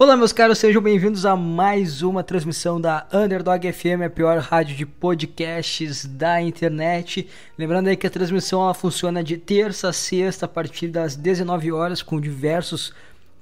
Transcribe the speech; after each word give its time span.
Olá, 0.00 0.16
meus 0.16 0.32
caros, 0.32 0.58
sejam 0.58 0.80
bem-vindos 0.80 1.26
a 1.26 1.34
mais 1.34 2.02
uma 2.02 2.22
transmissão 2.22 2.80
da 2.80 3.04
Underdog 3.12 3.72
FM, 3.72 4.02
a 4.06 4.08
pior 4.08 4.38
rádio 4.38 4.76
de 4.76 4.86
podcasts 4.86 6.06
da 6.06 6.40
internet. 6.40 7.26
Lembrando 7.58 7.88
aí 7.88 7.96
que 7.96 8.06
a 8.06 8.10
transmissão 8.10 8.62
ela 8.62 8.74
funciona 8.74 9.24
de 9.24 9.36
terça 9.36 9.88
a 9.88 9.92
sexta 9.92 10.46
a 10.46 10.48
partir 10.48 10.86
das 10.86 11.16
19 11.16 11.72
horas 11.72 12.00
com 12.00 12.20
diversos 12.20 12.94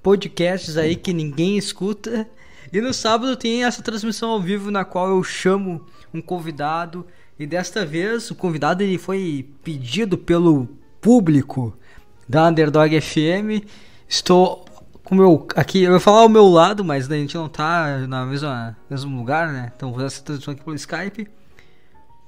podcasts 0.02 0.78
aí 0.78 0.96
que 0.96 1.12
ninguém 1.12 1.58
escuta. 1.58 2.26
E 2.72 2.80
no 2.80 2.94
sábado 2.94 3.36
tem 3.36 3.62
essa 3.62 3.82
transmissão 3.82 4.30
ao 4.30 4.40
vivo 4.40 4.70
na 4.70 4.82
qual 4.82 5.10
eu 5.10 5.22
chamo 5.22 5.84
um 6.14 6.22
convidado 6.22 7.06
e 7.38 7.46
desta 7.46 7.84
vez 7.84 8.30
o 8.30 8.34
convidado 8.34 8.82
ele 8.82 8.96
foi 8.96 9.46
pedido 9.62 10.16
pelo 10.16 10.66
público 11.02 11.76
da 12.26 12.48
Underdog 12.48 12.98
FM. 12.98 13.62
Estou 14.08 14.65
com 15.06 15.14
meu. 15.14 15.46
Aqui, 15.54 15.84
eu 15.84 15.92
vou 15.92 16.00
falar 16.00 16.24
o 16.24 16.28
meu 16.28 16.46
lado, 16.48 16.84
mas 16.84 17.10
a 17.10 17.14
gente 17.14 17.36
não 17.36 17.48
tá 17.48 17.98
na 18.08 18.26
mesma 18.26 18.76
mesmo 18.90 19.16
lugar, 19.16 19.52
né? 19.52 19.72
Então 19.74 19.90
vou 19.90 19.98
fazer 20.00 20.06
essa 20.08 20.22
transmissão 20.24 20.52
aqui 20.52 20.64
pelo 20.64 20.74
Skype. 20.74 21.28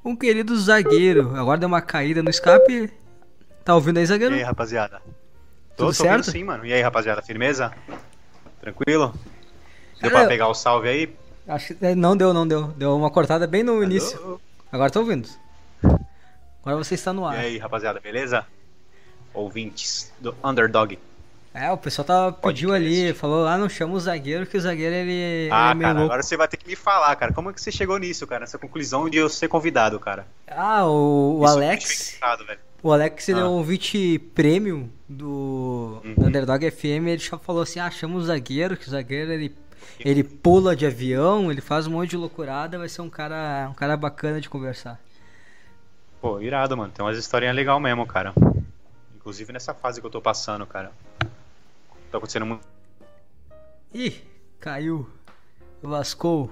Um 0.04 0.14
querido 0.14 0.56
zagueiro. 0.56 1.34
Agora 1.36 1.58
deu 1.58 1.66
uma 1.66 1.82
caída 1.82 2.22
no 2.22 2.30
Skype. 2.30 2.92
Tá 3.64 3.74
ouvindo 3.74 3.98
aí, 3.98 4.06
zagueiro? 4.06 4.34
E 4.34 4.38
aí, 4.38 4.44
rapaziada? 4.44 5.02
Tudo 5.76 5.88
tô 5.88 5.92
certo? 5.92 6.18
ouvindo 6.18 6.32
sim, 6.32 6.44
mano. 6.44 6.64
E 6.64 6.72
aí, 6.72 6.80
rapaziada? 6.80 7.20
Firmeza? 7.20 7.72
Tranquilo? 8.60 9.12
Deu 10.00 10.10
Cara, 10.10 10.22
pra 10.22 10.28
pegar 10.28 10.48
o 10.48 10.54
salve 10.54 10.88
aí? 10.88 11.16
Acho 11.48 11.74
que 11.74 11.84
é, 11.84 11.94
não 11.96 12.16
deu, 12.16 12.32
não 12.32 12.46
deu. 12.46 12.68
Deu 12.68 12.96
uma 12.96 13.10
cortada 13.10 13.46
bem 13.46 13.64
no 13.64 13.82
início. 13.82 14.40
Agora 14.70 14.90
tô 14.90 15.00
ouvindo. 15.00 15.28
Agora 16.62 16.76
você 16.76 16.94
está 16.94 17.12
no 17.12 17.22
E 17.22 17.34
ar. 17.34 17.38
aí, 17.38 17.58
rapaziada, 17.58 17.98
beleza? 17.98 18.46
Ouvintes 19.34 20.12
do 20.20 20.34
Underdog. 20.44 20.98
É, 21.54 21.70
o 21.72 21.76
pessoal 21.78 22.04
tá, 22.06 22.30
pediu 22.32 22.72
ali, 22.72 23.12
falou, 23.14 23.46
ah, 23.46 23.56
não 23.58 23.68
chama 23.68 23.94
o 23.94 24.00
zagueiro, 24.00 24.46
que 24.46 24.56
o 24.56 24.60
zagueiro 24.60 24.94
ele, 24.94 25.10
ele 25.12 25.50
Ah, 25.52 25.70
é 25.70 25.74
meio 25.74 25.88
cara, 25.90 26.04
agora 26.04 26.22
você 26.22 26.36
vai 26.36 26.46
ter 26.46 26.56
que 26.56 26.66
me 26.68 26.76
falar, 26.76 27.16
cara. 27.16 27.32
Como 27.32 27.50
é 27.50 27.52
que 27.52 27.60
você 27.60 27.72
chegou 27.72 27.98
nisso, 27.98 28.26
cara? 28.26 28.40
Nessa 28.40 28.58
conclusão 28.58 29.08
de 29.10 29.16
eu 29.18 29.28
ser 29.28 29.48
convidado, 29.48 29.98
cara. 29.98 30.26
Ah, 30.46 30.86
o, 30.86 31.38
o 31.40 31.44
Isso 31.44 31.54
Alex. 31.54 32.18
velho. 32.46 32.60
O 32.82 32.92
Alex 32.92 33.28
ele 33.28 33.40
é 33.40 33.42
Ah. 33.42 33.48
um 33.48 33.52
ouvinte 33.54 34.18
premium 34.34 34.88
do 35.08 36.00
Uhum. 36.04 36.14
do 36.16 36.26
Underdog 36.26 36.70
FM. 36.70 37.08
Ele 37.08 37.18
já 37.18 37.36
falou 37.38 37.62
assim: 37.62 37.80
ah, 37.80 37.90
chama 37.90 38.16
o 38.16 38.22
zagueiro, 38.22 38.76
que 38.76 38.86
o 38.86 38.90
zagueiro 38.90 39.32
ele, 39.32 39.56
ele 39.98 40.22
pula 40.22 40.76
de 40.76 40.86
avião, 40.86 41.50
ele 41.50 41.60
faz 41.60 41.88
um 41.88 41.92
monte 41.92 42.10
de 42.10 42.16
loucurada, 42.16 42.78
vai 42.78 42.88
ser 42.88 43.00
um 43.02 43.10
cara, 43.10 43.68
um 43.70 43.74
cara 43.74 43.96
bacana 43.96 44.40
de 44.40 44.48
conversar. 44.48 45.00
Pô, 46.20 46.40
irado, 46.40 46.76
mano. 46.76 46.92
Tem 46.94 47.04
umas 47.04 47.18
historinhas 47.18 47.56
legais 47.56 47.80
mesmo, 47.82 48.06
cara. 48.06 48.32
Inclusive 49.16 49.52
nessa 49.52 49.74
fase 49.74 50.00
que 50.00 50.06
eu 50.06 50.10
tô 50.10 50.20
passando, 50.20 50.64
cara. 50.66 50.92
Tá 52.10 52.18
acontecendo 52.18 52.46
muito. 52.46 52.66
Ih, 53.92 54.22
caiu, 54.58 55.08
lascou. 55.82 56.50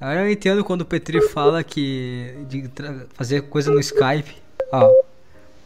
Agora 0.00 0.22
eu 0.22 0.30
entendo 0.30 0.64
quando 0.64 0.80
o 0.80 0.86
Petri 0.86 1.20
fala 1.20 1.62
que 1.62 2.44
de 2.48 2.70
fazer 3.12 3.42
coisa 3.42 3.70
no 3.70 3.78
Skype. 3.80 4.40
Ó, 4.72 5.02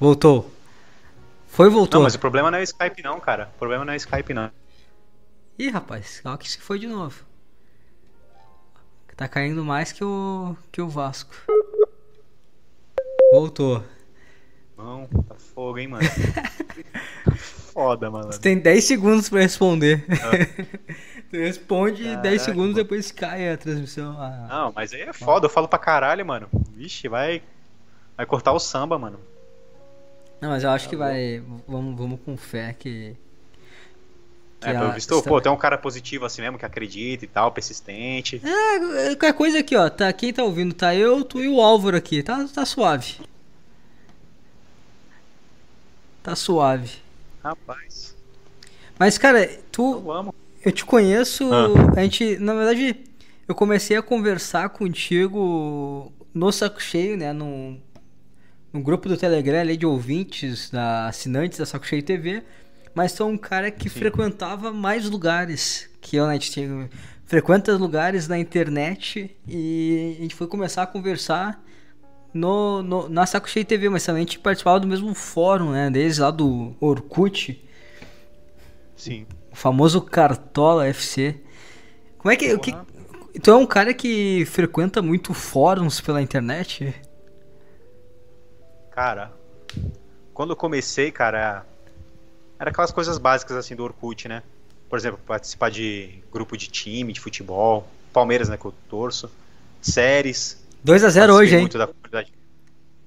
voltou. 0.01 0.51
Foi, 1.47 1.69
voltou. 1.69 2.01
Não, 2.01 2.05
mas 2.05 2.17
o 2.17 2.19
problema 2.19 2.51
não 2.51 2.59
é 2.59 2.63
o 2.63 2.65
Skype, 2.65 3.01
não, 3.03 3.21
cara. 3.21 3.49
O 3.55 3.59
problema 3.59 3.85
não 3.85 3.93
é 3.93 3.97
o 3.97 3.99
Skype, 3.99 4.35
não. 4.35 4.51
Ih, 5.57 5.69
rapaz, 5.69 6.21
calma 6.21 6.37
que 6.37 6.51
se 6.51 6.59
foi 6.59 6.81
de 6.81 6.89
novo. 6.89 7.25
Tá 9.17 9.29
caindo 9.29 9.65
mais 9.65 9.93
que 9.93 10.03
o 10.03 10.57
que 10.73 10.83
o 10.83 10.89
Vasco. 10.89 11.33
Voltou. 13.31 13.85
Não, 14.77 15.07
tá 15.07 15.37
fogo, 15.37 15.79
hein, 15.79 15.87
mano. 15.87 16.09
Foda, 17.75 18.09
mano. 18.11 18.33
Você 18.33 18.39
tem 18.39 18.57
10 18.57 18.85
segundos 18.85 19.29
pra 19.29 19.41
responder. 19.41 20.07
tu 21.29 21.37
responde 21.37 22.03
e 22.03 22.07
10 22.07 22.23
Caraca, 22.23 22.39
segundos 22.39 22.71
mano. 22.71 22.75
depois 22.85 23.11
cai 23.11 23.51
a 23.53 23.57
transmissão. 23.59 24.17
Ah, 24.17 24.47
Não, 24.49 24.73
mas 24.73 24.93
aí 24.93 25.01
é 25.03 25.13
foda, 25.13 25.47
eu 25.47 25.51
falo 25.51 25.67
pra 25.67 25.79
caralho, 25.79 26.25
mano. 26.25 26.49
Vixe, 26.77 27.09
vai. 27.09 27.43
Vai 28.17 28.25
cortar 28.27 28.53
o 28.53 28.61
samba, 28.61 28.97
mano. 28.97 29.19
Não, 30.41 30.51
mas 30.51 30.63
eu 30.63 30.71
acho 30.71 30.89
que 30.89 30.95
vai. 30.97 31.43
Vamos, 31.67 31.99
vamos 31.99 32.21
com 32.25 32.37
fé 32.37 32.73
que. 32.79 33.17
que 34.61 34.69
É, 34.69 34.73
pelo 34.73 34.93
visto, 34.93 35.15
está- 35.19 35.29
pô, 35.29 35.41
tem 35.41 35.51
um 35.51 35.57
cara 35.57 35.77
positivo 35.77 36.25
assim 36.27 36.43
mesmo, 36.43 36.57
que 36.59 36.65
acredita 36.65 37.25
e 37.25 37.29
tal, 37.29 37.51
persistente. 37.51 38.41
É, 38.45 39.09
qualquer 39.17 39.33
coisa 39.33 39.59
aqui, 39.59 39.75
ó. 39.75 39.91
Tá, 39.91 40.13
quem 40.13 40.33
tá 40.33 40.45
ouvindo? 40.45 40.73
Tá 40.75 40.95
eu, 40.95 41.25
tu 41.25 41.41
e 41.41 41.49
o 41.49 41.61
Álvaro 41.61 41.97
aqui. 41.97 42.23
Tá, 42.23 42.47
tá 42.55 42.65
suave. 42.65 43.17
Tá 46.23 46.37
suave. 46.37 47.03
Rapaz, 47.45 48.17
Mas, 48.99 49.19
cara, 49.19 49.47
tu. 49.71 49.93
eu 50.05 50.11
amo. 50.11 50.35
Eu 50.65 50.73
te 50.73 50.85
conheço. 50.85 51.51
Ah. 51.53 51.93
A 51.95 52.03
gente, 52.03 52.39
na 52.39 52.55
verdade, 52.55 52.97
eu 53.47 53.55
comecei 53.55 53.97
a 53.99 54.03
conversar 54.03 54.71
contigo 54.71 56.11
no 56.33 56.51
Saco 56.51 56.83
Cheio, 56.83 57.19
né? 57.19 57.33
No, 57.35 57.77
no 58.73 58.81
grupo 58.81 59.07
do 59.09 59.17
Telegram 59.17 59.61
ali 59.61 59.77
de 59.77 59.85
ouvintes, 59.85 60.71
da, 60.71 61.07
assinantes 61.09 61.59
da 61.59 61.67
Saco 61.67 61.87
Cheio 61.87 62.03
TV. 62.03 62.43
Mas 62.95 63.13
tu 63.13 63.25
é 63.25 63.27
um 63.27 63.37
cara 63.37 63.71
que 63.71 63.91
Sim. 63.91 63.99
frequentava 63.99 64.73
mais 64.73 65.09
lugares 65.11 65.91
que 66.01 66.17
eu, 66.17 66.25
né? 66.27 66.31
A 66.31 66.35
gente 66.35 66.51
tinha- 66.53 66.89
frequenta 67.27 67.77
lugares 67.77 68.29
na 68.29 68.39
internet 68.39 69.37
e 69.47 70.15
a 70.19 70.23
gente 70.23 70.35
foi 70.35 70.47
começar 70.47 70.85
a 70.85 70.87
conversar 70.87 71.63
no, 72.35 72.83
no- 72.83 73.09
na 73.09 73.27
Saco 73.27 73.49
Cheio 73.49 73.65
TV, 73.65 73.89
mas 73.89 74.05
também 74.05 74.23
a 74.23 74.27
gente 74.27 74.39
participava 74.39 74.81
do 74.81 74.87
mesmo 74.87 75.15
fórum, 75.15 75.71
né? 75.73 75.91
Desde 75.91 76.21
lá 76.21 76.31
do 76.31 76.75
Orkut. 76.81 77.63
Sim. 78.97 79.27
O 79.53 79.57
famoso 79.57 80.01
Cartola 80.03 80.87
FC. 80.87 81.41
Como 82.19 82.33
é 82.33 82.37
que. 82.37 82.53
O 82.55 82.59
que 82.59 82.73
tu 83.43 83.51
é 83.51 83.57
um 83.57 83.67
cara 83.67 83.93
que 83.95 84.45
frequenta 84.47 85.03
muito 85.03 85.35
fóruns 85.35 86.01
pela 86.01 86.23
internet? 86.23 86.95
Cara, 88.91 89.33
quando 90.33 90.51
eu 90.53 90.57
comecei, 90.57 91.11
cara, 91.11 91.67
era 92.59 92.71
aquelas 92.71 92.93
coisas 92.93 93.19
básicas 93.19 93.57
assim 93.57 93.77
do 93.77 93.85
Orkut, 93.85 94.29
né? 94.29 94.43
Por 94.89 94.99
exemplo, 94.99 95.21
participar 95.27 95.71
de 95.71 96.23
grupo 96.33 96.57
de 96.57 96.69
time, 96.69 97.13
de 97.13 97.21
futebol, 97.21 97.89
Palmeiras, 98.13 98.49
né, 98.49 98.57
que 98.57 98.65
eu 98.65 98.75
torço, 98.89 99.31
séries. 99.83 100.64
2x0 100.85 101.31
Participei 101.31 101.31
hoje, 101.33 101.57
hein? 101.57 101.69
da. 101.69 101.89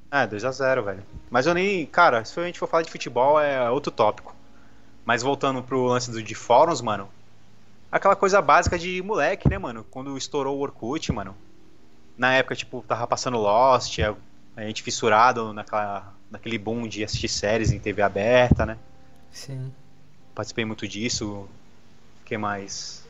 É, 0.09 0.27
2x0, 0.27 0.83
velho. 0.83 1.03
Mas 1.29 1.45
eu 1.45 1.53
nem. 1.53 1.85
Cara, 1.85 2.25
se 2.25 2.39
a 2.39 2.43
gente 2.43 2.57
for 2.57 2.67
falar 2.67 2.83
de 2.83 2.89
futebol, 2.89 3.39
é 3.39 3.69
outro 3.69 3.91
tópico. 3.91 4.35
Mas 5.05 5.21
voltando 5.21 5.61
pro 5.61 5.85
lance 5.85 6.09
do, 6.11 6.21
de 6.21 6.35
fóruns, 6.35 6.81
mano. 6.81 7.09
Aquela 7.91 8.15
coisa 8.15 8.41
básica 8.41 8.77
de 8.77 9.01
moleque, 9.01 9.47
né, 9.49 9.57
mano? 9.57 9.85
Quando 9.89 10.17
estourou 10.17 10.57
o 10.57 10.61
Orkut, 10.61 11.11
mano. 11.11 11.35
Na 12.17 12.33
época, 12.33 12.55
tipo, 12.55 12.83
tava 12.87 13.05
passando 13.05 13.37
Lost, 13.37 13.99
a, 13.99 14.15
a 14.55 14.63
gente 14.63 14.81
fissurado 14.81 15.53
naquela, 15.53 16.13
naquele 16.31 16.57
boom 16.57 16.87
de 16.87 17.03
assistir 17.03 17.29
séries 17.29 17.71
em 17.71 17.79
TV 17.79 18.01
aberta, 18.01 18.65
né? 18.65 18.77
Sim. 19.31 19.71
Participei 20.33 20.65
muito 20.65 20.87
disso. 20.87 21.47
O 22.21 22.25
que 22.25 22.37
mais? 22.37 23.06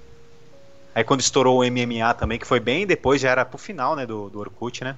Aí 0.98 1.04
quando 1.04 1.20
estourou 1.22 1.60
o 1.60 1.64
MMA 1.64 2.14
também, 2.14 2.40
que 2.40 2.48
foi 2.48 2.60
bem 2.60 2.88
depois, 2.88 3.22
já 3.22 3.30
era 3.30 3.46
pro 3.46 3.58
final, 3.60 3.96
né, 3.96 4.06
do, 4.06 4.30
do 4.30 4.40
Orkut, 4.40 4.84
né? 4.84 4.98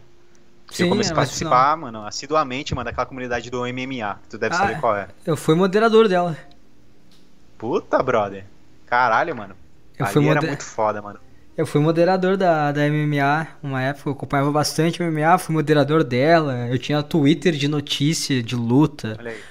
Sim, 0.72 0.84
eu 0.84 0.90
comecei 0.90 1.12
era 1.12 1.14
a 1.14 1.26
final. 1.26 1.52
participar, 1.52 1.76
mano, 1.78 2.06
assiduamente, 2.06 2.74
mano, 2.74 2.86
daquela 2.86 3.06
comunidade 3.06 3.50
do 3.50 3.66
MMA, 3.66 4.16
que 4.16 4.30
tu 4.30 4.38
deve 4.38 4.56
Ah, 4.56 4.60
saber 4.62 4.80
qual 4.80 4.96
é. 4.96 5.10
Eu 5.26 5.36
fui 5.36 5.56
moderador 5.56 6.08
dela. 6.08 6.38
Puta, 7.58 8.02
brother. 8.02 8.46
Caralho, 8.88 9.36
mano. 9.36 9.56
Eu 9.98 10.06
Ali 10.06 10.14
fui 10.14 10.22
era 10.26 10.36
moder- 10.36 10.50
muito 10.50 10.64
foda, 10.64 11.02
mano. 11.02 11.20
Eu 11.58 11.66
fui 11.66 11.82
moderador 11.82 12.38
da, 12.38 12.72
da 12.72 12.86
MMA 12.88 13.48
uma 13.62 13.82
época, 13.82 14.10
eu 14.10 14.14
acompanhava 14.14 14.52
bastante 14.52 15.02
MMA, 15.04 15.38
fui 15.38 15.54
moderador 15.54 16.04
dela, 16.06 16.68
eu 16.70 16.80
tinha 16.80 17.04
Twitter 17.04 17.54
de 17.54 17.68
notícia, 17.68 18.42
de 18.42 18.56
luta, 18.56 19.20
Olha 19.20 19.32
aí. 19.32 19.44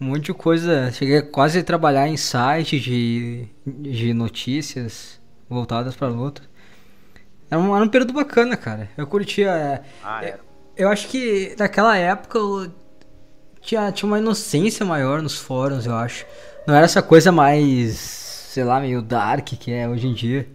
um 0.00 0.06
monte 0.06 0.26
de 0.26 0.34
coisa. 0.34 0.92
Cheguei 0.92 1.22
quase 1.22 1.58
a 1.60 1.64
trabalhar 1.64 2.08
em 2.08 2.16
site 2.16 2.80
de, 2.80 3.46
de 3.66 4.14
notícias 4.14 5.15
voltadas 5.48 5.94
pra 5.96 6.08
luta. 6.08 6.42
Era 7.50 7.60
um, 7.60 7.74
era 7.74 7.84
um 7.84 7.88
período 7.88 8.12
bacana, 8.12 8.56
cara. 8.56 8.90
Eu 8.96 9.06
curtia. 9.06 9.50
é, 9.50 9.84
Ah, 10.02 10.24
É, 10.24 10.28
era. 10.30 10.40
Eu 10.76 10.88
acho 10.90 11.08
que 11.08 11.54
naquela 11.58 11.96
época 11.96 12.38
eu 12.38 12.70
tinha, 13.60 13.90
tinha 13.92 14.06
uma 14.06 14.18
inocência 14.18 14.84
maior 14.84 15.22
nos 15.22 15.38
fóruns, 15.38 15.86
eu 15.86 15.94
acho. 15.94 16.26
Não 16.66 16.74
era 16.74 16.84
essa 16.84 17.02
coisa 17.02 17.32
mais, 17.32 17.96
sei 17.98 18.64
lá, 18.64 18.80
meio 18.80 19.00
dark 19.02 19.46
que 19.58 19.72
é 19.72 19.88
hoje 19.88 20.06
em 20.06 20.14
dia. 20.14 20.48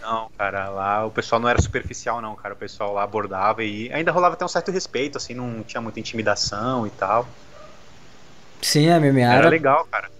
Não, 0.00 0.30
cara, 0.36 0.68
lá 0.70 1.04
o 1.06 1.10
pessoal 1.10 1.40
não 1.40 1.48
era 1.48 1.60
superficial, 1.60 2.20
não, 2.20 2.34
cara. 2.34 2.54
O 2.54 2.56
pessoal 2.56 2.92
lá 2.94 3.02
abordava 3.02 3.62
e 3.62 3.92
ainda 3.92 4.10
rolava 4.10 4.34
até 4.34 4.44
um 4.44 4.48
certo 4.48 4.70
respeito, 4.70 5.18
assim, 5.18 5.34
não 5.34 5.62
tinha 5.62 5.80
muita 5.80 6.00
intimidação 6.00 6.86
e 6.86 6.90
tal. 6.90 7.28
Sim, 8.62 8.90
a 8.90 9.00
MMA 9.00 9.20
Era 9.20 9.34
era, 9.34 9.48
legal, 9.48 9.86
cara. 9.90 10.10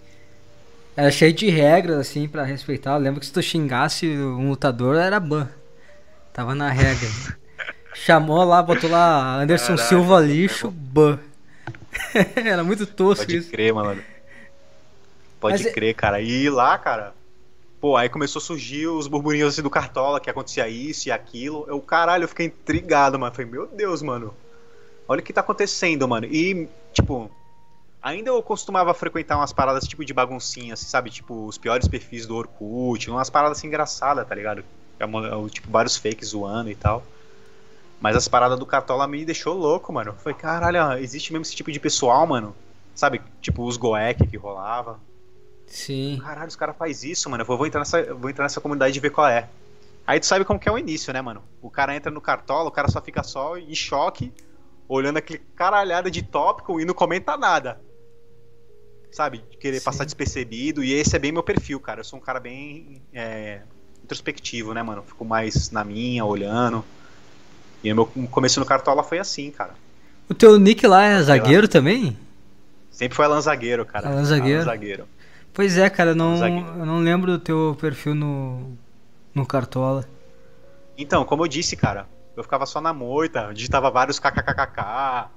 Era 1.00 1.10
cheio 1.10 1.32
de 1.32 1.48
regras, 1.48 1.98
assim, 1.98 2.28
pra 2.28 2.44
respeitar. 2.44 2.92
Eu 2.92 2.98
lembro 2.98 3.20
que 3.20 3.26
se 3.26 3.32
tu 3.32 3.42
xingasse 3.42 4.06
um 4.06 4.50
lutador, 4.50 4.96
era 4.96 5.18
ban. 5.18 5.48
Tava 6.32 6.54
na 6.54 6.70
regra. 6.70 7.08
Chamou 7.94 8.44
lá, 8.44 8.62
botou 8.62 8.88
lá 8.90 9.40
Anderson 9.40 9.76
Caralho, 9.76 9.88
Silva 9.88 10.20
lixo, 10.20 10.70
ban. 10.70 11.18
era 12.36 12.62
muito 12.62 12.86
tosco 12.86 13.24
Pode 13.24 13.36
isso. 13.38 13.50
crer, 13.50 13.72
mano. 13.72 14.02
Pode 15.40 15.58
Mas 15.62 15.66
é- 15.66 15.72
crer, 15.72 15.94
cara. 15.94 16.20
E 16.20 16.48
lá, 16.50 16.76
cara, 16.78 17.14
Pô, 17.80 17.96
aí 17.96 18.10
começou 18.10 18.40
a 18.40 18.42
surgir 18.42 18.86
os 18.88 19.06
burburinhos 19.06 19.54
assim 19.54 19.62
do 19.62 19.70
Cartola, 19.70 20.20
que 20.20 20.28
acontecia 20.28 20.68
isso 20.68 21.08
e 21.08 21.12
aquilo. 21.12 21.64
Eu, 21.66 21.80
caralho, 21.80 22.24
eu 22.24 22.28
fiquei 22.28 22.46
intrigado, 22.46 23.18
mano. 23.18 23.34
Falei, 23.34 23.50
meu 23.50 23.66
Deus, 23.66 24.02
mano. 24.02 24.34
Olha 25.08 25.20
o 25.20 25.22
que 25.22 25.32
tá 25.32 25.40
acontecendo, 25.40 26.06
mano. 26.06 26.26
E, 26.26 26.68
tipo, 26.92 27.30
ainda 28.02 28.30
eu 28.30 28.42
costumava 28.42 28.92
frequentar 28.94 29.36
umas 29.36 29.52
paradas 29.52 29.86
tipo 29.86 30.04
de 30.04 30.12
baguncinha, 30.12 30.74
assim, 30.74 30.86
sabe? 30.86 31.10
Tipo, 31.10 31.46
os 31.46 31.58
piores 31.58 31.88
perfis 31.88 32.26
do 32.26 32.36
Orkut, 32.36 33.10
umas 33.10 33.30
paradas 33.30 33.58
assim 33.58 33.66
engraçadas, 33.66 34.26
tá 34.26 34.34
ligado? 34.34 34.64
É 34.98 35.06
tipo, 35.48 35.70
vários 35.70 35.96
fakes 35.96 36.28
zoando 36.28 36.70
e 36.70 36.74
tal. 36.74 37.02
Mas 38.00 38.16
as 38.16 38.28
paradas 38.28 38.58
do 38.58 38.66
Cartola 38.66 39.06
me 39.06 39.24
deixou 39.24 39.54
louco, 39.54 39.92
mano. 39.92 40.14
Foi 40.18 40.32
caralho, 40.32 41.02
existe 41.02 41.32
mesmo 41.32 41.42
esse 41.42 41.54
tipo 41.54 41.70
de 41.70 41.78
pessoal, 41.78 42.26
mano. 42.26 42.54
Sabe? 42.94 43.20
Tipo, 43.40 43.64
os 43.64 43.76
Goek 43.76 44.26
que 44.26 44.36
rolava. 44.36 44.98
Sim. 45.66 46.18
Caralho, 46.22 46.48
os 46.48 46.56
caras 46.56 46.76
faz 46.76 47.04
isso, 47.04 47.30
mano. 47.30 47.44
Eu 47.46 47.56
vou 47.56 47.66
entrar, 47.66 47.80
nessa, 47.80 48.14
vou 48.14 48.28
entrar 48.30 48.44
nessa 48.44 48.60
comunidade 48.60 48.96
e 48.96 49.00
ver 49.00 49.10
qual 49.10 49.28
é. 49.28 49.48
Aí 50.06 50.18
tu 50.18 50.26
sabe 50.26 50.44
como 50.44 50.58
que 50.58 50.68
é 50.68 50.72
o 50.72 50.78
início, 50.78 51.12
né, 51.12 51.20
mano? 51.20 51.42
O 51.62 51.70
cara 51.70 51.94
entra 51.94 52.10
no 52.10 52.20
cartola, 52.20 52.68
o 52.68 52.72
cara 52.72 52.88
só 52.88 53.00
fica 53.00 53.22
só 53.22 53.56
em 53.56 53.74
choque, 53.74 54.32
olhando 54.88 55.18
aquele 55.18 55.38
caralhada 55.54 56.10
de 56.10 56.22
tópico 56.22 56.80
e 56.80 56.84
não 56.84 56.94
comenta 56.94 57.36
nada. 57.36 57.80
Sabe? 59.12 59.42
Querer 59.58 59.78
Sim. 59.78 59.84
passar 59.84 60.04
despercebido. 60.04 60.82
E 60.82 60.92
esse 60.92 61.16
é 61.16 61.18
bem 61.18 61.32
meu 61.32 61.42
perfil, 61.42 61.80
cara. 61.80 62.00
Eu 62.00 62.04
sou 62.04 62.18
um 62.18 62.22
cara 62.22 62.38
bem 62.38 63.02
é, 63.12 63.60
introspectivo, 64.04 64.72
né, 64.72 64.82
mano? 64.82 65.02
Fico 65.02 65.24
mais 65.24 65.70
na 65.70 65.84
minha, 65.84 66.24
olhando. 66.24 66.84
E 67.82 67.92
o 67.92 67.94
meu 67.94 68.06
começo 68.06 68.60
no 68.60 68.66
cartola 68.66 69.02
foi 69.02 69.18
assim, 69.18 69.50
cara. 69.50 69.74
O 70.28 70.34
teu 70.34 70.58
nick 70.58 70.86
lá 70.86 71.04
é 71.04 71.22
zagueiro 71.22 71.62
lá. 71.62 71.68
também? 71.68 72.16
Sempre 72.90 73.16
foi 73.16 73.24
Alan 73.24 73.40
Zagueiro, 73.40 73.84
cara. 73.86 74.08
Alan 74.08 74.24
Zagueiro. 74.24 74.60
Alan 74.60 74.64
Zagueiro. 74.64 75.08
Pois 75.54 75.78
é, 75.78 75.88
cara, 75.88 76.14
não, 76.14 76.36
eu 76.36 76.86
não 76.86 76.98
lembro 76.98 77.32
do 77.32 77.38
teu 77.38 77.76
perfil 77.80 78.14
no, 78.14 78.76
no 79.34 79.46
Cartola. 79.46 80.06
Então, 80.96 81.24
como 81.24 81.44
eu 81.44 81.48
disse, 81.48 81.76
cara, 81.76 82.06
eu 82.36 82.42
ficava 82.42 82.66
só 82.66 82.80
na 82.80 82.92
moita, 82.92 83.52
digitava 83.54 83.90
vários 83.90 84.18
kkkk. 84.18 85.30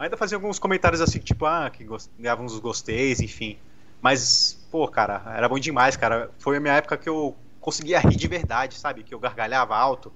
Ainda 0.00 0.16
fazia 0.16 0.36
alguns 0.36 0.58
comentários 0.58 1.02
assim, 1.02 1.18
tipo, 1.18 1.44
ah, 1.44 1.70
que 1.70 1.86
ganhava 2.18 2.42
uns 2.42 2.58
gosteis, 2.58 3.20
enfim. 3.20 3.58
Mas, 4.00 4.58
pô, 4.70 4.88
cara, 4.88 5.22
era 5.36 5.46
bom 5.46 5.58
demais, 5.58 5.94
cara. 5.94 6.30
Foi 6.38 6.56
a 6.56 6.60
minha 6.60 6.72
época 6.72 6.96
que 6.96 7.06
eu 7.06 7.36
conseguia 7.60 8.00
rir 8.00 8.16
de 8.16 8.26
verdade, 8.26 8.74
sabe? 8.76 9.02
Que 9.02 9.14
eu 9.14 9.18
gargalhava 9.18 9.76
alto. 9.76 10.10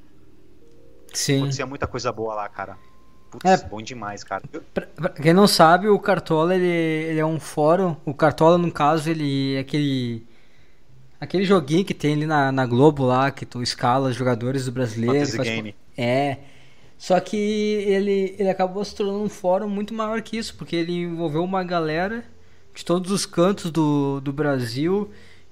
Sim. 1.12 1.36
Acontecia 1.36 1.66
muita 1.66 1.86
coisa 1.86 2.10
boa 2.10 2.34
lá, 2.34 2.48
cara. 2.48 2.78
Putz, 3.30 3.44
é, 3.44 3.68
bom 3.68 3.82
demais, 3.82 4.24
cara. 4.24 4.42
Pra, 4.72 4.86
pra, 4.86 5.08
quem 5.10 5.34
não 5.34 5.46
sabe, 5.46 5.86
o 5.86 5.98
Cartola 5.98 6.54
ele, 6.54 6.66
ele, 6.66 7.20
é 7.20 7.26
um 7.26 7.38
fórum. 7.38 7.94
O 8.06 8.14
Cartola, 8.14 8.56
no 8.56 8.72
caso, 8.72 9.10
ele 9.10 9.56
é 9.56 9.58
aquele. 9.58 10.26
Aquele 11.20 11.44
joguinho 11.44 11.84
que 11.84 11.92
tem 11.92 12.14
ali 12.14 12.26
na, 12.26 12.50
na 12.50 12.64
Globo 12.64 13.04
lá, 13.04 13.30
que 13.30 13.44
tu 13.44 13.62
escala 13.62 14.08
os 14.08 14.16
jogadores 14.16 14.64
do 14.64 14.72
brasileiro. 14.72 15.26
Faz, 15.26 15.46
game. 15.46 15.76
É. 15.96 16.38
Só 17.04 17.20
que 17.20 17.36
ele, 17.36 18.34
ele 18.38 18.48
acabou 18.48 18.82
se 18.82 18.94
tornando 18.94 19.22
um 19.22 19.28
fórum 19.28 19.68
muito 19.68 19.92
maior 19.92 20.22
que 20.22 20.38
isso, 20.38 20.54
porque 20.56 20.74
ele 20.74 21.02
envolveu 21.02 21.44
uma 21.44 21.62
galera 21.62 22.24
de 22.74 22.82
todos 22.82 23.10
os 23.10 23.26
cantos 23.26 23.70
do, 23.70 24.22
do 24.22 24.32
Brasil 24.32 25.10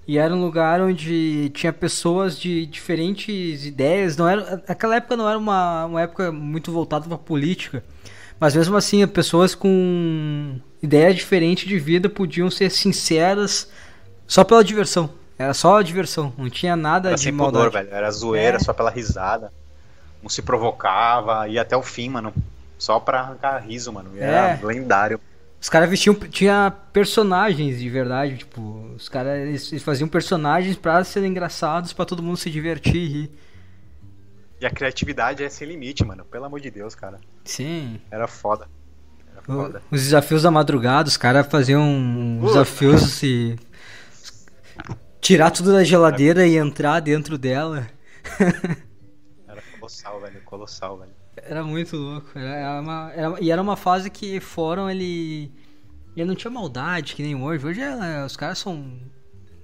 e 0.08 0.16
era 0.16 0.34
um 0.34 0.40
lugar 0.40 0.80
onde 0.80 1.50
tinha 1.50 1.70
pessoas 1.70 2.40
de 2.40 2.64
diferentes 2.64 3.66
ideias. 3.66 4.16
Não 4.16 4.26
era, 4.26 4.64
aquela 4.66 4.96
época 4.96 5.14
não 5.14 5.28
era 5.28 5.36
uma, 5.36 5.84
uma 5.84 6.00
época 6.00 6.32
muito 6.32 6.72
voltada 6.72 7.06
para 7.06 7.18
política, 7.18 7.84
mas 8.40 8.56
mesmo 8.56 8.74
assim, 8.74 9.06
pessoas 9.06 9.54
com 9.54 10.58
ideias 10.82 11.16
diferentes 11.16 11.68
de 11.68 11.78
vida 11.78 12.08
podiam 12.08 12.50
ser 12.50 12.70
sinceras 12.70 13.70
só 14.26 14.42
pela 14.42 14.64
diversão. 14.64 15.10
Era 15.38 15.52
só 15.52 15.80
a 15.80 15.82
diversão, 15.82 16.32
não 16.38 16.48
tinha 16.48 16.74
nada 16.76 17.10
era 17.10 17.18
de 17.18 17.30
maldade. 17.30 17.66
Pudor, 17.66 17.82
velho. 17.82 17.94
Era 17.94 18.10
zoeira, 18.10 18.56
é. 18.56 18.58
só 18.58 18.72
pela 18.72 18.90
risada. 18.90 19.52
Não 20.22 20.28
se 20.28 20.40
provocava, 20.40 21.48
ia 21.48 21.62
até 21.62 21.76
o 21.76 21.82
fim, 21.82 22.08
mano. 22.08 22.32
Só 22.78 22.98
pra 22.98 23.20
arrancar 23.20 23.58
riso, 23.58 23.92
mano. 23.92 24.10
Era 24.16 24.58
é. 24.60 24.64
lendário. 24.64 25.20
Os 25.60 25.68
caras 25.68 25.88
vestiam. 25.88 26.14
Tinha 26.14 26.72
personagens 26.92 27.78
de 27.78 27.88
verdade, 27.88 28.38
tipo. 28.38 28.90
Os 28.96 29.08
caras 29.08 29.38
eles, 29.38 29.82
faziam 29.82 30.08
personagens 30.08 30.76
pra 30.76 31.04
serem 31.04 31.30
engraçados, 31.30 31.92
pra 31.92 32.04
todo 32.04 32.22
mundo 32.22 32.36
se 32.36 32.50
divertir 32.50 32.96
e 32.96 33.06
rir. 33.06 33.30
E 34.60 34.66
a 34.66 34.70
criatividade 34.70 35.42
é 35.42 35.48
sem 35.48 35.68
limite, 35.68 36.04
mano. 36.04 36.24
Pelo 36.24 36.44
amor 36.44 36.60
de 36.60 36.70
Deus, 36.70 36.94
cara. 36.94 37.20
Sim. 37.44 38.00
Era 38.10 38.26
foda. 38.26 38.68
Era 39.32 39.42
foda. 39.42 39.82
O, 39.90 39.94
os 39.94 40.02
desafios 40.02 40.42
da 40.42 40.50
madrugada, 40.50 41.08
os 41.08 41.16
caras 41.16 41.46
faziam 41.46 42.40
uh. 42.40 42.46
desafios 42.46 43.02
se. 43.12 43.56
Tirar 45.20 45.52
tudo 45.52 45.72
da 45.72 45.84
geladeira 45.84 46.44
e 46.46 46.56
entrar 46.56 46.98
dentro 46.98 47.38
dela. 47.38 47.86
Era 50.52 50.58
colossal, 50.58 50.98
velho. 50.98 51.12
Era 51.36 51.64
muito 51.64 51.96
louco. 51.96 52.38
Era 52.38 52.80
uma, 52.80 53.12
era, 53.14 53.40
e 53.40 53.50
era 53.50 53.62
uma 53.62 53.76
fase 53.76 54.10
que 54.10 54.38
fórum 54.38 54.88
ele. 54.88 55.50
Ele 56.14 56.26
não 56.26 56.34
tinha 56.34 56.50
maldade 56.50 57.14
que 57.14 57.22
nem 57.22 57.34
hoje. 57.34 57.66
Hoje 57.66 57.80
é, 57.80 58.24
os 58.24 58.36
caras 58.36 58.58
são 58.58 59.00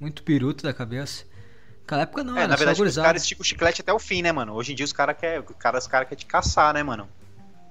muito 0.00 0.22
piruto 0.22 0.64
da 0.64 0.72
cabeça. 0.72 1.24
Naquela 1.80 2.02
época 2.02 2.24
não, 2.24 2.36
é, 2.36 2.46
na 2.46 2.56
verdade, 2.56 2.82
os 2.82 2.96
caras 2.96 3.22
esticam 3.22 3.42
o 3.42 3.44
chiclete 3.44 3.82
até 3.82 3.92
o 3.92 3.98
fim, 3.98 4.22
né, 4.22 4.32
mano? 4.32 4.54
Hoje 4.54 4.72
em 4.72 4.74
dia 4.74 4.84
os 4.84 4.92
caras 4.92 5.16
querem 5.18 5.42
cara, 5.58 5.78
os 5.78 5.86
cara 5.86 6.04
quer 6.04 6.16
te 6.16 6.26
caçar, 6.26 6.72
né, 6.72 6.82
mano? 6.82 7.08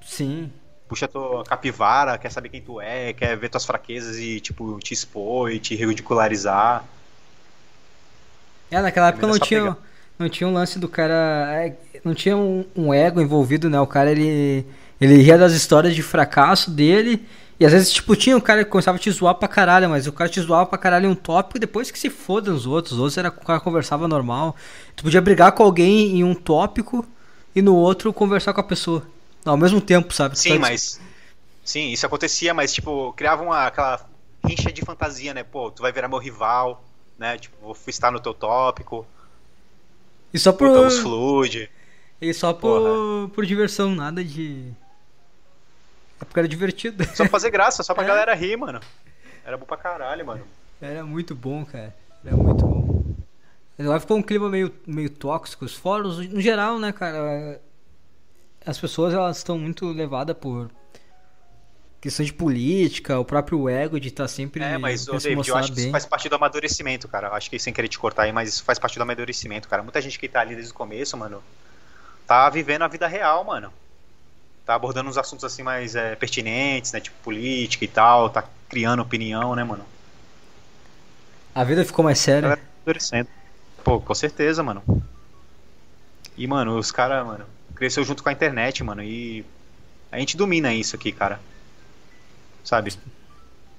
Sim. 0.04 0.52
Puxa 0.88 1.08
tua 1.08 1.44
capivara, 1.44 2.18
quer 2.18 2.32
saber 2.32 2.50
quem 2.50 2.62
tu 2.62 2.80
é, 2.80 3.14
quer 3.14 3.36
ver 3.36 3.50
tuas 3.50 3.66
fraquezas 3.66 4.18
e, 4.18 4.40
tipo, 4.40 4.80
te 4.80 4.94
expor 4.94 5.52
e 5.52 5.60
te 5.60 5.76
ridicularizar. 5.76 6.86
É, 8.72 8.82
naquela 8.82 9.10
época 9.10 9.28
não 9.28 9.38
tinha, 9.38 9.78
não 10.18 10.30
tinha 10.30 10.48
um 10.48 10.54
lance 10.54 10.80
do 10.80 10.88
cara. 10.88 11.48
É, 11.52 11.76
não 12.04 12.14
tinha 12.14 12.36
um, 12.36 12.66
um, 12.76 12.94
ego 12.94 13.22
envolvido, 13.22 13.70
né? 13.70 13.80
O 13.80 13.88
cara 13.88 14.12
ele, 14.12 14.66
ele 15.00 15.18
ria 15.22 15.38
das 15.38 15.54
histórias 15.54 15.96
de 15.96 16.02
fracasso 16.02 16.72
dele. 16.72 17.26
E 17.60 17.66
às 17.66 17.72
vezes, 17.72 17.92
tipo, 17.92 18.16
tinha 18.16 18.38
um 18.38 18.42
cara 18.42 18.64
que 18.64 18.70
começava 18.70 18.98
a 18.98 19.00
te 19.00 19.10
zoar 19.10 19.34
pra 19.36 19.48
caralho, 19.48 19.90
mas 19.90 20.06
o 20.06 20.12
cara 20.12 20.30
te 20.30 20.40
zoava 20.40 20.68
pra 20.68 20.78
caralho 20.78 21.08
em 21.08 21.10
um 21.10 21.16
tópico 21.16 21.58
e 21.58 21.60
depois 21.60 21.90
que 21.90 21.98
se 21.98 22.10
foda 22.10 22.52
os 22.52 22.68
outros. 22.68 22.94
Os 22.94 23.00
outros 23.00 23.18
era 23.18 23.30
o 23.30 23.32
cara 23.32 23.60
conversava 23.60 24.08
normal. 24.08 24.56
Tu 24.96 25.04
podia 25.04 25.22
brigar 25.22 25.52
com 25.52 25.64
alguém 25.64 26.20
em 26.20 26.24
um 26.24 26.36
tópico 26.36 27.06
e 27.56 27.62
no 27.62 27.76
outro 27.76 28.14
conversar 28.14 28.54
com 28.54 28.62
a 28.62 28.64
pessoa. 28.64 29.04
Ao 29.44 29.58
mesmo 29.58 29.82
tempo, 29.82 30.14
sabe? 30.14 30.38
Sim, 30.38 30.60
mas. 30.60 31.00
Sim, 31.64 31.92
isso 31.92 32.06
acontecia, 32.06 32.54
mas, 32.54 32.74
tipo, 32.74 33.12
criava 33.14 33.44
uma, 33.44 33.68
aquela 33.68 34.06
rincha 34.46 34.72
de 34.72 34.82
fantasia, 34.84 35.34
né? 35.34 35.44
Pô, 35.44 35.70
tu 35.72 35.82
vai 35.82 35.92
virar 35.92 36.08
meu 36.08 36.20
rival, 36.20 36.84
né? 37.18 37.38
Tipo, 37.38 37.58
vou 37.62 37.76
estar 37.88 38.12
no 38.12 38.20
teu 38.20 38.34
tópico. 38.34 39.06
E 40.34 40.40
só 40.40 40.52
por. 40.52 40.68
Botamos 40.70 41.00
flood. 41.00 41.70
E 42.20 42.34
só 42.34 42.54
por, 42.54 43.30
por 43.30 43.46
diversão, 43.46 43.94
nada 43.94 44.24
de. 44.24 44.72
É 46.20 46.26
porque 46.26 46.40
era 46.40 46.48
divertido. 46.48 47.04
Só 47.16 47.24
pra 47.24 47.30
fazer 47.30 47.52
graça, 47.52 47.84
só 47.84 47.94
pra 47.94 48.04
é. 48.06 48.08
galera 48.08 48.34
rir, 48.34 48.58
mano. 48.58 48.80
Era 49.46 49.58
bom 49.58 49.66
pra 49.66 49.78
caralho, 49.78 50.26
mano. 50.26 50.44
Era 50.82 51.06
muito 51.06 51.36
bom, 51.36 51.64
cara. 51.64 51.96
Era 52.26 52.36
muito 52.36 52.66
bom. 52.66 53.16
Lá 53.80 54.00
ficou 54.00 54.18
um 54.18 54.24
clima 54.24 54.50
meio, 54.50 54.74
meio 54.86 55.10
tóxico. 55.10 55.64
Os 55.64 55.76
fóruns, 55.76 56.18
no 56.30 56.42
geral, 56.42 56.80
né, 56.80 56.92
cara? 56.92 57.62
As 58.66 58.80
pessoas, 58.80 59.14
elas 59.14 59.38
estão 59.38 59.58
muito 59.58 59.86
levadas 59.92 60.36
por 60.36 60.70
questão 62.00 62.26
de 62.26 62.34
política, 62.34 63.20
o 63.20 63.26
próprio 63.26 63.68
ego 63.68 64.00
de 64.00 64.10
estar 64.10 64.26
tá 64.26 64.28
sempre. 64.28 64.64
É, 64.64 64.78
mas, 64.78 65.08
ô, 65.08 65.18
David, 65.18 65.50
eu 65.50 65.56
acho 65.56 65.74
que 65.74 65.82
isso 65.82 65.92
faz 65.92 66.06
parte 66.06 66.30
do 66.30 66.36
amadurecimento, 66.36 67.08
cara. 67.08 67.30
Acho 67.30 67.50
que 67.50 67.60
sem 67.60 67.74
querer 67.74 67.88
te 67.88 67.98
cortar 67.98 68.24
aí, 68.24 68.32
mas 68.32 68.50
isso 68.50 68.64
faz 68.64 68.78
parte 68.80 68.98
do 68.98 69.02
amadurecimento, 69.02 69.68
cara. 69.68 69.84
Muita 69.84 70.02
gente 70.02 70.20
que 70.20 70.28
tá 70.28 70.42
ali 70.42 70.56
desde 70.56 70.72
o 70.72 70.76
começo, 70.76 71.18
mano, 71.18 71.44
tá 72.26 72.50
vivendo 72.50 72.84
a 72.84 72.88
vida 72.88 73.08
real, 73.08 73.44
mano. 73.44 73.74
Tá 74.66 74.76
abordando 74.76 75.10
uns 75.10 75.18
assuntos 75.18 75.46
assim 75.46 75.64
mais 75.64 75.96
é, 75.96 76.16
pertinentes, 76.16 76.92
né? 76.92 77.00
Tipo 77.00 77.16
política 77.24 77.86
e 77.86 77.88
tal, 77.88 78.30
tá 78.30 78.44
criando 78.70 79.02
opinião, 79.02 79.56
né, 79.56 79.64
mano? 79.64 79.86
A 81.56 81.64
vida 81.64 81.84
ficou 81.84 82.06
mais 82.06 82.20
séria. 82.20 82.56
Tá 82.56 82.62
amadurecendo. 82.78 83.30
Pô, 83.84 84.00
com 84.00 84.14
certeza, 84.14 84.62
mano. 84.62 84.84
E, 86.38 86.46
mano, 86.46 86.78
os 86.78 86.92
caras, 86.92 87.26
mano, 87.26 87.46
cresceu 87.74 88.04
junto 88.04 88.22
com 88.22 88.30
a 88.30 88.32
internet, 88.32 88.84
mano, 88.84 89.02
e 89.02 89.44
a 90.12 90.20
gente 90.20 90.38
domina 90.38 90.72
isso 90.72 90.96
aqui, 90.96 91.12
cara 91.12 91.40
sabe? 92.68 92.94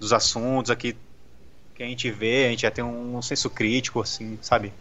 Dos 0.01 0.15
assuntos 0.15 0.71
aqui 0.71 0.97
que 1.75 1.83
a 1.83 1.87
gente 1.87 2.11
vê, 2.11 2.47
a 2.47 2.51
gente 2.51 2.63
já 2.63 2.71
tem 2.71 2.83
um 2.83 3.21
senso 3.21 3.51
crítico, 3.51 4.01
assim, 4.01 4.39
sabe? 4.41 4.73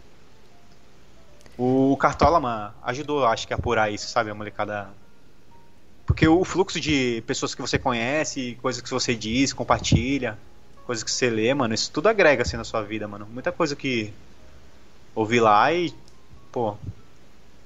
O 1.56 1.96
Cartola, 1.96 2.40
mano, 2.40 2.74
ajudou, 2.82 3.26
acho 3.26 3.46
que, 3.46 3.52
a 3.52 3.56
apurar 3.56 3.92
isso, 3.92 4.08
sabe? 4.08 4.30
A 4.30 4.34
molecada. 4.34 4.88
Porque 6.06 6.26
o 6.26 6.42
fluxo 6.42 6.80
de 6.80 7.22
pessoas 7.26 7.54
que 7.54 7.60
você 7.60 7.78
conhece, 7.78 8.58
coisas 8.62 8.80
que 8.80 8.90
você 8.90 9.14
diz, 9.14 9.52
compartilha, 9.52 10.38
coisas 10.86 11.04
que 11.04 11.10
você 11.10 11.28
lê, 11.28 11.52
mano, 11.52 11.74
isso 11.74 11.92
tudo 11.92 12.08
agrega, 12.08 12.42
assim, 12.42 12.56
na 12.56 12.64
sua 12.64 12.82
vida, 12.82 13.06
mano. 13.06 13.28
Muita 13.30 13.52
coisa 13.52 13.76
que 13.76 14.12
ouvi 15.14 15.38
lá 15.38 15.72
e, 15.72 15.92
pô, 16.50 16.76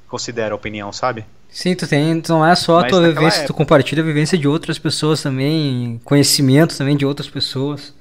considera 0.09 0.55
opinião, 0.55 0.93
sabe? 0.93 1.25
Sim, 1.53 1.75
tu 1.75 1.87
tem, 1.87 2.19
tu 2.19 2.33
não 2.33 2.47
é 2.47 2.55
só 2.55 2.79
a 2.79 2.89
tua 2.89 3.03
vivência, 3.03 3.41
época... 3.41 3.47
tu 3.47 3.55
compartilha 3.55 4.03
a 4.03 4.07
vivência 4.07 4.39
de 4.39 4.49
outras 4.49 4.79
pessoas 4.79 5.23
também, 5.23 6.01
conhecimento 6.03 6.77
também 6.77 6.97
de 6.97 7.05
outras 7.05 7.29
pessoas. 7.29 7.95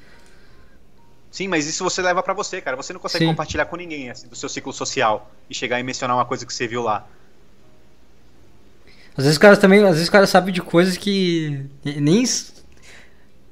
Sim, 1.30 1.50
mas 1.50 1.68
isso 1.68 1.84
você 1.84 2.02
leva 2.02 2.24
para 2.24 2.34
você, 2.34 2.62
cara. 2.62 2.78
Você 2.78 2.94
não 2.94 3.00
consegue 3.00 3.26
Sim. 3.26 3.32
compartilhar 3.32 3.66
com 3.66 3.76
ninguém, 3.76 4.10
assim, 4.10 4.28
do 4.28 4.36
seu 4.36 4.48
ciclo 4.48 4.72
social 4.72 5.30
e 5.50 5.54
chegar 5.54 5.80
e 5.80 5.84
mencionar 5.84 6.16
uma 6.16 6.26
coisa 6.26 6.46
que 6.46 6.54
você 6.54 6.66
viu 6.66 6.82
lá. 6.82 7.06
Às 9.18 9.26
vezes 9.26 9.34
os 9.34 9.38
caras 9.38 9.60
também, 9.60 9.80
às 9.80 9.90
vezes 9.90 10.04
os 10.04 10.10
caras 10.10 10.30
sabem 10.30 10.54
de 10.54 10.62
coisas 10.62 10.96
que 10.96 11.66
nem 11.84 12.24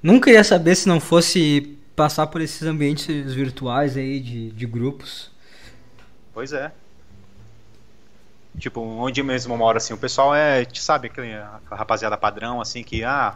nunca 0.01 0.31
ia 0.31 0.43
saber 0.43 0.75
se 0.75 0.87
não 0.87 1.01
fosse 1.01 1.77
passar 1.93 2.27
por 2.27 2.39
esses 2.39 2.63
ambientes 2.63 3.33
virtuais 3.33 3.97
aí 3.97 4.21
de, 4.21 4.51
de 4.51 4.65
grupos. 4.65 5.29
Pois 6.33 6.53
é. 6.53 6.71
Tipo, 8.57 8.81
onde 8.81 9.21
mesmo 9.23 9.53
uma 9.53 9.65
hora 9.65 9.77
assim, 9.77 9.93
o 9.93 9.97
pessoal 9.97 10.33
é, 10.33 10.65
sabe, 10.73 11.07
aquela 11.07 11.61
rapaziada 11.69 12.17
padrão 12.17 12.59
assim 12.59 12.83
que 12.83 13.03
ah, 13.03 13.35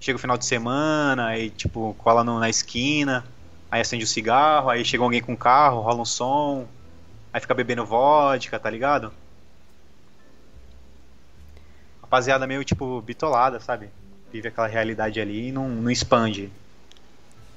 chega 0.00 0.16
o 0.16 0.20
final 0.20 0.38
de 0.38 0.44
semana, 0.44 1.26
aí 1.26 1.50
tipo, 1.50 1.94
cola 1.98 2.22
no, 2.22 2.38
na 2.38 2.48
esquina, 2.48 3.24
aí 3.70 3.80
acende 3.80 4.04
o 4.04 4.06
um 4.06 4.08
cigarro, 4.08 4.70
aí 4.70 4.84
chega 4.84 5.02
alguém 5.02 5.20
com 5.20 5.36
carro, 5.36 5.80
rola 5.80 6.00
um 6.00 6.04
som, 6.04 6.66
aí 7.32 7.40
fica 7.40 7.54
bebendo 7.54 7.84
vodka, 7.84 8.58
tá 8.58 8.70
ligado? 8.70 9.12
Rapaziada 12.02 12.46
meio 12.46 12.64
tipo 12.64 13.00
bitolada, 13.02 13.60
sabe? 13.60 13.90
Vive 14.32 14.48
aquela 14.48 14.66
realidade 14.66 15.20
ali 15.20 15.48
e 15.48 15.52
não, 15.52 15.68
não 15.68 15.90
expande. 15.90 16.50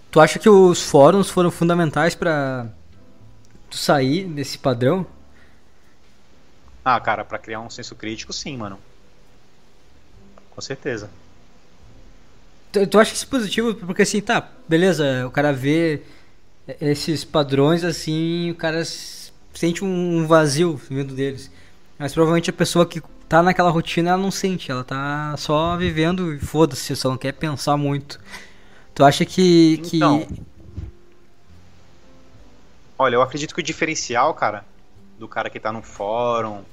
Tu 0.10 0.20
acha 0.20 0.40
que 0.40 0.50
os 0.50 0.82
fóruns 0.82 1.30
foram 1.30 1.52
fundamentais 1.52 2.16
para 2.16 2.68
tu 3.70 3.78
sair 3.78 4.26
desse 4.26 4.58
padrão? 4.58 5.06
Ah, 6.90 7.02
cara, 7.02 7.26
para 7.26 7.38
criar 7.38 7.60
um 7.60 7.70
senso 7.70 7.94
crítico, 7.96 8.32
sim, 8.32 8.56
mano. 8.56 8.80
Com 10.52 10.62
certeza. 10.62 11.10
Tu, 12.72 12.88
tu 12.88 12.98
acha 12.98 13.14
isso 13.14 13.28
positivo? 13.28 13.76
Porque 13.76 14.04
assim, 14.04 14.22
tá, 14.22 14.50
beleza, 14.70 15.28
o 15.28 15.30
cara 15.30 15.52
vê 15.52 16.02
esses 16.80 17.26
padrões 17.26 17.84
assim, 17.84 18.52
o 18.52 18.56
cara 18.56 18.86
sente 19.54 19.84
um 19.84 20.26
vazio 20.26 20.78
vindo 20.78 21.14
deles. 21.14 21.52
Mas 22.00 22.14
provavelmente 22.14 22.52
a 22.52 22.54
pessoa 22.54 22.86
que 22.86 23.04
tá 23.28 23.44
naquela 23.44 23.70
rotina, 23.70 24.12
ela 24.12 24.22
não 24.22 24.32
sente, 24.32 24.72
ela 24.72 24.86
tá 24.86 25.36
só 25.36 25.76
vivendo 25.76 26.34
e 26.34 26.40
foda-se, 26.40 26.96
só 26.96 27.10
não 27.10 27.18
quer 27.18 27.34
pensar 27.34 27.76
muito. 27.76 28.18
Tu 28.96 29.04
acha 29.04 29.26
que. 29.26 29.80
que... 29.80 29.98
Então, 29.98 30.26
olha, 32.98 33.16
eu 33.16 33.22
acredito 33.22 33.54
que 33.54 33.60
o 33.60 33.64
diferencial, 33.64 34.34
cara, 34.34 34.64
do 35.20 35.28
cara 35.28 35.50
que 35.50 35.60
tá 35.60 35.74
no 35.74 35.84
fórum 35.84 36.64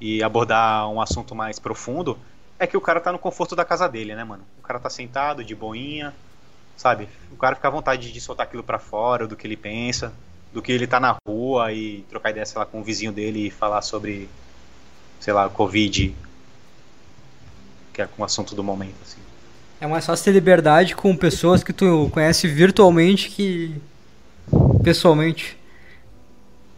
e 0.00 0.22
abordar 0.22 0.88
um 0.88 1.00
assunto 1.00 1.34
mais 1.34 1.58
profundo 1.58 2.18
é 2.58 2.66
que 2.66 2.76
o 2.76 2.80
cara 2.80 3.00
tá 3.00 3.12
no 3.12 3.18
conforto 3.18 3.56
da 3.56 3.64
casa 3.64 3.88
dele, 3.88 4.14
né, 4.14 4.24
mano? 4.24 4.42
O 4.58 4.62
cara 4.62 4.78
tá 4.78 4.90
sentado, 4.90 5.44
de 5.44 5.54
boinha, 5.54 6.14
sabe? 6.76 7.08
O 7.32 7.36
cara 7.36 7.56
fica 7.56 7.68
à 7.68 7.70
vontade 7.70 8.12
de 8.12 8.20
soltar 8.20 8.46
aquilo 8.46 8.62
para 8.62 8.78
fora, 8.78 9.26
do 9.26 9.36
que 9.36 9.46
ele 9.46 9.56
pensa, 9.56 10.12
do 10.52 10.60
que 10.60 10.70
ele 10.72 10.86
tá 10.86 11.00
na 11.00 11.16
rua 11.26 11.72
e 11.72 12.04
trocar 12.10 12.30
ideia, 12.30 12.44
sei 12.44 12.58
lá, 12.58 12.66
com 12.66 12.80
o 12.80 12.84
vizinho 12.84 13.12
dele 13.12 13.46
e 13.46 13.50
falar 13.50 13.82
sobre 13.82 14.28
sei 15.20 15.34
lá, 15.34 15.48
Covid, 15.48 16.14
que 17.92 18.02
é 18.02 18.08
um 18.18 18.24
assunto 18.24 18.54
do 18.54 18.64
momento, 18.64 18.96
assim. 19.02 19.20
É 19.80 19.86
mais 19.86 20.04
fácil 20.04 20.24
ter 20.24 20.32
liberdade 20.32 20.96
com 20.96 21.14
pessoas 21.14 21.62
que 21.62 21.72
tu 21.72 22.08
conhece 22.10 22.48
virtualmente 22.48 23.28
que 23.30 23.80
pessoalmente. 24.82 25.59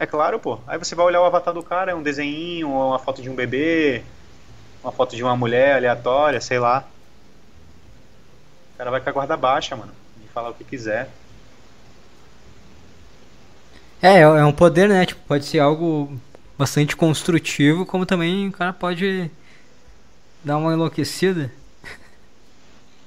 É 0.03 0.07
claro, 0.07 0.41
pô. 0.41 0.59
Aí 0.67 0.77
você 0.77 0.97
vai 0.97 1.07
olhar 1.07 1.21
o 1.21 1.25
avatar 1.25 1.55
do 1.55 1.63
cara, 1.63 1.93
é 1.93 1.95
um 1.95 2.03
desenho, 2.03 2.69
ou 2.69 2.89
uma 2.89 2.99
foto 2.99 3.23
de 3.23 3.31
um 3.31 3.37
bebê, 3.37 4.03
uma 4.83 4.91
foto 4.91 5.15
de 5.15 5.23
uma 5.23 5.37
mulher 5.37 5.77
aleatória, 5.77 6.41
sei 6.41 6.59
lá. 6.59 6.85
O 8.75 8.79
cara 8.79 8.91
vai 8.91 9.01
com 9.01 9.09
a 9.09 9.13
guarda 9.13 9.37
baixa, 9.37 9.77
mano. 9.77 9.93
E 10.25 10.27
falar 10.31 10.51
o 10.51 10.55
que 10.55 10.65
quiser. 10.65 11.09
É, 14.03 14.23
é 14.23 14.45
um 14.45 14.51
poder, 14.53 14.89
né? 14.89 15.07
Tipo, 15.07 15.21
pode 15.25 15.45
ser 15.45 15.61
algo 15.61 16.19
bastante 16.59 16.97
construtivo, 16.97 17.87
como 17.87 18.05
também 18.05 18.49
o 18.49 18.53
cara 18.53 18.73
pode 18.73 19.31
dar 20.43 20.57
uma 20.57 20.73
enlouquecida. 20.73 21.49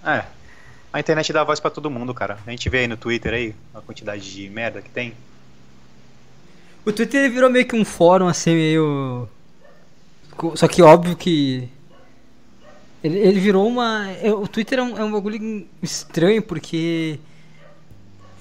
É. 0.02 0.24
A 0.94 1.00
internet 1.02 1.34
dá 1.34 1.44
voz 1.44 1.60
para 1.60 1.72
todo 1.72 1.90
mundo, 1.90 2.14
cara. 2.14 2.38
A 2.48 2.52
gente 2.52 2.70
vê 2.70 2.78
aí 2.78 2.88
no 2.88 2.96
Twitter 2.96 3.34
aí 3.34 3.56
a 3.74 3.82
quantidade 3.82 4.34
de 4.34 4.50
merda 4.50 4.82
que 4.82 4.90
tem. 4.90 5.14
O 6.86 6.92
Twitter 6.92 7.32
virou 7.32 7.50
meio 7.50 7.66
que 7.66 7.76
um 7.76 7.84
fórum 7.84 8.28
assim 8.28 8.54
meio 8.54 9.28
só 10.56 10.68
que 10.68 10.82
óbvio 10.82 11.16
que 11.16 11.68
ele, 13.04 13.18
ele 13.20 13.40
virou 13.40 13.68
uma 13.68 14.10
é, 14.12 14.32
o 14.32 14.48
Twitter 14.48 14.80
é 14.80 14.84
um, 14.84 14.98
é 14.98 15.04
um 15.04 15.12
bagulho 15.12 15.68
estranho 15.82 16.42
porque 16.42 17.20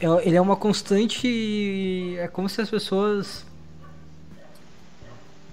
é, 0.01 0.07
ele 0.27 0.37
é 0.37 0.41
uma 0.41 0.57
constante 0.57 2.17
é 2.19 2.29
como 2.29 2.49
se 2.49 2.61
as 2.61 2.69
pessoas 2.69 3.47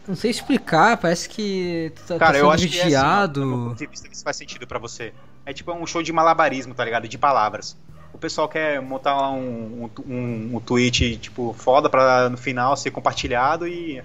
não 0.07 0.15
sei 0.15 0.31
explicar, 0.31 0.97
parece 0.97 1.29
que 1.29 1.93
tá, 2.07 2.17
Cara, 2.17 2.33
tá 2.33 2.39
eu 2.39 2.49
acho 2.49 2.63
vigiado. 2.63 3.75
que 3.77 3.83
é 3.83 3.87
assim, 3.87 4.07
isso 4.11 4.23
faz 4.23 4.35
sentido 4.35 4.65
para 4.65 4.79
você. 4.79 5.13
É 5.45 5.53
tipo 5.53 5.71
um 5.71 5.85
show 5.85 6.01
de 6.01 6.11
malabarismo, 6.11 6.73
tá 6.73 6.83
ligado? 6.83 7.07
De 7.07 7.17
palavras. 7.17 7.77
O 8.13 8.17
pessoal 8.17 8.47
quer 8.47 8.81
montar 8.81 9.15
lá 9.15 9.31
um, 9.31 9.89
um, 10.05 10.55
um, 10.55 10.59
tweet, 10.59 11.17
tipo, 11.17 11.55
foda 11.57 11.89
pra 11.89 12.29
no 12.29 12.37
final 12.37 12.75
ser 12.75 12.91
compartilhado 12.91 13.67
e 13.67 14.03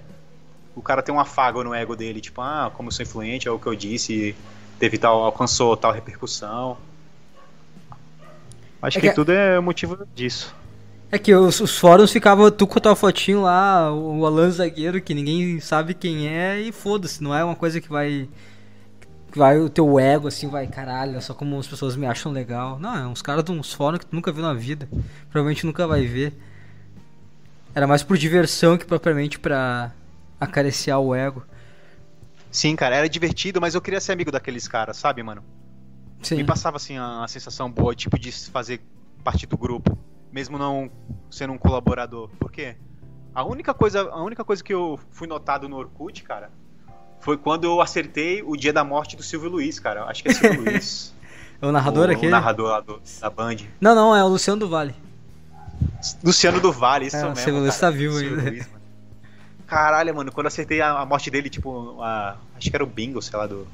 o 0.74 0.82
cara 0.82 1.02
tem 1.02 1.14
um 1.14 1.20
afago 1.20 1.64
no 1.64 1.74
ego 1.74 1.96
dele, 1.96 2.20
tipo, 2.20 2.40
ah, 2.40 2.70
como 2.74 2.88
eu 2.88 2.92
sou 2.92 3.02
influente, 3.02 3.48
é 3.48 3.50
o 3.50 3.58
que 3.58 3.66
eu 3.66 3.74
disse, 3.74 4.36
teve 4.78 4.98
tal, 4.98 5.24
alcançou 5.24 5.76
tal 5.76 5.92
repercussão. 5.92 6.76
Acho 8.80 8.98
é 8.98 9.00
que, 9.00 9.08
que 9.08 9.14
tudo 9.14 9.32
é 9.32 9.58
motivo 9.58 10.06
disso. 10.14 10.54
É 11.10 11.18
que 11.18 11.34
os, 11.34 11.60
os, 11.60 11.78
fóruns 11.78 12.12
ficavam 12.12 12.50
tu 12.50 12.66
com 12.66 12.78
a 12.78 12.82
tua 12.82 12.96
fotinho 12.96 13.42
lá, 13.42 13.92
o 13.92 14.26
Alan 14.26 14.50
Zagueiro, 14.50 15.00
que 15.00 15.14
ninguém 15.14 15.60
sabe 15.60 15.94
quem 15.94 16.28
é, 16.28 16.60
e 16.60 16.72
foda-se, 16.72 17.22
não 17.22 17.34
é 17.34 17.44
uma 17.44 17.54
coisa 17.54 17.80
que 17.80 17.88
vai. 17.88 18.28
Que 19.36 19.38
vai 19.38 19.58
o 19.58 19.68
teu 19.68 20.00
ego 20.00 20.28
assim, 20.28 20.48
vai, 20.48 20.66
caralho, 20.66 21.20
só 21.20 21.34
como 21.34 21.58
as 21.58 21.66
pessoas 21.66 21.94
me 21.94 22.06
acham 22.06 22.32
legal. 22.32 22.78
Não, 22.78 22.96
é 22.96 23.06
uns 23.06 23.20
caras 23.20 23.44
de 23.44 23.52
uns 23.52 23.70
fóruns 23.70 23.98
que 23.98 24.06
tu 24.06 24.16
nunca 24.16 24.32
viu 24.32 24.42
na 24.42 24.54
vida. 24.54 24.88
Provavelmente 25.30 25.66
nunca 25.66 25.86
vai 25.86 26.06
ver. 26.06 26.32
Era 27.74 27.86
mais 27.86 28.02
por 28.02 28.16
diversão 28.16 28.78
que 28.78 28.86
propriamente 28.86 29.38
pra 29.38 29.92
acariciar 30.40 30.98
o 31.00 31.14
ego. 31.14 31.44
Sim, 32.50 32.74
cara, 32.74 32.96
era 32.96 33.10
divertido, 33.10 33.60
mas 33.60 33.74
eu 33.74 33.82
queria 33.82 34.00
ser 34.00 34.12
amigo 34.12 34.32
daqueles 34.32 34.66
caras, 34.66 34.96
sabe, 34.96 35.22
mano? 35.22 35.44
Sim. 36.22 36.36
Me 36.36 36.44
passava 36.44 36.78
assim 36.78 36.96
a, 36.96 37.22
a 37.22 37.28
sensação 37.28 37.70
boa, 37.70 37.94
tipo, 37.94 38.18
de 38.18 38.32
fazer 38.32 38.80
parte 39.22 39.46
do 39.46 39.58
grupo 39.58 39.98
mesmo 40.32 40.56
não 40.56 40.90
sendo 41.30 41.52
um 41.52 41.58
colaborador. 41.58 42.30
Por 42.40 42.50
quê? 42.50 42.74
A 43.34 43.44
única 43.44 43.74
coisa, 43.74 44.00
a 44.00 44.22
única 44.22 44.42
coisa 44.42 44.64
que 44.64 44.72
eu 44.72 44.98
fui 45.10 45.28
notado 45.28 45.68
no 45.68 45.76
Orkut, 45.76 46.22
cara, 46.22 46.50
foi 47.26 47.36
quando 47.36 47.64
eu 47.64 47.80
acertei 47.80 48.40
o 48.40 48.56
dia 48.56 48.72
da 48.72 48.84
morte 48.84 49.16
do 49.16 49.22
Silvio 49.24 49.50
Luiz, 49.50 49.80
cara. 49.80 50.04
Acho 50.04 50.22
que 50.22 50.28
é 50.28 50.32
Silvio 50.32 50.62
Luiz. 50.70 51.12
É 51.60 51.66
o 51.66 51.72
narrador 51.72 52.08
aqui? 52.08 52.28
O 52.28 52.30
narrador 52.30 52.70
lá 52.70 52.78
do, 52.78 53.02
da 53.20 53.28
Band. 53.28 53.56
Não, 53.80 53.96
não, 53.96 54.14
é 54.14 54.22
o 54.22 54.28
Luciano 54.28 54.60
do 54.60 54.68
Vale. 54.68 54.94
Luciano 56.22 56.60
do 56.60 56.70
Vale, 56.70 57.06
isso 57.06 57.16
é, 57.16 57.22
mesmo. 57.22 57.34
O 57.34 57.36
Silvio 57.36 57.60
Luiz 57.62 57.76
tá 57.76 57.90
vivo 57.90 58.16
ainda. 58.18 58.42
Luiz, 58.42 58.68
mano. 58.68 58.84
Caralho, 59.66 60.14
mano, 60.14 60.30
quando 60.30 60.44
eu 60.44 60.48
acertei 60.48 60.80
a, 60.80 61.00
a 61.00 61.04
morte 61.04 61.28
dele, 61.28 61.50
tipo, 61.50 62.00
a, 62.00 62.36
acho 62.56 62.70
que 62.70 62.76
era 62.76 62.84
o 62.84 62.86
bingo, 62.86 63.20
sei 63.20 63.36
lá, 63.36 63.48
do. 63.48 63.66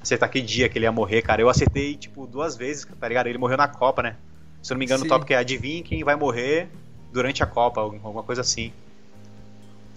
Acertar 0.00 0.30
que 0.30 0.40
dia 0.40 0.66
que 0.70 0.78
ele 0.78 0.86
ia 0.86 0.92
morrer, 0.92 1.20
cara. 1.20 1.42
Eu 1.42 1.50
acertei, 1.50 1.94
tipo, 1.94 2.26
duas 2.26 2.56
vezes, 2.56 2.86
tá 2.98 3.06
ligado? 3.06 3.26
Ele 3.26 3.36
morreu 3.36 3.58
na 3.58 3.68
Copa, 3.68 4.02
né? 4.02 4.16
Se 4.62 4.72
eu 4.72 4.76
não 4.76 4.78
me 4.78 4.86
engano, 4.86 5.00
Sim. 5.00 5.06
o 5.06 5.08
tópico 5.10 5.30
é 5.34 5.36
adivinhe 5.36 5.82
quem 5.82 6.02
vai 6.02 6.16
morrer 6.16 6.70
durante 7.12 7.42
a 7.42 7.46
Copa, 7.46 7.82
alguma 7.82 8.22
coisa 8.22 8.40
assim. 8.40 8.72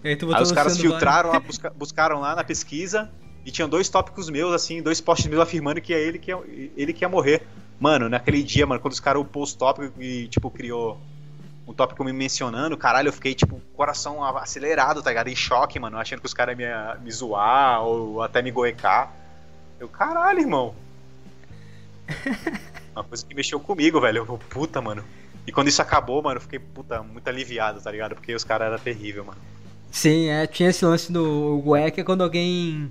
Aí, 0.03 0.17
aí 0.33 0.41
os 0.41 0.51
caras 0.51 0.77
filtraram, 0.77 1.31
lá, 1.31 1.39
busca, 1.41 1.69
buscaram 1.69 2.19
lá 2.19 2.35
na 2.35 2.43
pesquisa 2.43 3.09
e 3.45 3.51
tinham 3.51 3.69
dois 3.69 3.89
tópicos 3.89 4.29
meus, 4.29 4.53
assim, 4.53 4.81
dois 4.81 5.01
posts 5.01 5.27
meus 5.27 5.41
afirmando 5.41 5.81
que 5.81 5.93
é 5.93 5.99
ele 5.99 6.19
que 6.19 6.31
ia, 6.31 6.39
ele 6.75 6.93
que 6.93 7.03
ia 7.03 7.09
morrer. 7.09 7.47
Mano, 7.79 8.07
naquele 8.07 8.43
dia, 8.43 8.65
mano, 8.65 8.79
quando 8.79 8.93
os 8.93 8.99
caras 8.99 9.21
upou 9.21 9.41
os 9.41 9.53
tópicos 9.53 9.91
e, 9.99 10.27
tipo, 10.27 10.51
criou 10.51 10.99
um 11.67 11.73
tópico 11.73 12.03
me 12.03 12.13
mencionando, 12.13 12.77
caralho, 12.77 13.07
eu 13.07 13.13
fiquei, 13.13 13.33
tipo, 13.33 13.59
coração 13.75 14.23
acelerado, 14.23 15.01
tá 15.01 15.09
ligado? 15.09 15.29
Em 15.29 15.35
choque, 15.35 15.79
mano, 15.79 15.97
achando 15.97 16.19
que 16.19 16.25
os 16.25 16.33
caras 16.33 16.57
iam 16.59 16.95
me, 16.95 17.03
me 17.05 17.11
zoar 17.11 17.83
ou 17.83 18.21
até 18.21 18.41
me 18.41 18.51
goecar. 18.51 19.11
Eu, 19.79 19.87
caralho, 19.87 20.39
irmão. 20.39 20.75
Uma 22.93 23.03
coisa 23.03 23.25
que 23.25 23.33
mexeu 23.33 23.59
comigo, 23.59 23.99
velho. 23.99 24.25
Eu, 24.27 24.37
puta, 24.49 24.81
mano. 24.81 25.03
E 25.47 25.51
quando 25.51 25.69
isso 25.69 25.81
acabou, 25.81 26.21
mano, 26.21 26.37
eu 26.37 26.41
fiquei, 26.41 26.59
puta, 26.59 27.01
muito 27.01 27.27
aliviado, 27.27 27.81
tá 27.81 27.89
ligado? 27.89 28.15
Porque 28.15 28.35
os 28.35 28.43
caras 28.43 28.67
eram 28.67 28.77
terrível, 28.77 29.25
mano. 29.25 29.39
Sim, 29.91 30.29
é, 30.29 30.47
tinha 30.47 30.69
esse 30.69 30.85
lance 30.85 31.11
do 31.11 31.61
Goek 31.63 32.03
quando 32.03 32.23
alguém 32.23 32.89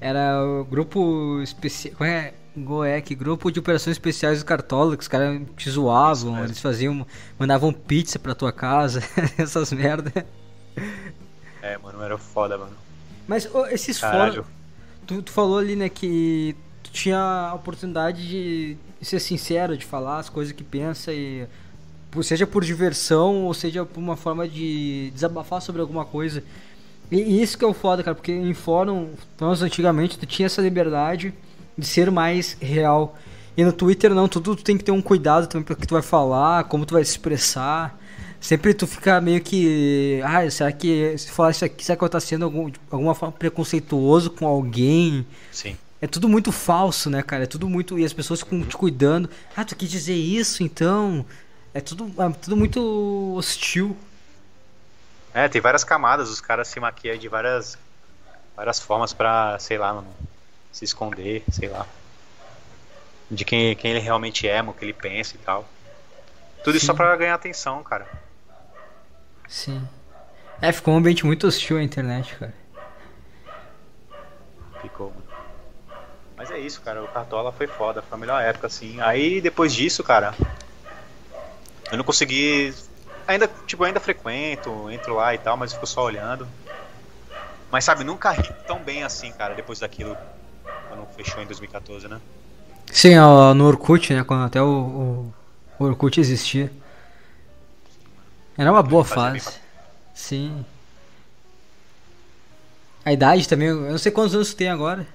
era 0.00 0.44
o 0.44 0.64
grupo 0.64 1.40
especial. 1.42 1.94
Qual 1.96 2.08
é? 2.08 2.34
Goek, 2.56 3.14
grupo 3.14 3.50
de 3.50 3.58
operações 3.58 3.96
especiais 3.96 4.40
do 4.40 4.44
Cartola, 4.44 4.96
que 4.96 5.02
os 5.02 5.08
caras 5.08 5.40
te 5.56 5.70
zoavam, 5.70 6.44
eles 6.44 6.60
faziam, 6.60 7.04
mandavam 7.38 7.72
pizza 7.72 8.18
pra 8.18 8.34
tua 8.34 8.52
casa, 8.52 9.00
essas 9.38 9.72
merda. 9.72 10.24
É, 11.62 11.78
mano, 11.78 12.02
era 12.02 12.16
foda, 12.16 12.58
mano. 12.58 12.76
Mas 13.26 13.48
oh, 13.52 13.66
esses 13.66 13.98
fóruns. 13.98 14.46
Tu, 15.06 15.22
tu 15.22 15.32
falou 15.32 15.58
ali, 15.58 15.74
né, 15.74 15.88
que 15.88 16.56
tu 16.82 16.90
tinha 16.90 17.18
a 17.18 17.54
oportunidade 17.54 18.26
de 18.28 18.76
ser 19.02 19.20
sincero, 19.20 19.76
de 19.76 19.84
falar 19.84 20.18
as 20.18 20.28
coisas 20.28 20.52
que 20.52 20.62
pensa 20.62 21.12
e 21.12 21.46
seja 22.22 22.46
por 22.46 22.64
diversão 22.64 23.44
ou 23.44 23.54
seja 23.54 23.84
por 23.84 24.00
uma 24.00 24.16
forma 24.16 24.48
de 24.48 25.10
desabafar 25.14 25.60
sobre 25.60 25.80
alguma 25.80 26.04
coisa. 26.04 26.42
E 27.10 27.42
isso 27.42 27.58
que 27.58 27.64
é 27.64 27.68
o 27.68 27.74
foda, 27.74 28.02
cara, 28.02 28.14
porque 28.14 28.32
em 28.32 28.54
fórum, 28.54 29.10
nós 29.40 29.62
antigamente, 29.62 30.18
tu 30.18 30.26
tinha 30.26 30.46
essa 30.46 30.62
liberdade 30.62 31.34
de 31.76 31.86
ser 31.86 32.10
mais 32.10 32.56
real. 32.60 33.16
E 33.56 33.64
no 33.64 33.72
Twitter 33.72 34.12
não, 34.14 34.26
tudo 34.26 34.56
tu 34.56 34.64
tem 34.64 34.76
que 34.76 34.84
ter 34.84 34.90
um 34.90 35.02
cuidado 35.02 35.46
também 35.46 35.64
para 35.64 35.76
que 35.76 35.86
tu 35.86 35.94
vai 35.94 36.02
falar, 36.02 36.64
como 36.64 36.84
tu 36.84 36.94
vai 36.94 37.04
se 37.04 37.12
expressar. 37.12 37.98
Sempre 38.40 38.74
tu 38.74 38.86
fica 38.86 39.20
meio 39.20 39.40
que. 39.40 40.20
Ah, 40.22 40.48
será 40.50 40.70
que 40.70 41.16
se 41.16 41.30
falar 41.30 41.50
isso 41.50 41.64
aqui, 41.64 41.84
será 41.84 41.96
que 41.96 42.04
eu 42.04 42.08
tá 42.08 42.20
sendo 42.20 42.44
algum, 42.44 42.68
de 42.68 42.78
alguma 42.90 43.14
forma 43.14 43.32
preconceituoso 43.32 44.30
com 44.30 44.46
alguém? 44.46 45.26
Sim. 45.50 45.76
É 46.00 46.06
tudo 46.06 46.28
muito 46.28 46.52
falso, 46.52 47.08
né, 47.08 47.22
cara? 47.22 47.44
É 47.44 47.46
tudo 47.46 47.68
muito. 47.68 47.98
E 47.98 48.04
as 48.04 48.12
pessoas 48.12 48.40
ficam 48.40 48.60
te 48.62 48.76
cuidando. 48.76 49.30
Ah, 49.56 49.64
tu 49.64 49.74
quis 49.74 49.90
dizer 49.90 50.14
isso, 50.14 50.62
então. 50.62 51.24
É 51.74 51.80
tudo, 51.80 52.06
é 52.22 52.32
tudo 52.32 52.56
muito 52.56 53.34
hostil. 53.36 53.96
É, 55.34 55.48
tem 55.48 55.60
várias 55.60 55.82
camadas, 55.82 56.30
os 56.30 56.40
caras 56.40 56.68
se 56.68 56.78
maquiam 56.78 57.18
de 57.18 57.26
várias, 57.26 57.76
várias 58.54 58.78
formas 58.78 59.12
pra, 59.12 59.58
sei 59.58 59.76
lá, 59.76 59.92
mano, 59.92 60.06
se 60.70 60.84
esconder, 60.84 61.42
sei 61.50 61.68
lá. 61.68 61.84
De 63.28 63.44
quem, 63.44 63.74
quem 63.74 63.90
ele 63.90 64.00
realmente 64.00 64.46
é, 64.46 64.62
o 64.62 64.72
que 64.72 64.84
ele 64.84 64.92
pensa 64.92 65.34
e 65.34 65.38
tal. 65.38 65.68
Tudo 66.62 66.76
isso 66.76 66.86
só 66.86 66.94
pra 66.94 67.16
ganhar 67.16 67.34
atenção, 67.34 67.82
cara. 67.82 68.06
Sim. 69.48 69.86
É, 70.62 70.70
ficou 70.70 70.94
um 70.94 70.98
ambiente 70.98 71.26
muito 71.26 71.48
hostil 71.48 71.78
a 71.78 71.82
internet, 71.82 72.36
cara. 72.36 72.54
Ficou, 74.80 75.10
mano. 75.10 75.24
Mas 76.36 76.50
é 76.52 76.58
isso, 76.58 76.80
cara. 76.80 77.02
O 77.02 77.08
Cartola 77.08 77.50
foi 77.50 77.66
foda, 77.66 78.00
foi 78.02 78.16
a 78.16 78.20
melhor 78.20 78.40
época, 78.40 78.68
assim. 78.68 79.00
Aí 79.00 79.40
depois 79.40 79.74
disso, 79.74 80.04
cara, 80.04 80.34
eu 81.94 81.98
não 81.98 82.04
consegui 82.04 82.74
ainda, 83.26 83.48
tipo, 83.66 83.84
ainda 83.84 84.00
frequento, 84.00 84.90
entro 84.90 85.14
lá 85.14 85.34
e 85.34 85.38
tal, 85.38 85.56
mas 85.56 85.72
fico 85.72 85.86
só 85.86 86.04
olhando. 86.04 86.46
Mas 87.70 87.84
sabe, 87.84 88.04
nunca 88.04 88.30
ri 88.30 88.52
tão 88.66 88.78
bem 88.78 89.02
assim, 89.02 89.32
cara, 89.32 89.54
depois 89.54 89.78
daquilo 89.78 90.16
quando 90.88 91.06
fechou 91.16 91.42
em 91.42 91.46
2014, 91.46 92.08
né? 92.08 92.20
Sim, 92.92 93.14
no 93.56 93.66
Orkut, 93.66 94.12
né? 94.12 94.22
Quando 94.24 94.44
até 94.44 94.62
o, 94.62 95.32
o 95.78 95.84
Orkut 95.84 96.20
existia. 96.20 96.70
Era 98.56 98.70
uma 98.70 98.82
boa 98.82 99.04
fase. 99.04 99.48
Sim. 100.14 100.64
A 103.04 103.12
idade 103.12 103.48
também, 103.48 103.68
eu 103.68 103.90
não 103.90 103.98
sei 103.98 104.12
quantos 104.12 104.34
anos 104.34 104.50
tu 104.50 104.56
tem 104.56 104.68
agora. 104.68 105.06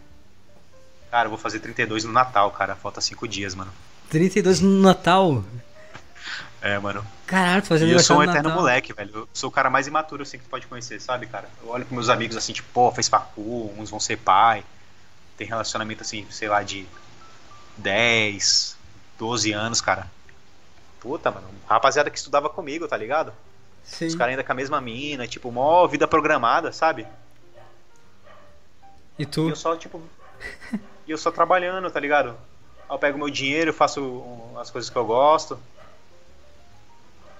Cara, 1.09 1.25
eu 1.25 1.29
vou 1.29 1.39
fazer 1.39 1.59
32 1.59 2.03
no 2.03 2.11
Natal, 2.11 2.51
cara. 2.51 2.75
Falta 2.75 3.01
5 3.01 3.27
dias, 3.27 3.55
mano. 3.55 3.71
32 4.09 4.59
no 4.61 4.81
Natal? 4.81 5.43
É, 6.61 6.77
mano. 6.77 7.05
Caralho, 7.25 7.63
fazendo 7.63 7.89
E 7.89 7.93
eu 7.93 7.99
sou 7.99 8.17
um 8.17 8.23
eterno 8.23 8.49
Natal. 8.49 8.57
moleque, 8.59 8.93
velho. 8.93 9.11
Eu 9.13 9.29
sou 9.33 9.49
o 9.49 9.51
cara 9.51 9.69
mais 9.69 9.87
imaturo 9.87 10.23
assim 10.23 10.37
que 10.37 10.43
tu 10.43 10.49
pode 10.49 10.67
conhecer, 10.67 10.99
sabe, 10.99 11.25
cara? 11.27 11.47
Eu 11.61 11.69
olho 11.69 11.85
pros 11.85 11.95
meus 11.95 12.09
amigos 12.09 12.35
assim, 12.35 12.53
tipo, 12.53 12.67
pô, 12.73 12.91
fez 12.91 13.07
facu, 13.07 13.73
uns 13.77 13.89
vão 13.89 13.99
ser 13.99 14.17
pai. 14.17 14.63
Tem 15.37 15.47
relacionamento 15.47 16.01
assim, 16.01 16.25
sei 16.29 16.49
lá, 16.49 16.61
de 16.63 16.85
10, 17.77 18.77
12 19.17 19.51
anos, 19.53 19.79
cara. 19.79 20.07
Puta, 20.99 21.31
mano. 21.31 21.47
Rapaziada 21.67 22.09
que 22.09 22.17
estudava 22.17 22.49
comigo, 22.49 22.87
tá 22.87 22.97
ligado? 22.97 23.33
Sim. 23.83 24.07
Os 24.07 24.15
caras 24.15 24.31
ainda 24.31 24.43
com 24.43 24.51
a 24.51 24.55
mesma 24.55 24.81
mina, 24.81 25.27
tipo, 25.27 25.51
mó 25.51 25.87
vida 25.87 26.07
programada, 26.07 26.71
sabe? 26.71 27.07
E 29.17 29.25
tu? 29.25 29.47
E 29.47 29.49
eu 29.49 29.55
só, 29.55 29.75
tipo. 29.75 30.01
e 31.07 31.11
eu 31.11 31.17
só 31.17 31.31
trabalhando, 31.31 31.89
tá 31.89 31.99
ligado? 31.99 32.35
Eu 32.89 32.97
pego 32.97 33.17
meu 33.17 33.29
dinheiro, 33.29 33.73
faço 33.73 34.23
as 34.59 34.69
coisas 34.69 34.89
que 34.89 34.97
eu 34.97 35.05
gosto. 35.05 35.59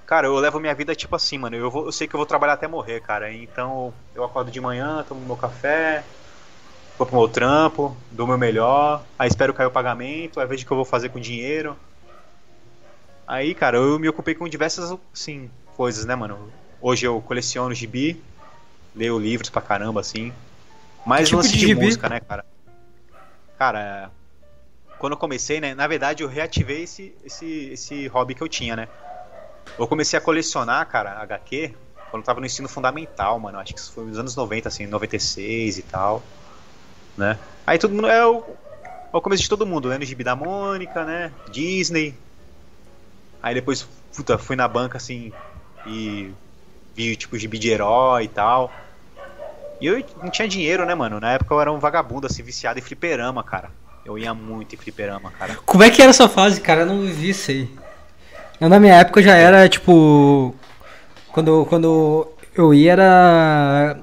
Cara, 0.10 0.25
eu 0.25 0.34
levo 0.39 0.60
minha 0.60 0.74
vida 0.74 0.96
tipo 0.96 1.16
assim, 1.16 1.38
mano. 1.38 1.56
Eu, 1.56 1.70
vou, 1.70 1.86
eu 1.86 1.92
sei 1.92 2.08
que 2.08 2.16
eu 2.16 2.18
vou 2.18 2.25
trabalhar 2.25 2.54
até 2.54 2.68
morrer, 2.68 3.00
cara. 3.00 3.32
Então 3.32 3.94
eu 4.16 4.24
acordo 4.24 4.50
de 4.50 4.60
manhã, 4.60 5.06
tomo 5.08 5.24
meu 5.24 5.38
café, 5.38 6.04
vou 6.98 7.06
pro 7.06 7.15
meu 7.15 7.28
trampo, 7.28 7.95
dou 8.10 8.26
meu 8.26 8.36
melhor, 8.36 9.04
aí 9.19 9.28
espero 9.28 9.54
cair 9.54 9.67
o 9.67 9.72
pagamento, 9.72 10.39
aí 10.39 10.48
vejo 10.48 10.63
o 10.63 10.65
que 10.65 10.74
eu 10.74 10.78
vou 10.78 10.86
fazer 10.86 11.10
com 11.10 11.19
o 11.19 11.22
dinheiro. 11.22 11.78
Aí, 13.28 13.54
cara, 13.54 13.78
eu 13.78 14.00
me 14.00 14.10
ocupei 14.10 14.34
com 14.34 14.50
diversas, 14.50 14.91
assim, 15.13 15.48
coisas, 15.78 16.06
né, 16.06 16.15
mano? 16.15 16.52
Hoje 16.82 17.06
eu 17.06 17.22
coleciono 17.22 17.76
gibi, 17.76 18.19
leio 18.95 19.19
livros 19.19 19.52
pra 19.52 19.62
caramba, 19.62 20.00
assim. 20.00 20.34
Mais 21.06 21.28
tipo 21.28 21.38
lance 21.38 21.56
de, 21.56 21.67
de 21.67 21.76
música, 21.76 22.10
né, 22.10 22.19
cara? 22.19 22.43
Cara, 23.60 24.10
quando 24.98 25.13
eu 25.13 25.17
comecei, 25.17 25.62
né, 25.62 25.76
na 25.76 25.86
verdade 25.86 26.24
eu 26.24 26.28
reativei 26.28 26.82
esse, 26.82 27.15
esse, 27.24 27.69
esse 27.74 28.08
hobby 28.08 28.34
que 28.34 28.41
eu 28.41 28.50
tinha, 28.50 28.76
né? 28.76 28.88
Eu 29.77 29.88
comecei 29.88 30.17
a 30.17 30.21
colecionar, 30.21 30.86
cara, 30.88 31.21
HQ, 31.21 31.73
quando 32.10 32.21
eu 32.21 32.25
tava 32.25 32.39
no 32.39 32.45
ensino 32.45 32.67
fundamental, 32.67 33.39
mano. 33.39 33.60
Acho 33.60 33.73
que 33.73 33.79
isso 33.79 33.91
foi 33.91 34.05
nos 34.05 34.17
anos 34.17 34.36
90, 34.36 34.67
assim, 34.67 34.88
96 34.88 35.77
e 35.77 35.82
tal. 35.84 36.23
Né? 37.17 37.38
Aí 37.65 37.77
todo 37.77 37.93
mundo. 37.93 38.08
É 38.08 38.25
o, 38.25 38.43
é 39.13 39.17
o 39.17 39.21
começo 39.21 39.43
de 39.43 39.49
todo 39.49 39.65
mundo? 39.65 39.89
No 39.97 40.05
gibi 40.05 40.23
da 40.23 40.36
Mônica, 40.36 41.03
né? 41.03 41.32
Disney. 41.51 42.15
Aí 43.41 43.53
depois, 43.53 43.88
puta, 44.15 44.38
fui 44.38 44.55
na 44.55 44.67
banca 44.67 44.97
assim 44.97 45.32
e 45.86 46.32
vi 46.95 47.15
tipo 47.15 47.38
gibi 47.38 47.58
de 47.58 47.69
herói 47.69 48.25
e 48.25 48.27
tal. 48.27 48.71
E 49.79 49.86
eu 49.86 50.03
não 50.21 50.29
tinha 50.29 50.47
dinheiro, 50.47 50.86
né, 50.86 50.93
mano? 50.93 51.19
Na 51.19 51.32
época 51.32 51.53
eu 51.53 51.62
era 51.62 51.71
um 51.71 51.79
vagabundo, 51.79 52.27
assim, 52.27 52.43
viciado 52.43 52.79
em 52.79 52.82
fliperama, 52.82 53.41
cara. 53.43 53.71
Eu 54.05 54.17
ia 54.17 54.34
muito 54.34 54.75
em 54.75 54.77
fliperama, 54.77 55.32
cara. 55.32 55.55
Como 55.65 55.84
é 55.84 55.89
que 55.89 56.01
era 56.01 56.10
essa 56.10 56.27
fase, 56.27 56.60
cara? 56.60 56.82
Eu 56.82 56.88
não 56.88 57.01
vivi 57.01 57.29
isso 57.29 57.51
aí. 57.51 57.69
Eu, 58.60 58.67
na 58.67 58.80
minha 58.80 58.95
época 58.95 59.22
já 59.22 59.36
era 59.36 59.67
tipo. 59.69 60.54
Quando, 61.32 61.65
quando 61.65 62.28
eu 62.54 62.74
ia 62.74 62.91
era. 62.91 64.00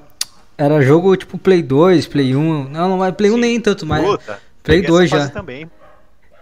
Era 0.56 0.80
jogo 0.80 1.14
tipo 1.16 1.36
Play 1.36 1.62
2, 1.62 2.06
Play 2.06 2.34
1. 2.34 2.68
Não, 2.70 2.96
não, 2.96 3.12
Play 3.12 3.30
Sim. 3.30 3.36
1 3.36 3.38
nem 3.38 3.60
tanto, 3.60 3.84
mas. 3.84 4.04
Puta, 4.04 4.40
Play 4.62 4.82
2 4.82 5.10
já. 5.10 5.28
Também. 5.28 5.70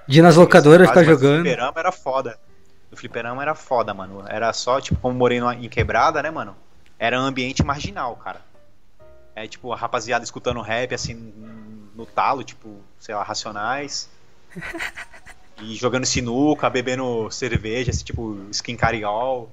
De 0.07 0.19
ir 0.19 0.23
nas 0.23 0.37
locadoras 0.37 0.89
ficar 0.89 1.03
jogando. 1.03 1.41
O 1.41 1.45
fliperama 1.45 1.81
era 1.81 1.93
foda. 1.93 2.39
O 2.93 2.97
fliperama 2.97 3.43
era 3.43 3.55
foda, 3.55 3.93
mano. 3.93 4.23
Era 4.29 4.53
só, 4.53 4.81
tipo, 4.81 5.01
como 5.01 5.15
morei 5.17 5.41
em 5.41 5.69
quebrada, 5.69 6.23
né, 6.23 6.31
mano? 6.31 6.55
Era 6.99 7.21
um 7.21 7.25
ambiente 7.25 7.65
marginal, 7.65 8.15
cara. 8.17 8.41
É 9.35 9.49
tipo, 9.49 9.73
a 9.73 9.77
rapaziada 9.77 10.23
escutando 10.23 10.61
rap, 10.61 10.95
assim, 10.95 11.33
no 11.97 12.07
talo, 12.07 12.45
tipo, 12.45 12.77
sei 13.01 13.15
lá, 13.15 13.23
racionais. 13.25 14.09
E 15.59 15.75
jogando 15.77 16.05
sinuca, 16.05 16.69
bebendo 16.69 17.31
cerveja, 17.31 17.91
assim, 17.91 18.05
tipo, 18.05 18.37
skin 18.51 18.77
cariol. 18.77 19.51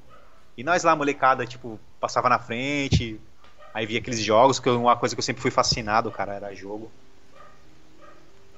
E 0.57 0.63
nós 0.63 0.83
lá, 0.83 0.95
molecada, 0.95 1.45
tipo, 1.45 1.79
passava 1.99 2.27
na 2.27 2.39
frente, 2.39 3.19
aí 3.73 3.85
via 3.85 3.99
aqueles 3.99 4.19
jogos, 4.19 4.59
que 4.59 4.69
uma 4.69 4.95
coisa 4.95 5.15
que 5.15 5.19
eu 5.19 5.23
sempre 5.23 5.41
fui 5.41 5.51
fascinado, 5.51 6.11
cara, 6.11 6.33
era 6.33 6.55
jogo. 6.55 6.91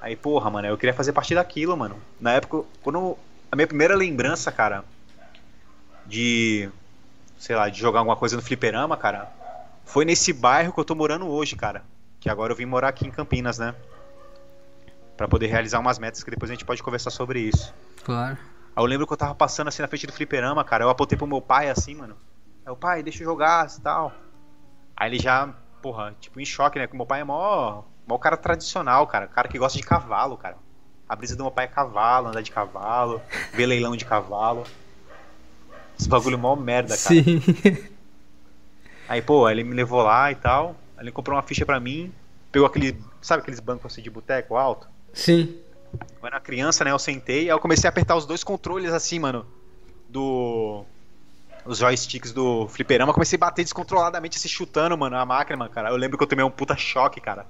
Aí, 0.03 0.15
porra, 0.15 0.49
mano, 0.49 0.67
eu 0.67 0.77
queria 0.77 0.93
fazer 0.93 1.13
parte 1.13 1.34
daquilo, 1.34 1.77
mano. 1.77 1.95
Na 2.19 2.34
época, 2.34 2.67
quando. 2.82 3.17
A 3.51 3.56
minha 3.56 3.67
primeira 3.67 3.95
lembrança, 3.95 4.51
cara, 4.51 4.84
de. 6.06 6.69
Sei 7.38 7.56
lá, 7.56 7.69
de 7.69 7.79
jogar 7.79 7.99
alguma 7.99 8.15
coisa 8.15 8.36
no 8.36 8.41
fliperama, 8.41 8.97
cara, 8.97 9.32
foi 9.86 10.06
nesse 10.06 10.34
bairro 10.34 10.73
que 10.73 10.79
eu 10.79 10.86
tô 10.86 10.95
morando 10.95 11.27
hoje, 11.27 11.56
cara. 11.56 11.84
Que 12.19 12.29
agora 12.29 12.51
eu 12.51 12.58
vim 12.58 12.65
morar 12.65 12.89
aqui 12.89 13.08
em 13.08 13.12
Campinas, 13.12 13.58
né? 13.58 13.75
Para 15.15 15.28
poder 15.28 15.47
realizar 15.47 15.80
umas 15.80 15.99
metas 15.99 16.23
que 16.23 16.32
depois 16.32 16.49
a 16.49 16.54
gente 16.54 16.65
pode 16.65 16.82
conversar 16.82 17.10
sobre 17.12 17.39
isso. 17.39 17.73
Claro. 18.04 18.38
Aí 18.76 18.84
eu 18.84 18.86
lembro 18.86 19.06
que 19.06 19.13
eu 19.13 19.17
tava 19.17 19.36
passando 19.36 19.67
assim 19.67 19.82
na 19.82 19.88
frente 19.88 20.08
do 20.08 20.13
fliperama, 20.13 20.63
cara. 20.63 20.84
Eu 20.84 20.89
apontei 20.89 21.17
pro 21.17 21.28
meu 21.28 21.41
pai 21.41 21.69
assim, 21.69 21.95
mano. 21.95 22.15
Aí 22.65 22.71
o 22.71 22.76
pai, 22.76 23.04
deixa 23.04 23.21
eu 23.21 23.26
jogar 23.26 23.67
e 23.67 23.82
tal. 23.82 24.13
Aí 24.95 25.10
ele 25.10 25.19
já, 25.19 25.54
porra, 25.82 26.15
tipo, 26.19 26.39
em 26.39 26.45
choque, 26.45 26.80
né? 26.80 26.88
Porque 26.88 26.97
meu 26.97 27.06
pai 27.06 27.21
é 27.21 27.23
mó, 27.23 27.84
mó 28.08 28.17
cara 28.17 28.38
tradicional, 28.38 29.06
cara. 29.06 29.28
Cara 29.28 29.47
que 29.47 29.60
gosta 29.60 29.78
de 29.78 29.84
cavalo, 29.84 30.38
cara. 30.38 30.58
A 31.08 31.15
brisa 31.15 31.36
do 31.36 31.43
meu 31.43 31.52
pai 31.52 31.65
é 31.65 31.67
cavalo, 31.67 32.30
andar 32.30 32.41
de 32.41 32.52
cavalo, 32.52 33.21
ver 33.54 33.65
leilão 33.65 33.95
de 33.95 34.06
cavalo. 34.06 34.63
Esse 35.99 36.10
bagulho 36.10 36.39
mó 36.39 36.56
merda, 36.56 36.97
cara. 36.97 37.23
Sim. 37.23 37.41
Aí, 39.08 39.21
pô, 39.21 39.47
ele 39.49 39.63
me 39.63 39.76
levou 39.76 40.02
lá 40.02 40.32
e 40.32 40.36
tal. 40.36 40.76
Aí 40.97 41.04
ele 41.04 41.12
comprou 41.12 41.36
uma 41.36 41.43
ficha 41.43 41.65
pra 41.65 41.80
mim. 41.80 42.12
Pegou 42.52 42.65
aquele. 42.65 42.99
Sabe 43.21 43.41
aqueles 43.41 43.60
bancos 43.60 43.91
assim 43.91 44.02
de 44.02 44.10
boteco 44.10 44.56
alto? 44.56 44.88
Sim. 45.13 45.56
Eu 46.21 46.28
era 46.28 46.39
criança, 46.39 46.84
né? 46.84 46.91
Eu 46.91 46.99
sentei, 46.99 47.41
aí 47.41 47.47
eu 47.49 47.60
comecei 47.60 47.88
a 47.88 47.91
apertar 47.91 48.15
os 48.15 48.26
dois 48.26 48.43
controles 48.43 48.91
assim, 48.91 49.19
mano. 49.19 49.45
Do. 50.10 50.84
Os 51.65 51.78
joysticks 51.78 52.34
do 52.34 52.67
fliperama. 52.67 53.13
Comecei 53.13 53.38
a 53.38 53.39
bater 53.39 53.63
descontroladamente, 53.63 54.38
se 54.39 54.49
chutando, 54.49 54.97
mano, 54.97 55.15
a 55.15 55.26
máquina, 55.26 55.56
mano, 55.56 55.71
cara. 55.71 55.89
Eu 55.89 55.95
lembro 55.95 56.17
que 56.17 56.23
eu 56.23 56.28
tomei 56.28 56.43
um 56.43 56.52
puta 56.52 56.76
choque, 56.76 57.21
cara. 57.21 57.45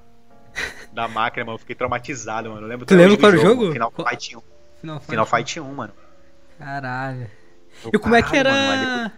Da 0.94 1.08
máquina, 1.08 1.44
mano. 1.46 1.56
Eu 1.56 1.60
fiquei 1.60 1.76
traumatizado, 1.76 2.50
mano. 2.52 2.62
Eu 2.62 2.68
lembro 2.68 2.86
tu 2.86 2.94
lembra 2.94 3.18
qual 3.18 3.32
o 3.32 3.38
jogo? 3.38 3.72
Final 3.72 3.92
qual? 3.92 4.08
Fight 4.08 4.38
1. 4.38 4.42
Final 4.82 5.00
Fight, 5.00 5.10
Final 5.10 5.26
Fight 5.26 5.60
1, 5.60 5.74
mano. 5.74 5.94
Caralho. 6.60 7.32
e 7.92 7.98
como 7.98 8.14
é 8.14 8.22
que 8.22 8.38
era. 8.38 8.52
Mano, 8.52 9.12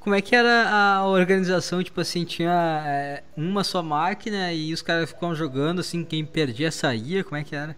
como 0.00 0.14
é 0.14 0.22
que 0.22 0.34
era 0.34 0.68
a 0.70 1.06
organização? 1.06 1.82
Tipo 1.84 2.00
assim, 2.00 2.24
tinha 2.24 2.82
é, 2.86 3.22
uma 3.36 3.62
só 3.62 3.82
máquina 3.82 4.50
e 4.50 4.72
os 4.72 4.80
caras 4.80 5.10
ficavam 5.10 5.34
jogando, 5.34 5.80
assim, 5.80 6.02
quem 6.02 6.24
perdia 6.24 6.72
saía? 6.72 7.22
Como 7.22 7.36
é 7.36 7.44
que 7.44 7.54
era? 7.54 7.76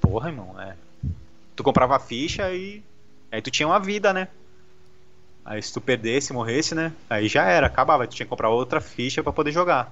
Porra, 0.00 0.28
irmão, 0.28 0.54
é. 0.60 0.76
Tu 1.56 1.64
comprava 1.64 1.96
a 1.96 1.98
ficha 1.98 2.52
e. 2.52 2.82
Aí 3.32 3.40
tu 3.40 3.50
tinha 3.50 3.66
uma 3.66 3.80
vida, 3.80 4.12
né? 4.12 4.28
Aí 5.42 5.62
se 5.62 5.72
tu 5.72 5.80
perdesse, 5.80 6.34
morresse, 6.34 6.74
né? 6.74 6.92
Aí 7.08 7.28
já 7.28 7.44
era, 7.44 7.66
acabava. 7.66 8.06
Tu 8.06 8.16
tinha 8.16 8.26
que 8.26 8.30
comprar 8.30 8.50
outra 8.50 8.80
ficha 8.80 9.22
para 9.22 9.32
poder 9.32 9.52
jogar. 9.52 9.90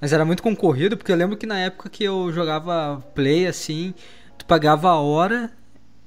Mas 0.00 0.12
era 0.12 0.24
muito 0.24 0.42
concorrido, 0.42 0.96
porque 0.96 1.12
eu 1.12 1.16
lembro 1.16 1.36
que 1.36 1.46
na 1.46 1.58
época 1.58 1.88
que 1.88 2.02
eu 2.02 2.32
jogava 2.32 3.02
play 3.14 3.46
assim, 3.46 3.94
tu 4.36 4.44
pagava 4.44 4.88
a 4.90 4.98
hora, 4.98 5.52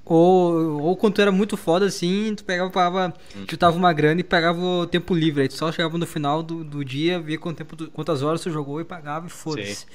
ou, 0.04 0.82
ou 0.82 0.98
quando 0.98 1.16
tu 1.16 1.22
era 1.22 1.32
muito 1.32 1.56
foda 1.56 1.86
assim, 1.86 2.34
tu 2.36 2.44
pegava, 2.44 2.70
pagava, 2.70 3.14
hum. 3.36 3.46
tava 3.58 3.78
uma 3.78 3.94
grana 3.94 4.22
e 4.22 4.24
pegava 4.24 4.60
o 4.60 4.88
tempo 4.88 5.14
livre. 5.14 5.44
Aí 5.44 5.48
tu 5.48 5.54
só 5.54 5.72
chegava 5.72 5.98
no 5.98 6.08
final 6.08 6.42
do, 6.42 6.64
do 6.64 6.84
dia, 6.84 7.20
via 7.20 7.38
quanto 7.38 7.58
tempo, 7.58 7.88
quantas 7.92 8.24
horas 8.24 8.42
tu 8.42 8.50
jogou 8.50 8.82
e 8.82 8.84
pagava 8.84 9.28
e 9.28 9.30
foda-se. 9.30 9.86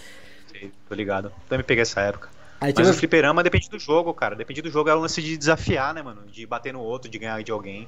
Sim, 0.52 0.70
tô 0.88 0.94
ligado. 0.94 1.32
Também 1.48 1.64
peguei 1.64 1.82
essa 1.82 2.00
época. 2.00 2.30
Aí, 2.60 2.72
Mas 2.74 2.88
o 2.88 2.94
fliperama 2.94 3.42
depende 3.42 3.68
do 3.68 3.78
jogo, 3.78 4.14
cara. 4.14 4.34
Depende 4.34 4.62
do 4.62 4.70
jogo, 4.70 4.88
é 4.88 4.94
o 4.94 5.00
lance 5.00 5.20
de 5.20 5.36
desafiar, 5.36 5.92
né, 5.92 6.02
mano? 6.02 6.22
De 6.26 6.46
bater 6.46 6.72
no 6.72 6.80
outro, 6.80 7.10
de 7.10 7.18
ganhar 7.18 7.42
de 7.42 7.52
alguém. 7.52 7.86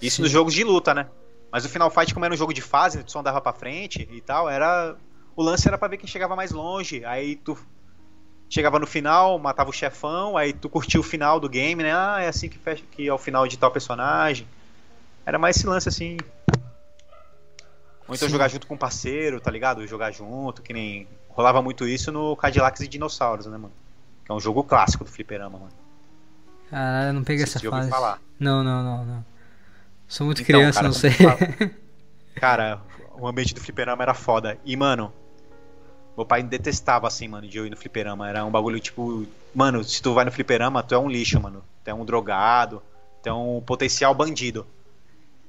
Isso 0.00 0.16
Sim. 0.16 0.22
nos 0.22 0.30
jogos 0.30 0.54
de 0.54 0.62
luta, 0.62 0.94
né? 0.94 1.08
Mas 1.50 1.64
o 1.64 1.68
Final 1.68 1.90
Fight, 1.90 2.12
como 2.12 2.24
era 2.24 2.34
um 2.34 2.36
jogo 2.36 2.52
de 2.52 2.60
fase, 2.60 3.02
tu 3.02 3.10
só 3.10 3.20
andava 3.20 3.40
pra 3.40 3.52
frente 3.52 4.08
e 4.10 4.20
tal, 4.20 4.48
era. 4.48 4.96
O 5.36 5.42
lance 5.42 5.66
era 5.66 5.76
pra 5.76 5.88
ver 5.88 5.96
quem 5.96 6.06
chegava 6.06 6.36
mais 6.36 6.52
longe. 6.52 7.04
Aí 7.04 7.36
tu 7.36 7.58
chegava 8.54 8.78
no 8.78 8.86
final, 8.86 9.36
matava 9.36 9.70
o 9.70 9.72
chefão, 9.72 10.36
aí 10.36 10.52
tu 10.52 10.68
curtia 10.68 11.00
o 11.00 11.02
final 11.02 11.40
do 11.40 11.48
game, 11.48 11.82
né? 11.82 11.92
Ah, 11.92 12.20
é 12.20 12.28
assim 12.28 12.48
que, 12.48 12.56
fecha, 12.56 12.84
que 12.92 13.08
é 13.08 13.12
o 13.12 13.18
final 13.18 13.48
de 13.48 13.58
tal 13.58 13.70
personagem. 13.70 14.46
Era 15.26 15.38
mais 15.40 15.56
esse 15.56 15.66
lance 15.66 15.88
assim. 15.88 16.18
Ou 18.06 18.14
então 18.14 18.28
Sim. 18.28 18.32
jogar 18.32 18.46
junto 18.48 18.68
com 18.68 18.74
um 18.74 18.78
parceiro, 18.78 19.40
tá 19.40 19.50
ligado? 19.50 19.84
Jogar 19.88 20.12
junto, 20.12 20.62
que 20.62 20.72
nem. 20.72 21.08
Rolava 21.30 21.60
muito 21.60 21.88
isso 21.88 22.12
no 22.12 22.36
Cadillacs 22.36 22.80
e 22.82 22.86
Dinossauros, 22.86 23.46
né, 23.46 23.58
mano? 23.58 23.72
Que 24.24 24.30
é 24.30 24.34
um 24.34 24.38
jogo 24.38 24.62
clássico 24.62 25.02
do 25.02 25.10
Fliperama, 25.10 25.58
mano. 25.58 25.72
Caralho, 26.70 27.12
não 27.12 27.24
peguei 27.24 27.42
essa 27.42 27.58
fase. 27.58 27.90
Falar. 27.90 28.20
Não, 28.38 28.62
não, 28.62 28.84
não, 28.84 29.04
não. 29.04 29.26
Sou 30.06 30.26
muito 30.26 30.42
então, 30.42 30.54
criança, 30.54 30.78
cara, 30.78 30.88
não 30.88 30.94
sei. 30.94 31.10
cara, 32.36 32.80
o 33.14 33.26
ambiente 33.26 33.52
do 33.52 33.60
Fliperama 33.60 34.04
era 34.04 34.14
foda. 34.14 34.58
E, 34.64 34.76
mano, 34.76 35.12
meu 36.16 36.24
pai 36.24 36.42
detestava 36.42 37.08
assim, 37.08 37.26
mano, 37.28 37.48
de 37.48 37.58
eu 37.58 37.66
ir 37.66 37.70
no 37.70 37.76
Fliperama. 37.76 38.28
Era 38.28 38.44
um 38.44 38.50
bagulho 38.50 38.78
tipo. 38.78 39.26
Mano, 39.54 39.82
se 39.82 40.00
tu 40.02 40.14
vai 40.14 40.24
no 40.24 40.32
Fliperama, 40.32 40.82
tu 40.82 40.94
é 40.94 40.98
um 40.98 41.08
lixo, 41.08 41.40
mano. 41.40 41.64
Tu 41.82 41.88
é 41.88 41.94
um 41.94 42.04
drogado, 42.04 42.82
tu 43.22 43.28
é 43.28 43.32
um 43.32 43.60
potencial 43.60 44.14
bandido. 44.14 44.66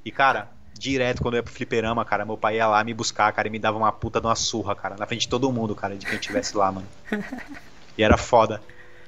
E, 0.04 0.12
cara, 0.12 0.52
direto 0.78 1.22
quando 1.22 1.36
eu 1.36 1.40
ia 1.40 1.44
pro 1.44 1.54
Fliperama, 1.54 2.04
cara, 2.06 2.26
meu 2.26 2.38
pai 2.38 2.58
ia 2.58 2.68
lá 2.68 2.84
me 2.84 2.94
buscar, 2.94 3.32
cara, 3.32 3.48
e 3.48 3.52
me 3.52 3.60
dava 3.60 3.78
uma 3.78 3.92
puta 3.92 4.20
de 4.20 4.28
uma 4.28 4.36
surra, 4.36 4.76
cara, 4.76 4.96
na 4.98 5.06
frente 5.06 5.22
de 5.22 5.30
todo 5.30 5.52
mundo, 5.52 5.76
cara, 5.76 5.96
de 5.96 6.06
quem 6.06 6.16
estivesse 6.16 6.56
lá, 6.56 6.72
mano. 6.72 6.88
E 7.98 8.04
era 8.04 8.18
foda. 8.18 8.62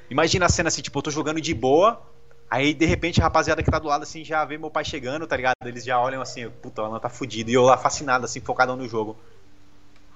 Imagina 0.09 0.45
a 0.45 0.49
cena 0.49 0.69
assim, 0.69 0.81
tipo, 0.81 0.97
eu 0.97 1.03
tô 1.03 1.11
jogando 1.11 1.41
de 1.41 1.53
boa, 1.53 2.01
aí 2.49 2.73
de 2.73 2.85
repente 2.85 3.19
a 3.19 3.25
rapaziada 3.25 3.61
que 3.61 3.69
tá 3.69 3.77
do 3.77 3.87
lado 3.87 4.03
assim 4.03 4.23
já 4.23 4.45
vê 4.45 4.57
meu 4.57 4.71
pai 4.71 4.85
chegando, 4.85 5.27
tá 5.27 5.35
ligado? 5.35 5.55
Eles 5.65 5.83
já 5.83 5.99
olham 5.99 6.21
assim, 6.21 6.49
puta, 6.49 6.81
ela 6.81 6.99
tá 6.99 7.09
fudido. 7.09 7.51
E 7.51 7.53
eu 7.53 7.63
lá 7.63 7.77
fascinado, 7.77 8.25
assim, 8.25 8.39
focado 8.39 8.75
no 8.75 8.87
jogo. 8.87 9.17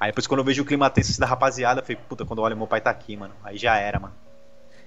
Aí 0.02 0.10
depois 0.10 0.26
quando 0.26 0.40
eu 0.40 0.44
vejo 0.44 0.64
o 0.64 0.66
clima 0.66 0.90
tenso 0.90 1.20
da 1.20 1.28
rapaziada, 1.28 1.80
eu 1.80 1.86
falei, 1.86 2.02
puta, 2.10 2.26
quando 2.26 2.40
eu 2.40 2.44
olho 2.44 2.58
meu 2.58 2.66
pai 2.66 2.82
tá 2.82 2.90
aqui, 2.90 3.16
mano. 3.16 3.36
Aí 3.44 3.56
já 3.56 3.78
era, 3.78 4.00
mano. 4.00 4.16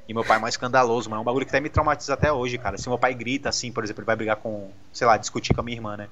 E 0.09 0.13
meu 0.13 0.25
pai 0.25 0.39
é 0.39 0.41
mais 0.41 0.55
escandaloso, 0.55 1.09
mano. 1.09 1.21
É 1.21 1.23
um 1.23 1.25
bagulho 1.25 1.47
que 1.47 1.51
até 1.51 1.61
me 1.61 1.69
traumatiza 1.69 2.15
até 2.15 2.33
hoje, 2.33 2.59
cara. 2.59 2.77
Se 2.77 2.89
meu 2.89 2.99
pai 2.99 3.15
grita 3.15 3.49
assim, 3.49 3.71
por 3.71 3.85
exemplo, 3.85 4.01
ele 4.01 4.07
vai 4.07 4.17
brigar 4.17 4.39
com, 4.39 4.73
sei 4.93 5.07
lá, 5.07 5.17
discutir 5.17 5.55
com 5.55 5.61
a 5.61 5.63
minha 5.63 5.77
irmã, 5.77 5.97
né? 5.97 6.09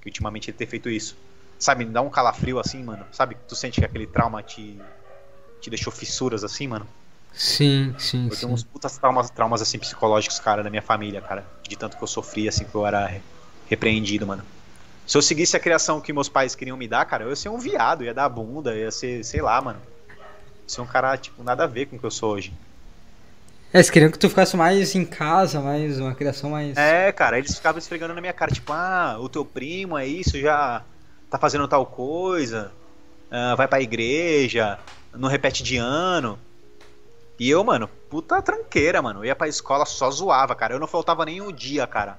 Que 0.00 0.08
ultimamente 0.08 0.48
ele 0.48 0.56
tem 0.56 0.66
feito 0.66 0.88
isso. 0.88 1.14
Sabe, 1.58 1.84
me 1.84 1.92
dá 1.92 2.00
um 2.00 2.08
calafrio 2.08 2.58
assim, 2.58 2.82
mano. 2.82 3.04
Sabe, 3.12 3.36
tu 3.46 3.54
sente 3.54 3.80
que 3.80 3.84
aquele 3.84 4.06
trauma 4.06 4.42
te, 4.42 4.80
te 5.60 5.68
deixou 5.68 5.92
fissuras 5.92 6.42
assim, 6.42 6.68
mano? 6.68 6.88
Sim, 7.34 7.94
sim, 7.98 8.28
eu 8.30 8.36
tenho 8.36 8.50
uns 8.50 8.64
putas 8.64 8.96
traumas, 8.96 9.28
traumas 9.28 9.60
assim 9.60 9.78
psicológicos, 9.78 10.38
cara, 10.40 10.62
da 10.62 10.70
minha 10.70 10.80
família, 10.80 11.20
cara. 11.20 11.44
De 11.62 11.76
tanto 11.76 11.98
que 11.98 12.02
eu 12.02 12.08
sofri, 12.08 12.48
assim, 12.48 12.64
que 12.64 12.74
eu 12.74 12.86
era 12.86 13.20
repreendido, 13.68 14.26
mano. 14.26 14.42
Se 15.08 15.16
eu 15.16 15.22
seguisse 15.22 15.56
a 15.56 15.60
criação 15.60 16.02
que 16.02 16.12
meus 16.12 16.28
pais 16.28 16.54
queriam 16.54 16.76
me 16.76 16.86
dar, 16.86 17.02
cara, 17.06 17.24
eu 17.24 17.30
ia 17.30 17.36
ser 17.36 17.48
um 17.48 17.58
viado, 17.58 18.04
ia 18.04 18.12
dar 18.12 18.28
bunda, 18.28 18.76
ia 18.76 18.90
ser, 18.90 19.24
sei 19.24 19.40
lá, 19.40 19.58
mano. 19.58 19.80
Ia 20.10 20.16
ser 20.66 20.82
um 20.82 20.86
cara, 20.86 21.16
tipo, 21.16 21.42
nada 21.42 21.64
a 21.64 21.66
ver 21.66 21.86
com 21.86 21.96
o 21.96 21.98
que 21.98 22.04
eu 22.04 22.10
sou 22.10 22.34
hoje. 22.34 22.52
É, 23.72 23.78
eles 23.78 23.88
queriam 23.88 24.10
que 24.10 24.18
tu 24.18 24.28
ficasse 24.28 24.54
mais 24.54 24.94
em 24.94 25.06
casa, 25.06 25.62
mais 25.62 25.98
uma 25.98 26.14
criação 26.14 26.50
mais. 26.50 26.76
É, 26.76 27.10
cara, 27.10 27.38
eles 27.38 27.54
ficavam 27.54 27.78
esfregando 27.78 28.12
na 28.12 28.20
minha 28.20 28.34
cara, 28.34 28.52
tipo, 28.52 28.70
ah, 28.70 29.16
o 29.18 29.30
teu 29.30 29.46
primo 29.46 29.96
é 29.96 30.06
isso, 30.06 30.38
já 30.38 30.84
tá 31.30 31.38
fazendo 31.38 31.66
tal 31.66 31.86
coisa, 31.86 32.70
uh, 33.32 33.56
vai 33.56 33.66
pra 33.66 33.80
igreja, 33.80 34.78
não 35.14 35.30
repete 35.30 35.62
de 35.62 35.78
ano. 35.78 36.38
E 37.38 37.48
eu, 37.48 37.64
mano, 37.64 37.88
puta 38.10 38.42
tranqueira, 38.42 39.00
mano. 39.00 39.20
Eu 39.20 39.24
ia 39.24 39.36
pra 39.36 39.48
escola, 39.48 39.86
só 39.86 40.10
zoava, 40.10 40.54
cara. 40.54 40.74
Eu 40.74 40.80
não 40.80 40.86
faltava 40.86 41.24
nem 41.24 41.40
um 41.40 41.50
dia, 41.50 41.86
cara. 41.86 42.18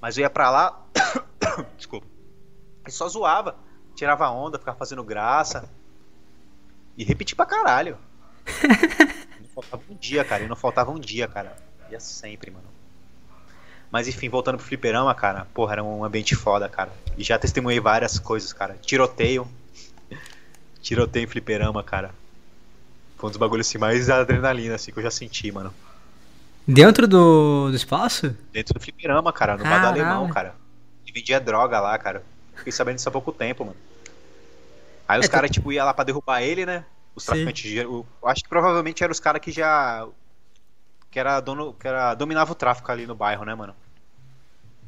Mas 0.00 0.16
eu 0.16 0.22
ia 0.22 0.30
pra 0.30 0.50
lá. 0.50 0.80
Desculpa. 1.76 2.11
E 2.86 2.90
só 2.90 3.08
zoava. 3.08 3.56
Tirava 3.94 4.28
onda, 4.30 4.58
ficava 4.58 4.78
fazendo 4.78 5.04
graça. 5.04 5.68
E 6.96 7.04
repeti 7.04 7.34
pra 7.34 7.46
caralho. 7.46 7.98
não 9.40 9.48
faltava 9.48 9.82
um 9.88 9.94
dia, 9.94 10.24
cara. 10.24 10.42
E 10.44 10.48
não 10.48 10.56
faltava 10.56 10.90
um 10.90 10.98
dia, 10.98 11.28
cara. 11.28 11.56
Ia 11.90 12.00
sempre, 12.00 12.50
mano. 12.50 12.72
Mas 13.90 14.08
enfim, 14.08 14.28
voltando 14.28 14.56
pro 14.56 14.66
fliperama, 14.66 15.14
cara. 15.14 15.46
Porra, 15.52 15.74
era 15.74 15.84
um 15.84 16.04
ambiente 16.04 16.34
foda, 16.34 16.68
cara. 16.68 16.90
E 17.16 17.22
já 17.22 17.38
testemunhei 17.38 17.78
várias 17.78 18.18
coisas, 18.18 18.52
cara. 18.52 18.76
Tiroteio. 18.80 19.46
Tiroteio 20.80 21.24
em 21.24 21.28
fliperama, 21.28 21.82
cara. 21.82 22.14
Foi 23.18 23.28
um 23.28 23.30
dos 23.30 23.36
bagulhos 23.36 23.68
assim, 23.68 23.78
mais 23.78 24.08
adrenalina 24.08 24.74
assim, 24.74 24.90
que 24.90 24.98
eu 24.98 25.02
já 25.02 25.10
senti, 25.10 25.52
mano. 25.52 25.72
Dentro 26.66 27.06
do, 27.06 27.68
do 27.70 27.76
espaço? 27.76 28.36
Dentro 28.52 28.74
do 28.74 28.80
fliperama, 28.80 29.32
cara, 29.32 29.56
no 29.56 29.64
bar 29.64 29.80
do 29.80 29.86
alemão, 29.88 30.28
cara. 30.30 30.54
E 31.06 31.12
vendia 31.12 31.38
droga 31.38 31.78
lá, 31.78 31.96
cara. 31.98 32.24
Fiquei 32.62 32.72
sabendo 32.72 32.96
disso 32.96 33.08
há 33.08 33.12
pouco 33.12 33.32
tempo, 33.32 33.64
mano. 33.64 33.76
Aí 35.08 35.18
os 35.18 35.26
é, 35.26 35.28
caras, 35.28 35.50
tipo, 35.50 35.72
iam 35.72 35.84
lá 35.84 35.92
pra 35.92 36.04
derrubar 36.04 36.42
ele, 36.42 36.64
né? 36.64 36.84
Os 37.12 37.24
traficantes 37.24 37.68
de. 37.68 37.78
Eu 37.78 38.06
acho 38.24 38.44
que 38.44 38.48
provavelmente 38.48 39.02
eram 39.02 39.10
os 39.10 39.18
caras 39.18 39.40
que 39.40 39.50
já. 39.50 40.06
Que 41.10 41.18
era 41.18 41.40
dono. 41.40 41.74
Que 41.74 41.88
era, 41.88 42.14
dominava 42.14 42.52
o 42.52 42.54
tráfico 42.54 42.90
ali 42.92 43.04
no 43.04 43.16
bairro, 43.16 43.44
né, 43.44 43.52
mano? 43.52 43.74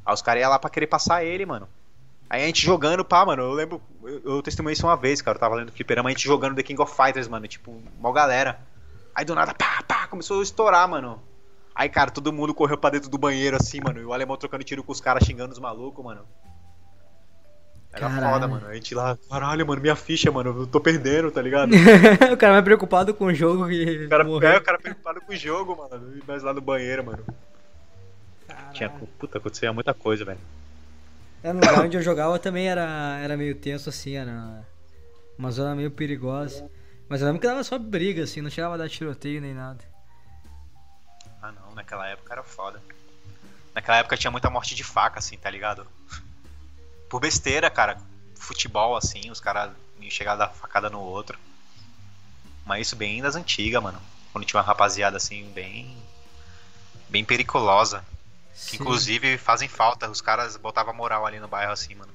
Aí 0.06 0.14
os 0.14 0.22
caras 0.22 0.40
iam 0.40 0.50
lá 0.50 0.58
pra 0.58 0.70
querer 0.70 0.87
passar 0.87 1.24
ele, 1.24 1.44
mano. 1.44 1.68
Aí 2.30 2.44
a 2.44 2.46
gente 2.46 2.64
jogando, 2.64 3.04
pá, 3.04 3.26
mano, 3.26 3.42
eu 3.42 3.52
lembro, 3.52 3.82
eu, 4.04 4.22
eu 4.24 4.42
testemunhei 4.42 4.74
isso 4.74 4.87
uma 4.87 4.96
vez, 4.96 5.20
cara, 5.20 5.37
eu 5.37 5.40
tava 5.40 5.56
lendo 5.56 5.68
o 5.68 5.72
fliperama, 5.72 6.08
a 6.08 6.12
gente 6.12 6.24
jogando 6.24 6.54
The 6.54 6.62
King 6.62 6.80
of 6.80 6.94
Fighters, 6.94 7.28
mano, 7.28 7.46
tipo, 7.48 7.82
mal 8.00 8.12
galera. 8.12 8.60
Aí 9.14 9.24
do 9.24 9.34
nada, 9.34 9.52
pá, 9.52 9.82
pá, 9.87 10.06
começou 10.06 10.40
a 10.40 10.42
estourar, 10.42 10.88
mano. 10.88 11.20
Aí, 11.74 11.88
cara, 11.88 12.10
todo 12.10 12.32
mundo 12.32 12.54
correu 12.54 12.78
pra 12.78 12.90
dentro 12.90 13.10
do 13.10 13.18
banheiro, 13.18 13.56
assim, 13.56 13.80
mano, 13.80 14.00
e 14.00 14.04
o 14.04 14.12
alemão 14.12 14.37
trocando 14.37 14.62
tiro 14.62 14.84
com 14.84 14.92
os 14.92 15.00
caras, 15.00 15.24
xingando 15.24 15.52
os 15.52 15.58
malucos, 15.58 16.04
mano. 16.04 16.24
Era 17.94 18.11
caralho. 18.11 18.33
foda, 18.33 18.48
mano. 18.48 18.66
A 18.66 18.74
gente 18.74 18.94
lá, 18.94 19.16
caralho, 19.30 19.66
mano, 19.66 19.80
minha 19.80 19.94
ficha, 19.94 20.30
mano, 20.30 20.62
eu 20.62 20.66
tô 20.66 20.80
perdendo, 20.80 21.30
tá 21.30 21.40
ligado? 21.40 21.70
o 22.33 22.37
cara 22.37 22.54
mais 22.54 22.64
preocupado 22.64 23.14
com 23.14 23.26
o 23.26 23.35
jogo 23.35 23.68
que. 23.68 24.07
O 24.07 24.09
cara, 24.09 24.24
é, 24.24 24.59
o 24.59 24.62
cara 24.62 24.78
preocupado 24.78 25.20
com 25.20 25.33
o 25.33 25.37
jogo, 25.37 25.76
mano. 25.76 26.16
E 26.16 26.22
nós 26.26 26.42
lá 26.42 26.52
no 26.52 26.61
banheiro, 26.61 27.04
mano. 27.04 27.24
Caralho. 28.48 28.72
Tinha, 28.72 28.90
puta, 28.90 29.38
acontecia 29.38 29.72
muita 29.72 29.94
coisa, 29.94 30.24
velho. 30.24 30.40
É, 31.42 31.52
no 31.52 31.61
lugar 31.61 31.85
onde 31.85 31.96
eu 31.96 32.02
jogava 32.02 32.38
também 32.38 32.68
era, 32.68 33.18
era 33.22 33.37
meio 33.37 33.54
tenso 33.54 33.88
assim, 33.88 34.16
era 34.16 34.64
uma 35.38 35.52
zona 35.52 35.74
meio 35.76 35.90
perigosa. 35.90 36.68
Mas 37.09 37.20
eu 37.20 37.26
lembro 37.26 37.40
que 37.40 37.46
dava 37.46 37.62
só 37.62 37.78
briga, 37.78 38.24
assim, 38.24 38.40
não 38.40 38.50
chegava 38.50 38.74
a 38.74 38.78
dar 38.78 38.88
tiroteio 38.88 39.40
nem 39.40 39.54
nada. 39.54 39.85
Ah 41.40 41.52
não, 41.52 41.74
naquela 41.74 42.09
época 42.09 42.33
era 42.33 42.42
foda. 42.42 42.83
Naquela 43.74 43.98
época 43.98 44.16
tinha 44.16 44.30
muita 44.30 44.50
morte 44.50 44.74
de 44.74 44.83
faca, 44.83 45.18
assim, 45.18 45.37
tá 45.37 45.50
ligado? 45.50 45.87
Por 47.14 47.20
besteira, 47.20 47.70
cara. 47.70 47.96
Futebol, 48.35 48.96
assim, 48.96 49.31
os 49.31 49.38
caras 49.38 49.70
chegavam 50.11 50.42
a 50.42 50.46
dar 50.48 50.53
facada 50.53 50.90
no 50.90 50.98
outro. 50.98 51.38
Mas 52.66 52.88
isso 52.88 52.96
bem 52.96 53.22
das 53.22 53.37
antigas, 53.37 53.81
mano. 53.81 54.03
Quando 54.33 54.44
tinha 54.44 54.59
uma 54.59 54.66
rapaziada 54.66 55.16
assim, 55.16 55.48
bem. 55.55 55.96
bem 57.09 57.24
periculosa. 57.24 58.05
Que 58.66 58.74
inclusive 58.74 59.38
fazem 59.38 59.68
falta. 59.68 60.11
Os 60.11 60.20
caras 60.20 60.57
botavam 60.57 60.92
moral 60.92 61.24
ali 61.24 61.38
no 61.38 61.46
bairro 61.46 61.70
assim, 61.70 61.94
mano. 61.94 62.12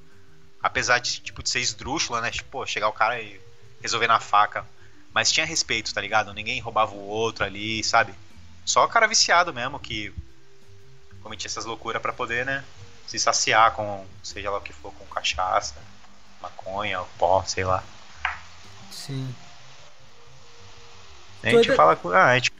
Apesar 0.62 0.98
de, 0.98 1.22
tipo, 1.22 1.42
de 1.42 1.48
ser 1.48 1.60
esdrúxula, 1.60 2.20
né? 2.20 2.30
Tipo, 2.30 2.66
chegar 2.66 2.88
o 2.88 2.92
cara 2.92 3.18
e 3.22 3.40
resolver 3.80 4.06
na 4.06 4.20
faca. 4.20 4.66
Mas 5.14 5.32
tinha 5.32 5.46
respeito, 5.46 5.94
tá 5.94 6.00
ligado? 6.02 6.34
Ninguém 6.34 6.60
roubava 6.60 6.92
o 6.92 7.08
outro 7.08 7.42
ali, 7.42 7.82
sabe? 7.82 8.12
Só 8.66 8.84
o 8.84 8.88
cara 8.88 9.08
viciado 9.08 9.50
mesmo 9.50 9.80
que 9.80 10.12
cometia 11.22 11.48
essas 11.48 11.64
loucuras 11.64 12.02
para 12.02 12.12
poder, 12.12 12.44
né? 12.44 12.62
Se 13.10 13.18
saciar 13.18 13.72
com, 13.72 14.06
seja 14.22 14.52
lá 14.52 14.58
o 14.58 14.60
que 14.60 14.72
for, 14.72 14.94
com 14.94 15.04
cachaça, 15.06 15.74
maconha, 16.40 17.02
pó, 17.18 17.42
sei 17.42 17.64
lá. 17.64 17.82
Sim. 18.88 19.34
A 21.42 21.48
gente 21.48 21.74
fala 21.74 21.96
com. 21.96 22.10
Ah, 22.10 22.26
a 22.26 22.34
gente. 22.36 22.52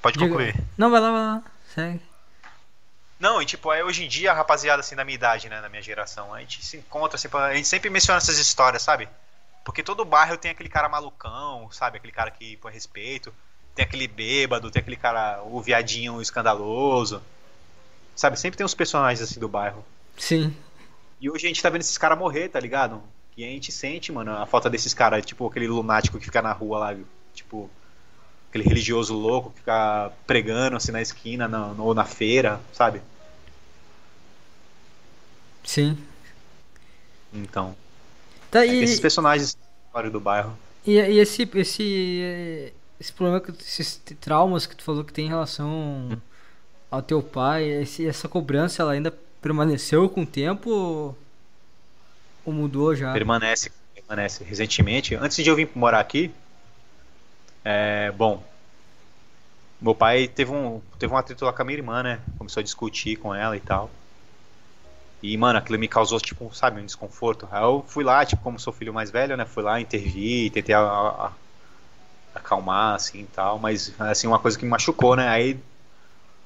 Pode 0.00 0.16
Diga... 0.16 0.30
concluir. 0.30 0.54
Não, 0.78 0.92
vai 0.92 1.00
lá, 1.00 1.10
vai 1.10 1.20
lá. 1.22 1.42
Segue. 1.74 2.00
Não, 3.18 3.42
e 3.42 3.46
tipo, 3.46 3.68
aí 3.68 3.82
hoje 3.82 4.04
em 4.04 4.08
dia, 4.08 4.30
a 4.30 4.34
rapaziada 4.34 4.78
assim 4.78 4.94
da 4.94 5.04
minha 5.04 5.16
idade, 5.16 5.48
né, 5.48 5.60
da 5.60 5.68
minha 5.68 5.82
geração, 5.82 6.32
a 6.32 6.38
gente 6.38 6.64
se 6.64 6.76
encontra, 6.76 7.16
assim, 7.16 7.26
a 7.32 7.54
gente 7.56 7.66
sempre 7.66 7.90
menciona 7.90 8.18
essas 8.18 8.38
histórias, 8.38 8.80
sabe? 8.80 9.08
Porque 9.64 9.82
todo 9.82 10.04
bairro 10.04 10.36
tem 10.36 10.52
aquele 10.52 10.68
cara 10.68 10.88
malucão, 10.88 11.68
sabe? 11.72 11.96
Aquele 11.96 12.12
cara 12.12 12.30
que 12.30 12.56
põe 12.58 12.72
respeito, 12.72 13.34
tem 13.74 13.84
aquele 13.84 14.06
bêbado, 14.06 14.70
tem 14.70 14.78
aquele 14.78 14.96
cara, 14.96 15.42
o 15.42 15.60
viadinho 15.60 16.22
escandaloso. 16.22 17.20
Sabe? 18.20 18.38
Sempre 18.38 18.58
tem 18.58 18.66
uns 18.66 18.74
personagens 18.74 19.22
assim 19.22 19.40
do 19.40 19.48
bairro. 19.48 19.82
Sim. 20.18 20.54
E 21.18 21.30
hoje 21.30 21.46
a 21.46 21.48
gente 21.48 21.62
tá 21.62 21.70
vendo 21.70 21.80
esses 21.80 21.96
caras 21.96 22.18
morrer, 22.18 22.50
tá 22.50 22.60
ligado? 22.60 23.02
E 23.34 23.42
a 23.42 23.46
gente 23.46 23.72
sente, 23.72 24.12
mano, 24.12 24.30
a 24.32 24.44
falta 24.44 24.68
desses 24.68 24.92
caras, 24.92 25.24
tipo 25.24 25.46
aquele 25.46 25.66
lunático 25.66 26.18
que 26.18 26.26
fica 26.26 26.42
na 26.42 26.52
rua 26.52 26.78
lá, 26.78 26.92
viu? 26.92 27.06
Tipo, 27.32 27.70
aquele 28.50 28.64
religioso 28.64 29.14
louco 29.14 29.48
que 29.48 29.60
fica 29.60 30.12
pregando 30.26 30.76
assim 30.76 30.92
na 30.92 31.00
esquina 31.00 31.48
na, 31.48 31.68
ou 31.78 31.94
na 31.94 32.04
feira, 32.04 32.60
sabe? 32.74 33.00
Sim. 35.64 35.96
Então. 37.32 37.74
Tá, 38.50 38.66
é 38.66 38.68
e... 38.68 38.82
Esses 38.84 39.00
personagens 39.00 39.56
do 40.12 40.20
bairro. 40.20 40.54
E, 40.86 40.92
e, 40.92 41.18
esse, 41.18 41.48
esse, 41.54 42.74
esse 43.00 43.12
problema, 43.14 43.42
esses 43.60 43.98
traumas 44.20 44.66
que 44.66 44.76
tu 44.76 44.84
falou 44.84 45.04
que 45.04 45.12
tem 45.14 45.24
em 45.24 45.30
relação 45.30 46.20
ao 46.90 47.02
teu 47.02 47.22
pai, 47.22 47.64
esse, 47.64 48.06
essa 48.06 48.28
cobrança, 48.28 48.82
ela 48.82 48.92
ainda 48.92 49.12
permaneceu 49.40 50.08
com 50.08 50.22
o 50.22 50.26
tempo 50.26 50.70
ou, 50.70 51.18
ou 52.44 52.52
mudou 52.52 52.94
já? 52.94 53.12
Permanece, 53.12 53.70
permanece. 53.94 54.44
Recentemente, 54.44 55.14
antes 55.14 55.36
de 55.42 55.48
eu 55.48 55.56
vir 55.56 55.70
morar 55.74 56.00
aqui, 56.00 56.32
é, 57.64 58.10
bom, 58.12 58.42
meu 59.80 59.94
pai 59.94 60.28
teve 60.28 60.50
um, 60.50 60.80
teve 60.98 61.12
um 61.12 61.16
atrito 61.16 61.44
lá 61.44 61.52
com 61.52 61.62
a 61.62 61.64
minha 61.64 61.78
irmã, 61.78 62.02
né? 62.02 62.20
Começou 62.36 62.60
a 62.60 62.64
discutir 62.64 63.16
com 63.16 63.34
ela 63.34 63.56
e 63.56 63.60
tal. 63.60 63.90
E, 65.22 65.36
mano, 65.36 65.58
aquilo 65.58 65.78
me 65.78 65.88
causou, 65.88 66.18
tipo, 66.18 66.52
sabe, 66.54 66.80
um 66.80 66.84
desconforto. 66.84 67.46
Aí 67.50 67.62
eu 67.62 67.84
fui 67.86 68.02
lá, 68.02 68.24
tipo, 68.24 68.42
como 68.42 68.58
sou 68.58 68.72
filho 68.72 68.92
mais 68.92 69.10
velho, 69.10 69.36
né? 69.36 69.44
Fui 69.44 69.62
lá, 69.62 69.80
intervi, 69.80 70.50
tentei 70.50 70.74
a, 70.74 70.80
a, 70.80 71.32
acalmar, 72.34 72.94
assim, 72.94 73.20
e 73.20 73.26
tal. 73.26 73.58
Mas, 73.58 73.94
assim, 73.98 74.26
uma 74.26 74.38
coisa 74.38 74.58
que 74.58 74.64
me 74.64 74.70
machucou, 74.70 75.16
né? 75.16 75.28
Aí, 75.28 75.58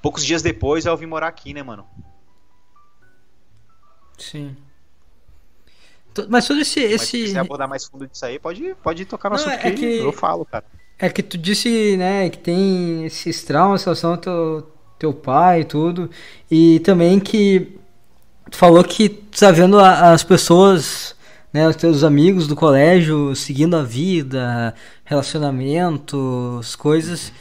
poucos 0.04 0.22
dias 0.22 0.42
depois, 0.42 0.84
eu 0.84 0.94
vim 0.98 1.06
morar 1.06 1.28
aqui, 1.28 1.54
né, 1.54 1.62
mano? 1.62 1.86
Sim. 4.18 4.54
Mas 6.28 6.46
todo 6.46 6.60
esse... 6.60 6.78
Mas 6.78 6.92
esse... 6.92 7.28
se 7.28 7.32
você 7.32 7.38
abordar 7.38 7.66
mais 7.66 7.86
fundo 7.86 8.06
disso 8.06 8.26
aí, 8.26 8.38
pode, 8.38 8.76
pode 8.82 9.06
tocar 9.06 9.30
no 9.30 9.36
Não, 9.36 9.42
assunto 9.42 9.66
é 9.66 9.70
que, 9.70 9.76
que 9.76 9.98
eu 10.00 10.12
falo, 10.12 10.44
cara. 10.44 10.62
É 10.98 11.08
que 11.08 11.22
tu 11.22 11.38
disse, 11.38 11.96
né, 11.96 12.28
que 12.28 12.36
tem 12.36 13.06
esses 13.06 13.44
traumas 13.44 13.80
em 13.80 13.84
relação 13.86 14.10
ao 14.10 14.18
teu, 14.18 14.70
teu 14.98 15.14
pai 15.14 15.62
e 15.62 15.64
tudo. 15.64 16.10
E 16.50 16.80
também 16.80 17.18
que 17.18 17.78
tu 18.50 18.58
falou 18.58 18.84
que 18.84 19.08
tu 19.08 19.40
tá 19.40 19.50
vendo 19.50 19.80
as 19.80 20.22
pessoas, 20.22 21.16
né, 21.50 21.66
os 21.66 21.76
teus 21.76 22.04
amigos 22.04 22.46
do 22.46 22.54
colégio 22.54 23.34
seguindo 23.34 23.74
a 23.74 23.82
vida, 23.82 24.74
relacionamentos, 25.02 26.76
coisas. 26.76 27.32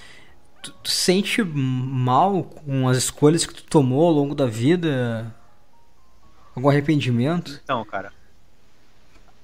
Tu, 0.64 0.72
tu 0.72 0.90
sente 0.90 1.44
mal 1.44 2.44
com 2.44 2.88
as 2.88 2.98
escolhas 2.98 3.46
que 3.46 3.54
tu 3.54 3.64
tomou 3.66 4.08
ao 4.08 4.14
longo 4.14 4.34
da 4.34 4.46
vida? 4.46 5.36
Algum 6.56 6.70
arrependimento? 6.70 7.62
Não, 7.68 7.84
cara. 7.84 8.14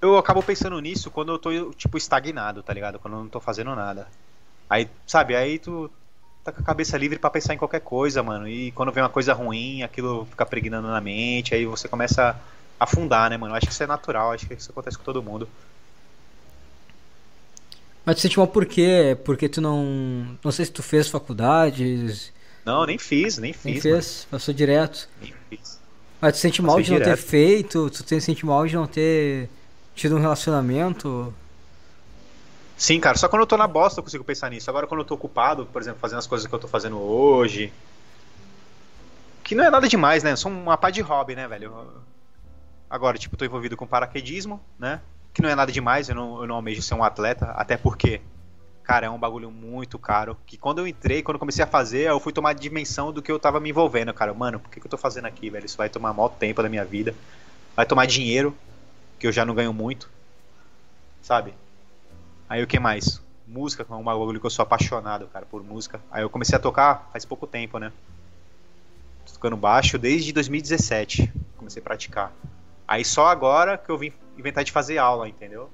Eu 0.02 0.18
acabo 0.18 0.42
pensando 0.42 0.80
nisso 0.80 1.12
quando 1.12 1.34
eu 1.34 1.38
tô, 1.38 1.74
tipo, 1.74 1.98
estagnado, 1.98 2.64
tá 2.64 2.74
ligado? 2.74 2.98
Quando 3.00 3.16
eu 3.16 3.20
não 3.20 3.28
tô 3.28 3.42
fazendo 3.42 3.76
nada. 3.76 4.08
Aí, 4.70 4.90
sabe, 5.06 5.36
aí 5.36 5.60
tu 5.60 5.92
tá 6.44 6.54
com 6.54 6.62
a 6.62 6.64
cabeça 6.64 6.98
livre 6.98 7.20
para 7.20 7.30
pensar 7.30 7.54
em 7.54 7.58
qualquer 7.58 7.82
coisa, 7.82 8.24
mano. 8.24 8.48
E 8.48 8.72
quando 8.72 8.92
vem 8.94 9.04
uma 9.04 9.10
coisa 9.10 9.34
ruim, 9.34 9.84
aquilo 9.84 10.26
fica 10.26 10.46
pregnando 10.46 10.88
na 10.88 11.02
mente, 11.02 11.54
aí 11.54 11.66
você 11.66 11.90
começa 11.90 12.30
a 12.80 12.84
afundar, 12.84 13.30
né, 13.30 13.36
mano? 13.36 13.54
Eu 13.54 13.58
acho 13.58 13.68
que 13.68 13.74
isso 13.74 13.84
é 13.84 13.88
natural, 13.88 14.32
acho 14.32 14.48
que 14.48 14.54
isso 14.54 14.72
acontece 14.72 14.98
com 14.98 15.04
todo 15.04 15.22
mundo. 15.22 15.50
Mas 18.10 18.16
tu 18.16 18.22
sente 18.22 18.40
mal 18.40 18.48
por 18.48 18.66
quê? 18.66 19.16
Porque 19.24 19.48
tu 19.48 19.62
não. 19.62 20.36
Não 20.44 20.52
sei 20.52 20.66
se 20.66 20.72
tu 20.72 20.82
fez 20.82 21.08
faculdades. 21.08 22.34
Não, 22.66 22.84
nem 22.84 22.98
fiz, 22.98 23.38
nem 23.38 23.54
fiz. 23.54 23.64
Nem 23.66 23.80
fez, 23.80 24.18
mano. 24.22 24.28
passou 24.32 24.52
direto. 24.52 25.08
Nem 25.22 25.32
fiz. 25.48 25.80
Mas 26.20 26.34
tu 26.34 26.40
sente 26.40 26.60
mal 26.60 26.78
Passei 26.78 26.86
de 26.86 26.92
não 26.92 26.98
direto. 26.98 27.16
ter 27.16 27.22
feito? 27.22 27.88
Tu 27.92 28.20
sente 28.20 28.44
mal 28.44 28.66
de 28.66 28.76
não 28.76 28.88
ter 28.88 29.48
tido 29.94 30.16
um 30.16 30.20
relacionamento? 30.20 31.32
Sim, 32.76 33.00
cara, 33.00 33.16
só 33.16 33.30
quando 33.30 33.44
eu 33.44 33.46
tô 33.48 33.56
na 33.56 33.68
bosta 33.68 34.00
eu 34.00 34.04
consigo 34.04 34.24
pensar 34.24 34.50
nisso. 34.50 34.72
Agora 34.72 34.88
quando 34.88 35.02
eu 35.02 35.06
tô 35.06 35.14
ocupado, 35.14 35.68
por 35.68 35.80
exemplo, 35.80 36.00
fazendo 36.00 36.18
as 36.18 36.26
coisas 36.26 36.48
que 36.48 36.56
eu 36.56 36.58
tô 36.58 36.68
fazendo 36.68 36.98
hoje. 36.98 37.72
Que 39.44 39.54
não 39.54 39.66
é 39.66 39.70
nada 39.70 39.88
demais, 39.88 40.24
né? 40.24 40.36
São 40.36 40.52
uma 40.52 40.78
pá 40.80 40.90
de 40.90 41.02
hobby, 41.02 41.36
né, 41.36 41.48
velho? 41.48 41.72
Agora, 42.90 43.20
tipo, 43.20 43.38
tô 43.38 43.46
envolvido 43.46 43.78
com 43.78 43.86
paraquedismo, 43.86 44.60
né? 44.80 45.00
Que 45.40 45.44
não 45.44 45.50
é 45.50 45.56
nada 45.56 45.72
demais, 45.72 46.10
eu 46.10 46.16
não, 46.16 46.42
eu 46.42 46.48
não 46.48 46.56
almejo 46.56 46.82
ser 46.82 46.96
um 46.96 47.02
atleta, 47.02 47.46
até 47.52 47.78
porque, 47.78 48.20
cara, 48.84 49.06
é 49.06 49.10
um 49.10 49.18
bagulho 49.18 49.50
muito 49.50 49.98
caro. 49.98 50.36
Que 50.46 50.58
quando 50.58 50.80
eu 50.80 50.88
entrei, 50.88 51.24
quando 51.24 51.36
eu 51.36 51.40
comecei 51.40 51.64
a 51.64 51.68
fazer, 51.68 52.10
eu 52.10 52.20
fui 52.20 52.34
tomar 52.34 52.52
dimensão 52.52 53.14
do 53.14 53.22
que 53.22 53.32
eu 53.32 53.40
tava 53.40 53.58
me 53.58 53.70
envolvendo, 53.70 54.14
cara. 54.14 54.34
Mano, 54.34 54.60
por 54.60 54.70
que, 54.70 54.82
que 54.82 54.86
eu 54.86 54.92
tô 54.92 54.98
fazendo 54.98 55.28
aqui, 55.28 55.50
velho? 55.50 55.66
Isso 55.66 55.78
vai 55.78 55.88
tomar 55.88 56.12
maior 56.12 56.28
tempo 56.28 56.62
da 56.62 56.68
minha 56.68 56.84
vida. 56.84 57.16
Vai 57.74 57.86
tomar 57.86 58.06
dinheiro, 58.06 58.54
que 59.18 59.28
eu 59.28 59.32
já 59.32 59.46
não 59.46 59.56
ganho 59.56 59.72
muito. 59.72 60.10
Sabe? 61.22 61.54
Aí 62.50 62.62
o 62.62 62.68
que 62.68 62.78
mais? 62.78 63.22
Música, 63.48 63.86
que 63.86 63.94
é 63.94 63.96
um 63.96 64.04
bagulho 64.04 64.42
que 64.42 64.46
eu 64.46 64.50
sou 64.50 64.64
apaixonado, 64.64 65.26
cara, 65.28 65.46
por 65.46 65.64
música. 65.64 66.02
Aí 66.12 66.22
eu 66.22 66.30
comecei 66.30 66.58
a 66.58 66.60
tocar 66.60 67.08
faz 67.14 67.24
pouco 67.24 67.48
tempo, 67.48 67.80
né? 67.80 67.94
Tô 69.26 69.32
tocando 69.36 69.56
baixo 69.56 69.98
desde 69.98 70.34
2017. 70.34 71.32
Comecei 71.56 71.82
a 71.82 71.84
praticar. 71.84 72.34
Aí 72.86 73.06
só 73.06 73.28
agora 73.28 73.78
que 73.78 73.90
eu 73.90 73.98
vim 73.98 74.12
inventar 74.40 74.64
de 74.64 74.72
fazer 74.72 74.98
aula, 74.98 75.28
entendeu? 75.28 75.70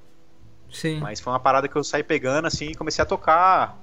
Sim. 0.71 0.99
Mas 0.99 1.19
foi 1.19 1.31
uma 1.31 1.39
parada 1.39 1.67
que 1.67 1.75
eu 1.75 1.83
saí 1.83 2.03
pegando 2.03 2.45
assim 2.47 2.67
e 2.67 2.75
comecei 2.75 3.01
a 3.01 3.05
tocar. 3.05 3.77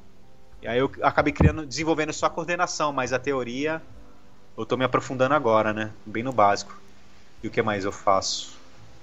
E 0.61 0.69
aí 0.69 0.79
eu 0.79 0.91
acabei 1.03 1.33
criando, 1.33 1.65
desenvolvendo 1.67 2.13
só 2.13 2.27
a 2.27 2.31
coordenação, 2.31 2.93
mas 2.93 3.13
a 3.13 3.19
teoria 3.19 3.83
eu 4.57 4.67
tô 4.67 4.77
me 4.77 4.85
aprofundando 4.85 5.35
agora, 5.35 5.73
né? 5.73 5.93
Bem 6.05 6.23
no 6.23 6.33
básico. 6.33 6.79
E 7.43 7.49
o 7.49 7.51
que 7.51 7.63
mais 7.63 7.85
eu 7.85 7.93
faço? 7.93 8.59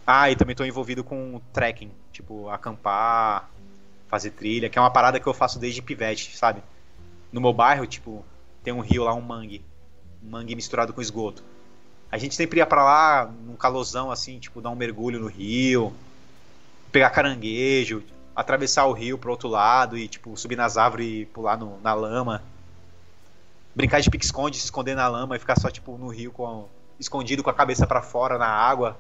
Ah, 0.06 0.30
e 0.30 0.36
também 0.36 0.56
tô 0.56 0.64
envolvido 0.64 1.04
com 1.04 1.42
trekking, 1.54 1.92
tipo 2.12 2.50
acampar, 2.50 3.50
fazer 4.08 4.32
trilha, 4.32 4.70
que 4.70 4.78
é 4.78 4.82
uma 4.82 4.92
parada 4.92 5.20
que 5.20 5.28
eu 5.28 5.34
faço 5.34 5.60
desde 5.60 5.82
pivete, 5.82 6.36
sabe? 6.38 6.64
No 7.32 7.42
meu 7.42 7.54
bairro, 7.54 7.86
tipo, 7.86 8.26
tem 8.64 8.74
um 8.74 8.80
rio 8.80 9.04
lá, 9.04 9.14
um 9.14 9.22
mangue. 9.22 9.64
Um 10.24 10.30
mangue 10.30 10.56
misturado 10.56 10.94
com 10.94 11.02
esgoto. 11.02 11.44
A 12.12 12.18
gente 12.18 12.34
sempre 12.34 12.60
ia 12.60 12.66
pra 12.66 12.84
lá, 12.84 13.32
num 13.46 13.56
calosão 13.56 14.10
assim, 14.10 14.40
tipo, 14.40 14.62
dar 14.62 14.70
um 14.70 14.76
mergulho 14.76 15.20
no 15.20 15.28
rio, 15.28 15.94
pegar 16.92 17.12
caranguejo, 17.12 18.04
atravessar 18.36 18.86
o 18.86 18.94
rio 18.94 19.18
pro 19.18 19.32
outro 19.32 19.48
lado 19.48 19.98
e, 19.98 20.08
tipo, 20.08 20.36
subir 20.36 20.56
nas 20.56 20.78
árvores 20.78 21.08
e 21.08 21.26
pular 21.26 21.58
no, 21.58 21.80
na 21.82 21.94
lama. 21.94 22.42
Brincar 23.76 24.02
de 24.02 24.10
pique-esconde, 24.10 24.58
se 24.58 24.66
esconder 24.66 24.96
na 24.96 25.08
lama 25.08 25.36
e 25.36 25.40
ficar 25.40 25.60
só, 25.60 25.70
tipo, 25.70 25.98
no 25.98 26.08
rio 26.08 26.32
com, 26.32 26.68
escondido 27.00 27.44
com 27.44 27.50
a 27.50 27.54
cabeça 27.54 27.86
para 27.86 28.02
fora 28.02 28.38
na 28.38 28.48
água. 28.48 28.98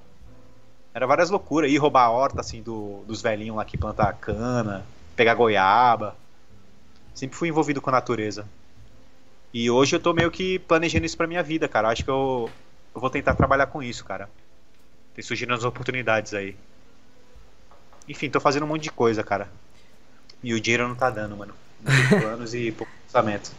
Era 0.93 1.08
várias 1.08 1.30
loucuras. 1.30 1.72
Ir 1.72 1.78
roubar 1.78 2.06
a 2.06 2.12
horta, 2.12 2.41
assim, 2.41 2.62
do, 2.62 3.04
dos 3.08 3.22
velhinhos 3.22 3.56
lá 3.56 3.65
que 3.65 3.78
plantam 3.78 4.13
cana 4.19 4.86
pegar 5.15 5.34
goiaba. 5.34 6.15
Sempre 7.13 7.36
fui 7.36 7.50
envolvido 7.50 7.82
com 7.82 7.89
a 7.89 7.93
natureza. 7.93 8.48
E 9.54 9.69
hoje 9.69 9.95
eu 9.95 10.00
tô 10.00 10.13
meio 10.13 10.32
que 10.32 10.60
planejando 10.60 11.06
isso 11.06 11.17
pra 11.17 11.28
minha 11.28 11.43
vida, 11.43 11.67
cara. 11.67 11.89
Acho 11.89 12.06
que 12.06 12.10
eu, 12.10 12.50
eu 12.93 13.02
vou 13.02 13.10
tentar 13.10 13.36
trabalhar 13.36 13.67
com 13.67 13.82
isso, 13.82 14.04
cara. 14.04 14.30
Tem 15.13 15.23
surgindo 15.23 15.54
as 15.54 15.63
oportunidades 15.63 16.34
aí. 16.34 16.56
Enfim, 18.08 18.30
tô 18.30 18.39
fazendo 18.39 18.63
um 18.63 18.67
monte 18.67 18.84
de 18.84 18.91
coisa, 18.91 19.23
cara. 19.23 19.49
E 20.43 20.54
o 20.54 20.60
dinheiro 20.60 20.88
não 20.88 20.95
tá 20.95 21.10
dando, 21.10 21.36
mano. 21.38 21.54
Muitos 21.82 22.08
planos 22.19 22.54
e 22.54 22.71
pouco 22.71 22.91
pensamento. 23.06 23.52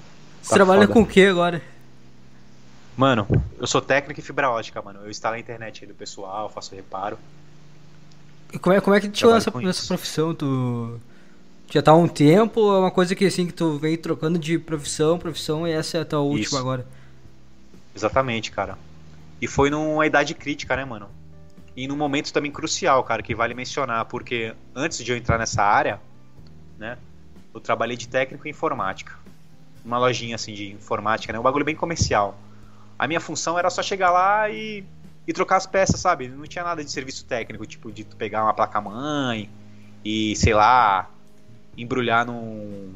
Você 0.43 0.51
tá 0.51 0.57
trabalha 0.57 0.83
foda. 0.83 0.93
com 0.93 1.03
o 1.03 1.07
que 1.07 1.25
agora? 1.27 1.63
Mano, 2.97 3.27
eu 3.59 3.67
sou 3.67 3.81
técnico 3.81 4.21
em 4.21 4.23
fibra 4.23 4.51
ótica, 4.51 4.83
mano. 4.83 5.01
Eu 5.03 5.11
instalo 5.11 5.37
a 5.37 5.39
internet 5.39 5.85
aí 5.85 5.89
do 5.89 5.95
pessoal, 5.95 6.51
faço 6.51 6.75
reparo. 6.75 7.19
E 8.53 8.59
como 8.59 8.75
é, 8.75 8.81
como 8.81 8.97
é 8.97 9.01
que 9.01 9.09
te 9.09 9.21
chegou 9.21 9.35
nessa, 9.35 9.51
nessa 9.61 9.87
profissão? 9.87 10.35
Tu 10.35 11.01
já 11.71 11.81
tá 11.81 11.93
há 11.93 11.97
um 11.97 12.09
tempo 12.09 12.61
ou 12.61 12.77
é 12.77 12.79
uma 12.81 12.91
coisa 12.91 13.15
que 13.15 13.25
assim 13.25 13.47
que 13.47 13.53
tu 13.53 13.79
vem 13.79 13.97
trocando 13.97 14.39
de 14.39 14.59
profissão, 14.59 15.19
profissão 15.19 15.67
e 15.67 15.71
essa 15.71 15.99
é 15.99 16.01
a 16.01 16.05
tua 16.05 16.19
última 16.19 16.45
Isso. 16.45 16.59
agora? 16.59 16.87
Exatamente, 17.95 18.51
cara. 18.51 18.77
E 19.41 19.47
foi 19.47 19.71
numa 19.71 20.07
idade 20.07 20.35
crítica, 20.35 20.77
né, 20.77 20.85
mano? 20.85 21.09
E 21.77 21.89
num 21.89 21.97
momento 21.97 22.33
também 22.33 22.51
crucial, 22.51 23.03
cara, 23.05 23.23
que 23.23 23.35
vale 23.35 23.55
mencionar, 23.55 24.05
porque 24.05 24.55
antes 24.75 25.03
de 25.03 25.13
eu 25.13 25.17
entrar 25.17 25.39
nessa 25.39 25.63
área, 25.63 26.01
né, 26.79 26.99
eu 27.55 27.61
trabalhei 27.61 27.97
de 27.97 28.09
técnico 28.09 28.47
em 28.47 28.51
informática. 28.51 29.15
Uma 29.85 29.99
lojinha 29.99 30.35
assim 30.35 30.53
de 30.53 30.73
informática, 30.73 31.33
né? 31.33 31.39
Um 31.39 31.43
bagulho 31.43 31.65
bem 31.65 31.75
comercial. 31.75 32.39
A 32.99 33.07
minha 33.07 33.21
função 33.21 33.59
era 33.59 33.71
só 33.71 33.83
chegar 33.83 34.11
lá 34.11 34.51
e, 34.51 34.85
e 35.27 35.33
trocar 35.33 35.57
as 35.57 35.67
peças, 35.67 35.99
sabe? 36.01 36.29
Não 36.29 36.45
tinha 36.45 36.63
nada 36.63 36.85
de 36.85 36.91
serviço 36.91 37.25
técnico, 37.25 37.65
tipo 37.65 37.91
de 37.91 38.05
pegar 38.05 38.45
uma 38.45 38.53
placa-mãe 38.53 39.49
e, 40.05 40.37
sei 40.37 40.53
lá, 40.53 41.09
embrulhar 41.79 42.27
num, 42.27 42.93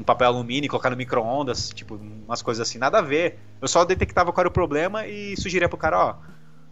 num 0.00 0.04
papel 0.04 0.28
alumínio 0.28 0.64
e 0.64 0.68
colocar 0.68 0.88
no 0.88 0.96
micro-ondas, 0.96 1.68
tipo, 1.68 1.94
umas 2.26 2.40
coisas 2.40 2.66
assim, 2.66 2.78
nada 2.78 2.98
a 2.98 3.02
ver. 3.02 3.38
Eu 3.60 3.68
só 3.68 3.84
detectava 3.84 4.32
qual 4.32 4.40
era 4.40 4.48
o 4.48 4.52
problema 4.52 5.06
e 5.06 5.36
sugeria 5.36 5.68
pro 5.68 5.76
cara, 5.76 5.98
ó, 5.98 6.14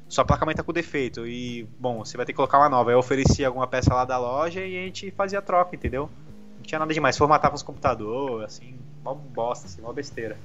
sua 0.09 0.25
placa-mãe 0.25 0.55
tá 0.55 0.63
com 0.63 0.73
defeito 0.73 1.27
e, 1.27 1.69
bom, 1.79 1.99
você 1.99 2.17
vai 2.17 2.25
ter 2.25 2.33
que 2.33 2.37
colocar 2.37 2.59
uma 2.59 2.71
nova. 2.71 2.91
Eu 2.91 2.99
oferecia 2.99 3.47
alguma 3.47 3.67
peça 3.67 3.93
lá 3.93 4.07
da 4.07 4.19
loja 4.19 4.65
e 4.65 4.79
a 4.79 4.81
gente 4.87 5.11
fazia 5.11 5.41
a 5.41 5.43
troca, 5.43 5.77
entendeu? 5.77 6.09
Não 6.57 6.63
tinha 6.63 6.79
nada 6.79 6.95
demais, 6.95 7.19
formatava 7.19 7.55
os 7.55 7.63
computadores, 7.63 8.47
assim, 8.47 8.79
mó 9.05 9.13
bosta, 9.13 9.67
assim, 9.67 9.83
mó 9.83 9.93
besteira. 9.93 10.39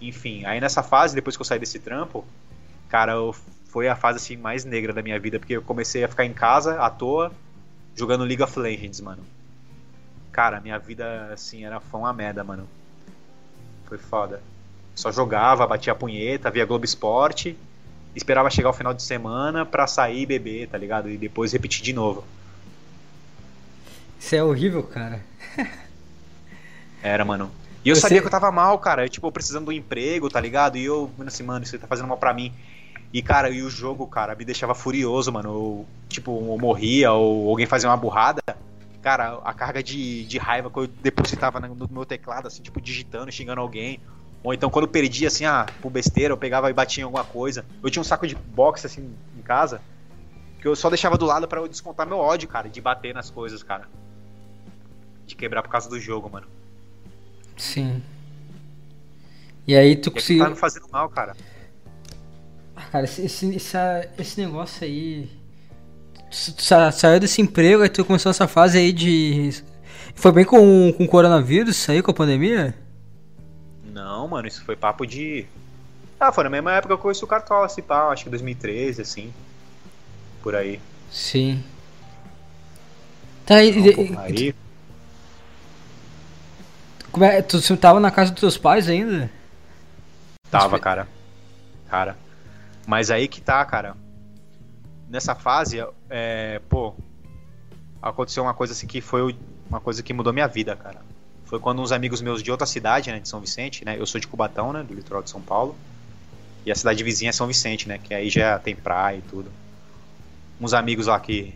Enfim, 0.00 0.44
aí 0.44 0.60
nessa 0.60 0.84
fase, 0.84 1.16
depois 1.16 1.36
que 1.36 1.42
eu 1.42 1.46
saí 1.46 1.58
desse 1.58 1.80
trampo, 1.80 2.24
cara, 2.88 3.14
eu, 3.14 3.34
foi 3.64 3.88
a 3.88 3.96
fase 3.96 4.18
assim 4.18 4.36
mais 4.36 4.64
negra 4.64 4.92
da 4.92 5.02
minha 5.02 5.18
vida, 5.18 5.40
porque 5.40 5.56
eu 5.56 5.62
comecei 5.62 6.04
a 6.04 6.08
ficar 6.08 6.24
em 6.24 6.32
casa 6.32 6.80
à 6.80 6.88
toa, 6.88 7.32
jogando 7.96 8.22
League 8.22 8.42
of 8.42 8.56
Legends, 8.56 9.00
mano. 9.00 9.24
Cara, 10.32 10.60
minha 10.60 10.78
vida 10.78 11.30
assim 11.32 11.64
era 11.64 11.78
foi 11.78 12.00
uma 12.00 12.12
merda, 12.12 12.42
mano. 12.42 12.66
Foi 13.84 13.98
foda. 13.98 14.40
Só 14.94 15.12
jogava, 15.12 15.66
batia 15.66 15.92
a 15.92 15.96
punheta, 15.96 16.50
via 16.50 16.64
Globo 16.64 16.84
Esporte, 16.84 17.56
esperava 18.16 18.50
chegar 18.50 18.70
o 18.70 18.74
final 18.74 18.92
de 18.94 19.02
semana 19.02 19.64
pra 19.64 19.86
sair 19.86 20.22
e 20.22 20.26
beber, 20.26 20.68
tá 20.68 20.78
ligado? 20.78 21.08
E 21.10 21.16
depois 21.16 21.52
repetir 21.52 21.82
de 21.82 21.92
novo. 21.92 22.24
Isso 24.18 24.34
é 24.34 24.42
horrível, 24.42 24.82
cara. 24.82 25.20
Era, 27.02 27.24
mano. 27.24 27.50
E 27.84 27.88
eu 27.88 27.96
Você- 27.96 28.02
sabia 28.02 28.20
que 28.20 28.26
eu 28.26 28.30
tava 28.30 28.52
mal, 28.52 28.78
cara. 28.78 29.04
Eu, 29.04 29.08
tipo, 29.08 29.30
precisando 29.32 29.66
do 29.66 29.72
emprego, 29.72 30.30
tá 30.30 30.40
ligado? 30.40 30.78
E 30.78 30.84
eu, 30.84 31.10
assim, 31.26 31.42
mano, 31.42 31.64
isso 31.64 31.78
tá 31.78 31.86
fazendo 31.86 32.08
mal 32.08 32.16
pra 32.16 32.32
mim. 32.32 32.52
E, 33.12 33.20
cara, 33.20 33.50
e 33.50 33.62
o 33.62 33.68
jogo, 33.68 34.06
cara, 34.06 34.34
me 34.34 34.44
deixava 34.44 34.74
furioso, 34.74 35.32
mano. 35.32 35.48
Eu, 35.50 35.86
tipo, 36.08 36.30
eu 36.30 36.58
morria 36.58 37.12
ou 37.12 37.50
alguém 37.50 37.66
fazia 37.66 37.88
uma 37.90 37.96
burrada. 37.96 38.40
Cara, 39.02 39.40
a 39.44 39.52
carga 39.52 39.82
de, 39.82 40.24
de 40.24 40.38
raiva 40.38 40.70
que 40.70 40.78
eu 40.78 40.86
depositava 40.86 41.58
no 41.58 41.88
meu 41.90 42.06
teclado, 42.06 42.46
assim, 42.46 42.62
tipo, 42.62 42.80
digitando, 42.80 43.32
xingando 43.32 43.60
alguém. 43.60 44.00
Ou 44.44 44.54
então, 44.54 44.70
quando 44.70 44.84
eu 44.86 44.90
perdia, 44.90 45.28
assim, 45.28 45.44
ah, 45.44 45.66
por 45.80 45.90
besteira, 45.90 46.32
eu 46.32 46.36
pegava 46.36 46.70
e 46.70 46.72
batia 46.72 47.02
em 47.02 47.04
alguma 47.04 47.24
coisa. 47.24 47.64
Eu 47.82 47.90
tinha 47.90 48.00
um 48.00 48.04
saco 48.04 48.26
de 48.26 48.34
boxe, 48.34 48.86
assim, 48.86 49.12
em 49.36 49.42
casa, 49.42 49.80
que 50.60 50.66
eu 50.68 50.74
só 50.76 50.88
deixava 50.88 51.18
do 51.18 51.26
lado 51.26 51.48
pra 51.48 51.60
eu 51.60 51.68
descontar 51.68 52.06
meu 52.06 52.18
ódio, 52.18 52.48
cara, 52.48 52.68
de 52.68 52.80
bater 52.80 53.12
nas 53.12 53.28
coisas, 53.28 53.62
cara. 53.62 53.88
De 55.26 55.34
quebrar 55.34 55.62
por 55.62 55.68
causa 55.68 55.88
do 55.88 55.98
jogo, 56.00 56.30
mano. 56.30 56.46
Sim. 57.56 58.02
E 59.66 59.74
aí 59.76 59.96
tu 59.96 60.08
aqui 60.10 60.18
conseguiu. 60.20 60.44
tá 60.44 60.50
me 60.50 60.56
fazendo 60.56 60.88
mal, 60.90 61.08
cara. 61.08 61.36
Cara, 62.90 63.04
esse, 63.04 63.22
esse, 63.22 63.56
essa- 63.56 64.08
esse 64.18 64.40
negócio 64.40 64.84
aí. 64.84 65.28
Sa- 66.32 66.90
saiu 66.90 67.20
desse 67.20 67.40
emprego, 67.42 67.82
aí 67.82 67.88
tu 67.88 68.04
começou 68.04 68.30
essa 68.30 68.48
fase 68.48 68.78
aí 68.78 68.92
de. 68.92 69.62
Foi 70.14 70.32
bem 70.32 70.44
com, 70.44 70.92
com 70.92 71.04
o 71.04 71.08
coronavírus, 71.08 71.88
aí, 71.88 72.02
com 72.02 72.10
a 72.10 72.14
pandemia? 72.14 72.74
Não, 73.82 74.28
mano, 74.28 74.48
isso 74.48 74.64
foi 74.64 74.76
papo 74.76 75.06
de. 75.06 75.46
Ah, 76.20 76.32
foi 76.32 76.44
na 76.44 76.50
mesma 76.50 76.72
época 76.72 76.88
que 76.94 77.00
eu 77.00 77.02
conheci 77.02 77.24
o 77.24 77.28
Cartola, 77.28 77.66
assim, 77.66 77.82
pá, 77.82 78.08
acho 78.12 78.24
que 78.24 78.30
2013, 78.30 79.02
assim. 79.02 79.32
Por 80.42 80.54
aí. 80.54 80.80
Sim. 81.10 81.62
Tá, 83.46 83.62
e, 83.62 83.70
Então, 83.78 84.04
aí. 84.20 84.54
como 87.10 87.24
é, 87.24 87.42
tu, 87.42 87.60
tu 87.60 87.76
tava 87.76 88.00
na 88.00 88.10
casa 88.10 88.32
dos 88.32 88.40
teus 88.40 88.58
pais 88.58 88.88
ainda? 88.88 89.30
Tava, 90.50 90.78
cara. 90.78 91.08
Cara. 91.88 92.16
Mas 92.86 93.10
aí 93.10 93.28
que 93.28 93.40
tá, 93.40 93.64
cara. 93.64 93.96
Nessa 95.12 95.34
fase, 95.34 95.76
é, 96.08 96.58
pô, 96.70 96.94
aconteceu 98.00 98.42
uma 98.42 98.54
coisa 98.54 98.72
assim 98.72 98.86
que 98.86 99.02
foi 99.02 99.36
uma 99.68 99.78
coisa 99.78 100.02
que 100.02 100.10
mudou 100.10 100.32
minha 100.32 100.48
vida, 100.48 100.74
cara. 100.74 101.02
Foi 101.44 101.60
quando 101.60 101.82
uns 101.82 101.92
amigos 101.92 102.22
meus 102.22 102.42
de 102.42 102.50
outra 102.50 102.66
cidade, 102.66 103.12
né, 103.12 103.20
de 103.20 103.28
São 103.28 103.38
Vicente, 103.38 103.84
né, 103.84 103.94
eu 103.98 104.06
sou 104.06 104.18
de 104.18 104.26
Cubatão, 104.26 104.72
né, 104.72 104.82
do 104.82 104.94
litoral 104.94 105.22
de 105.22 105.28
São 105.28 105.42
Paulo, 105.42 105.76
e 106.64 106.72
a 106.72 106.74
cidade 106.74 107.04
vizinha 107.04 107.28
é 107.28 107.32
São 107.32 107.46
Vicente, 107.46 107.86
né, 107.86 107.98
que 107.98 108.14
aí 108.14 108.30
já 108.30 108.58
tem 108.58 108.74
praia 108.74 109.18
e 109.18 109.20
tudo. 109.20 109.52
Uns 110.58 110.72
amigos 110.72 111.08
lá 111.08 111.20
que, 111.20 111.52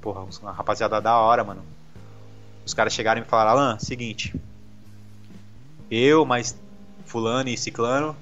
porra, 0.00 0.26
uma 0.40 0.52
rapaziada 0.52 0.98
da 0.98 1.18
hora, 1.18 1.44
mano. 1.44 1.62
Os 2.64 2.72
caras 2.72 2.94
chegaram 2.94 3.20
e 3.20 3.24
me 3.24 3.28
falaram, 3.28 3.50
Alan, 3.50 3.78
seguinte, 3.78 4.34
eu, 5.90 6.24
mais 6.24 6.56
fulano 7.04 7.50
e 7.50 7.58
ciclano, 7.58 8.16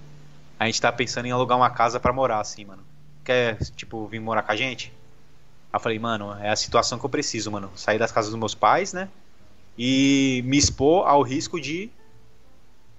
a 0.59 0.67
gente 0.67 0.81
tá 0.81 0.91
pensando 0.91 1.27
em 1.27 1.31
alugar 1.31 1.57
uma 1.57 1.71
casa 1.71 2.01
pra 2.01 2.13
morar, 2.13 2.41
assim, 2.41 2.65
mano. 2.65 2.83
Quer, 3.25 3.57
tipo, 3.77 4.07
vir 4.07 4.21
morar 4.21 4.43
com 4.43 4.53
a 4.53 4.57
gente? 4.57 4.93
Aí 5.73 5.79
eu 5.79 5.81
falei, 5.81 5.99
mano, 5.99 6.35
é 6.41 6.51
a 6.51 6.57
situação 6.57 6.99
que 6.99 7.05
eu 7.05 7.11
preciso, 7.11 7.51
mano. 7.51 7.71
Sair 7.75 7.99
das 7.99 8.13
casas 8.13 8.31
dos 8.31 8.39
meus 8.39 8.55
pais, 8.55 8.93
né? 8.93 9.09
E 9.79 10.43
me 10.45 10.59
expor 10.59 11.07
ao 11.07 11.23
risco 11.23 11.61
de 11.61 11.91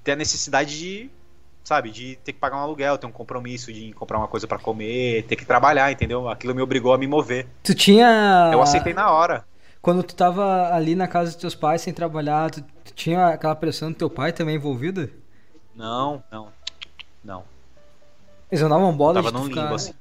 ter 0.03 0.13
a 0.13 0.15
necessidade 0.15 0.77
de, 0.77 1.09
sabe, 1.63 1.91
de 1.91 2.15
ter 2.23 2.33
que 2.33 2.39
pagar 2.39 2.57
um 2.57 2.61
aluguel, 2.61 2.97
ter 2.97 3.05
um 3.05 3.11
compromisso 3.11 3.71
de 3.71 3.93
comprar 3.93 4.17
uma 4.17 4.27
coisa 4.27 4.47
pra 4.47 4.57
comer, 4.57 5.23
ter 5.23 5.35
que 5.35 5.45
trabalhar, 5.45 5.91
entendeu? 5.91 6.27
Aquilo 6.27 6.55
me 6.55 6.61
obrigou 6.61 6.93
a 6.93 6.97
me 6.97 7.07
mover. 7.07 7.47
Tu 7.61 7.75
tinha. 7.75 8.49
Eu 8.51 8.61
aceitei 8.61 8.93
na 8.93 9.11
hora. 9.11 9.45
Quando 9.81 10.01
tu 10.01 10.15
tava 10.15 10.73
ali 10.73 10.95
na 10.95 11.07
casa 11.07 11.31
dos 11.31 11.39
teus 11.39 11.55
pais 11.55 11.81
sem 11.81 11.93
trabalhar, 11.93 12.49
tu, 12.49 12.61
tu 12.85 12.93
tinha 12.93 13.27
aquela 13.27 13.55
pressão 13.55 13.91
do 13.91 13.97
teu 13.97 14.09
pai 14.09 14.31
também 14.31 14.55
envolvida? 14.55 15.09
Não, 15.75 16.23
não, 16.31 16.47
não. 17.23 17.43
Eles 18.49 18.61
não 18.61 18.69
davam 18.69 18.95
bola 18.95 19.15
Tava 19.15 19.31
de 19.31 19.43
ficar... 19.49 19.61
limbo, 19.63 19.75
assim. 19.75 19.93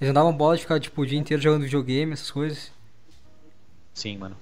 Eles 0.00 0.12
não 0.12 0.22
davam 0.22 0.36
bola 0.36 0.56
de 0.56 0.62
ficar, 0.62 0.78
tipo, 0.80 1.00
o 1.02 1.06
dia 1.06 1.18
inteiro 1.18 1.42
jogando 1.42 1.62
videogame, 1.62 2.12
essas 2.12 2.30
coisas. 2.30 2.70
Sim, 3.94 4.18
mano. 4.18 4.36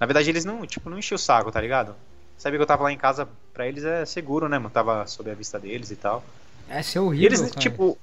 Na 0.00 0.06
verdade, 0.06 0.28
eles 0.30 0.44
não, 0.44 0.66
tipo, 0.66 0.90
não 0.90 0.98
enchiam 0.98 1.16
o 1.16 1.18
saco, 1.18 1.52
tá 1.52 1.60
ligado? 1.60 1.94
Sabia 2.36 2.58
que 2.58 2.62
eu 2.62 2.66
tava 2.66 2.84
lá 2.84 2.92
em 2.92 2.96
casa, 2.98 3.28
pra 3.52 3.66
eles 3.66 3.84
é 3.84 4.04
seguro, 4.04 4.48
né, 4.48 4.58
mano? 4.58 4.70
Tava 4.70 5.06
sob 5.06 5.30
a 5.30 5.34
vista 5.34 5.58
deles 5.58 5.90
e 5.90 5.96
tal. 5.96 6.24
É 6.68 6.80
E 6.80 6.98
horrível, 6.98 7.26
eles, 7.26 7.40
cara. 7.40 7.52
tipo. 7.60 7.98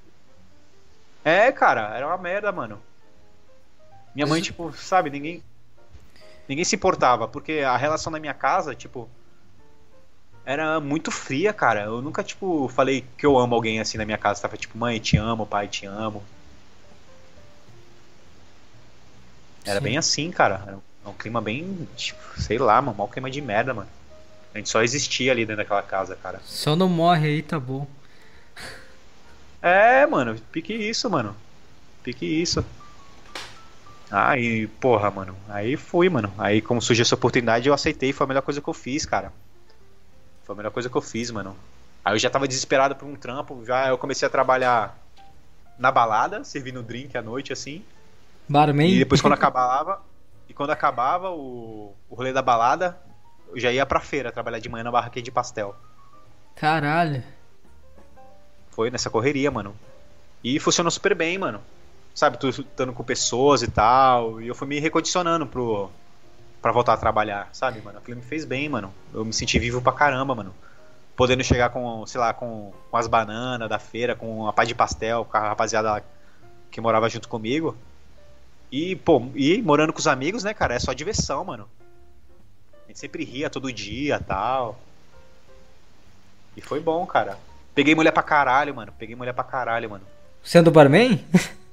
É, 1.23 1.51
cara, 1.51 1.95
era 1.95 2.05
uma 2.07 2.17
merda, 2.17 2.51
mano. 2.51 2.81
Minha 4.13 4.27
mãe, 4.27 4.39
Mas- 4.39 4.45
tipo, 4.45 4.73
sabe, 4.73 5.09
ninguém. 5.09 5.43
Ninguém 6.47 6.63
se 6.63 6.75
importava, 6.75 7.27
porque 7.27 7.59
a 7.59 7.75
relação 7.75 8.11
na 8.11 8.19
minha 8.19 8.33
casa, 8.33 8.75
tipo. 8.75 9.09
Era 10.45 10.79
muito 10.79 11.09
fria, 11.09 11.51
cara. 11.51 11.83
Eu 11.83 12.01
nunca, 12.01 12.23
tipo, 12.23 12.67
falei 12.69 13.03
que 13.17 13.25
eu 13.25 13.37
amo 13.37 13.55
alguém 13.55 13.79
assim 13.79 13.97
na 13.97 14.05
minha 14.05 14.17
casa. 14.17 14.41
Tava 14.41 14.55
tipo, 14.55 14.77
mãe, 14.77 14.99
te 14.99 15.17
amo, 15.17 15.45
pai, 15.45 15.67
te 15.67 15.85
amo. 15.85 16.23
Era 19.65 19.79
Sim. 19.79 19.83
bem 19.83 19.97
assim, 19.97 20.29
cara. 20.29 20.63
Era 20.67 20.77
um 21.09 21.13
clima 21.13 21.41
bem, 21.41 21.87
tipo, 21.95 22.19
sei 22.39 22.59
lá, 22.59 22.79
mano, 22.81 22.97
mal 22.97 23.07
clima 23.07 23.31
de 23.31 23.41
merda, 23.41 23.73
mano. 23.73 23.89
A 24.53 24.57
gente 24.57 24.69
só 24.69 24.83
existia 24.83 25.31
ali 25.31 25.45
dentro 25.45 25.63
daquela 25.63 25.81
casa, 25.81 26.15
cara. 26.15 26.39
Só 26.45 26.75
não 26.75 26.87
morre 26.87 27.27
aí, 27.27 27.41
tá 27.41 27.59
bom. 27.59 27.87
É, 29.61 30.05
mano, 30.05 30.39
pique 30.51 30.73
isso, 30.73 31.09
mano. 31.09 31.35
Pique 32.03 32.23
isso. 32.23 32.63
Aí, 34.11 34.67
porra, 34.67 35.09
mano. 35.09 35.35
Aí 35.49 35.75
fui, 35.75 36.07
mano. 36.07 36.31
Aí, 36.37 36.61
como 36.61 36.81
surgiu 36.81 37.01
essa 37.01 37.15
oportunidade, 37.15 37.67
eu 37.67 37.73
aceitei. 37.73 38.13
Foi 38.13 38.25
a 38.25 38.27
melhor 38.27 38.43
coisa 38.43 38.61
que 38.61 38.67
eu 38.67 38.73
fiz, 38.73 39.05
cara. 39.05 39.33
Foi 40.45 40.53
a 40.53 40.57
melhor 40.57 40.71
coisa 40.71 40.89
que 40.89 40.95
eu 40.95 41.01
fiz, 41.01 41.31
mano. 41.31 41.55
Aí 42.03 42.13
eu 42.13 42.19
já 42.19 42.29
tava 42.29 42.47
desesperado 42.47 42.95
por 42.95 43.05
um 43.05 43.15
trampo. 43.15 43.65
Já 43.65 43.89
eu 43.89 43.97
comecei 43.97 44.27
a 44.27 44.29
trabalhar 44.29 44.95
na 45.77 45.91
balada, 45.91 46.43
servindo 46.43 46.83
drink 46.83 47.17
à 47.17 47.21
noite, 47.21 47.51
assim. 47.51 47.83
Barman? 48.47 48.91
E 48.91 48.99
depois, 48.99 49.21
quando 49.21 49.33
acabava. 49.33 50.01
E 50.47 50.53
quando 50.53 50.69
acabava 50.69 51.31
o, 51.31 51.95
o 52.07 52.15
rolê 52.15 52.31
da 52.31 52.43
balada, 52.43 52.95
eu 53.49 53.59
já 53.59 53.71
ia 53.71 53.85
pra 53.85 53.99
feira 53.99 54.31
trabalhar 54.31 54.59
de 54.59 54.69
manhã 54.69 54.83
na 54.83 54.91
barraquinha 54.91 55.23
de 55.23 55.31
pastel. 55.31 55.75
Caralho. 56.55 57.23
Foi 58.69 58.91
nessa 58.91 59.09
correria, 59.09 59.49
mano. 59.49 59.75
E 60.43 60.59
funcionou 60.59 60.91
super 60.91 61.15
bem, 61.15 61.39
mano. 61.39 61.59
Sabe, 62.13 62.37
tu 62.37 62.49
estando 62.49 62.93
com 62.93 63.03
pessoas 63.03 63.63
e 63.63 63.67
tal. 63.67 64.39
E 64.39 64.47
eu 64.47 64.53
fui 64.53 64.67
me 64.67 64.79
recondicionando 64.79 65.47
pro. 65.47 65.89
Pra 66.65 66.71
voltar 66.71 66.93
a 66.93 66.97
trabalhar, 66.97 67.47
sabe, 67.53 67.79
mano? 67.79 67.99
Aquilo 67.99 68.17
me 68.17 68.23
fez 68.23 68.43
bem, 68.43 68.67
mano. 68.67 68.91
Eu 69.13 69.23
me 69.23 69.31
senti 69.31 69.59
vivo 69.59 69.83
pra 69.83 69.91
caramba, 69.93 70.33
mano. 70.33 70.51
Podendo 71.15 71.43
chegar 71.43 71.69
com, 71.69 72.03
sei 72.07 72.19
lá, 72.19 72.33
com, 72.33 72.73
com 72.89 72.97
as 72.97 73.05
bananas 73.05 73.69
da 73.69 73.77
feira, 73.77 74.15
com 74.15 74.47
a 74.47 74.51
pá 74.51 74.63
de 74.63 74.73
pastel, 74.73 75.25
com 75.25 75.37
a 75.37 75.41
rapaziada 75.41 76.03
que 76.71 76.81
morava 76.81 77.07
junto 77.07 77.29
comigo. 77.29 77.77
E, 78.71 78.95
pô, 78.95 79.27
e 79.35 79.61
morando 79.61 79.93
com 79.93 79.99
os 79.99 80.07
amigos, 80.07 80.43
né, 80.43 80.55
cara, 80.55 80.73
é 80.73 80.79
só 80.79 80.91
diversão, 80.91 81.45
mano. 81.45 81.69
A 82.85 82.87
gente 82.87 82.97
sempre 82.97 83.23
ria 83.23 83.47
todo 83.47 83.71
dia 83.71 84.19
tal. 84.19 84.79
E 86.57 86.61
foi 86.61 86.79
bom, 86.79 87.05
cara. 87.05 87.37
Peguei 87.75 87.93
mulher 87.93 88.11
pra 88.11 88.23
caralho, 88.23 88.73
mano. 88.73 88.91
Peguei 88.97 89.15
mulher 89.15 89.33
pra 89.33 89.43
caralho, 89.43 89.87
mano. 89.87 90.03
Sendo 90.43 90.71
barman? 90.71 91.23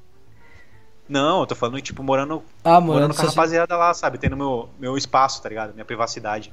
Não, 1.12 1.40
eu 1.40 1.46
tô 1.46 1.54
falando, 1.54 1.78
tipo, 1.82 2.02
morando, 2.02 2.42
Ah, 2.64 2.80
morando 2.80 2.86
morando 2.86 3.14
com 3.14 3.22
a 3.22 3.26
rapaziada 3.26 3.76
lá, 3.76 3.92
sabe? 3.92 4.16
Tendo 4.16 4.34
meu, 4.34 4.70
meu 4.78 4.96
espaço, 4.96 5.42
tá 5.42 5.48
ligado? 5.50 5.74
Minha 5.74 5.84
privacidade. 5.84 6.50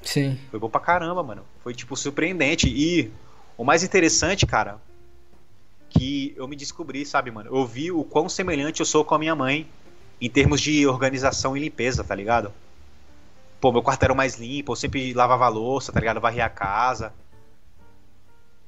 Sim. 0.00 0.38
Foi 0.48 0.60
bom 0.60 0.70
pra 0.70 0.80
caramba, 0.80 1.24
mano. 1.24 1.42
Foi, 1.60 1.74
tipo, 1.74 1.96
surpreendente. 1.96 2.68
E 2.68 3.10
o 3.58 3.64
mais 3.64 3.82
interessante, 3.82 4.46
cara, 4.46 4.80
que 5.88 6.32
eu 6.36 6.46
me 6.46 6.54
descobri, 6.54 7.04
sabe, 7.04 7.32
mano? 7.32 7.50
Eu 7.52 7.66
vi 7.66 7.90
o 7.90 8.04
quão 8.04 8.28
semelhante 8.28 8.78
eu 8.78 8.86
sou 8.86 9.04
com 9.04 9.16
a 9.16 9.18
minha 9.18 9.34
mãe 9.34 9.68
em 10.20 10.30
termos 10.30 10.60
de 10.60 10.86
organização 10.86 11.56
e 11.56 11.60
limpeza, 11.60 12.04
tá 12.04 12.14
ligado? 12.14 12.52
Pô, 13.60 13.72
meu 13.72 13.82
quarto 13.82 14.04
era 14.04 14.12
o 14.12 14.16
mais 14.16 14.38
limpo, 14.38 14.70
eu 14.70 14.76
sempre 14.76 15.12
lavava 15.12 15.46
a 15.46 15.48
louça, 15.48 15.92
tá 15.92 15.98
ligado? 15.98 16.20
Varria 16.20 16.46
a 16.46 16.48
casa. 16.48 17.12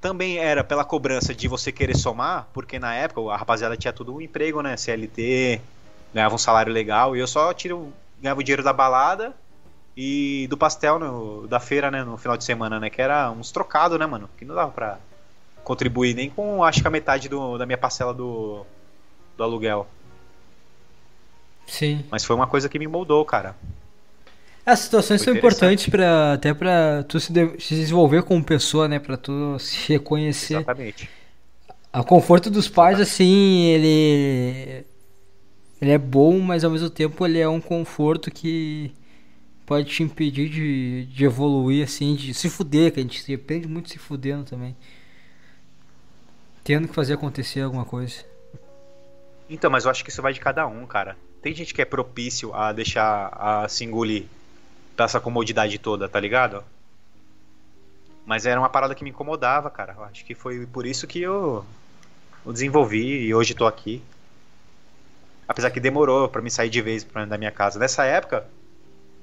Também 0.03 0.37
era 0.37 0.65
pela 0.65 0.85
cobrança 0.85 1.33
de 1.33 1.47
você 1.47 1.71
querer 1.71 1.97
somar, 1.97 2.49
porque 2.53 2.77
na 2.79 2.93
época 2.93 3.33
a 3.33 3.37
rapaziada 3.37 3.77
tinha 3.77 3.93
tudo 3.93 4.13
um 4.15 4.21
emprego, 4.21 4.61
né? 4.61 4.77
CLT, 4.77 5.61
ganhava 6.13 6.35
um 6.35 6.39
salário 6.39 6.73
legal, 6.73 7.17
e 7.17 7.21
eu 7.21 7.27
só 7.29 7.55
tiro, 7.55 7.93
ganhava 8.21 8.41
o 8.41 8.43
dinheiro 8.43 8.65
da 8.65 8.73
balada 8.73 9.33
e 9.97 10.49
do 10.51 10.57
pastel 10.59 10.99
no- 10.99 11.47
da 11.47 11.61
feira, 11.61 11.89
né? 11.89 12.03
No 12.03 12.19
final 12.19 12.37
de 12.37 12.43
semana, 12.43 12.81
né? 12.81 12.91
Que 12.91 13.01
era 13.01 13.31
uns 13.31 13.53
trocados, 13.53 13.97
né, 13.97 14.05
mano? 14.05 14.29
Que 14.37 14.45
não 14.45 14.57
dava 14.57 14.73
pra, 14.73 14.99
contribuir 15.63 16.15
nem 16.15 16.29
com, 16.29 16.65
acho 16.65 16.83
que 16.83 16.89
a 16.89 16.91
metade 16.91 17.29
do, 17.29 17.57
da 17.57 17.65
minha 17.65 17.79
parcela 17.79 18.13
do, 18.13 18.67
do 19.37 19.45
aluguel. 19.45 19.87
Sim. 21.65 22.05
Mas 22.11 22.25
foi 22.25 22.35
uma 22.35 22.49
coisa 22.49 22.69
que 22.69 22.77
me 22.79 22.89
moldou, 22.89 23.25
cara. 23.25 23.55
As 24.65 24.79
situações 24.79 25.23
são 25.23 25.35
importantes 25.35 25.89
para 25.89 26.35
até 26.35 26.55
para 26.55 27.03
tu 27.05 27.19
se, 27.19 27.33
de, 27.33 27.61
se, 27.61 27.75
desenvolver 27.75 28.23
como 28.23 28.43
pessoa, 28.45 28.87
né, 28.87 28.99
para 28.99 29.17
tu 29.17 29.59
se 29.59 29.93
reconhecer. 29.93 30.55
Exatamente. 30.55 31.11
O 31.93 32.05
conforto 32.05 32.49
dos 32.49 32.69
pais 32.69 33.01
assim, 33.01 33.65
ele 33.67 34.85
ele 35.81 35.91
é 35.91 35.99
bom, 35.99 36.39
mas 36.39 36.63
ao 36.63 36.71
mesmo 36.71 36.89
tempo 36.89 37.27
ele 37.27 37.41
é 37.41 37.49
um 37.49 37.61
conforto 37.61 38.31
que 38.31 38.95
pode 39.67 39.89
te 39.89 40.03
impedir 40.05 40.49
de, 40.49 41.07
de 41.07 41.25
evoluir 41.25 41.83
assim, 41.83 42.15
de 42.15 42.33
se 42.33 42.49
fuder, 42.49 42.93
que 42.93 43.01
a 43.01 43.03
gente 43.03 43.21
se 43.21 43.27
depende 43.27 43.67
muito 43.67 43.91
se 43.91 43.99
fudendo 43.99 44.45
também. 44.45 44.77
Tendo 46.63 46.87
que 46.87 46.95
fazer 46.95 47.15
acontecer 47.15 47.63
alguma 47.63 47.85
coisa. 47.85 48.25
Então, 49.51 49.69
mas 49.69 49.85
eu 49.85 49.91
acho 49.91 50.05
que 50.05 50.11
isso 50.11 50.23
vai 50.23 50.33
de 50.33 50.39
cada 50.39 50.69
um, 50.69 50.87
cara. 50.87 51.17
Tem 51.43 51.53
gente 51.53 51.75
que 51.75 51.83
é 51.83 51.85
propício 51.85 52.55
a 52.55 52.73
deixar 52.73 53.27
a 53.37 53.69
se 53.69 53.85
engolir 53.85 54.27
pra 54.97 55.07
essa 55.07 55.21
comodidade 55.21 55.79
toda, 55.79 56.09
tá 56.09 56.21
ligado? 56.21 56.65
Mas 58.25 58.47
era 58.47 58.61
uma 58.61 58.69
parada 58.69 58.95
que 58.95 59.03
me 59.03 59.11
incomodava, 59.11 59.71
cara. 59.71 59.95
Eu 59.97 60.05
acho 60.05 60.25
que 60.25 60.35
foi 60.35 60.67
por 60.67 60.87
isso 60.87 61.07
que 61.07 61.21
eu, 61.21 61.65
eu 62.47 62.53
desenvolvi 62.53 63.27
e 63.27 63.35
hoje 63.35 63.55
tô 63.55 63.67
aqui. 63.67 64.03
Apesar 65.49 65.71
que 65.71 65.81
demorou 65.81 66.29
para 66.29 66.41
me 66.41 66.51
sair 66.51 66.71
de 66.71 66.81
vez 66.81 67.05
da 67.05 67.37
minha 67.37 67.51
casa. 67.51 67.79
Nessa 67.79 68.05
época, 68.05 68.47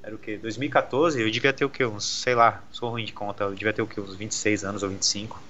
era 0.04 0.14
o 0.14 0.18
que? 0.18 0.38
2014, 0.38 1.22
eu 1.22 1.32
devia 1.32 1.54
ter 1.54 1.66
o 1.66 1.70
que? 1.70 1.84
Uns, 1.86 2.06
sei 2.06 2.36
lá, 2.36 2.62
sou 2.72 2.90
ruim 2.90 3.06
de 3.06 3.14
conta, 3.14 3.46
eu 3.46 3.54
devia 3.54 3.74
ter 3.74 3.82
o 3.82 3.88
que? 3.88 4.00
Uns 4.00 4.16
26 4.16 4.64
anos 4.64 4.84
ou 4.84 4.90
25. 4.90 5.42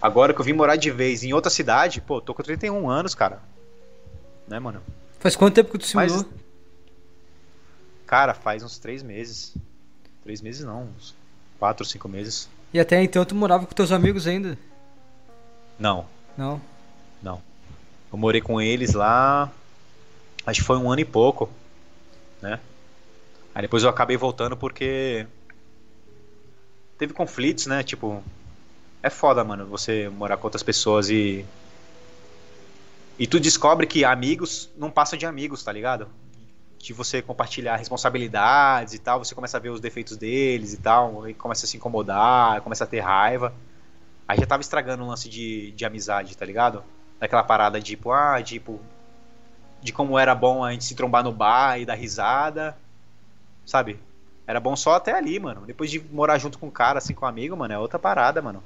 Agora 0.00 0.34
que 0.34 0.40
eu 0.40 0.44
vim 0.44 0.52
morar 0.52 0.76
de 0.76 0.90
vez 0.90 1.22
em 1.22 1.32
outra 1.32 1.50
cidade, 1.50 2.00
pô, 2.00 2.20
tô 2.20 2.34
com 2.34 2.42
31 2.42 2.90
anos, 2.90 3.14
cara. 3.14 3.40
Né, 4.48 4.58
mano? 4.58 4.82
Faz 5.20 5.36
quanto 5.36 5.54
tempo 5.54 5.70
que 5.70 5.78
tu 5.78 5.86
se 5.86 5.94
Mas, 5.94 6.12
mudou? 6.12 6.32
Cara, 8.12 8.34
faz 8.34 8.62
uns 8.62 8.78
3 8.78 9.02
meses. 9.02 9.54
3 10.22 10.42
meses 10.42 10.66
não, 10.66 10.82
uns 10.82 11.14
4 11.58 11.82
ou 11.82 11.88
5 11.88 12.08
meses. 12.10 12.46
E 12.70 12.78
até 12.78 13.02
então 13.02 13.24
tu 13.24 13.34
morava 13.34 13.64
com 13.64 13.74
teus 13.74 13.90
amigos 13.90 14.26
ainda? 14.26 14.58
Não. 15.78 16.04
Não? 16.36 16.60
Não. 17.22 17.42
Eu 18.12 18.18
morei 18.18 18.42
com 18.42 18.60
eles 18.60 18.92
lá. 18.92 19.50
Acho 20.44 20.60
que 20.60 20.66
foi 20.66 20.76
um 20.76 20.92
ano 20.92 21.00
e 21.00 21.06
pouco, 21.06 21.48
né? 22.42 22.60
Aí 23.54 23.62
depois 23.62 23.82
eu 23.82 23.88
acabei 23.88 24.18
voltando 24.18 24.58
porque 24.58 25.26
teve 26.98 27.14
conflitos, 27.14 27.64
né? 27.64 27.82
Tipo, 27.82 28.22
é 29.02 29.08
foda, 29.08 29.42
mano, 29.42 29.64
você 29.64 30.10
morar 30.10 30.36
com 30.36 30.48
outras 30.48 30.62
pessoas 30.62 31.08
e. 31.08 31.46
E 33.18 33.26
tu 33.26 33.40
descobre 33.40 33.86
que 33.86 34.04
amigos 34.04 34.68
não 34.76 34.90
passam 34.90 35.18
de 35.18 35.24
amigos, 35.24 35.62
tá 35.62 35.72
ligado? 35.72 36.08
De 36.82 36.92
você 36.92 37.22
compartilhar 37.22 37.76
responsabilidades 37.76 38.92
e 38.92 38.98
tal, 38.98 39.24
você 39.24 39.36
começa 39.36 39.56
a 39.56 39.60
ver 39.60 39.70
os 39.70 39.80
defeitos 39.80 40.16
deles 40.16 40.74
e 40.74 40.78
tal, 40.78 41.28
e 41.28 41.32
começa 41.32 41.64
a 41.64 41.68
se 41.68 41.76
incomodar, 41.76 42.60
começa 42.60 42.82
a 42.82 42.86
ter 42.88 42.98
raiva. 42.98 43.54
Aí 44.26 44.36
já 44.36 44.46
tava 44.46 44.62
estragando 44.62 45.04
o 45.04 45.06
lance 45.06 45.28
de, 45.28 45.70
de 45.70 45.84
amizade, 45.84 46.36
tá 46.36 46.44
ligado? 46.44 46.82
Daquela 47.20 47.44
parada 47.44 47.78
de, 47.78 47.86
tipo, 47.86 48.10
ah, 48.10 48.42
tipo, 48.42 48.80
de 49.80 49.92
como 49.92 50.18
era 50.18 50.34
bom 50.34 50.64
a 50.64 50.72
gente 50.72 50.84
se 50.84 50.96
trombar 50.96 51.22
no 51.22 51.30
bar 51.30 51.78
e 51.78 51.86
dar 51.86 51.94
risada, 51.94 52.76
sabe? 53.64 54.00
Era 54.44 54.58
bom 54.58 54.74
só 54.74 54.96
até 54.96 55.12
ali, 55.12 55.38
mano. 55.38 55.62
Depois 55.64 55.88
de 55.88 56.00
morar 56.12 56.36
junto 56.38 56.58
com 56.58 56.66
um 56.66 56.70
cara, 56.70 56.98
assim, 56.98 57.14
com 57.14 57.24
um 57.24 57.28
amigo, 57.28 57.56
mano, 57.56 57.74
é 57.74 57.78
outra 57.78 57.98
parada, 57.98 58.42
mano. 58.42 58.60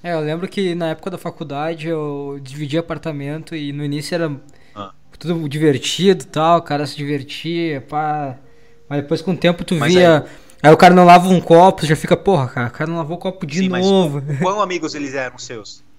É, 0.00 0.14
eu 0.14 0.20
lembro 0.20 0.46
que 0.46 0.74
na 0.76 0.90
época 0.90 1.10
da 1.10 1.18
faculdade 1.18 1.88
eu 1.88 2.38
dividi 2.40 2.78
apartamento 2.78 3.56
e 3.56 3.72
no 3.72 3.84
início 3.84 4.14
era 4.14 4.30
ah. 4.74 4.92
Tudo 5.18 5.48
divertido 5.48 6.24
e 6.24 6.26
tal, 6.26 6.58
o 6.58 6.62
cara 6.62 6.86
se 6.86 6.96
divertia, 6.96 7.80
pá. 7.80 8.36
Mas 8.88 9.02
depois 9.02 9.22
com 9.22 9.32
o 9.32 9.36
tempo 9.36 9.64
tu 9.64 9.74
mas 9.74 9.92
via. 9.92 10.22
Aí... 10.22 10.30
aí... 10.62 10.72
o 10.72 10.76
cara 10.76 10.94
não 10.94 11.04
lava 11.04 11.28
um 11.28 11.40
copo, 11.40 11.86
já 11.86 11.96
fica, 11.96 12.16
porra, 12.16 12.48
cara, 12.48 12.68
o 12.68 12.70
cara 12.70 12.90
não 12.90 12.98
lavou 12.98 13.16
o 13.16 13.20
copo 13.20 13.46
de 13.46 13.58
Sim, 13.58 13.68
novo. 13.68 14.22
Mas 14.26 14.38
quão 14.38 14.60
amigos 14.60 14.94
eles 14.94 15.14
eram 15.14 15.38
seus? 15.38 15.84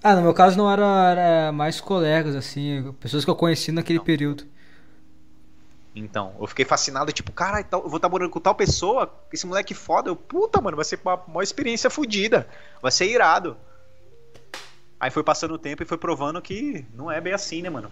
Ah, 0.00 0.14
no 0.14 0.22
meu 0.22 0.32
caso 0.32 0.56
não 0.56 0.70
era, 0.70 1.10
era 1.10 1.52
mais 1.52 1.80
colegas, 1.80 2.36
assim, 2.36 2.94
pessoas 3.00 3.24
que 3.24 3.30
eu 3.32 3.34
conheci 3.34 3.72
naquele 3.72 3.98
não. 3.98 4.04
período. 4.04 4.44
Então, 5.94 6.34
eu 6.38 6.46
fiquei 6.46 6.64
fascinado, 6.64 7.10
tipo, 7.12 7.32
cara, 7.32 7.66
eu 7.72 7.88
vou 7.88 7.96
estar 7.96 8.08
morando 8.08 8.30
com 8.30 8.38
tal 8.38 8.54
pessoa, 8.54 9.12
esse 9.32 9.44
moleque 9.44 9.74
foda. 9.74 10.08
Eu, 10.08 10.14
puta, 10.14 10.60
mano, 10.60 10.76
vai 10.76 10.84
ser 10.84 11.00
uma, 11.04 11.16
uma 11.26 11.42
experiência 11.42 11.90
fodida. 11.90 12.46
Vai 12.80 12.92
ser 12.92 13.06
irado. 13.06 13.56
Aí 15.00 15.10
foi 15.10 15.22
passando 15.22 15.54
o 15.54 15.58
tempo 15.58 15.82
e 15.82 15.86
foi 15.86 15.98
provando 15.98 16.40
que 16.42 16.84
não 16.94 17.10
é 17.10 17.20
bem 17.20 17.32
assim, 17.32 17.62
né, 17.62 17.70
mano? 17.70 17.90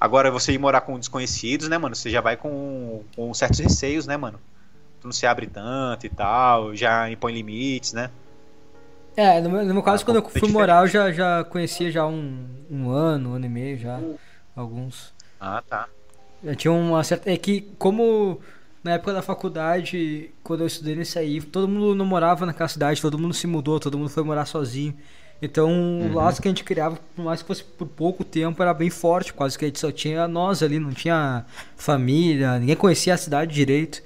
Agora 0.00 0.30
você 0.30 0.52
ir 0.52 0.58
morar 0.58 0.82
com 0.82 0.98
desconhecidos, 0.98 1.68
né, 1.68 1.76
mano? 1.76 1.94
Você 1.94 2.08
já 2.10 2.20
vai 2.20 2.36
com, 2.36 3.02
com 3.16 3.34
certos 3.34 3.58
receios, 3.58 4.06
né, 4.06 4.16
mano? 4.16 4.38
Tu 5.00 5.06
não 5.06 5.12
se 5.12 5.26
abre 5.26 5.46
tanto 5.46 6.06
e 6.06 6.08
tal, 6.08 6.74
já 6.74 7.10
impõe 7.10 7.32
limites, 7.32 7.92
né? 7.92 8.10
É, 9.16 9.40
no 9.40 9.50
meu, 9.50 9.64
no 9.64 9.74
meu 9.74 9.82
caso, 9.82 10.02
ah, 10.02 10.06
quando 10.06 10.16
eu 10.18 10.22
fui 10.22 10.34
diferente. 10.34 10.52
morar, 10.52 10.84
eu 10.84 10.86
já, 10.86 11.10
já 11.10 11.44
conhecia 11.44 11.90
já 11.90 12.06
um, 12.06 12.46
um 12.70 12.90
ano, 12.90 13.30
um 13.30 13.34
ano 13.34 13.46
e 13.46 13.48
meio 13.48 13.76
já, 13.76 14.00
alguns. 14.54 15.12
Ah, 15.40 15.60
tá. 15.68 15.88
Já 16.44 16.54
tinha 16.54 16.72
uma 16.72 17.02
certa. 17.02 17.28
É 17.28 17.36
que, 17.36 17.62
como 17.78 18.40
na 18.82 18.92
época 18.92 19.12
da 19.12 19.22
faculdade, 19.22 20.30
quando 20.44 20.60
eu 20.60 20.68
estudei 20.68 20.94
nesse 20.94 21.18
aí, 21.18 21.40
todo 21.40 21.66
mundo 21.66 21.96
não 21.96 22.06
morava 22.06 22.46
naquela 22.46 22.68
cidade, 22.68 23.02
todo 23.02 23.18
mundo 23.18 23.34
se 23.34 23.46
mudou, 23.46 23.80
todo 23.80 23.98
mundo 23.98 24.08
foi 24.08 24.22
morar 24.22 24.46
sozinho. 24.46 24.96
Então, 25.40 25.70
uhum. 25.70 26.10
o 26.10 26.14
laço 26.14 26.42
que 26.42 26.48
a 26.48 26.50
gente 26.50 26.64
criava, 26.64 26.98
por 27.14 27.24
mais 27.24 27.42
que 27.42 27.46
fosse 27.46 27.62
por 27.62 27.86
pouco 27.86 28.24
tempo, 28.24 28.60
era 28.60 28.74
bem 28.74 28.90
forte, 28.90 29.32
quase 29.32 29.56
que 29.56 29.64
a 29.64 29.68
gente 29.68 29.78
só 29.78 29.92
tinha 29.92 30.26
nós 30.26 30.62
ali, 30.62 30.80
não 30.80 30.92
tinha 30.92 31.44
família, 31.76 32.58
ninguém 32.58 32.74
conhecia 32.74 33.14
a 33.14 33.16
cidade 33.16 33.54
direito. 33.54 34.02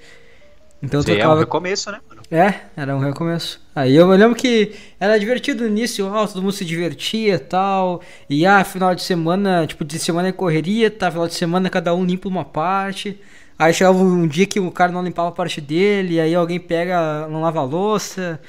Então, 0.81 1.01
Sim, 1.01 1.13
tocava... 1.13 1.33
é 1.33 1.35
um 1.35 1.39
recomeço, 1.39 1.91
né, 1.91 1.99
mano? 2.09 2.21
É, 2.29 2.55
era 2.75 2.95
um 2.95 2.99
recomeço. 2.99 3.61
Aí 3.73 3.95
eu 3.95 4.05
me 4.05 4.17
lembro 4.17 4.35
que 4.35 4.73
era 4.99 5.17
divertido 5.17 5.63
no 5.63 5.69
início, 5.69 6.05
ó, 6.05 6.27
todo 6.27 6.41
mundo 6.41 6.51
se 6.51 6.65
divertia 6.65 7.35
e 7.35 7.39
tal. 7.39 8.01
E 8.29 8.45
ah, 8.45 8.63
final 8.63 8.93
de 8.93 9.01
semana, 9.01 9.65
tipo, 9.65 9.85
de 9.85 9.97
semana 9.97 10.29
em 10.29 10.33
correria, 10.33 10.91
tá? 10.91 11.09
Final 11.09 11.27
de 11.27 11.35
semana 11.35 11.69
cada 11.69 11.95
um 11.95 12.03
limpa 12.05 12.27
uma 12.27 12.43
parte. 12.43 13.17
Aí 13.57 13.73
chegava 13.73 13.97
um 13.97 14.27
dia 14.27 14.45
que 14.45 14.59
o 14.59 14.71
cara 14.71 14.91
não 14.91 15.03
limpava 15.03 15.29
a 15.29 15.31
parte 15.31 15.61
dele, 15.61 16.19
aí 16.19 16.35
alguém 16.35 16.59
pega, 16.59 17.27
não 17.29 17.41
lava 17.41 17.59
a 17.59 17.63
louça, 17.63 18.39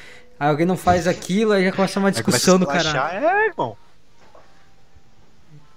aí 0.44 0.50
alguém 0.50 0.66
não 0.66 0.76
faz 0.76 1.06
aquilo, 1.06 1.52
aí 1.52 1.64
já 1.64 1.72
começa 1.72 1.98
uma 1.98 2.10
discussão 2.12 2.58
do 2.58 2.66
cara. 2.66 3.14
É, 3.14 3.46
irmão. 3.46 3.76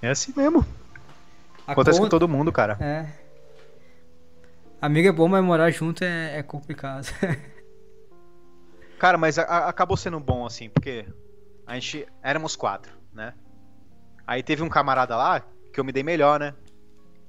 É 0.02 0.10
assim 0.10 0.34
mesmo. 0.36 0.66
A 1.66 1.72
Acontece 1.72 1.98
conta... 2.00 2.10
com 2.10 2.20
todo 2.20 2.28
mundo, 2.28 2.52
cara. 2.52 2.78
É. 2.80 3.08
Amigo 4.82 5.08
é 5.08 5.12
bom, 5.12 5.28
mas 5.28 5.44
morar 5.44 5.72
junto 5.72 6.04
é, 6.04 6.38
é 6.38 6.44
complicado. 6.44 7.08
Cara, 9.00 9.18
mas 9.18 9.38
a, 9.38 9.44
a, 9.44 9.70
acabou 9.70 9.96
sendo 9.96 10.20
bom, 10.20 10.46
assim, 10.46 10.70
porque 10.70 11.06
a 11.66 11.76
gente. 11.76 12.08
Éramos 12.22 12.56
quatro, 12.56 12.92
né? 13.14 13.34
Aí 14.26 14.42
teve 14.42 14.64
um 14.64 14.70
camarada 14.70 15.16
lá 15.16 15.44
que 15.72 15.80
eu 15.80 15.84
me 15.84 15.92
dei 15.92 16.04
melhor, 16.04 16.40
né? 16.40 16.56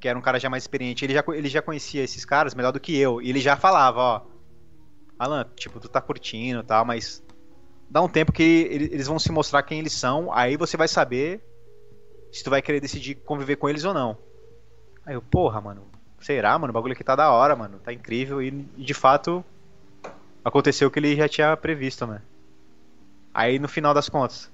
Que 0.00 0.08
era 0.08 0.18
um 0.18 0.22
cara 0.22 0.40
já 0.40 0.48
mais 0.48 0.62
experiente. 0.62 1.04
Ele 1.04 1.12
já, 1.12 1.24
ele 1.28 1.48
já 1.48 1.60
conhecia 1.60 2.02
esses 2.02 2.24
caras 2.24 2.54
melhor 2.54 2.72
do 2.72 2.80
que 2.80 2.96
eu. 2.96 3.20
E 3.20 3.28
ele 3.28 3.40
já 3.40 3.56
falava, 3.56 4.00
ó. 4.00 4.22
Alan, 5.18 5.44
tipo, 5.56 5.80
tu 5.80 5.88
tá 5.88 6.00
curtindo 6.00 6.60
e 6.60 6.64
tal, 6.64 6.84
mas. 6.84 7.22
Dá 7.90 8.02
um 8.02 8.08
tempo 8.08 8.32
que 8.32 8.42
eles 8.42 9.06
vão 9.06 9.18
se 9.18 9.32
mostrar 9.32 9.62
quem 9.62 9.78
eles 9.78 9.92
são. 9.92 10.32
Aí 10.32 10.56
você 10.56 10.76
vai 10.76 10.88
saber 10.88 11.42
se 12.30 12.44
tu 12.44 12.50
vai 12.50 12.60
querer 12.60 12.80
decidir 12.80 13.14
conviver 13.14 13.56
com 13.56 13.68
eles 13.68 13.84
ou 13.84 13.94
não. 13.94 14.16
Aí 15.06 15.14
eu, 15.14 15.22
porra, 15.22 15.60
mano, 15.60 15.86
será, 16.20 16.58
mano? 16.58 16.70
O 16.70 16.74
bagulho 16.74 16.92
aqui 16.92 17.02
tá 17.02 17.16
da 17.16 17.30
hora, 17.30 17.56
mano. 17.56 17.78
Tá 17.78 17.92
incrível. 17.92 18.42
E, 18.42 18.50
de 18.50 18.94
fato, 18.94 19.42
aconteceu 20.44 20.88
o 20.88 20.90
que 20.90 20.98
ele 20.98 21.16
já 21.16 21.28
tinha 21.28 21.56
previsto, 21.56 22.06
né? 22.06 22.20
Aí 23.32 23.58
no 23.58 23.68
final 23.68 23.94
das 23.94 24.08
contas, 24.08 24.50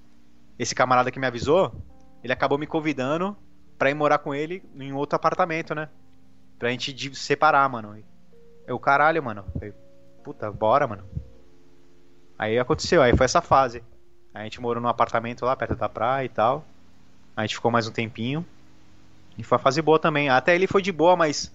esse 0.59 0.75
camarada 0.75 1.11
que 1.11 1.19
me 1.19 1.27
avisou, 1.27 1.73
ele 2.23 2.33
acabou 2.33 2.59
me 2.59 2.67
convidando 2.67 3.37
pra 3.77 3.91
ir 3.91 3.95
morar 3.95 4.19
com 4.19 4.35
ele 4.35 4.63
em 4.77 4.93
outro 4.93 5.17
apartamento, 5.17 5.75
né? 5.75 5.89
Pra 6.59 6.71
gente 6.71 7.15
separar, 7.17 7.69
mano. 7.69 7.99
Eu, 8.67 8.79
caralho, 8.79 9.23
mano. 9.23 9.45
Eu, 9.61 9.75
Puta, 10.25 10.51
bora, 10.51 10.87
mano. 10.87 11.05
Aí 12.39 12.59
aconteceu, 12.59 13.03
aí 13.03 13.17
foi 13.17 13.25
essa 13.25 13.41
fase. 13.41 13.83
A 14.35 14.43
gente 14.43 14.61
morou 14.61 14.83
num 14.83 14.89
apartamento 14.89 15.45
lá 15.45 15.55
perto 15.55 15.77
da 15.77 15.89
praia 15.89 16.25
e 16.25 16.29
tal. 16.29 16.65
A 17.37 17.43
gente 17.43 17.55
ficou 17.55 17.71
mais 17.71 17.87
um 17.87 17.93
tempinho. 17.93 18.45
E 19.39 19.43
foi 19.43 19.57
uma 19.57 19.63
fase 19.63 19.81
boa 19.81 19.99
também. 19.99 20.29
Até 20.29 20.55
ele 20.55 20.67
foi 20.67 20.83
de 20.83 20.93
boa, 20.93 21.17
mas 21.17 21.53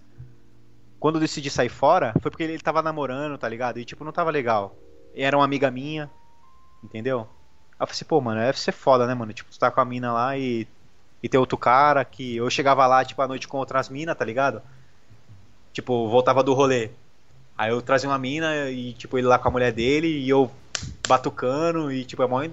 quando 0.99 1.15
eu 1.15 1.21
decidi 1.21 1.49
sair 1.49 1.69
fora, 1.69 2.13
foi 2.21 2.29
porque 2.29 2.43
ele 2.43 2.59
tava 2.59 2.81
namorando, 2.81 3.37
tá 3.37 3.47
ligado? 3.47 3.79
E 3.79 3.85
tipo, 3.85 4.03
não 4.03 4.11
tava 4.11 4.31
legal. 4.31 4.75
E 5.13 5.23
era 5.23 5.37
uma 5.37 5.45
amiga 5.45 5.71
minha, 5.71 6.09
entendeu? 6.83 7.27
Aí 7.79 7.83
eu 7.83 7.87
falei 7.87 7.91
assim, 7.91 8.05
pô, 8.05 8.19
mano, 8.21 8.41
deve 8.41 8.59
ser 8.59 8.71
foda, 8.71 9.07
né, 9.07 9.13
mano? 9.13 9.33
Tipo, 9.33 9.51
tu 9.51 9.59
tá 9.59 9.71
com 9.71 9.81
a 9.81 9.85
mina 9.85 10.11
lá 10.11 10.37
e. 10.37 10.67
E 11.21 11.27
ter 11.27 11.37
outro 11.37 11.57
cara 11.57 12.05
que. 12.05 12.37
Eu 12.37 12.49
chegava 12.49 12.85
lá, 12.87 13.03
tipo, 13.03 13.21
à 13.21 13.27
noite 13.27 13.47
com 13.47 13.57
outras 13.57 13.89
minas, 13.89 14.17
tá 14.17 14.23
ligado? 14.23 14.61
Tipo, 15.73 16.07
voltava 16.07 16.43
do 16.43 16.53
rolê. 16.53 16.91
Aí 17.57 17.71
eu 17.71 17.81
trazia 17.81 18.09
uma 18.09 18.17
mina 18.17 18.69
e, 18.69 18.93
tipo, 18.93 19.17
ele 19.17 19.27
lá 19.27 19.37
com 19.37 19.49
a 19.49 19.51
mulher 19.51 19.73
dele 19.73 20.07
e 20.07 20.29
eu 20.29 20.49
batucando 21.09 21.91
e, 21.91 22.05
tipo, 22.05 22.21
é 22.21 22.27
mó, 22.27 22.47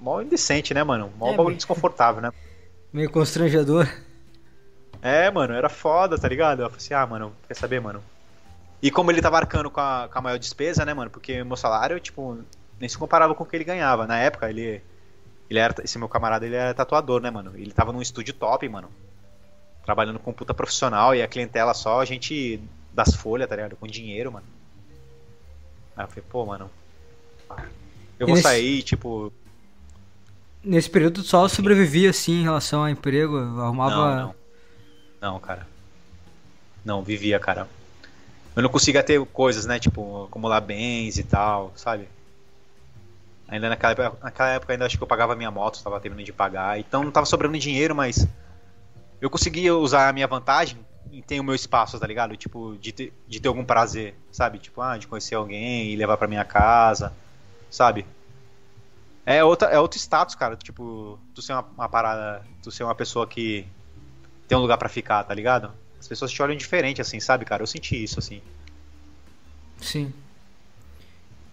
mó 0.00 0.22
indecente, 0.22 0.72
né, 0.72 0.82
mano? 0.82 1.12
Mó 1.18 1.28
é, 1.28 1.30
bagulho 1.32 1.48
meio... 1.48 1.56
desconfortável, 1.58 2.22
né? 2.22 2.32
Meio 2.92 3.10
constrangedor. 3.10 3.86
É, 5.02 5.30
mano, 5.30 5.52
era 5.52 5.68
foda, 5.68 6.18
tá 6.18 6.26
ligado? 6.26 6.62
Eu 6.62 6.70
falei 6.70 6.78
assim, 6.78 6.94
ah, 6.94 7.06
mano, 7.06 7.32
quer 7.46 7.54
saber, 7.54 7.78
mano? 7.78 8.02
E 8.80 8.90
como 8.90 9.10
ele 9.10 9.20
tava 9.20 9.36
arcando 9.36 9.70
com 9.70 9.80
a, 9.80 10.08
com 10.10 10.18
a 10.18 10.22
maior 10.22 10.38
despesa, 10.38 10.82
né, 10.82 10.94
mano? 10.94 11.10
Porque 11.10 11.44
meu 11.44 11.56
salário, 11.56 12.00
tipo, 12.00 12.38
nem 12.80 12.88
se 12.88 12.96
comparava 12.96 13.34
com 13.34 13.44
o 13.44 13.46
que 13.46 13.54
ele 13.54 13.64
ganhava. 13.64 14.06
Na 14.06 14.18
época, 14.18 14.48
ele. 14.48 14.80
Ele 15.50 15.58
era. 15.58 15.74
Esse 15.84 15.98
meu 15.98 16.08
camarada, 16.08 16.46
ele 16.46 16.56
era 16.56 16.72
tatuador, 16.72 17.20
né, 17.20 17.30
mano? 17.30 17.52
Ele 17.54 17.72
tava 17.72 17.92
num 17.92 18.00
estúdio 18.00 18.32
top, 18.32 18.66
mano. 18.68 18.88
Trabalhando 19.84 20.18
com 20.18 20.32
puta 20.32 20.54
profissional 20.54 21.14
e 21.14 21.22
a 21.22 21.28
clientela 21.28 21.74
só, 21.74 22.00
a 22.00 22.04
gente 22.04 22.60
das 22.92 23.14
folhas, 23.14 23.48
tá 23.48 23.56
ligado? 23.56 23.76
Com 23.76 23.86
dinheiro, 23.86 24.32
mano. 24.32 24.46
Aí 25.96 26.04
eu 26.04 26.08
falei, 26.08 26.24
pô, 26.28 26.46
mano. 26.46 26.70
Eu 28.18 28.26
vou 28.26 28.36
nesse... 28.36 28.48
sair, 28.48 28.82
tipo. 28.82 29.32
Nesse 30.62 30.90
período 30.90 31.22
só 31.22 31.46
sobrevivia 31.48 32.10
assim 32.10 32.40
em 32.40 32.42
relação 32.42 32.80
ao 32.80 32.88
emprego, 32.88 33.36
arrumava. 33.36 33.94
Não, 33.94 34.16
não. 34.16 34.34
não, 35.20 35.40
cara. 35.40 35.66
Não, 36.84 37.02
vivia, 37.02 37.38
cara. 37.38 37.68
Eu 38.54 38.62
não 38.62 38.70
conseguia 38.70 39.02
ter 39.02 39.24
coisas, 39.26 39.66
né? 39.66 39.78
Tipo, 39.78 40.24
acumular 40.24 40.60
bens 40.60 41.18
e 41.18 41.22
tal, 41.22 41.72
sabe? 41.76 42.08
Ainda 43.48 43.68
naquela 43.68 43.92
época, 43.92 44.16
naquela 44.22 44.48
época 44.50 44.72
ainda 44.72 44.86
acho 44.86 44.96
que 44.96 45.02
eu 45.02 45.06
pagava 45.06 45.36
minha 45.36 45.50
moto, 45.50 45.74
estava 45.74 46.00
terminando 46.00 46.24
de 46.24 46.32
pagar. 46.32 46.78
Então 46.80 47.04
não 47.04 47.12
tava 47.12 47.26
sobrando 47.26 47.58
dinheiro, 47.58 47.94
mas 47.94 48.26
eu 49.20 49.30
conseguia 49.30 49.74
usar 49.76 50.08
a 50.08 50.12
minha 50.12 50.26
vantagem 50.26 50.78
em 51.12 51.22
ter 51.22 51.38
o 51.38 51.44
meu 51.44 51.54
espaço, 51.54 51.98
tá 51.98 52.06
ligado? 52.06 52.36
Tipo, 52.36 52.76
de 52.80 52.92
ter, 52.92 53.12
de 53.28 53.40
ter 53.40 53.48
algum 53.48 53.64
prazer, 53.64 54.14
sabe? 54.32 54.58
Tipo, 54.58 54.80
ah, 54.80 54.98
de 54.98 55.06
conhecer 55.06 55.34
alguém 55.36 55.90
e 55.90 55.96
levar 55.96 56.16
pra 56.16 56.26
minha 56.26 56.44
casa, 56.44 57.12
sabe? 57.70 58.06
É, 59.24 59.42
outra, 59.42 59.68
é 59.68 59.78
outro 59.78 59.98
status, 59.98 60.34
cara. 60.34 60.56
Tipo, 60.56 61.18
tu 61.34 61.42
ser 61.42 61.52
uma, 61.52 61.62
uma 61.76 61.88
parada, 61.88 62.46
tu 62.62 62.70
ser 62.70 62.84
uma 62.84 62.94
pessoa 62.94 63.26
que 63.26 63.66
tem 64.46 64.56
um 64.56 64.60
lugar 64.60 64.78
para 64.78 64.88
ficar, 64.88 65.24
tá 65.24 65.34
ligado? 65.34 65.72
As 65.98 66.06
pessoas 66.06 66.30
te 66.30 66.40
olham 66.40 66.56
diferente, 66.56 67.00
assim, 67.00 67.18
sabe, 67.18 67.44
cara? 67.44 67.62
Eu 67.62 67.66
senti 67.66 68.02
isso, 68.02 68.18
assim. 68.20 68.40
Sim. 69.80 70.12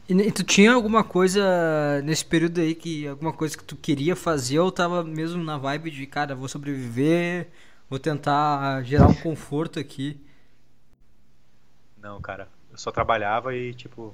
E, 0.08 0.14
e, 0.14 0.32
tu 0.32 0.44
tinha 0.44 0.74
alguma 0.74 1.04
coisa 1.04 2.02
nesse 2.04 2.26
período 2.26 2.62
aí 2.62 2.76
que 2.76 3.08
alguma 3.08 3.34
coisa 3.34 3.58
que 3.58 3.64
tu 3.64 3.76
queria 3.76 4.16
fazer 4.16 4.60
ou 4.60 4.72
tava 4.72 5.04
mesmo 5.04 5.44
na 5.44 5.58
vibe 5.58 5.90
de, 5.90 6.06
cara, 6.06 6.36
vou 6.36 6.48
sobreviver, 6.48 7.48
vou 7.90 7.98
tentar 7.98 8.84
gerar 8.84 9.08
um 9.08 9.16
conforto 9.16 9.80
aqui? 9.80 10.22
Não, 11.98 12.22
cara, 12.22 12.50
eu 12.70 12.78
só 12.78 12.92
trabalhava 12.92 13.56
e 13.56 13.74
tipo 13.74 14.14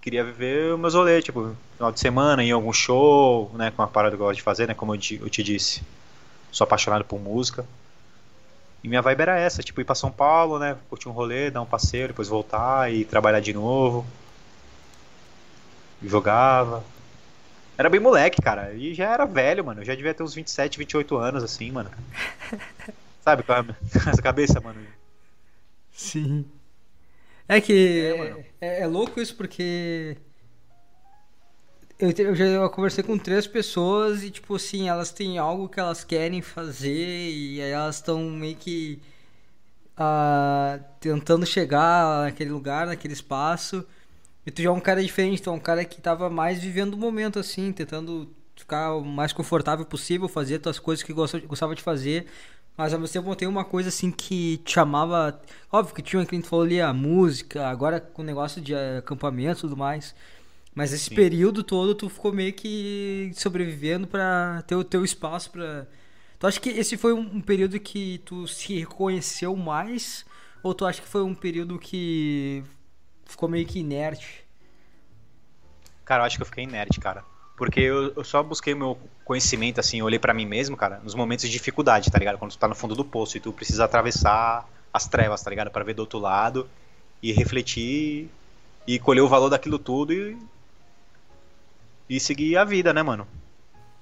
queria 0.00 0.24
viver 0.24 0.76
meus 0.76 0.94
rolês, 0.94 1.24
tipo, 1.24 1.54
final 1.76 1.92
de 1.92 2.00
semana, 2.00 2.42
em 2.42 2.50
algum 2.50 2.72
show, 2.72 3.50
né, 3.54 3.70
com 3.70 3.82
uma 3.82 3.88
parada 3.88 4.16
que 4.16 4.22
eu 4.22 4.26
gosto 4.26 4.38
de 4.38 4.42
fazer, 4.42 4.66
né, 4.66 4.74
como 4.74 4.94
eu 4.94 4.98
te, 4.98 5.16
eu 5.16 5.28
te 5.30 5.42
disse. 5.42 5.82
Sou 6.50 6.64
apaixonado 6.64 7.04
por 7.04 7.20
música. 7.20 7.64
E 8.82 8.88
minha 8.88 9.02
vibe 9.02 9.20
era 9.20 9.38
essa, 9.38 9.62
tipo, 9.62 9.80
ir 9.80 9.84
pra 9.84 9.94
São 9.94 10.10
Paulo, 10.10 10.58
né, 10.58 10.76
curtir 10.88 11.08
um 11.08 11.12
rolê, 11.12 11.50
dar 11.50 11.62
um 11.62 11.66
passeio, 11.66 12.08
depois 12.08 12.28
voltar 12.28 12.92
e 12.92 13.04
trabalhar 13.04 13.40
de 13.40 13.52
novo 13.52 14.06
jogava. 16.02 16.84
Era 17.76 17.88
bem 17.88 18.00
moleque, 18.00 18.42
cara. 18.42 18.72
E 18.74 18.94
já 18.94 19.12
era 19.12 19.24
velho, 19.24 19.64
mano. 19.64 19.80
Eu 19.80 19.84
já 19.84 19.94
devia 19.94 20.14
ter 20.14 20.22
uns 20.22 20.34
27, 20.34 20.78
28 20.78 21.16
anos, 21.16 21.42
assim, 21.42 21.70
mano. 21.70 21.90
Sabe 23.22 23.42
com 23.44 24.10
essa 24.10 24.22
cabeça, 24.22 24.60
mano? 24.60 24.80
Sim. 25.92 26.44
É 27.50 27.60
que 27.60 28.44
é, 28.60 28.68
é, 28.68 28.82
é 28.82 28.86
louco 28.86 29.20
isso 29.20 29.34
porque. 29.34 30.16
Eu, 31.98 32.12
eu 32.12 32.34
já 32.36 32.44
eu 32.44 32.70
conversei 32.70 33.02
com 33.02 33.18
três 33.18 33.44
pessoas 33.44 34.22
e, 34.22 34.30
tipo 34.30 34.54
assim, 34.54 34.88
elas 34.88 35.10
têm 35.10 35.36
algo 35.36 35.68
que 35.68 35.80
elas 35.80 36.04
querem 36.04 36.40
fazer 36.40 37.28
e 37.28 37.60
aí 37.60 37.70
elas 37.70 37.96
estão 37.96 38.22
meio 38.30 38.54
que. 38.54 39.02
Uh, 39.98 40.82
tentando 41.00 41.44
chegar 41.44 42.22
naquele 42.22 42.50
lugar, 42.50 42.86
naquele 42.86 43.14
espaço. 43.14 43.84
E 44.46 44.50
tu 44.52 44.62
já 44.62 44.68
é 44.68 44.72
um 44.72 44.80
cara 44.80 45.02
diferente, 45.02 45.42
tu 45.42 45.50
é 45.50 45.52
um 45.52 45.58
cara 45.58 45.84
que 45.84 46.00
tava 46.00 46.30
mais 46.30 46.60
vivendo 46.60 46.94
o 46.94 46.96
momento, 46.96 47.40
assim, 47.40 47.72
tentando 47.72 48.32
ficar 48.54 48.94
o 48.94 49.04
mais 49.04 49.32
confortável 49.32 49.84
possível, 49.84 50.28
fazer 50.28 50.60
as 50.68 50.78
coisas 50.78 51.02
que 51.02 51.12
gostava 51.12 51.74
de 51.74 51.82
fazer. 51.82 52.26
Mas 52.80 52.94
ao 52.94 52.98
mesmo 52.98 53.12
tempo 53.12 53.36
tem 53.36 53.46
uma 53.46 53.62
coisa 53.62 53.90
assim 53.90 54.10
que 54.10 54.56
te 54.64 54.72
chamava. 54.72 55.38
Óbvio 55.70 55.94
que 55.94 56.00
tinha, 56.00 56.24
que 56.24 56.34
a 56.34 56.38
gente 56.38 56.48
falou 56.48 56.64
ali, 56.64 56.80
a 56.80 56.94
música, 56.94 57.68
agora 57.68 58.00
com 58.00 58.22
o 58.22 58.24
negócio 58.24 58.58
de 58.58 58.74
acampamento 58.74 59.58
e 59.58 59.60
tudo 59.60 59.76
mais. 59.76 60.14
Mas 60.74 60.90
esse 60.90 61.10
Sim. 61.10 61.14
período 61.14 61.62
todo 61.62 61.94
tu 61.94 62.08
ficou 62.08 62.32
meio 62.32 62.54
que 62.54 63.32
sobrevivendo 63.34 64.06
para 64.06 64.62
ter 64.66 64.76
o 64.76 64.82
teu 64.82 65.04
espaço 65.04 65.50
para 65.50 65.86
Tu 66.38 66.46
acha 66.46 66.58
que 66.58 66.70
esse 66.70 66.96
foi 66.96 67.12
um, 67.12 67.20
um 67.20 67.40
período 67.42 67.78
que 67.78 68.22
tu 68.24 68.48
se 68.48 68.78
reconheceu 68.78 69.54
mais? 69.54 70.24
Ou 70.62 70.72
tu 70.72 70.86
acha 70.86 71.02
que 71.02 71.08
foi 71.08 71.22
um 71.22 71.34
período 71.34 71.78
que 71.78 72.64
ficou 73.26 73.46
meio 73.46 73.66
que 73.66 73.80
inerte? 73.80 74.42
Cara, 76.02 76.22
eu 76.22 76.26
acho 76.26 76.36
que 76.36 76.42
eu 76.42 76.46
fiquei 76.46 76.64
inerte, 76.64 76.98
cara. 76.98 77.22
Porque 77.60 77.80
eu, 77.80 78.14
eu 78.16 78.24
só 78.24 78.42
busquei 78.42 78.74
meu 78.74 78.98
conhecimento, 79.22 79.80
assim, 79.80 80.00
olhei 80.00 80.18
para 80.18 80.32
mim 80.32 80.46
mesmo, 80.46 80.78
cara, 80.78 80.98
nos 81.04 81.14
momentos 81.14 81.44
de 81.44 81.50
dificuldade, 81.50 82.10
tá 82.10 82.18
ligado? 82.18 82.38
Quando 82.38 82.52
tu 82.52 82.56
tá 82.56 82.66
no 82.66 82.74
fundo 82.74 82.94
do 82.94 83.04
poço 83.04 83.36
e 83.36 83.40
tu 83.40 83.52
precisa 83.52 83.84
atravessar 83.84 84.66
as 84.90 85.06
trevas, 85.06 85.42
tá 85.42 85.50
ligado? 85.50 85.70
Pra 85.70 85.84
ver 85.84 85.92
do 85.92 86.00
outro 86.00 86.18
lado 86.18 86.66
e 87.22 87.32
refletir 87.32 88.30
e 88.86 88.98
colher 88.98 89.20
o 89.20 89.28
valor 89.28 89.50
daquilo 89.50 89.78
tudo 89.78 90.14
e. 90.14 90.38
e 92.08 92.18
seguir 92.18 92.56
a 92.56 92.64
vida, 92.64 92.94
né, 92.94 93.02
mano? 93.02 93.28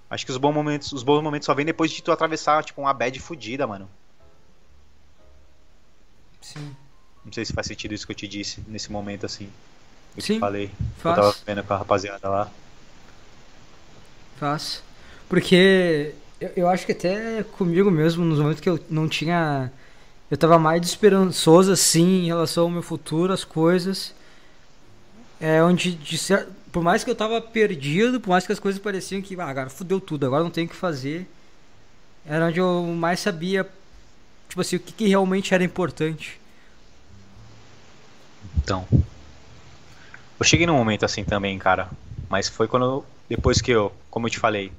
Acho 0.09 0.24
que 0.24 0.30
os 0.30 0.38
bons 0.38 0.54
momentos, 0.54 0.92
os 0.92 1.02
bons 1.02 1.20
momentos 1.20 1.46
só 1.46 1.52
vêm 1.52 1.66
depois 1.66 1.90
de 1.90 2.00
tu 2.00 2.12
atravessar, 2.12 2.62
tipo, 2.62 2.80
uma 2.80 2.94
bad 2.94 3.18
fudida, 3.18 3.66
mano. 3.66 3.90
Sim. 6.40 6.76
Não 7.24 7.32
sei 7.32 7.44
se 7.44 7.52
faz 7.52 7.66
sentido 7.66 7.92
isso 7.92 8.06
que 8.06 8.12
eu 8.12 8.16
te 8.16 8.28
disse 8.28 8.62
nesse 8.68 8.92
momento 8.92 9.26
assim. 9.26 9.50
Eu 10.16 10.22
Sim, 10.22 10.34
te 10.34 10.38
falei. 10.38 10.70
Faz. 10.98 11.18
Eu 11.18 11.24
tava 11.24 11.36
vendo 11.44 11.64
com 11.64 11.74
a 11.74 11.78
rapaziada 11.78 12.28
lá. 12.28 12.52
Faz. 14.39 14.82
Porque 15.28 16.14
eu, 16.41 16.51
eu 16.57 16.68
acho 16.68 16.86
que 16.86 16.93
até 16.93 17.43
comigo 17.43 17.91
mesmo, 17.91 18.24
nos 18.24 18.39
momentos 18.39 18.61
que 18.61 18.68
eu 18.68 18.78
não 18.89 19.09
tinha. 19.09 19.72
Eu 20.30 20.36
tava 20.36 20.59
mais 20.59 20.86
esperançoso 20.86 21.72
assim 21.72 22.24
em 22.24 22.26
relação 22.26 22.64
ao 22.64 22.70
meu 22.70 22.82
futuro, 22.82 23.32
as 23.32 23.45
coisas. 23.45 24.14
É 25.41 25.62
onde, 25.62 25.93
de 25.95 26.18
por 26.72 26.82
mais 26.82 27.03
que 27.03 27.11
eu 27.11 27.14
tava 27.14 27.41
perdido, 27.41 28.20
por 28.20 28.30
mais 28.30 28.47
que 28.47 28.53
as 28.53 28.59
coisas 28.59 28.80
pareciam 28.80 29.22
que, 29.22 29.41
ah, 29.41 29.47
agora 29.47 29.70
fudeu 29.70 30.01
tudo, 30.01 30.26
agora 30.26 30.43
não 30.43 30.51
tenho 30.51 30.66
o 30.66 30.70
que 30.70 30.76
fazer. 30.76 31.26
Era 32.26 32.47
onde 32.47 32.61
eu 32.61 32.82
mais 32.84 33.20
sabia, 33.20 33.66
tipo 34.49 34.61
assim, 34.61 34.76
o 34.76 34.80
que, 34.80 34.93
que 34.93 35.09
realmente 35.09 35.55
era 35.55 35.64
importante. 35.64 36.39
Então. 38.59 38.86
Eu 40.39 40.45
cheguei 40.45 40.66
num 40.66 40.76
momento 40.76 41.05
assim 41.05 41.24
também, 41.24 41.59
cara. 41.59 41.89
Mas 42.28 42.49
foi 42.49 42.68
quando. 42.68 43.05
Depois 43.28 43.60
que 43.60 43.70
eu, 43.70 43.92
como 44.10 44.26
eu 44.26 44.30
te 44.30 44.38
falei, 44.38 44.72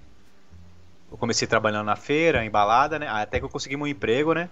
eu 1.11 1.17
comecei 1.17 1.47
trabalhando 1.47 1.85
na 1.85 1.95
feira, 1.95 2.43
em 2.43 2.49
balada, 2.49 2.97
né? 2.97 3.07
Até 3.07 3.39
que 3.39 3.45
eu 3.45 3.49
consegui 3.49 3.75
um 3.75 3.87
emprego, 3.87 4.33
né? 4.33 4.49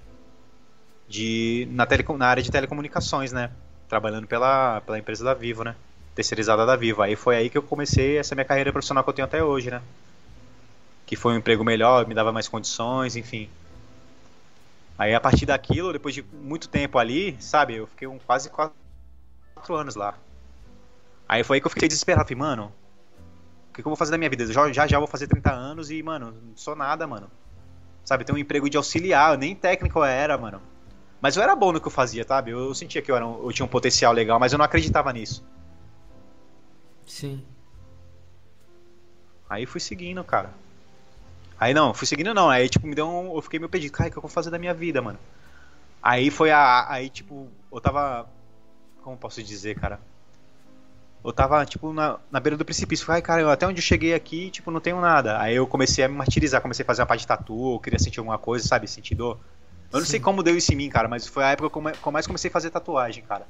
De, 1.07 1.67
na, 1.71 1.85
tele, 1.85 2.05
na 2.17 2.27
área 2.27 2.43
de 2.43 2.51
telecomunicações, 2.51 3.31
né? 3.31 3.51
Trabalhando 3.87 4.27
pela, 4.27 4.81
pela 4.81 4.99
empresa 4.99 5.23
da 5.23 5.33
Vivo, 5.33 5.63
né? 5.63 5.75
Terceirizada 6.13 6.65
da 6.65 6.75
Vivo. 6.75 7.01
Aí 7.01 7.15
foi 7.15 7.35
aí 7.35 7.49
que 7.49 7.57
eu 7.57 7.63
comecei 7.63 8.17
essa 8.17 8.35
minha 8.35 8.45
carreira 8.45 8.71
profissional 8.71 9.03
que 9.03 9.09
eu 9.09 9.13
tenho 9.13 9.25
até 9.25 9.43
hoje, 9.43 9.71
né? 9.71 9.81
Que 11.05 11.15
foi 11.15 11.33
um 11.33 11.37
emprego 11.37 11.63
melhor, 11.63 12.07
me 12.07 12.13
dava 12.13 12.31
mais 12.31 12.47
condições, 12.47 13.15
enfim. 13.15 13.49
Aí 14.97 15.13
a 15.13 15.19
partir 15.19 15.45
daquilo, 15.45 15.93
depois 15.93 16.13
de 16.13 16.23
muito 16.23 16.67
tempo 16.67 16.97
ali, 16.97 17.37
sabe? 17.39 17.75
Eu 17.75 17.87
fiquei 17.87 18.07
um, 18.07 18.17
quase 18.19 18.49
quatro 18.49 18.73
anos 19.69 19.95
lá. 19.95 20.15
Aí 21.29 21.43
foi 21.43 21.57
aí 21.57 21.61
que 21.61 21.67
eu 21.67 21.71
fiquei 21.71 21.87
desesperado. 21.87 22.27
Falei, 22.27 22.39
mano, 22.39 22.73
que, 23.77 23.83
que 23.83 23.87
eu 23.87 23.91
vou 23.91 23.95
fazer 23.95 24.11
da 24.11 24.17
minha 24.17 24.29
vida? 24.29 24.51
Já, 24.51 24.71
já 24.71 24.87
já 24.87 24.97
vou 24.97 25.07
fazer 25.07 25.27
30 25.27 25.51
anos 25.53 25.91
e, 25.91 26.01
mano, 26.01 26.31
não 26.31 26.57
sou 26.57 26.75
nada, 26.75 27.05
mano. 27.05 27.29
Sabe, 28.03 28.23
tem 28.23 28.33
um 28.33 28.39
emprego 28.39 28.69
de 28.69 28.75
auxiliar, 28.77 29.37
nem 29.37 29.55
técnico 29.55 29.99
eu 29.99 30.03
era, 30.03 30.37
mano. 30.37 30.61
Mas 31.21 31.37
eu 31.37 31.43
era 31.43 31.55
bom 31.55 31.71
no 31.71 31.79
que 31.79 31.87
eu 31.87 31.91
fazia, 31.91 32.25
sabe? 32.25 32.51
Eu, 32.51 32.59
eu 32.59 32.73
sentia 32.73 33.01
que 33.01 33.11
eu, 33.11 33.15
era 33.15 33.25
um, 33.25 33.45
eu 33.45 33.53
tinha 33.53 33.65
um 33.65 33.69
potencial 33.69 34.13
legal, 34.13 34.39
mas 34.39 34.51
eu 34.51 34.57
não 34.57 34.65
acreditava 34.65 35.13
nisso. 35.13 35.45
Sim. 37.05 37.45
Aí 39.49 39.65
fui 39.65 39.79
seguindo, 39.79 40.23
cara. 40.23 40.53
Aí 41.59 41.73
não, 41.73 41.93
fui 41.93 42.07
seguindo 42.07 42.33
não. 42.33 42.49
Aí 42.49 42.67
tipo, 42.67 42.87
me 42.87 42.95
deu 42.95 43.07
um. 43.07 43.35
Eu 43.35 43.41
fiquei 43.41 43.59
meio 43.59 43.69
perdido. 43.69 43.91
Cara, 43.91 44.09
o 44.09 44.11
que 44.11 44.17
eu 44.17 44.21
vou 44.21 44.29
fazer 44.29 44.49
da 44.49 44.59
minha 44.59 44.73
vida, 44.73 45.01
mano? 45.01 45.19
Aí 46.01 46.29
foi 46.29 46.51
a. 46.51 46.91
Aí, 46.91 47.09
tipo, 47.09 47.47
eu 47.71 47.81
tava 47.81 48.27
como 49.03 49.17
posso 49.17 49.41
dizer, 49.41 49.79
cara? 49.79 49.99
Eu 51.23 51.33
tava, 51.33 51.65
tipo, 51.65 51.91
na, 51.91 52.19
na 52.31 52.39
beira 52.39 52.55
do 52.55 52.63
precipício. 52.63 53.11
Ai, 53.11 53.21
cara, 53.21 53.51
até 53.51 53.67
onde 53.67 53.79
eu 53.79 53.83
cheguei 53.83 54.13
aqui, 54.13 54.49
tipo, 54.49 54.71
não 54.71 54.79
tenho 54.79 55.01
nada. 55.01 55.39
Aí 55.39 55.55
eu 55.55 55.67
comecei 55.67 56.03
a 56.03 56.07
me 56.07 56.15
martirizar, 56.15 56.61
comecei 56.61 56.83
a 56.83 56.85
fazer 56.85 57.01
uma 57.01 57.07
parte 57.07 57.21
de 57.21 57.27
tatu, 57.27 57.73
eu 57.73 57.79
queria 57.79 57.99
sentir 57.99 58.19
alguma 58.19 58.37
coisa, 58.37 58.65
sabe? 58.67 58.87
Sentir 58.87 59.15
dor. 59.15 59.37
Eu 59.91 59.99
não 59.99 60.05
Sim. 60.05 60.11
sei 60.11 60.19
como 60.19 60.43
deu 60.43 60.55
isso 60.55 60.71
em 60.73 60.75
mim, 60.75 60.89
cara, 60.89 61.07
mas 61.07 61.27
foi 61.27 61.43
a 61.43 61.51
época 61.51 61.69
que 61.69 62.07
eu 62.07 62.11
mais 62.11 62.27
comecei 62.27 62.49
a 62.49 62.53
fazer 62.53 62.69
tatuagem, 62.69 63.23
cara. 63.23 63.47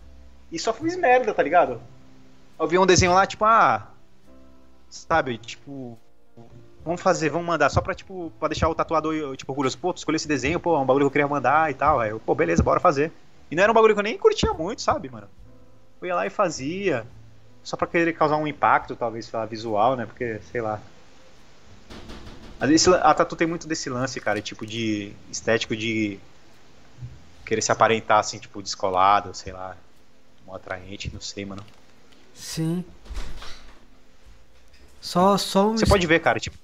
E 0.51 0.57
só 0.57 0.73
fiz 0.73 0.95
merda, 0.95 1.33
tá 1.33 1.43
ligado? 1.43 1.81
Eu 2.59 2.67
vi 2.67 2.77
um 2.77 2.85
desenho 2.85 3.13
lá, 3.13 3.25
tipo, 3.25 3.45
ah. 3.45 3.87
Sabe, 4.89 5.37
tipo. 5.37 5.97
Vamos 6.85 7.01
fazer, 7.01 7.29
vamos 7.29 7.45
mandar, 7.45 7.69
só 7.69 7.81
pra, 7.81 7.93
tipo, 7.93 8.31
pra 8.39 8.47
deixar 8.47 8.69
o 8.69 8.75
tatuador, 8.75 9.35
tipo, 9.35 9.51
orgulhoso. 9.51 9.77
Pô, 9.77 9.93
tu 9.93 9.97
escolheu 9.97 10.15
esse 10.15 10.27
desenho, 10.27 10.59
pô, 10.59 10.75
é 10.75 10.79
um 10.79 10.85
bagulho 10.85 11.05
que 11.05 11.07
eu 11.07 11.11
queria 11.11 11.27
mandar 11.27 11.69
e 11.69 11.73
tal. 11.73 11.99
Aí 11.99 12.11
eu, 12.11 12.19
pô, 12.19 12.33
beleza, 12.33 12.63
bora 12.63 12.79
fazer. 12.79 13.11
E 13.51 13.55
não 13.55 13.63
era 13.63 13.71
um 13.71 13.75
bagulho 13.75 13.93
que 13.93 13.99
eu 13.99 14.03
nem 14.03 14.17
curtia 14.17 14.53
muito, 14.53 14.81
sabe, 14.81 15.09
mano? 15.09 15.27
Eu 16.01 16.07
ia 16.07 16.15
lá 16.15 16.25
e 16.25 16.29
fazia. 16.29 17.05
Só 17.67 17.75
pra 17.75 17.85
querer 17.85 18.13
causar 18.13 18.37
um 18.37 18.47
impacto, 18.47 18.95
talvez, 18.95 19.25
sei 19.25 19.37
lá, 19.37 19.45
visual, 19.45 19.97
né? 19.97 20.05
Porque, 20.05 20.39
sei 20.53 20.61
lá. 20.61 20.79
Vezes 22.61 22.87
a 22.87 23.13
tatu 23.13 23.35
tem 23.35 23.45
muito 23.45 23.67
desse 23.67 23.89
lance, 23.89 24.21
cara, 24.21 24.41
tipo 24.41 24.65
de 24.65 25.11
estético 25.29 25.75
de 25.75 26.17
querer 27.45 27.61
se 27.61 27.69
aparentar 27.69 28.19
assim, 28.19 28.39
tipo, 28.39 28.61
descolado, 28.61 29.33
sei 29.33 29.51
lá, 29.51 29.75
um 30.47 30.55
atraente, 30.55 31.11
não 31.13 31.19
sei, 31.19 31.43
mano. 31.43 31.61
Sim. 32.33 32.85
Só, 35.01 35.37
só 35.37 35.67
um 35.67 35.77
Você 35.77 35.85
pode 35.85 36.07
ver, 36.07 36.21
cara, 36.21 36.39
tipo, 36.39 36.57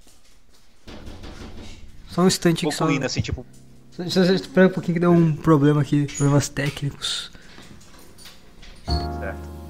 Só 2.08 2.22
um 2.22 2.28
instante 2.28 2.66
um 2.66 2.70
aqui, 2.70 2.78
só. 2.78 2.88
lindo, 2.88 3.06
assim, 3.06 3.20
tipo, 3.20 3.45
Só, 3.91 4.04
só, 4.06 4.24
só 4.24 4.32
espera 4.32 4.68
um 4.68 4.72
pouquinho 4.72 4.93
que 4.93 5.01
deu 5.01 5.12
um 5.12 5.36
problema 5.36 5.82
aqui, 5.82 6.06
problemas 6.06 6.47
técnicos. 6.47 7.30
certo. 8.86 9.62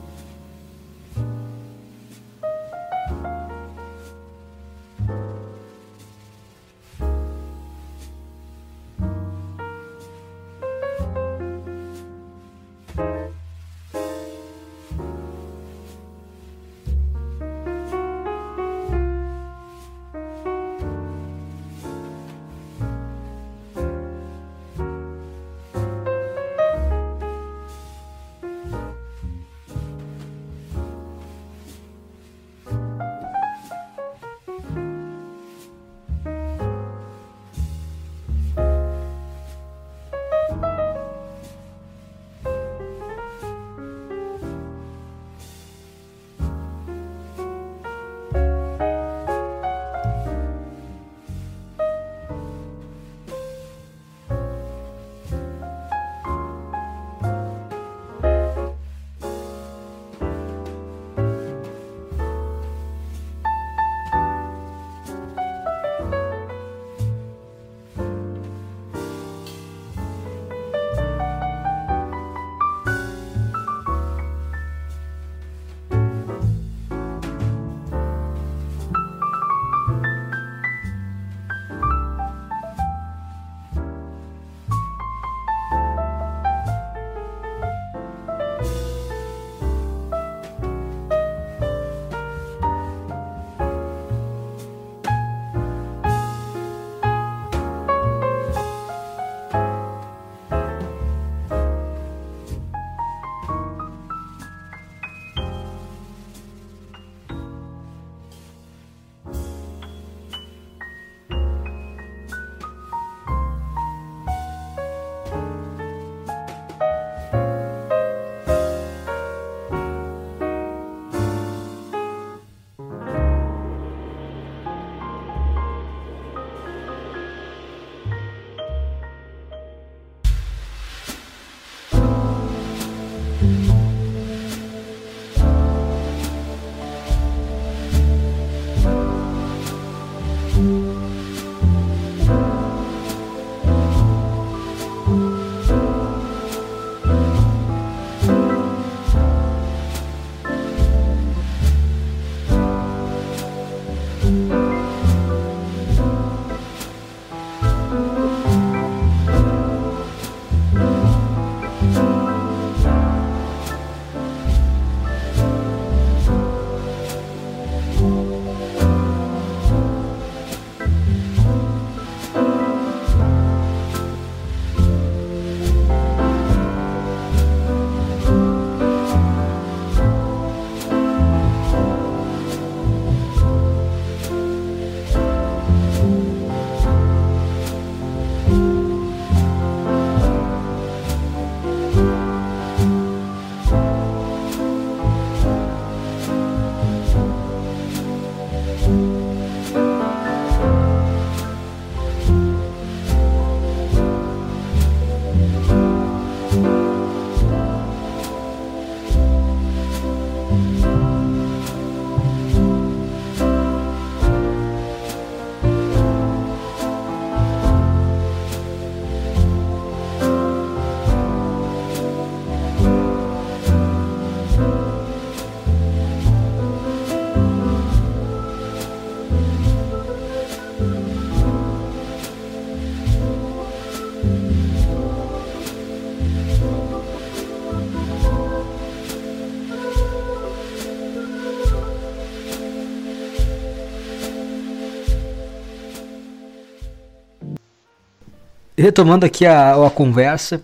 Retomando 248.84 249.26
aqui 249.26 249.46
a, 249.46 249.74
a 249.86 249.90
conversa, 249.90 250.62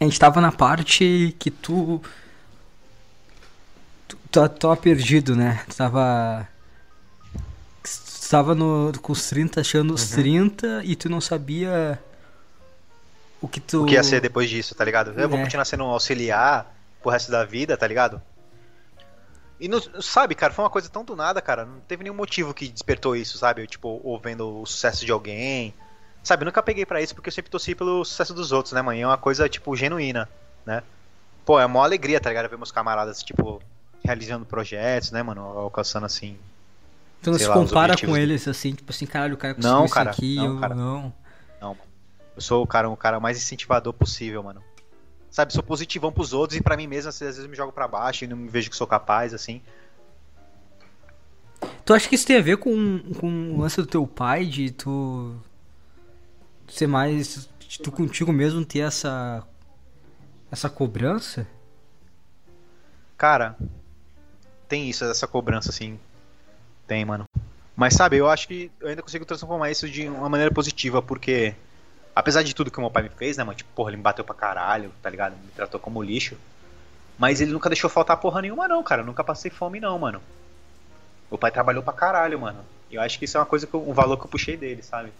a 0.00 0.04
gente 0.04 0.18
tava 0.18 0.40
na 0.40 0.50
parte 0.50 1.36
que 1.38 1.50
tu 1.50 2.00
Tu, 4.08 4.16
tu 4.30 4.48
tava 4.48 4.76
perdido, 4.76 5.36
né? 5.36 5.62
Tu 5.68 5.76
tava. 5.76 6.48
Tu 7.82 8.28
tava 8.30 8.54
no, 8.54 8.90
com 9.02 9.12
os 9.12 9.28
30, 9.28 9.60
achando 9.60 9.92
os 9.92 10.10
uhum. 10.12 10.48
30 10.48 10.82
e 10.84 10.96
tu 10.96 11.10
não 11.10 11.20
sabia 11.20 12.00
o 13.40 13.46
que 13.46 13.60
tu. 13.60 13.82
O 13.82 13.86
que 13.86 13.94
ia 13.94 14.02
ser 14.02 14.20
depois 14.20 14.48
disso, 14.48 14.74
tá 14.74 14.84
ligado? 14.84 15.12
Eu 15.12 15.24
é. 15.24 15.26
vou 15.26 15.38
continuar 15.38 15.64
sendo 15.64 15.84
um 15.84 15.88
auxiliar 15.88 16.74
pro 17.02 17.10
resto 17.10 17.30
da 17.30 17.44
vida, 17.44 17.76
tá 17.76 17.86
ligado? 17.86 18.20
E 19.60 19.68
não, 19.68 19.80
sabe, 20.00 20.34
cara, 20.34 20.52
foi 20.52 20.64
uma 20.64 20.70
coisa 20.70 20.88
tão 20.88 21.04
do 21.04 21.14
nada, 21.14 21.42
cara. 21.42 21.64
Não 21.64 21.80
teve 21.80 22.02
nenhum 22.02 22.16
motivo 22.16 22.54
que 22.54 22.68
despertou 22.68 23.14
isso, 23.14 23.36
sabe? 23.36 23.66
tipo, 23.66 24.00
ou 24.02 24.18
vendo 24.18 24.62
o 24.62 24.66
sucesso 24.66 25.04
de 25.04 25.12
alguém. 25.12 25.74
Sabe, 26.26 26.42
eu 26.42 26.46
nunca 26.46 26.60
peguei 26.60 26.84
para 26.84 27.00
isso 27.00 27.14
porque 27.14 27.28
eu 27.28 27.32
sempre 27.32 27.52
torci 27.52 27.72
pelo 27.72 28.04
sucesso 28.04 28.34
dos 28.34 28.50
outros, 28.50 28.72
né, 28.72 28.82
mãe? 28.82 29.00
É 29.00 29.06
uma 29.06 29.16
coisa, 29.16 29.48
tipo, 29.48 29.76
genuína, 29.76 30.28
né? 30.66 30.82
Pô, 31.44 31.60
é 31.60 31.64
uma 31.64 31.84
alegria, 31.84 32.20
tá 32.20 32.28
ligado? 32.30 32.48
Ver 32.48 32.56
meus 32.56 32.72
camaradas, 32.72 33.22
tipo, 33.22 33.62
realizando 34.04 34.44
projetos, 34.44 35.12
né, 35.12 35.22
mano? 35.22 35.40
Alcançando, 35.40 36.04
assim... 36.04 36.36
Tu 37.22 37.30
não 37.30 37.38
se 37.38 37.46
lá, 37.46 37.54
compara 37.54 37.96
com 37.96 38.16
eles, 38.16 38.48
assim, 38.48 38.72
tipo 38.74 38.90
assim, 38.90 39.06
caralho, 39.06 39.34
o 39.34 39.36
cara 39.36 39.54
conseguiu 39.54 39.78
não, 39.78 39.88
cara, 39.88 40.10
isso 40.10 40.18
aqui, 40.18 40.34
não, 40.34 40.46
eu 40.46 40.58
cara. 40.58 40.74
não. 40.74 41.14
Não, 41.60 41.68
mano. 41.68 41.90
Eu 42.34 42.42
sou 42.42 42.60
o 42.60 42.66
cara, 42.66 42.90
o 42.90 42.96
cara 42.96 43.20
mais 43.20 43.38
incentivador 43.38 43.92
possível, 43.92 44.42
mano. 44.42 44.60
Sabe, 45.30 45.52
sou 45.52 45.62
positivão 45.62 46.10
pros 46.10 46.32
outros 46.32 46.58
e 46.58 46.60
para 46.60 46.76
mim 46.76 46.88
mesmo, 46.88 47.08
às 47.08 47.20
vezes 47.20 47.44
eu 47.44 47.48
me 47.48 47.54
jogo 47.54 47.70
para 47.70 47.86
baixo 47.86 48.24
e 48.24 48.26
não 48.26 48.36
me 48.36 48.48
vejo 48.48 48.68
que 48.68 48.74
sou 48.74 48.88
capaz, 48.88 49.32
assim. 49.32 49.62
Tu 51.84 51.94
acha 51.94 52.08
que 52.08 52.16
isso 52.16 52.26
tem 52.26 52.36
a 52.36 52.42
ver 52.42 52.56
com, 52.56 52.98
com 53.20 53.52
o 53.52 53.60
lance 53.60 53.76
do 53.76 53.86
teu 53.86 54.04
pai, 54.08 54.44
de 54.44 54.72
tu 54.72 55.40
ser 56.68 56.86
mais. 56.86 57.48
tu 57.82 57.90
contigo 57.92 58.32
mesmo 58.32 58.64
ter 58.64 58.80
essa. 58.80 59.42
essa 60.50 60.68
cobrança? 60.68 61.46
Cara, 63.16 63.56
tem 64.68 64.88
isso, 64.88 65.04
essa 65.04 65.26
cobrança, 65.26 65.70
assim. 65.70 65.98
Tem, 66.86 67.04
mano. 67.04 67.24
Mas 67.74 67.94
sabe, 67.94 68.16
eu 68.16 68.28
acho 68.28 68.48
que 68.48 68.70
eu 68.80 68.88
ainda 68.88 69.02
consigo 69.02 69.24
transformar 69.24 69.70
isso 69.70 69.88
de 69.88 70.08
uma 70.08 70.28
maneira 70.28 70.52
positiva, 70.52 71.02
porque. 71.02 71.54
Apesar 72.14 72.42
de 72.42 72.54
tudo 72.54 72.70
que 72.70 72.78
o 72.78 72.80
meu 72.80 72.90
pai 72.90 73.02
me 73.02 73.10
fez, 73.10 73.36
né, 73.36 73.44
mano? 73.44 73.56
Tipo, 73.56 73.70
porra, 73.74 73.90
ele 73.90 73.98
me 73.98 74.02
bateu 74.02 74.24
pra 74.24 74.34
caralho, 74.34 74.90
tá 75.02 75.10
ligado? 75.10 75.32
Me 75.36 75.50
tratou 75.54 75.78
como 75.78 76.02
lixo. 76.02 76.34
Mas 77.18 77.42
ele 77.42 77.52
nunca 77.52 77.68
deixou 77.68 77.90
faltar 77.90 78.16
porra 78.16 78.40
nenhuma, 78.40 78.66
não, 78.66 78.82
cara. 78.82 79.02
Eu 79.02 79.06
nunca 79.06 79.22
passei 79.22 79.50
fome, 79.50 79.80
não, 79.80 79.98
mano. 79.98 80.22
O 81.30 81.36
pai 81.36 81.50
trabalhou 81.50 81.82
pra 81.82 81.92
caralho, 81.92 82.40
mano. 82.40 82.64
E 82.90 82.94
eu 82.94 83.02
acho 83.02 83.18
que 83.18 83.26
isso 83.26 83.36
é 83.36 83.40
uma 83.40 83.46
coisa 83.46 83.66
que 83.66 83.74
eu, 83.74 83.86
um 83.86 83.92
valor 83.92 84.16
que 84.16 84.24
eu 84.24 84.30
puxei 84.30 84.56
dele, 84.56 84.82
sabe? 84.82 85.12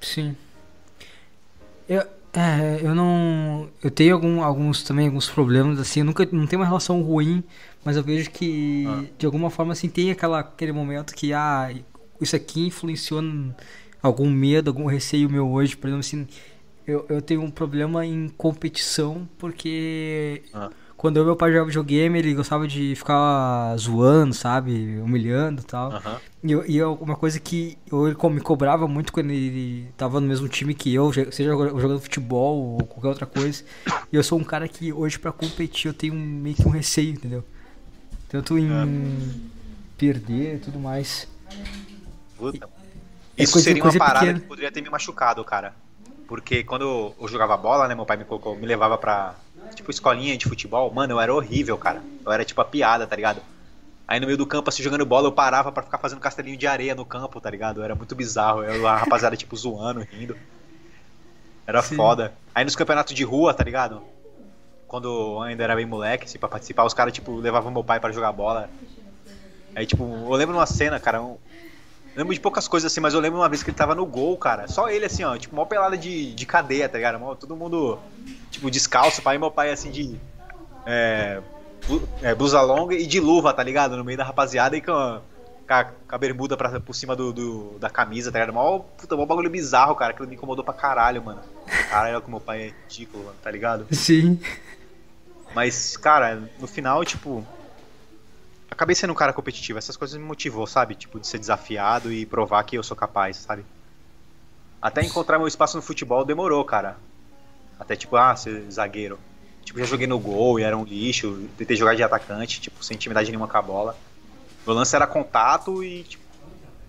Sim. 0.00 0.36
Eu, 1.88 2.00
é, 2.32 2.80
eu 2.82 2.94
não. 2.94 3.68
Eu 3.82 3.90
tenho 3.90 4.14
algum, 4.14 4.42
alguns 4.42 4.82
também, 4.82 5.06
alguns 5.06 5.28
problemas, 5.28 5.78
assim. 5.78 6.00
Eu 6.00 6.06
nunca 6.06 6.26
não 6.32 6.46
tenho 6.46 6.60
uma 6.60 6.66
relação 6.66 7.00
ruim, 7.02 7.42
mas 7.84 7.96
eu 7.96 8.02
vejo 8.02 8.30
que 8.30 8.84
ah. 8.86 9.04
de 9.18 9.26
alguma 9.26 9.50
forma 9.50 9.72
assim 9.72 9.88
tem 9.88 10.10
aquela, 10.10 10.40
aquele 10.40 10.72
momento 10.72 11.14
que 11.14 11.32
ah, 11.32 11.72
isso 12.20 12.34
aqui 12.34 12.66
influenciou 12.66 13.22
algum 14.02 14.30
medo, 14.30 14.70
algum 14.70 14.86
receio 14.86 15.30
meu 15.30 15.48
hoje. 15.48 15.76
Por 15.76 15.88
exemplo, 15.88 16.00
assim, 16.00 16.26
eu, 16.86 17.06
eu 17.08 17.22
tenho 17.22 17.42
um 17.42 17.50
problema 17.50 18.04
em 18.04 18.28
competição 18.28 19.28
porque. 19.38 20.42
Ah 20.52 20.70
quando 21.04 21.18
eu 21.18 21.22
e 21.22 21.26
meu 21.26 21.36
pai 21.36 21.50
jogava 21.50 21.66
videogame, 21.66 22.18
ele 22.18 22.32
gostava 22.32 22.66
de 22.66 22.94
ficar 22.96 23.76
zoando, 23.76 24.32
sabe? 24.32 24.98
Humilhando 25.00 25.60
e 25.60 25.64
tal. 25.66 25.90
Uhum. 25.92 26.16
E, 26.42 26.72
e 26.72 26.78
eu, 26.78 26.94
uma 26.94 27.14
coisa 27.14 27.38
que 27.38 27.76
eu, 27.92 28.08
ele 28.08 28.16
me 28.30 28.40
cobrava 28.40 28.88
muito 28.88 29.12
quando 29.12 29.30
ele 29.30 29.86
tava 29.98 30.18
no 30.18 30.26
mesmo 30.26 30.48
time 30.48 30.72
que 30.72 30.94
eu, 30.94 31.12
seja 31.12 31.50
jogando 31.50 32.00
futebol 32.00 32.56
ou 32.56 32.86
qualquer 32.86 33.08
outra 33.08 33.26
coisa. 33.26 33.62
E 34.10 34.16
eu 34.16 34.24
sou 34.24 34.38
um 34.38 34.44
cara 34.44 34.66
que 34.66 34.94
hoje 34.94 35.18
para 35.18 35.30
competir 35.30 35.88
eu 35.88 35.94
tenho 35.94 36.14
meio 36.14 36.56
que 36.56 36.66
um 36.66 36.70
receio, 36.70 37.10
entendeu? 37.10 37.44
Tanto 38.30 38.56
em 38.56 38.70
uhum. 38.70 39.40
perder 39.98 40.54
e 40.54 40.58
tudo 40.60 40.78
mais. 40.78 41.28
Puta. 42.38 42.66
É 43.36 43.42
Isso 43.42 43.52
coisa, 43.52 43.64
seria 43.64 43.82
coisa 43.82 43.98
uma 43.98 44.06
parada 44.06 44.20
pequena. 44.20 44.40
que 44.40 44.46
poderia 44.46 44.72
ter 44.72 44.80
me 44.80 44.88
machucado, 44.88 45.44
cara. 45.44 45.74
Porque 46.26 46.64
quando 46.64 47.14
eu 47.20 47.28
jogava 47.28 47.58
bola, 47.58 47.88
né, 47.88 47.94
meu 47.94 48.06
pai 48.06 48.16
me 48.16 48.24
colocou, 48.24 48.56
me 48.56 48.64
levava 48.66 48.96
pra, 48.96 49.34
tipo, 49.74 49.90
escolinha 49.90 50.36
de 50.36 50.46
futebol, 50.48 50.92
mano, 50.92 51.14
eu 51.14 51.20
era 51.20 51.34
horrível, 51.34 51.76
cara. 51.78 52.04
Eu 52.24 52.32
era 52.32 52.44
tipo 52.44 52.60
a 52.60 52.64
piada, 52.64 53.06
tá 53.06 53.16
ligado? 53.16 53.42
Aí 54.06 54.20
no 54.20 54.26
meio 54.26 54.38
do 54.38 54.46
campo, 54.46 54.68
assim, 54.68 54.82
jogando 54.82 55.06
bola, 55.06 55.28
eu 55.28 55.32
parava 55.32 55.72
para 55.72 55.82
ficar 55.82 55.98
fazendo 55.98 56.20
castelinho 56.20 56.56
de 56.58 56.66
areia 56.66 56.94
no 56.94 57.04
campo, 57.06 57.40
tá 57.40 57.50
ligado? 57.50 57.82
Era 57.82 57.94
muito 57.94 58.14
bizarro. 58.14 58.62
Eu, 58.62 58.86
a 58.86 58.96
rapaziada, 58.98 59.36
tipo, 59.36 59.56
zoando, 59.56 60.00
rindo. 60.10 60.36
Era 61.66 61.82
Sim. 61.82 61.96
foda. 61.96 62.34
Aí 62.54 62.64
nos 62.64 62.76
campeonatos 62.76 63.14
de 63.14 63.24
rua, 63.24 63.54
tá 63.54 63.64
ligado? 63.64 64.02
Quando 64.86 65.08
eu 65.08 65.42
ainda 65.42 65.64
era 65.64 65.74
bem 65.76 65.86
moleque, 65.86 66.24
assim, 66.26 66.38
pra 66.38 66.48
participar, 66.48 66.84
os 66.84 66.94
caras, 66.94 67.12
tipo, 67.12 67.36
levavam 67.36 67.72
meu 67.72 67.82
pai 67.82 67.98
para 67.98 68.12
jogar 68.12 68.32
bola. 68.32 68.70
Aí, 69.74 69.86
tipo, 69.86 70.04
eu 70.04 70.36
lembro 70.36 70.56
uma 70.56 70.66
cena, 70.66 71.00
cara, 71.00 71.22
um, 71.22 71.38
lembro 72.16 72.34
de 72.34 72.40
poucas 72.40 72.68
coisas 72.68 72.90
assim, 72.90 73.00
mas 73.00 73.14
eu 73.14 73.20
lembro 73.20 73.40
uma 73.40 73.48
vez 73.48 73.62
que 73.62 73.70
ele 73.70 73.76
tava 73.76 73.94
no 73.94 74.06
gol, 74.06 74.36
cara. 74.36 74.68
Só 74.68 74.88
ele, 74.88 75.04
assim, 75.04 75.24
ó, 75.24 75.36
tipo, 75.36 75.54
mó 75.54 75.64
pelada 75.64 75.96
de, 75.96 76.34
de 76.34 76.46
cadeia, 76.46 76.88
tá 76.88 76.96
ligado? 76.96 77.18
Mó, 77.18 77.34
todo 77.34 77.56
mundo, 77.56 77.98
tipo, 78.50 78.70
descalço, 78.70 79.22
pai 79.22 79.36
e 79.36 79.38
meu 79.38 79.50
pai, 79.50 79.70
assim, 79.70 79.90
de. 79.90 80.16
É, 80.86 81.40
é, 82.22 82.34
blusa 82.34 82.60
longa 82.60 82.94
e 82.94 83.06
de 83.06 83.20
luva, 83.20 83.52
tá 83.52 83.62
ligado? 83.62 83.96
No 83.96 84.04
meio 84.04 84.18
da 84.18 84.24
rapaziada 84.24 84.76
e 84.76 84.80
com 84.80 84.92
a, 84.92 85.20
com 85.66 85.74
a, 85.74 85.84
com 85.84 86.14
a 86.14 86.18
bermuda 86.18 86.56
pra, 86.56 86.80
por 86.80 86.94
cima 86.94 87.16
do, 87.16 87.32
do, 87.32 87.78
da 87.78 87.90
camisa, 87.90 88.30
tá 88.30 88.38
ligado? 88.38 88.54
Mó, 88.54 88.78
puta, 88.78 89.16
mó 89.16 89.26
bagulho 89.26 89.50
bizarro, 89.50 89.94
cara. 89.94 90.12
Aquilo 90.12 90.28
me 90.28 90.34
incomodou 90.34 90.64
pra 90.64 90.74
caralho, 90.74 91.22
mano. 91.22 91.40
Caralho, 91.90 92.20
como 92.20 92.36
meu 92.36 92.40
pai 92.40 92.62
é 92.62 92.72
ridículo, 92.82 93.24
mano, 93.24 93.36
tá 93.42 93.50
ligado? 93.50 93.86
Sim. 93.90 94.38
Mas, 95.54 95.96
cara, 95.96 96.42
no 96.58 96.66
final, 96.66 97.04
tipo, 97.04 97.46
acabei 98.74 98.94
sendo 98.94 99.12
um 99.12 99.16
cara 99.16 99.32
competitivo. 99.32 99.78
Essas 99.78 99.96
coisas 99.96 100.18
me 100.18 100.24
motivou, 100.24 100.66
sabe? 100.66 100.94
Tipo, 100.94 101.18
de 101.18 101.26
ser 101.26 101.38
desafiado 101.38 102.12
e 102.12 102.26
provar 102.26 102.62
que 102.64 102.76
eu 102.76 102.82
sou 102.82 102.96
capaz, 102.96 103.38
sabe? 103.38 103.64
Até 104.82 105.02
encontrar 105.02 105.38
meu 105.38 105.48
espaço 105.48 105.76
no 105.76 105.82
futebol 105.82 106.24
demorou, 106.24 106.62
cara. 106.64 106.98
Até 107.78 107.96
tipo, 107.96 108.16
ah, 108.16 108.36
ser 108.36 108.70
zagueiro. 108.70 109.18
Tipo, 109.64 109.78
já 109.78 109.86
joguei 109.86 110.06
no 110.06 110.18
gol 110.18 110.60
e 110.60 110.62
era 110.62 110.76
um 110.76 110.84
lixo. 110.84 111.48
Tentei 111.56 111.76
jogar 111.76 111.94
de 111.94 112.02
atacante, 112.02 112.60
tipo, 112.60 112.84
sem 112.84 112.94
intimidade 112.94 113.30
nenhuma 113.30 113.48
com 113.48 113.56
a 113.56 113.62
bola. 113.62 113.96
Meu 114.66 114.74
lance 114.74 114.94
era 114.94 115.06
contato 115.06 115.82
e, 115.82 116.02
tipo, 116.02 116.22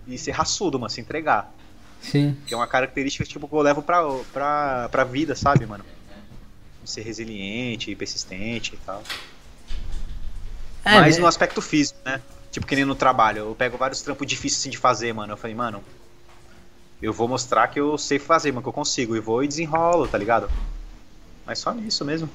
e 0.06 0.18
ser 0.18 0.32
raçudo, 0.32 0.78
mano, 0.78 0.90
se 0.90 1.00
entregar. 1.00 1.52
Sim. 2.00 2.36
Que 2.46 2.54
é 2.54 2.56
uma 2.56 2.66
característica, 2.66 3.24
tipo, 3.24 3.48
que 3.48 3.54
eu 3.54 3.60
levo 3.60 3.82
pra, 3.82 4.02
pra, 4.32 4.88
pra 4.90 5.04
vida, 5.04 5.34
sabe, 5.34 5.66
mano? 5.66 5.84
Ser 6.84 7.02
resiliente, 7.02 7.94
persistente 7.96 8.74
e 8.74 8.78
tal. 8.78 9.02
É, 10.86 11.00
Mas 11.00 11.16
né? 11.16 11.22
no 11.22 11.26
aspecto 11.26 11.60
físico, 11.60 11.98
né? 12.04 12.22
Tipo, 12.52 12.64
que 12.64 12.76
nem 12.76 12.84
no 12.84 12.94
trabalho. 12.94 13.38
Eu 13.40 13.54
pego 13.56 13.76
vários 13.76 14.00
trampos 14.02 14.24
difíceis 14.24 14.60
assim, 14.60 14.70
de 14.70 14.78
fazer, 14.78 15.12
mano. 15.12 15.32
Eu 15.32 15.36
falei, 15.36 15.56
mano, 15.56 15.82
eu 17.02 17.12
vou 17.12 17.26
mostrar 17.26 17.66
que 17.66 17.80
eu 17.80 17.98
sei 17.98 18.20
fazer, 18.20 18.52
mano, 18.52 18.62
que 18.62 18.68
eu 18.68 18.72
consigo. 18.72 19.16
E 19.16 19.20
vou 19.20 19.42
e 19.42 19.48
desenrolo, 19.48 20.06
tá 20.06 20.16
ligado? 20.16 20.48
Mas 21.44 21.58
só 21.58 21.74
nisso 21.74 22.04
mesmo. 22.04 22.30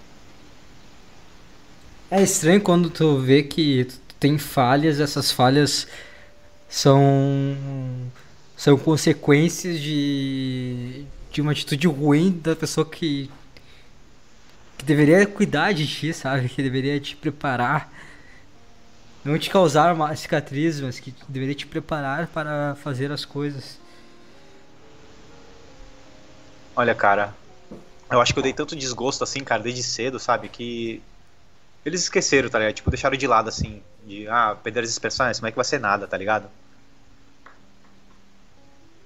É 2.10 2.22
estranho 2.22 2.60
quando 2.60 2.90
tu 2.90 3.20
vê 3.20 3.42
que 3.42 3.86
tu 3.86 3.98
tem 4.20 4.38
falhas, 4.38 5.00
essas 5.00 5.32
falhas 5.32 5.88
são 6.68 7.02
são 8.58 8.78
consequências 8.78 9.80
de 9.80 11.06
de 11.32 11.42
uma 11.42 11.54
atitude 11.54 11.88
ruim 11.88 12.32
da 12.44 12.54
pessoa 12.54 12.86
que 12.86 13.30
que 14.78 14.84
deveria 14.84 15.26
cuidar 15.26 15.72
de 15.72 15.88
ti, 15.88 16.14
sabe? 16.14 16.50
Que 16.50 16.62
deveria 16.62 17.00
te 17.00 17.16
preparar 17.16 17.90
não 19.24 19.38
te 19.38 19.50
causar 19.50 19.94
uma 19.94 20.16
cicatriz, 20.16 20.80
mas 20.80 21.00
que 21.00 21.14
deveria 21.28 21.54
te 21.54 21.68
preparar 21.68 22.28
para 22.28 22.76
fazer 22.76 23.12
as 23.12 23.24
coisas. 23.24 23.80
Olha, 26.76 26.96
cara, 26.96 27.34
eu 28.10 28.20
acho 28.20 28.34
que 28.34 28.40
eu 28.40 28.44
dei 28.44 28.54
tanto 28.54 28.76
desgosto 28.76 29.24
assim, 29.24 29.44
cara, 29.44 29.62
desde 29.62 29.84
cedo, 29.84 30.20
sabe? 30.20 30.50
Que 30.50 31.02
eles 31.86 32.02
esqueceram, 32.02 32.50
tá 32.50 32.58
ligado? 32.58 32.76
Tipo, 32.76 32.90
deixaram 32.90 33.18
de 33.18 33.28
lado 33.28 33.50
assim, 33.50 33.82
de 34.06 34.28
ah, 34.28 34.56
perder 34.62 34.84
as 34.84 34.90
expressões, 34.90 35.40
como 35.40 35.48
é 35.48 35.52
que 35.52 35.56
vai 35.58 35.66
ser 35.66 35.80
nada, 35.80 36.08
tá 36.08 36.18
ligado? 36.18 36.50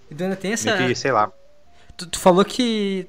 E 0.09 0.23
ainda 0.23 0.35
tem 0.35 0.53
essa. 0.53 0.77
Que, 0.77 0.95
sei 0.95 1.11
lá. 1.11 1.31
Tu, 1.97 2.07
tu 2.07 2.19
falou 2.19 2.45
que. 2.45 3.07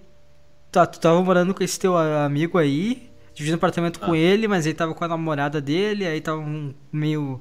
Tá, 0.72 0.86
tu 0.86 0.98
tava 0.98 1.22
morando 1.22 1.54
com 1.54 1.62
esse 1.62 1.78
teu 1.78 1.96
amigo 1.96 2.58
aí 2.58 3.08
dividindo 3.36 3.56
apartamento 3.56 4.00
ah. 4.02 4.06
com 4.06 4.16
ele, 4.16 4.48
mas 4.48 4.64
ele 4.64 4.74
tava 4.74 4.94
com 4.94 5.04
a 5.04 5.08
namorada 5.08 5.60
dele, 5.60 6.06
aí 6.06 6.20
tava 6.22 6.38
um 6.38 6.74
meio. 6.90 7.40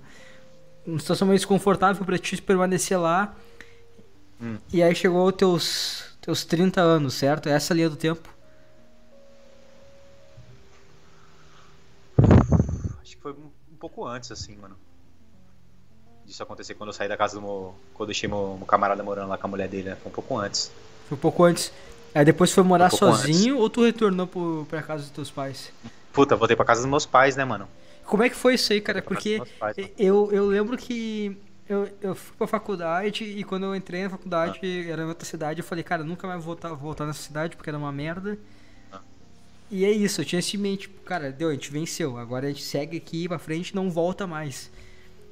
uma 0.85 0.99
situação 0.99 1.25
meio 1.25 1.39
desconfortável 1.39 2.05
pra 2.05 2.17
ti 2.17 2.39
permanecer 2.41 2.99
lá. 2.99 3.33
Hum. 4.41 4.57
E 4.73 4.83
aí 4.83 4.93
chegou 4.93 5.21
aos 5.21 5.33
teus, 5.33 6.17
teus 6.19 6.43
30 6.43 6.81
anos, 6.81 7.13
certo? 7.13 7.47
Essa 7.47 7.73
linha 7.73 7.89
do 7.89 7.95
tempo? 7.95 8.27
Acho 13.01 13.15
que 13.15 13.21
foi 13.21 13.31
um, 13.31 13.49
um 13.71 13.77
pouco 13.79 14.05
antes, 14.05 14.29
assim, 14.33 14.57
mano. 14.57 14.75
Disso 16.25 16.43
acontecer 16.43 16.73
quando 16.73 16.89
eu 16.89 16.93
saí 16.93 17.07
da 17.07 17.15
casa 17.15 17.35
do 17.35 17.41
meu. 17.41 17.73
Quando 17.93 18.01
eu 18.01 18.07
deixei 18.07 18.27
meu, 18.27 18.55
meu 18.57 18.65
camarada 18.65 19.01
morando 19.01 19.29
lá 19.29 19.37
com 19.37 19.47
a 19.47 19.49
mulher 19.49 19.69
dele, 19.69 19.91
né? 19.91 19.95
Foi 19.95 20.11
um 20.11 20.15
pouco 20.15 20.37
antes. 20.37 20.69
Foi 21.07 21.17
um 21.17 21.21
pouco 21.21 21.43
antes. 21.45 21.71
Aí 22.15 22.23
depois 22.23 22.49
foi 22.53 22.63
morar 22.63 22.87
um 22.87 22.95
sozinho 22.95 23.55
antes. 23.55 23.61
ou 23.61 23.69
tu 23.69 23.83
retornou 23.83 24.25
pro, 24.25 24.65
pra 24.69 24.81
casa 24.81 25.03
dos 25.03 25.11
teus 25.11 25.29
pais? 25.29 25.69
Puta, 26.13 26.33
voltei 26.37 26.55
pra 26.55 26.63
casa 26.63 26.79
dos 26.79 26.89
meus 26.89 27.05
pais, 27.05 27.35
né, 27.35 27.43
mano? 27.43 27.67
Como 28.05 28.23
é 28.23 28.29
que 28.29 28.35
foi 28.37 28.53
isso 28.53 28.71
aí, 28.71 28.79
cara? 28.79 29.01
Porque 29.01 29.41
eu, 29.99 30.31
eu 30.31 30.47
lembro 30.47 30.77
que 30.77 31.37
eu, 31.67 31.89
eu 32.01 32.15
fui 32.15 32.37
pra 32.37 32.47
faculdade 32.47 33.25
e 33.25 33.43
quando 33.43 33.65
eu 33.65 33.75
entrei 33.75 34.03
na 34.03 34.09
faculdade, 34.09 34.59
ah. 34.63 34.91
era 34.91 35.01
em 35.01 35.07
outra 35.07 35.25
cidade, 35.27 35.59
eu 35.59 35.65
falei, 35.65 35.83
cara, 35.83 36.05
nunca 36.05 36.25
mais 36.25 36.41
vou 36.41 36.55
voltar, 36.55 36.73
voltar 36.73 37.05
nessa 37.05 37.21
cidade 37.21 37.57
porque 37.57 37.69
era 37.69 37.77
uma 37.77 37.91
merda. 37.91 38.39
Ah. 38.93 39.01
E 39.69 39.83
é 39.83 39.91
isso, 39.91 40.21
eu 40.21 40.25
tinha 40.25 40.39
esse 40.39 40.57
mente, 40.57 40.83
tipo, 40.83 41.01
cara, 41.01 41.33
deu, 41.33 41.49
a 41.49 41.51
gente 41.51 41.69
venceu, 41.69 42.17
agora 42.17 42.45
a 42.45 42.49
gente 42.49 42.63
segue 42.63 42.95
aqui 42.95 43.27
pra 43.27 43.37
frente 43.37 43.71
e 43.71 43.75
não 43.75 43.91
volta 43.91 44.25
mais. 44.25 44.71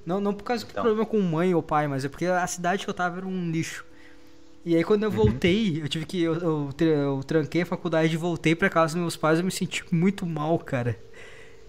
Não, 0.05 0.19
não 0.19 0.33
por 0.33 0.43
causa 0.43 0.65
então. 0.69 0.83
do 0.83 0.87
problema 0.87 1.05
com 1.05 1.21
mãe 1.21 1.55
ou 1.55 1.63
pai, 1.63 1.87
mas 1.87 2.03
é 2.03 2.09
porque 2.09 2.25
a 2.25 2.45
cidade 2.45 2.83
que 2.83 2.89
eu 2.89 2.93
tava 2.93 3.19
era 3.19 3.25
um 3.25 3.49
lixo. 3.49 3.85
E 4.65 4.75
aí 4.75 4.83
quando 4.83 5.03
eu 5.03 5.09
uhum. 5.09 5.15
voltei, 5.15 5.81
eu 5.81 5.89
tive 5.89 6.05
que. 6.05 6.21
Eu, 6.21 6.35
eu, 6.35 6.69
eu, 6.79 7.23
tranquei 7.25 7.63
a 7.63 7.65
faculdade 7.65 8.13
e 8.13 8.17
voltei 8.17 8.55
pra 8.55 8.69
casa 8.69 8.93
dos 8.93 9.01
meus 9.01 9.17
pais, 9.17 9.39
eu 9.39 9.45
me 9.45 9.51
senti 9.51 9.83
muito 9.91 10.25
mal, 10.25 10.57
cara. 10.57 10.97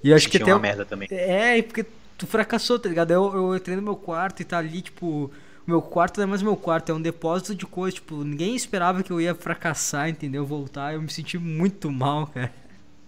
E 0.02 0.10
eu 0.10 0.16
acho 0.16 0.28
que 0.28 0.36
até. 0.36 0.52
uma 0.52 0.60
merda 0.60 0.84
também. 0.84 1.08
É, 1.10 1.60
porque 1.62 1.84
tu 2.16 2.26
fracassou, 2.26 2.78
tá 2.78 2.88
ligado? 2.88 3.10
Eu, 3.10 3.34
eu 3.34 3.56
entrei 3.56 3.74
no 3.74 3.82
meu 3.82 3.96
quarto 3.96 4.40
e 4.40 4.44
tá 4.44 4.58
ali, 4.58 4.82
tipo. 4.82 5.30
Meu 5.66 5.80
quarto 5.80 6.18
não 6.18 6.24
é 6.24 6.26
mais 6.26 6.42
meu 6.42 6.56
quarto, 6.56 6.92
é 6.92 6.94
um 6.94 7.00
depósito 7.00 7.54
de 7.54 7.64
coisas. 7.64 7.94
Tipo, 7.94 8.22
ninguém 8.22 8.54
esperava 8.54 9.02
que 9.02 9.10
eu 9.10 9.18
ia 9.18 9.34
fracassar, 9.34 10.10
entendeu? 10.10 10.44
Voltar, 10.44 10.92
eu 10.92 11.00
me 11.00 11.10
senti 11.10 11.38
muito 11.38 11.90
mal, 11.90 12.26
cara. 12.26 12.52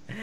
Não 0.09 0.15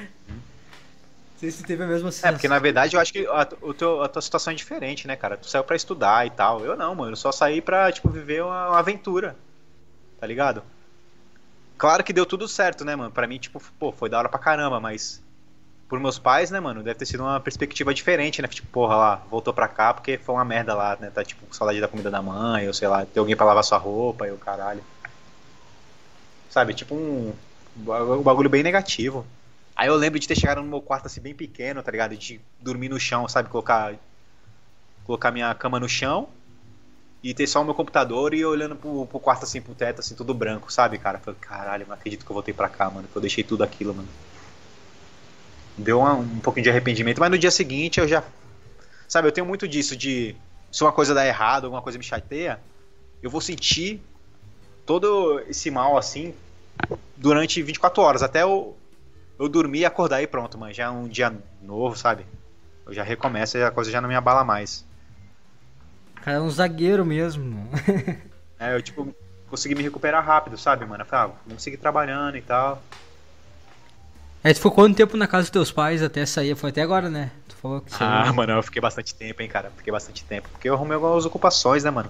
sei 1.37 1.51
se 1.51 1.63
teve 1.63 1.83
a 1.83 1.87
mesma 1.87 2.11
sensação. 2.11 2.29
É, 2.29 2.33
porque 2.33 2.47
na 2.47 2.57
verdade 2.57 2.95
eu 2.95 2.99
acho 2.99 3.13
que 3.13 3.27
a, 3.27 3.47
o 3.61 3.73
teu, 3.73 4.01
a 4.01 4.07
tua 4.07 4.21
situação 4.21 4.51
é 4.51 4.55
diferente, 4.55 5.07
né, 5.07 5.15
cara? 5.15 5.37
Tu 5.37 5.47
saiu 5.47 5.63
pra 5.63 5.75
estudar 5.75 6.25
e 6.25 6.31
tal. 6.31 6.65
Eu 6.65 6.75
não, 6.75 6.95
mano. 6.95 7.11
Eu 7.11 7.15
só 7.15 7.31
saí 7.31 7.61
pra, 7.61 7.91
tipo, 7.91 8.09
viver 8.09 8.43
uma, 8.43 8.69
uma 8.69 8.79
aventura. 8.79 9.35
Tá 10.23 10.27
ligado? 10.27 10.63
Claro 11.77 12.01
que 12.01 12.13
deu 12.13 12.25
tudo 12.25 12.47
certo, 12.47 12.85
né, 12.85 12.95
mano? 12.95 13.11
Pra 13.11 13.27
mim, 13.27 13.37
tipo, 13.37 13.61
pô, 13.77 13.91
foi 13.91 14.07
da 14.07 14.17
hora 14.17 14.29
pra 14.29 14.39
caramba, 14.39 14.79
mas 14.79 15.21
por 15.89 15.99
meus 15.99 16.17
pais, 16.17 16.49
né, 16.49 16.61
mano, 16.61 16.81
deve 16.81 16.97
ter 16.97 17.05
sido 17.05 17.23
uma 17.23 17.41
perspectiva 17.41 17.93
diferente, 17.93 18.41
né? 18.41 18.47
Tipo, 18.47 18.69
porra, 18.69 18.95
lá, 18.95 19.15
voltou 19.29 19.53
pra 19.53 19.67
cá 19.67 19.93
porque 19.93 20.17
foi 20.17 20.33
uma 20.33 20.45
merda 20.45 20.73
lá, 20.73 20.95
né? 20.97 21.09
Tá 21.09 21.25
tipo 21.25 21.53
saudade 21.53 21.81
da 21.81 21.89
comida 21.89 22.09
da 22.09 22.21
mãe, 22.21 22.65
ou 22.67 22.73
sei 22.73 22.87
lá, 22.87 23.05
ter 23.05 23.19
alguém 23.19 23.35
pra 23.35 23.45
lavar 23.45 23.65
sua 23.65 23.77
roupa 23.77 24.25
e 24.25 24.31
o 24.31 24.37
caralho. 24.37 24.81
Sabe, 26.47 26.73
tipo 26.73 26.95
um, 26.95 27.33
um 27.75 28.21
bagulho 28.23 28.49
bem 28.49 28.63
negativo. 28.63 29.25
Aí 29.75 29.89
eu 29.89 29.95
lembro 29.97 30.19
de 30.19 30.27
ter 30.29 30.39
chegado 30.39 30.61
no 30.61 30.69
meu 30.69 30.81
quarto 30.81 31.07
assim 31.07 31.19
bem 31.19 31.35
pequeno, 31.35 31.83
tá 31.83 31.91
ligado? 31.91 32.15
De 32.15 32.39
dormir 32.61 32.87
no 32.87 32.97
chão, 32.97 33.27
sabe? 33.27 33.49
Colocar 33.49 33.93
colocar 35.03 35.31
minha 35.31 35.53
cama 35.53 35.81
no 35.81 35.89
chão 35.89 36.29
e 37.23 37.33
ter 37.33 37.47
só 37.47 37.61
o 37.61 37.65
meu 37.65 37.73
computador 37.73 38.33
e 38.33 38.43
olhando 38.45 38.75
pro, 38.75 39.05
pro 39.07 39.19
quarto 39.19 39.43
assim, 39.43 39.61
pro 39.61 39.73
teto, 39.73 40.01
assim, 40.01 40.13
tudo 40.13 40.33
branco, 40.33 40.71
sabe, 40.71 40.97
cara? 40.97 41.19
Falei, 41.19 41.39
caralho, 41.39 41.85
não 41.87 41.95
acredito 41.95 42.25
que 42.25 42.31
eu 42.31 42.33
voltei 42.33 42.53
pra 42.53 42.67
cá, 42.67 42.89
mano. 42.89 43.07
Que 43.07 43.15
eu 43.15 43.21
deixei 43.21 43.43
tudo 43.43 43.63
aquilo, 43.63 43.93
mano 43.93 44.09
deu 45.77 45.99
uma, 45.99 46.13
um 46.13 46.39
pouquinho 46.39 46.63
de 46.63 46.69
arrependimento, 46.69 47.19
mas 47.19 47.31
no 47.31 47.37
dia 47.37 47.51
seguinte 47.51 47.99
eu 47.99 48.07
já. 48.07 48.23
Sabe, 49.07 49.27
eu 49.27 49.31
tenho 49.31 49.45
muito 49.45 49.67
disso 49.67 49.95
de. 49.95 50.35
Se 50.71 50.83
uma 50.83 50.91
coisa 50.91 51.13
dá 51.13 51.25
errado, 51.25 51.65
alguma 51.65 51.81
coisa 51.81 51.97
me 51.97 52.03
chateia, 52.03 52.59
eu 53.21 53.29
vou 53.29 53.41
sentir 53.41 54.01
todo 54.85 55.39
esse 55.47 55.69
mal 55.69 55.97
assim 55.97 56.33
durante 57.15 57.61
24 57.61 58.01
horas, 58.01 58.23
até 58.23 58.41
eu, 58.41 58.75
eu 59.39 59.47
dormir 59.47 59.79
e 59.79 59.85
acordar 59.85 60.21
e 60.21 60.27
pronto, 60.27 60.57
mano. 60.57 60.73
Já 60.73 60.85
é 60.85 60.89
um 60.89 61.07
dia 61.07 61.33
novo, 61.61 61.95
sabe? 61.95 62.25
Eu 62.85 62.93
já 62.93 63.03
recomeço 63.03 63.57
e 63.57 63.63
a 63.63 63.71
coisa 63.71 63.91
já 63.91 64.01
não 64.01 64.09
me 64.09 64.15
abala 64.15 64.43
mais. 64.43 64.85
Cara, 66.23 66.37
é 66.37 66.41
um 66.41 66.49
zagueiro 66.49 67.05
mesmo. 67.05 67.69
é, 68.57 68.73
eu 68.73 68.81
tipo, 68.81 69.13
consegui 69.49 69.75
me 69.75 69.83
recuperar 69.83 70.25
rápido, 70.25 70.57
sabe, 70.57 70.85
mano? 70.85 71.03
Eu 71.03 71.05
falei, 71.05 71.31
ah, 71.31 71.37
vamos 71.45 71.61
seguir 71.61 71.75
trabalhando 71.75 72.37
e 72.37 72.41
tal. 72.41 72.81
Aí 74.41 74.53
tu 74.53 74.57
ficou 74.57 74.71
quanto 74.71 74.95
tempo 74.95 75.17
na 75.17 75.27
casa 75.27 75.43
dos 75.43 75.49
teus 75.49 75.71
pais 75.71 76.01
até 76.01 76.25
sair? 76.25 76.55
Foi 76.55 76.69
até 76.69 76.81
agora, 76.81 77.09
né? 77.09 77.31
Tu 77.47 77.55
falou 77.57 77.81
que 77.81 77.93
Ah, 77.99 78.31
mano, 78.31 78.53
eu 78.53 78.63
fiquei 78.63 78.81
bastante 78.81 79.13
tempo, 79.13 79.41
hein, 79.41 79.49
cara. 79.49 79.69
Fiquei 79.75 79.91
bastante 79.91 80.23
tempo. 80.23 80.47
Porque 80.49 80.69
eu 80.69 80.73
arrumei 80.73 80.95
algumas 80.95 81.25
ocupações, 81.25 81.83
né, 81.83 81.91
mano? 81.91 82.09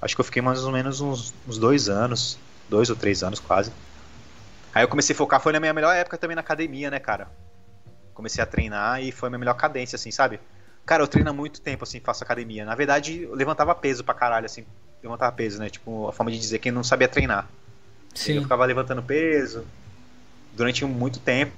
Acho 0.00 0.14
que 0.14 0.20
eu 0.22 0.24
fiquei 0.24 0.40
mais 0.40 0.64
ou 0.64 0.72
menos 0.72 1.02
uns, 1.02 1.34
uns 1.46 1.58
dois 1.58 1.90
anos. 1.90 2.38
Dois 2.68 2.88
ou 2.88 2.96
três 2.96 3.22
anos, 3.22 3.40
quase. 3.40 3.70
Aí 4.74 4.82
eu 4.82 4.88
comecei 4.88 5.14
a 5.14 5.16
focar, 5.16 5.38
foi 5.38 5.52
na 5.52 5.60
minha 5.60 5.72
melhor 5.72 5.94
época 5.94 6.16
também 6.16 6.34
na 6.34 6.40
academia, 6.40 6.90
né, 6.90 6.98
cara? 6.98 7.28
Comecei 8.14 8.42
a 8.42 8.46
treinar 8.46 9.02
e 9.02 9.12
foi 9.12 9.26
a 9.26 9.30
minha 9.30 9.38
melhor 9.38 9.54
cadência, 9.54 9.96
assim, 9.96 10.10
sabe? 10.10 10.40
Cara, 10.86 11.02
eu 11.02 11.08
treino 11.08 11.30
há 11.30 11.32
muito 11.32 11.60
tempo, 11.60 11.84
assim, 11.84 12.00
faço 12.00 12.22
academia. 12.22 12.64
Na 12.64 12.74
verdade, 12.74 13.22
eu 13.22 13.34
levantava 13.34 13.74
peso 13.74 14.04
pra 14.04 14.14
caralho, 14.14 14.46
assim. 14.46 14.64
Levantava 15.02 15.32
peso, 15.32 15.58
né? 15.58 15.70
Tipo, 15.70 16.08
a 16.08 16.12
forma 16.12 16.30
de 16.30 16.38
dizer 16.38 16.58
que 16.58 16.70
não 16.70 16.84
sabia 16.84 17.08
treinar. 17.08 17.48
Sim. 18.14 18.34
Eu 18.34 18.42
ficava 18.42 18.64
levantando 18.64 19.02
peso, 19.02 19.64
durante 20.52 20.84
muito 20.84 21.18
tempo. 21.18 21.54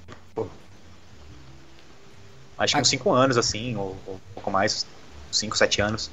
Acho 2.57 2.75
que 2.75 2.81
uns 2.81 2.89
5 2.89 3.11
anos, 3.11 3.37
assim, 3.37 3.75
ou, 3.75 3.95
ou 4.07 4.15
um 4.15 4.33
pouco 4.33 4.49
mais, 4.49 4.87
5, 5.31 5.57
7 5.57 5.81
anos. 5.81 6.09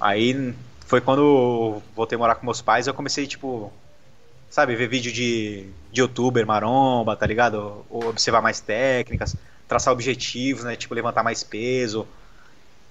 Aí 0.00 0.54
foi 0.86 1.00
quando 1.00 1.80
voltei 1.94 2.16
a 2.16 2.18
morar 2.18 2.34
com 2.34 2.44
meus 2.44 2.60
pais, 2.60 2.86
eu 2.86 2.94
comecei, 2.94 3.26
tipo, 3.26 3.72
sabe, 4.50 4.74
ver 4.74 4.88
vídeo 4.88 5.12
de, 5.12 5.68
de 5.92 6.00
youtuber 6.00 6.46
maromba, 6.46 7.16
tá 7.16 7.26
ligado? 7.26 7.84
Ou 7.88 8.08
observar 8.08 8.42
mais 8.42 8.60
técnicas, 8.60 9.36
traçar 9.74 9.92
objetivos, 9.92 10.62
né? 10.62 10.76
Tipo, 10.76 10.94
levantar 10.94 11.24
mais 11.24 11.42
peso. 11.42 12.06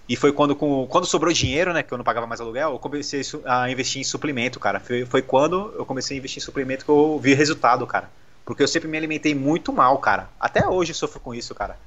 E 0.07 0.17
foi 0.17 0.33
quando, 0.33 0.53
com, 0.53 0.85
quando 0.87 1.05
sobrou 1.05 1.31
dinheiro, 1.31 1.71
né? 1.71 1.81
Que 1.81 1.93
eu 1.93 1.97
não 1.97 2.03
pagava 2.03 2.27
mais 2.27 2.41
aluguel, 2.41 2.71
eu 2.71 2.79
comecei 2.79 3.21
a 3.45 3.71
investir 3.71 4.01
em 4.01 4.03
suplemento, 4.03 4.59
cara. 4.59 4.81
Foi, 4.81 5.05
foi 5.05 5.21
quando 5.21 5.73
eu 5.77 5.85
comecei 5.85 6.17
a 6.17 6.19
investir 6.19 6.41
em 6.41 6.45
suplemento 6.45 6.83
que 6.83 6.91
eu 6.91 7.17
vi 7.19 7.33
resultado, 7.33 7.87
cara. 7.87 8.09
Porque 8.43 8.61
eu 8.61 8.67
sempre 8.67 8.89
me 8.89 8.97
alimentei 8.97 9.33
muito 9.33 9.71
mal, 9.71 9.97
cara. 9.99 10.29
Até 10.37 10.67
hoje 10.67 10.91
eu 10.91 10.95
sofro 10.95 11.21
com 11.21 11.33
isso, 11.33 11.55
cara. 11.55 11.79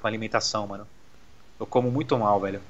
Com 0.00 0.08
alimentação, 0.08 0.66
mano. 0.66 0.84
Eu 1.60 1.66
como 1.66 1.88
muito 1.88 2.18
mal, 2.18 2.40
velho. 2.40 2.60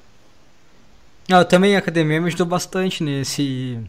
Ah, 1.31 1.39
eu 1.39 1.45
também 1.45 1.75
a 1.75 1.79
academia 1.79 2.21
me 2.21 2.27
ajudou 2.27 2.45
bastante 2.45 3.03
nesse. 3.03 3.79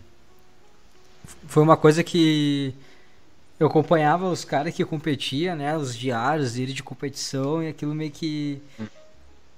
Foi 1.46 1.62
uma 1.62 1.76
coisa 1.76 2.02
que 2.02 2.74
eu 3.58 3.66
acompanhava 3.66 4.28
os 4.28 4.44
caras 4.44 4.74
que 4.74 4.84
competiam, 4.84 5.56
né? 5.56 5.76
Os 5.76 5.96
diários 5.96 6.54
dele 6.54 6.72
de 6.72 6.82
competição 6.82 7.62
e 7.62 7.68
aquilo 7.68 7.94
meio 7.94 8.10
que 8.10 8.60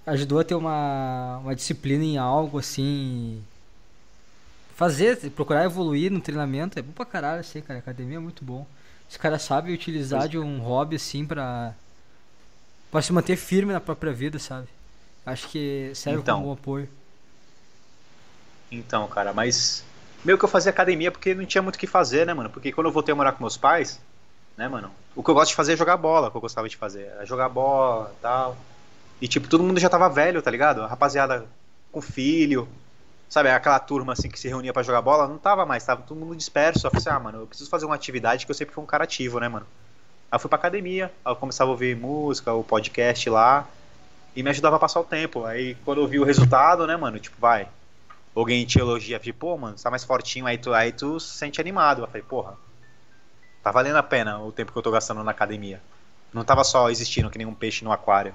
ajudou 0.06 0.38
a 0.38 0.44
ter 0.44 0.54
uma, 0.54 1.38
uma 1.38 1.54
disciplina 1.54 2.04
em 2.04 2.18
algo 2.18 2.58
assim. 2.58 3.42
Fazer, 4.74 5.30
procurar 5.30 5.64
evoluir 5.64 6.12
no 6.12 6.20
treinamento 6.20 6.78
é 6.78 6.82
bom 6.82 6.92
pra 6.92 7.06
caralho, 7.06 7.40
assim, 7.40 7.62
cara. 7.62 7.78
Academia 7.78 8.16
é 8.16 8.20
muito 8.20 8.44
bom. 8.44 8.66
Os 9.08 9.16
caras 9.16 9.42
sabem 9.42 9.72
utilizar 9.72 10.28
de 10.28 10.38
um 10.38 10.58
hobby 10.58 10.96
assim 10.96 11.24
pra, 11.24 11.74
pra 12.90 13.00
se 13.00 13.12
manter 13.12 13.36
firme 13.36 13.72
na 13.72 13.80
própria 13.80 14.12
vida, 14.12 14.38
sabe? 14.38 14.68
Acho 15.24 15.48
que 15.48 15.90
serve 15.94 16.20
então, 16.20 16.38
como 16.38 16.50
um 16.50 16.52
apoio. 16.52 16.88
Então, 18.70 19.08
cara, 19.08 19.32
mas. 19.32 19.84
Meio 20.26 20.36
que 20.36 20.44
eu 20.44 20.48
fazia 20.48 20.70
academia 20.70 21.12
porque 21.12 21.34
não 21.34 21.46
tinha 21.46 21.62
muito 21.62 21.76
o 21.76 21.78
que 21.78 21.86
fazer, 21.86 22.26
né, 22.26 22.34
mano? 22.34 22.50
Porque 22.50 22.72
quando 22.72 22.88
eu 22.88 22.92
voltei 22.92 23.12
a 23.12 23.16
morar 23.16 23.32
com 23.32 23.44
meus 23.44 23.56
pais, 23.56 24.00
né, 24.56 24.66
mano? 24.66 24.90
O 25.14 25.22
que 25.22 25.30
eu 25.30 25.34
gosto 25.34 25.50
de 25.50 25.56
fazer 25.56 25.74
é 25.74 25.76
jogar 25.76 25.96
bola, 25.96 26.26
o 26.26 26.30
que 26.32 26.36
eu 26.36 26.40
gostava 26.40 26.68
de 26.68 26.76
fazer. 26.76 27.12
É 27.20 27.24
jogar 27.24 27.48
bola 27.48 28.12
tal. 28.20 28.56
E, 29.20 29.28
tipo, 29.28 29.48
todo 29.48 29.62
mundo 29.62 29.78
já 29.78 29.88
tava 29.88 30.08
velho, 30.08 30.42
tá 30.42 30.50
ligado? 30.50 30.82
A 30.82 30.86
rapaziada 30.88 31.46
com 31.92 32.02
filho, 32.02 32.68
Sabe, 33.28 33.50
aquela 33.50 33.78
turma 33.80 34.12
assim 34.12 34.28
que 34.28 34.38
se 34.38 34.48
reunia 34.48 34.72
para 34.72 34.82
jogar 34.84 35.02
bola, 35.02 35.26
não 35.26 35.36
tava 35.36 35.66
mais, 35.66 35.84
tava 35.84 36.02
todo 36.02 36.18
mundo 36.18 36.36
disperso. 36.36 36.86
Eu 36.86 36.90
falei 36.90 37.00
assim, 37.00 37.10
ah, 37.10 37.20
mano, 37.20 37.40
eu 37.40 37.46
preciso 37.46 37.68
fazer 37.68 37.84
uma 37.84 37.94
atividade 37.94 38.46
que 38.46 38.50
eu 38.50 38.54
sempre 38.54 38.74
fui 38.74 38.82
um 38.82 38.86
cara 38.86 39.04
ativo, 39.04 39.40
né, 39.40 39.48
mano? 39.48 39.66
Aí 40.30 40.36
eu 40.36 40.40
fui 40.40 40.48
pra 40.48 40.58
academia, 40.58 41.12
aí 41.24 41.32
eu 41.32 41.36
começava 41.36 41.70
a 41.70 41.72
ouvir 41.72 41.96
música, 41.96 42.52
o 42.52 42.62
podcast 42.62 43.28
lá, 43.28 43.66
e 44.34 44.42
me 44.42 44.50
ajudava 44.50 44.76
a 44.76 44.78
passar 44.78 45.00
o 45.00 45.04
tempo. 45.04 45.44
Aí 45.44 45.76
quando 45.84 46.00
eu 46.00 46.06
vi 46.06 46.20
o 46.20 46.24
resultado, 46.24 46.86
né, 46.86 46.96
mano, 46.96 47.18
tipo, 47.18 47.36
vai, 47.40 47.68
alguém 48.40 48.64
te 48.66 48.78
elogia, 48.78 49.18
tipo, 49.18 49.38
pô, 49.38 49.56
mano, 49.56 49.76
você 49.76 49.84
tá 49.84 49.90
mais 49.90 50.04
fortinho, 50.04 50.46
aí 50.46 50.58
tu, 50.58 50.72
aí 50.72 50.92
tu 50.92 51.18
se 51.18 51.36
sente 51.36 51.60
animado. 51.60 52.02
Eu 52.02 52.06
falei, 52.06 52.22
porra, 52.22 52.56
tá 53.62 53.70
valendo 53.70 53.96
a 53.96 54.02
pena 54.02 54.38
o 54.38 54.52
tempo 54.52 54.72
que 54.72 54.78
eu 54.78 54.82
tô 54.82 54.90
gastando 54.90 55.24
na 55.24 55.30
academia. 55.30 55.80
Não 56.32 56.44
tava 56.44 56.62
só 56.62 56.90
existindo 56.90 57.30
que 57.30 57.38
nem 57.38 57.46
um 57.46 57.54
peixe 57.54 57.84
no 57.84 57.92
aquário. 57.92 58.34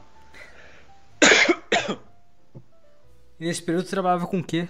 E 3.39 3.45
nesse 3.45 3.61
período 3.61 3.85
você 3.85 3.91
trabalhava 3.91 4.27
com 4.27 4.39
o 4.39 4.43
quê? 4.43 4.67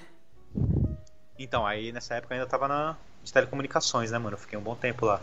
Então, 1.37 1.65
aí 1.65 1.91
nessa 1.91 2.15
época 2.15 2.33
eu 2.33 2.39
ainda 2.39 2.49
tava 2.49 2.67
na 2.67 2.95
de 3.23 3.31
telecomunicações, 3.31 4.11
né, 4.11 4.17
mano? 4.17 4.35
Eu 4.35 4.39
fiquei 4.39 4.57
um 4.57 4.61
bom 4.61 4.75
tempo 4.75 5.05
lá. 5.05 5.21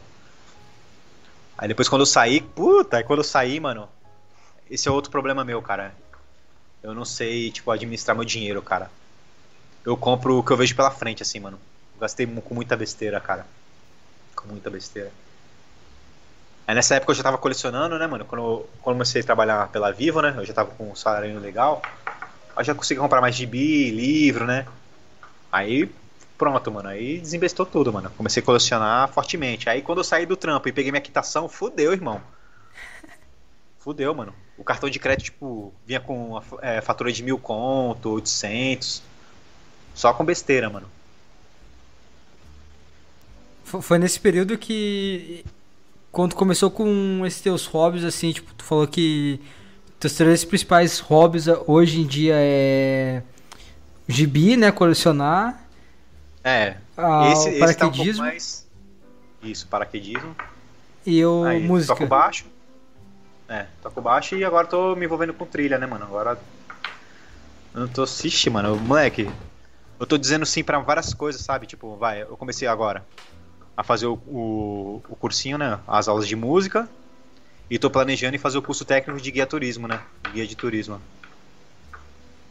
Aí 1.56 1.66
depois 1.66 1.88
quando 1.88 2.02
eu 2.02 2.06
saí, 2.06 2.40
puta, 2.40 2.98
aí 2.98 3.04
quando 3.04 3.20
eu 3.20 3.24
saí, 3.24 3.58
mano, 3.58 3.88
esse 4.70 4.86
é 4.86 4.90
outro 4.90 5.10
problema 5.10 5.44
meu, 5.44 5.60
cara. 5.60 5.94
Eu 6.82 6.94
não 6.94 7.04
sei, 7.04 7.50
tipo, 7.50 7.70
administrar 7.70 8.14
meu 8.14 8.24
dinheiro, 8.24 8.62
cara. 8.62 8.90
Eu 9.88 9.96
compro 9.96 10.38
o 10.38 10.42
que 10.42 10.52
eu 10.52 10.56
vejo 10.58 10.76
pela 10.76 10.90
frente, 10.90 11.22
assim, 11.22 11.40
mano. 11.40 11.58
gastei 11.98 12.26
com 12.26 12.54
muita 12.54 12.76
besteira, 12.76 13.18
cara. 13.18 13.46
Com 14.36 14.46
muita 14.48 14.68
besteira. 14.68 15.10
Aí 16.66 16.74
nessa 16.74 16.96
época 16.96 17.12
eu 17.12 17.16
já 17.16 17.22
tava 17.22 17.38
colecionando, 17.38 17.98
né, 17.98 18.06
mano? 18.06 18.26
Quando 18.26 18.42
eu, 18.42 18.70
comecei 18.82 19.22
a 19.22 19.24
trabalhar 19.24 19.66
pela 19.68 19.90
Vivo, 19.90 20.20
né? 20.20 20.34
Eu 20.36 20.44
já 20.44 20.52
tava 20.52 20.72
com 20.72 20.90
um 20.90 20.94
salário 20.94 21.38
legal. 21.38 21.80
Aí 22.54 22.62
já 22.66 22.74
consegui 22.74 23.00
comprar 23.00 23.22
mais 23.22 23.34
gibi, 23.34 23.90
livro, 23.90 24.44
né? 24.44 24.66
Aí, 25.50 25.90
pronto, 26.36 26.70
mano. 26.70 26.90
Aí 26.90 27.18
desinvestou 27.18 27.64
tudo, 27.64 27.90
mano. 27.90 28.10
Comecei 28.10 28.42
a 28.42 28.44
colecionar 28.44 29.08
fortemente. 29.08 29.70
Aí 29.70 29.80
quando 29.80 29.98
eu 30.00 30.04
saí 30.04 30.26
do 30.26 30.36
trampo 30.36 30.68
e 30.68 30.72
peguei 30.72 30.92
minha 30.92 31.00
quitação, 31.00 31.48
fudeu, 31.48 31.94
irmão. 31.94 32.20
Fudeu, 33.80 34.14
mano. 34.14 34.34
o 34.58 34.62
cartão 34.62 34.90
de 34.90 34.98
crédito, 34.98 35.32
tipo, 35.32 35.72
vinha 35.86 35.98
com 35.98 36.38
é, 36.60 36.82
fatura 36.82 37.10
de 37.10 37.22
mil 37.22 37.38
conto, 37.38 38.10
800. 38.10 39.07
Só 39.98 40.12
com 40.12 40.24
besteira, 40.24 40.70
mano. 40.70 40.86
Foi 43.64 43.98
nesse 43.98 44.20
período 44.20 44.56
que. 44.56 45.44
Quando 46.12 46.36
começou 46.36 46.70
com 46.70 47.26
esses 47.26 47.40
teus 47.40 47.66
hobbies, 47.66 48.04
assim, 48.04 48.30
tipo, 48.30 48.54
tu 48.54 48.62
falou 48.62 48.86
que 48.86 49.40
teus 49.98 50.14
três 50.14 50.44
principais 50.44 51.00
hobbies 51.00 51.46
hoje 51.66 52.00
em 52.00 52.06
dia 52.06 52.34
é. 52.36 53.24
Gibi, 54.06 54.56
né? 54.56 54.70
Colecionar. 54.70 55.66
É. 56.44 56.76
Ah, 56.96 57.32
esse, 57.32 57.58
paraquedismo. 57.58 58.22
Tá 58.22 58.22
um 58.22 58.26
mais... 58.26 58.68
Isso, 59.42 59.66
paraquedismo. 59.66 60.36
E 61.04 61.18
eu, 61.18 61.42
Aí, 61.42 61.60
música. 61.60 61.94
Toco 61.96 62.06
baixo. 62.06 62.46
É, 63.48 63.66
toco 63.82 64.00
baixo 64.00 64.36
e 64.36 64.44
agora 64.44 64.68
tô 64.68 64.94
me 64.94 65.06
envolvendo 65.06 65.34
com 65.34 65.44
trilha, 65.44 65.76
né, 65.76 65.88
mano? 65.88 66.04
Agora. 66.04 66.38
Eu 67.74 67.80
não 67.80 67.88
tô. 67.88 68.04
Ixi, 68.04 68.48
mano, 68.48 68.76
moleque. 68.76 69.28
Eu 69.98 70.06
tô 70.06 70.16
dizendo 70.16 70.46
sim 70.46 70.62
para 70.62 70.78
várias 70.78 71.12
coisas, 71.12 71.42
sabe? 71.42 71.66
Tipo, 71.66 71.96
vai, 71.96 72.22
eu 72.22 72.36
comecei 72.36 72.68
agora 72.68 73.04
a 73.76 73.82
fazer 73.82 74.06
o, 74.06 74.14
o, 74.26 75.02
o, 75.08 75.16
cursinho, 75.16 75.58
né? 75.58 75.78
As 75.86 76.08
aulas 76.08 76.26
de 76.26 76.36
música. 76.36 76.88
E 77.70 77.78
tô 77.78 77.90
planejando 77.90 78.34
em 78.34 78.38
fazer 78.38 78.58
o 78.58 78.62
curso 78.62 78.84
técnico 78.84 79.20
de 79.20 79.30
guia 79.30 79.46
turismo, 79.46 79.86
né? 79.86 80.00
Guia 80.32 80.46
de 80.46 80.56
turismo. 80.56 81.00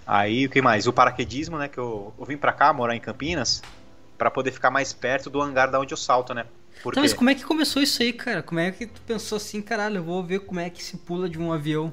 Aí, 0.06 0.45
o 0.45 0.50
que 0.50 0.62
mais? 0.62 0.88
O 0.88 0.93
paraquedismo, 0.93 1.58
né? 1.58 1.68
Que 1.68 1.78
eu, 1.78 2.14
eu 2.18 2.26
vim 2.26 2.38
pra 2.38 2.54
cá, 2.54 2.72
morar 2.72 2.95
em 2.95 3.00
Campinas, 3.00 3.62
para 4.18 4.30
poder 4.30 4.52
ficar 4.52 4.70
mais 4.70 4.93
perto 4.93 5.30
do 5.30 5.41
hangar 5.41 5.72
da 5.72 5.80
onde 5.80 5.93
eu 5.93 5.98
salto, 5.98 6.34
né? 6.34 6.45
Então, 6.80 7.02
mas 7.02 7.14
como 7.14 7.30
é 7.30 7.36
que 7.36 7.43
começou 7.43 7.82
isso 7.82 8.02
aí, 8.02 8.14
cara? 8.14 8.43
Como 8.43 8.60
é 8.60 8.72
que 8.72 8.86
tu 8.86 9.02
pensou 9.02 9.38
assim, 9.38 9.62
caralho, 9.62 9.98
eu 9.98 10.04
vou 10.04 10.24
ver 10.24 10.39
como 10.39 10.60
é 10.60 10.70
que 10.70 10.84
se 10.84 10.98
pula 10.98 11.28
de 11.28 11.39
um 11.39 11.52
avião, 11.52 11.91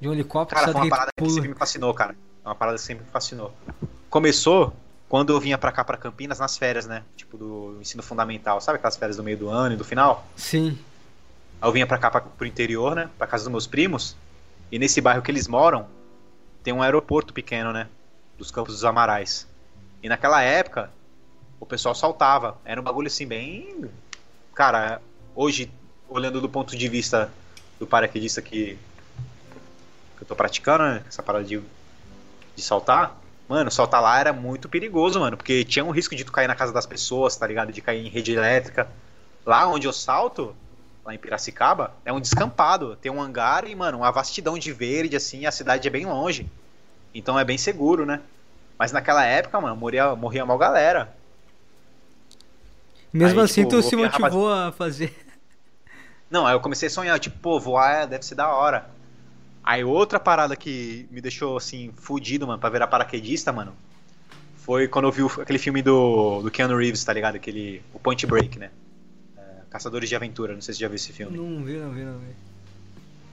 de 0.00 0.08
um 0.08 0.12
helicóptero? 0.12 0.60
Cara, 0.60 0.72
foi 0.72 0.80
uma 0.80 0.88
parada 0.88 1.10
que, 1.16 1.24
que 1.24 1.30
sempre 1.30 1.50
me 1.50 1.54
fascinou, 1.54 1.92
cara. 1.92 2.16
É 2.44 2.48
uma 2.48 2.54
parada 2.54 2.78
que 2.78 2.82
sempre 2.82 3.04
me 3.04 3.10
fascinou. 3.10 3.54
Começou 4.12 4.74
quando 5.08 5.32
eu 5.32 5.40
vinha 5.40 5.56
pra 5.56 5.72
cá, 5.72 5.82
pra 5.82 5.96
Campinas, 5.96 6.38
nas 6.38 6.58
férias, 6.58 6.86
né? 6.86 7.02
Tipo, 7.16 7.38
do 7.38 7.78
ensino 7.80 8.02
fundamental. 8.02 8.60
Sabe 8.60 8.76
aquelas 8.76 8.94
férias 8.94 9.16
do 9.16 9.22
meio 9.22 9.38
do 9.38 9.48
ano 9.48 9.74
e 9.74 9.76
do 9.78 9.86
final? 9.86 10.26
Sim. 10.36 10.78
Aí 11.58 11.66
eu 11.66 11.72
vinha 11.72 11.86
pra 11.86 11.96
cá, 11.96 12.10
pra, 12.10 12.20
pro 12.20 12.46
interior, 12.46 12.94
né? 12.94 13.08
Pra 13.16 13.26
casa 13.26 13.44
dos 13.44 13.50
meus 13.50 13.66
primos. 13.66 14.14
E 14.70 14.78
nesse 14.78 15.00
bairro 15.00 15.22
que 15.22 15.30
eles 15.30 15.48
moram, 15.48 15.86
tem 16.62 16.74
um 16.74 16.82
aeroporto 16.82 17.32
pequeno, 17.32 17.72
né? 17.72 17.88
Dos 18.36 18.50
Campos 18.50 18.74
dos 18.74 18.84
Amarais. 18.84 19.46
E 20.02 20.10
naquela 20.10 20.42
época, 20.42 20.90
o 21.58 21.64
pessoal 21.64 21.94
saltava. 21.94 22.58
Era 22.66 22.78
um 22.78 22.84
bagulho 22.84 23.06
assim 23.06 23.26
bem. 23.26 23.88
Cara, 24.54 25.00
hoje, 25.34 25.72
olhando 26.06 26.38
do 26.38 26.50
ponto 26.50 26.76
de 26.76 26.86
vista 26.86 27.32
do 27.80 27.86
paraquedista 27.86 28.42
que, 28.42 28.78
que 30.18 30.22
eu 30.22 30.26
tô 30.26 30.36
praticando, 30.36 30.84
né? 30.84 31.02
Essa 31.08 31.22
parada 31.22 31.46
de, 31.46 31.62
de 32.54 32.62
saltar. 32.62 33.21
Mano, 33.52 33.70
saltar 33.70 34.00
lá 34.00 34.18
era 34.18 34.32
muito 34.32 34.66
perigoso, 34.66 35.20
mano. 35.20 35.36
Porque 35.36 35.62
tinha 35.62 35.84
um 35.84 35.90
risco 35.90 36.16
de 36.16 36.24
tu 36.24 36.32
cair 36.32 36.48
na 36.48 36.54
casa 36.54 36.72
das 36.72 36.86
pessoas, 36.86 37.36
tá 37.36 37.46
ligado? 37.46 37.70
De 37.70 37.82
cair 37.82 38.06
em 38.06 38.08
rede 38.08 38.32
elétrica. 38.32 38.88
Lá 39.44 39.68
onde 39.68 39.86
eu 39.86 39.92
salto, 39.92 40.56
lá 41.04 41.14
em 41.14 41.18
Piracicaba, 41.18 41.92
é 42.02 42.10
um 42.10 42.18
descampado. 42.18 42.96
Tem 42.96 43.12
um 43.12 43.20
hangar 43.20 43.68
e, 43.68 43.74
mano, 43.74 43.98
uma 43.98 44.10
vastidão 44.10 44.58
de 44.58 44.72
verde, 44.72 45.16
assim, 45.16 45.44
a 45.44 45.52
cidade 45.52 45.86
é 45.86 45.90
bem 45.90 46.06
longe. 46.06 46.48
Então 47.14 47.38
é 47.38 47.44
bem 47.44 47.58
seguro, 47.58 48.06
né? 48.06 48.22
Mas 48.78 48.90
naquela 48.90 49.22
época, 49.22 49.60
mano, 49.60 49.76
morria, 49.76 50.16
morria 50.16 50.46
mal 50.46 50.56
galera. 50.56 51.14
Mesmo 53.12 53.38
aí, 53.38 53.44
assim, 53.44 53.64
tipo, 53.64 53.68
tu 53.68 53.82
se 53.82 53.94
motivou 53.94 54.48
rapaz... 54.48 54.68
a 54.68 54.72
fazer. 54.72 55.14
Não, 56.30 56.46
aí 56.46 56.54
eu 56.54 56.60
comecei 56.60 56.86
a 56.86 56.90
sonhar, 56.90 57.20
tipo, 57.20 57.38
pô, 57.38 57.60
voar 57.60 58.06
deve 58.06 58.24
ser 58.24 58.34
da 58.34 58.48
hora. 58.48 58.88
Aí 59.64 59.84
outra 59.84 60.18
parada 60.18 60.56
que 60.56 61.06
me 61.10 61.20
deixou, 61.20 61.56
assim, 61.56 61.92
fudido, 61.96 62.46
mano, 62.46 62.58
pra 62.58 62.68
virar 62.68 62.86
paraquedista, 62.88 63.52
mano, 63.52 63.74
foi 64.56 64.88
quando 64.88 65.06
eu 65.06 65.12
vi 65.12 65.22
aquele 65.40 65.58
filme 65.58 65.82
do, 65.82 66.42
do 66.42 66.50
Keanu 66.50 66.76
Reeves, 66.76 67.04
tá 67.04 67.12
ligado? 67.12 67.36
Aquele, 67.36 67.82
o 67.92 67.98
Point 67.98 68.26
Break, 68.26 68.58
né? 68.58 68.70
É, 69.36 69.42
Caçadores 69.70 70.08
de 70.08 70.16
Aventura, 70.16 70.54
não 70.54 70.60
sei 70.60 70.74
se 70.74 70.80
já 70.80 70.88
viu 70.88 70.96
esse 70.96 71.12
filme. 71.12 71.36
Não 71.36 71.64
vi, 71.64 71.74
não 71.74 71.90
vi, 71.92 72.02
não 72.02 72.18
vi. 72.18 72.34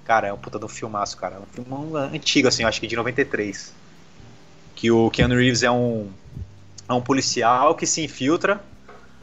Cara, 0.05 0.27
é 0.27 0.33
um 0.33 0.37
puta 0.37 0.57
de 0.57 0.65
um 0.65 0.69
filmaço, 0.69 1.17
cara. 1.17 1.35
É 1.35 1.39
um 1.39 1.45
filme 1.45 1.97
antigo, 2.15 2.47
assim, 2.47 2.63
eu 2.63 2.69
acho 2.69 2.79
que 2.79 2.87
de 2.87 2.95
93. 2.95 3.73
Que 4.75 4.89
o 4.89 5.09
Keanu 5.11 5.35
Reeves 5.35 5.61
é 5.61 5.69
um, 5.69 6.09
é 6.87 6.93
um 6.93 7.01
policial 7.01 7.75
que 7.75 7.85
se 7.85 8.03
infiltra 8.03 8.63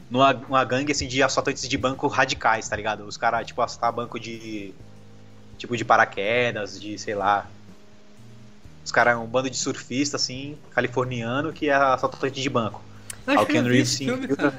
numa, 0.09 0.33
numa 0.33 0.65
gangue 0.65 0.93
assim 0.93 1.09
de 1.09 1.23
assaltantes 1.23 1.69
de 1.69 1.77
banco 1.77 2.07
radicais, 2.07 2.69
tá 2.69 2.77
ligado? 2.77 3.05
Os 3.05 3.17
caras, 3.17 3.47
tipo, 3.47 3.61
assaltar 3.63 3.93
banco 3.93 4.19
de. 4.19 4.73
Tipo 5.59 5.77
de 5.77 5.85
paraquedas, 5.85 6.81
de 6.81 6.99
sei 6.99 7.15
lá. 7.15 7.49
Os 8.85 8.93
caras, 8.93 9.19
um 9.19 9.27
bando 9.27 9.51
de 9.51 9.57
surfista, 9.57 10.17
assim, 10.17 10.57
californiano, 10.71 11.53
que 11.53 11.69
é 11.69 11.75
assaltante 11.75 12.41
de 12.41 12.49
banco. 12.49 12.83
Aí 13.27 13.37
o 13.37 13.47
Ken 13.47 13.63
Reeves 13.63 13.91
se 13.91 14.05
infiltra. 14.05 14.55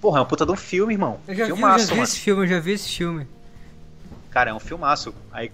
Porra, 0.00 0.18
é 0.18 0.22
um 0.22 0.26
puta 0.26 0.46
de 0.46 0.52
um 0.52 0.56
filme, 0.56 0.94
irmão. 0.94 1.20
Eu 1.28 1.34
já 1.34 1.46
filmaço, 1.46 1.78
vi, 1.78 1.82
eu 1.82 1.88
já 1.88 1.94
vi 1.94 2.02
esse 2.02 2.18
filme, 2.18 2.42
eu 2.42 2.46
já 2.48 2.60
vi 2.60 2.72
esse 2.72 2.88
filme. 2.88 3.26
Cara, 4.30 4.50
é 4.50 4.54
um 4.54 4.58
filmaço. 4.58 5.14
Aí, 5.30 5.52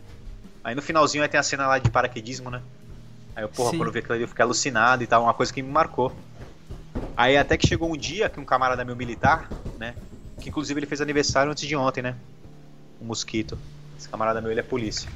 aí 0.62 0.74
no 0.74 0.80
finalzinho 0.80 1.22
aí 1.22 1.28
tem 1.28 1.40
a 1.40 1.42
cena 1.42 1.66
lá 1.66 1.78
de 1.78 1.90
paraquedismo, 1.90 2.50
né? 2.50 2.62
Aí 3.34 3.42
eu, 3.42 3.48
porra, 3.48 3.72
Sim. 3.72 3.78
quando 3.78 3.88
eu 3.88 3.92
vi 3.92 3.98
aquilo 3.98 4.14
ali 4.14 4.22
eu 4.22 4.28
fiquei 4.28 4.42
alucinado 4.42 5.02
e 5.02 5.06
tal, 5.06 5.24
uma 5.24 5.34
coisa 5.34 5.52
que 5.52 5.60
me 5.60 5.70
marcou. 5.70 6.14
Aí 7.16 7.36
até 7.36 7.56
que 7.56 7.66
chegou 7.66 7.92
um 7.92 7.96
dia 7.96 8.28
que 8.28 8.38
um 8.38 8.44
camarada 8.44 8.84
meu 8.84 8.96
militar, 8.96 9.50
né? 9.78 9.94
Que 10.40 10.48
inclusive 10.48 10.78
ele 10.78 10.86
fez 10.86 11.00
aniversário 11.00 11.50
antes 11.50 11.66
de 11.66 11.74
ontem, 11.74 12.02
né? 12.02 12.14
Um 13.00 13.06
mosquito. 13.06 13.58
Esse 14.06 14.08
camarada 14.08 14.40
meu, 14.40 14.50
ele 14.50 14.60
é 14.60 14.62
polícia. 14.62 15.10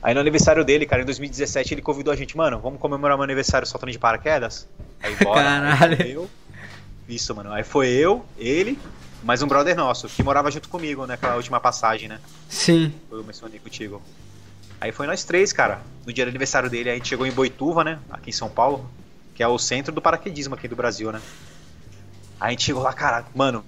Aí 0.00 0.14
no 0.14 0.20
aniversário 0.20 0.64
dele, 0.64 0.86
cara, 0.86 1.02
em 1.02 1.04
2017, 1.04 1.74
ele 1.74 1.82
convidou 1.82 2.12
a 2.12 2.16
gente, 2.16 2.36
mano, 2.36 2.60
vamos 2.60 2.78
comemorar 2.78 3.16
meu 3.16 3.24
aniversário 3.24 3.66
soltando 3.66 3.90
de 3.90 3.98
paraquedas? 3.98 4.68
Aí 5.02 5.14
bora. 5.22 5.42
Caralho. 5.42 5.96
Aí 6.00 6.12
eu, 6.12 6.30
isso, 7.08 7.34
mano. 7.34 7.52
Aí 7.52 7.64
foi 7.64 7.88
eu, 7.88 8.24
ele, 8.38 8.78
mais 9.22 9.42
um 9.42 9.48
brother 9.48 9.76
nosso, 9.76 10.08
que 10.08 10.22
morava 10.22 10.50
junto 10.50 10.68
comigo 10.68 11.06
naquela 11.06 11.32
né, 11.32 11.36
última 11.36 11.58
passagem, 11.58 12.08
né? 12.08 12.20
Sim. 12.48 12.94
Foi 13.08 13.18
eu 13.18 13.24
mencionei 13.24 13.58
contigo. 13.58 14.00
Aí 14.80 14.92
foi 14.92 15.06
nós 15.06 15.24
três, 15.24 15.52
cara. 15.52 15.80
No 16.06 16.12
dia 16.12 16.24
do 16.24 16.28
aniversário 16.28 16.70
dele, 16.70 16.90
a 16.90 16.94
gente 16.94 17.08
chegou 17.08 17.26
em 17.26 17.32
Boituva, 17.32 17.82
né? 17.82 17.98
Aqui 18.10 18.30
em 18.30 18.32
São 18.32 18.48
Paulo 18.48 18.88
que 19.36 19.42
é 19.42 19.46
o 19.46 19.58
centro 19.58 19.92
do 19.92 20.00
paraquedismo 20.00 20.54
aqui 20.54 20.66
do 20.66 20.74
Brasil, 20.74 21.12
né? 21.12 21.20
A 22.40 22.48
gente 22.50 22.64
chegou 22.64 22.82
lá, 22.82 22.94
cara, 22.94 23.26
mano, 23.34 23.62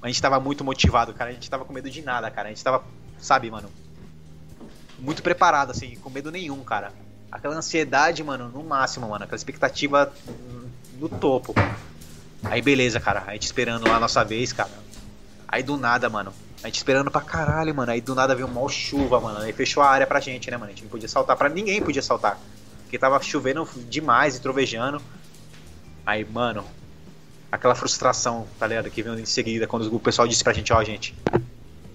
a 0.00 0.06
gente 0.06 0.20
tava 0.22 0.40
muito 0.40 0.64
motivado, 0.64 1.12
cara, 1.12 1.28
a 1.28 1.34
gente 1.34 1.50
tava 1.50 1.66
com 1.66 1.72
medo 1.72 1.90
de 1.90 2.00
nada, 2.00 2.30
cara, 2.30 2.48
a 2.48 2.50
gente 2.50 2.64
tava, 2.64 2.82
sabe, 3.20 3.50
mano, 3.50 3.70
muito 4.98 5.22
preparado, 5.22 5.70
assim, 5.70 5.96
com 5.96 6.10
medo 6.10 6.30
nenhum, 6.30 6.62
cara. 6.62 6.92
Aquela 7.30 7.54
ansiedade, 7.54 8.22
mano, 8.22 8.48
no 8.48 8.62
máximo, 8.62 9.08
mano, 9.08 9.24
aquela 9.24 9.36
expectativa 9.36 10.12
no 10.98 11.08
topo. 11.08 11.54
Aí 12.44 12.60
beleza, 12.60 12.98
cara, 12.98 13.24
a 13.26 13.32
gente 13.32 13.44
esperando 13.44 13.88
lá 13.88 13.96
a 13.96 14.00
nossa 14.00 14.24
vez, 14.24 14.52
cara. 14.52 14.70
Aí 15.46 15.62
do 15.62 15.76
nada, 15.76 16.08
mano, 16.08 16.32
a 16.62 16.66
gente 16.66 16.76
esperando 16.76 17.10
pra 17.10 17.20
caralho, 17.20 17.74
mano. 17.74 17.90
Aí 17.90 18.00
do 18.00 18.14
nada 18.14 18.34
veio 18.34 18.46
uma 18.46 18.68
chuva, 18.68 19.20
mano. 19.20 19.40
Aí 19.40 19.52
fechou 19.52 19.82
a 19.82 19.90
área 19.90 20.06
pra 20.06 20.20
gente, 20.20 20.50
né, 20.50 20.56
mano? 20.56 20.70
A 20.70 20.74
gente 20.74 20.82
não 20.84 20.90
podia 20.90 21.08
saltar 21.08 21.36
pra 21.36 21.48
ninguém, 21.48 21.80
podia 21.82 22.02
saltar. 22.02 22.38
Porque 22.82 22.98
tava 22.98 23.20
chovendo 23.22 23.66
demais 23.88 24.36
e 24.36 24.40
trovejando. 24.40 25.00
Aí, 26.04 26.24
mano, 26.24 26.64
aquela 27.50 27.74
frustração, 27.74 28.46
tá 28.58 28.66
ligado? 28.66 28.90
Que 28.90 29.02
veio 29.02 29.18
em 29.18 29.24
seguida 29.24 29.66
quando 29.66 29.94
o 29.94 30.00
pessoal 30.00 30.28
disse 30.28 30.44
pra 30.44 30.52
gente, 30.52 30.72
ó, 30.72 30.78
oh, 30.78 30.84
gente, 30.84 31.14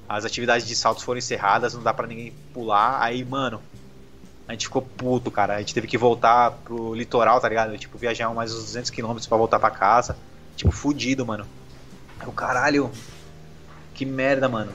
as 0.07 0.25
atividades 0.25 0.67
de 0.67 0.75
saltos 0.75 1.03
foram 1.03 1.17
encerradas, 1.17 1.73
não 1.73 1.81
dá 1.81 1.93
pra 1.93 2.07
ninguém 2.07 2.33
pular. 2.53 3.01
Aí, 3.01 3.23
mano, 3.25 3.61
a 4.47 4.51
gente 4.51 4.67
ficou 4.67 4.81
puto, 4.81 5.31
cara. 5.31 5.55
A 5.55 5.59
gente 5.59 5.73
teve 5.73 5.87
que 5.87 5.97
voltar 5.97 6.51
pro 6.51 6.93
litoral, 6.93 7.39
tá 7.41 7.49
ligado? 7.49 7.77
Tipo, 7.77 7.97
viajar 7.97 8.31
mais 8.33 8.53
uns 8.53 8.65
200 8.65 8.91
km 8.91 9.15
pra 9.27 9.37
voltar 9.37 9.59
pra 9.59 9.71
casa. 9.71 10.17
Tipo, 10.55 10.71
fudido, 10.71 11.25
mano. 11.25 11.45
O 12.25 12.31
caralho, 12.31 12.91
que 13.93 14.05
merda, 14.05 14.47
mano. 14.47 14.71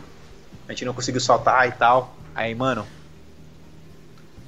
A 0.69 0.73
gente 0.73 0.85
não 0.85 0.95
conseguiu 0.95 1.21
saltar 1.21 1.69
e 1.69 1.73
tal. 1.73 2.15
Aí, 2.35 2.55
mano, 2.55 2.87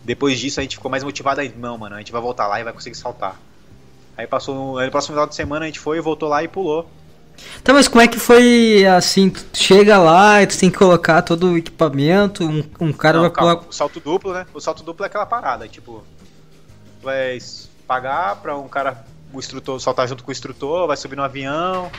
depois 0.04 0.38
disso 0.38 0.58
a 0.60 0.62
gente 0.62 0.76
ficou 0.76 0.90
mais 0.90 1.04
motivado 1.04 1.40
aí, 1.40 1.52
não, 1.56 1.78
mano, 1.78 1.94
a 1.94 1.98
gente 1.98 2.12
vai 2.12 2.20
voltar 2.20 2.46
lá 2.46 2.60
e 2.60 2.64
vai 2.64 2.72
conseguir 2.72 2.96
saltar. 2.96 3.38
Aí 4.16 4.26
passou, 4.26 4.78
aí 4.78 4.86
no 4.86 4.90
próximo 4.90 5.14
final 5.14 5.26
de 5.26 5.34
semana 5.34 5.64
a 5.64 5.68
gente 5.68 5.78
foi, 5.78 6.00
voltou 6.00 6.28
lá 6.28 6.42
e 6.42 6.48
pulou. 6.48 6.88
Tá, 7.62 7.72
mas 7.72 7.88
como 7.88 8.02
é 8.02 8.08
que 8.08 8.18
foi 8.18 8.84
assim? 8.86 9.30
Tu 9.30 9.58
chega 9.58 9.98
lá 9.98 10.42
e 10.42 10.46
tu 10.46 10.58
tem 10.58 10.70
que 10.70 10.78
colocar 10.78 11.22
todo 11.22 11.52
o 11.52 11.58
equipamento, 11.58 12.44
um, 12.44 12.64
um 12.80 12.92
cara 12.92 13.16
não, 13.16 13.22
vai 13.22 13.30
calma, 13.30 13.56
pular. 13.56 13.68
O 13.68 13.72
salto 13.72 14.00
duplo, 14.00 14.32
né? 14.32 14.46
O 14.52 14.60
salto 14.60 14.82
duplo 14.82 15.04
é 15.04 15.06
aquela 15.06 15.26
parada, 15.26 15.68
tipo, 15.68 16.04
tu 17.00 17.04
vai 17.04 17.38
pagar 17.86 18.36
pra 18.36 18.56
um 18.56 18.68
cara, 18.68 19.04
o 19.32 19.38
instrutor, 19.38 19.80
saltar 19.80 20.08
junto 20.08 20.24
com 20.24 20.30
o 20.30 20.32
instrutor, 20.32 20.86
vai 20.86 20.96
subir 20.96 21.16
no 21.16 21.22
avião. 21.22 21.90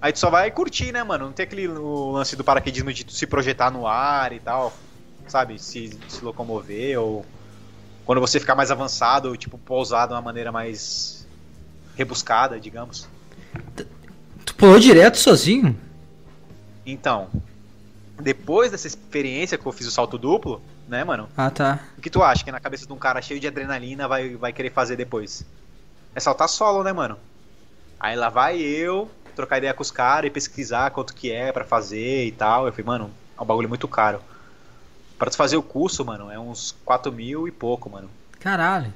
Aí 0.00 0.12
tu 0.12 0.18
só 0.18 0.30
vai 0.30 0.50
curtir, 0.50 0.92
né, 0.92 1.04
mano? 1.04 1.26
Não 1.26 1.32
tem 1.32 1.44
aquele 1.44 1.68
lance 1.68 2.34
do 2.34 2.42
paraquedismo 2.42 2.92
de 2.92 3.04
tu 3.04 3.12
se 3.12 3.26
projetar 3.26 3.70
no 3.70 3.86
ar 3.86 4.32
e 4.32 4.40
tal 4.40 4.72
sabe, 5.30 5.58
se, 5.58 5.98
se 6.08 6.24
locomover 6.24 7.00
ou 7.00 7.24
quando 8.04 8.20
você 8.20 8.40
ficar 8.40 8.54
mais 8.54 8.70
avançado, 8.70 9.36
tipo, 9.36 9.56
pousar 9.56 10.08
de 10.08 10.14
uma 10.14 10.20
maneira 10.20 10.50
mais 10.50 11.26
rebuscada, 11.94 12.58
digamos. 12.58 13.08
Tu 14.50 14.54
pulou 14.56 14.80
direto 14.80 15.16
sozinho? 15.16 15.78
Então, 16.84 17.28
depois 18.20 18.72
dessa 18.72 18.88
experiência 18.88 19.56
que 19.56 19.64
eu 19.64 19.70
fiz 19.70 19.86
o 19.86 19.92
salto 19.92 20.18
duplo, 20.18 20.60
né, 20.88 21.04
mano? 21.04 21.28
Ah, 21.36 21.50
tá. 21.50 21.78
O 21.96 22.00
que 22.00 22.10
tu 22.10 22.20
acha 22.20 22.44
que 22.44 22.50
na 22.50 22.58
cabeça 22.58 22.84
de 22.84 22.92
um 22.92 22.96
cara 22.96 23.22
cheio 23.22 23.38
de 23.38 23.46
adrenalina 23.46 24.08
vai, 24.08 24.34
vai 24.34 24.52
querer 24.52 24.70
fazer 24.70 24.96
depois? 24.96 25.44
É 26.16 26.18
saltar 26.18 26.48
solo, 26.48 26.82
né, 26.82 26.92
mano? 26.92 27.16
Aí 27.98 28.16
lá 28.16 28.28
vai 28.28 28.58
eu 28.58 29.08
trocar 29.36 29.58
ideia 29.58 29.72
com 29.72 29.82
os 29.82 29.92
caras 29.92 30.26
e 30.26 30.32
pesquisar 30.32 30.90
quanto 30.90 31.14
que 31.14 31.30
é 31.30 31.52
para 31.52 31.64
fazer 31.64 32.26
e 32.26 32.32
tal. 32.32 32.66
Eu 32.66 32.72
falei, 32.72 32.86
mano, 32.86 33.10
é 33.38 33.42
um 33.42 33.46
bagulho 33.46 33.68
muito 33.68 33.86
caro. 33.86 34.20
Pra 35.16 35.30
tu 35.30 35.36
fazer 35.36 35.58
o 35.58 35.62
curso, 35.62 36.04
mano, 36.04 36.28
é 36.28 36.38
uns 36.40 36.74
4 36.84 37.12
mil 37.12 37.46
e 37.46 37.52
pouco, 37.52 37.88
mano. 37.88 38.10
Caralho. 38.40 38.92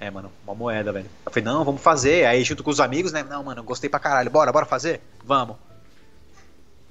É, 0.00 0.10
mano, 0.10 0.32
uma 0.44 0.54
moeda, 0.54 0.90
velho. 0.92 1.06
Eu 1.26 1.30
falei, 1.30 1.44
não, 1.44 1.62
vamos 1.62 1.82
fazer. 1.82 2.24
Aí 2.24 2.42
junto 2.42 2.64
com 2.64 2.70
os 2.70 2.80
amigos, 2.80 3.12
né? 3.12 3.22
Não, 3.22 3.44
mano, 3.44 3.62
gostei 3.62 3.90
pra 3.90 4.00
caralho. 4.00 4.30
Bora, 4.30 4.50
bora 4.50 4.64
fazer? 4.64 5.02
Vamos. 5.22 5.56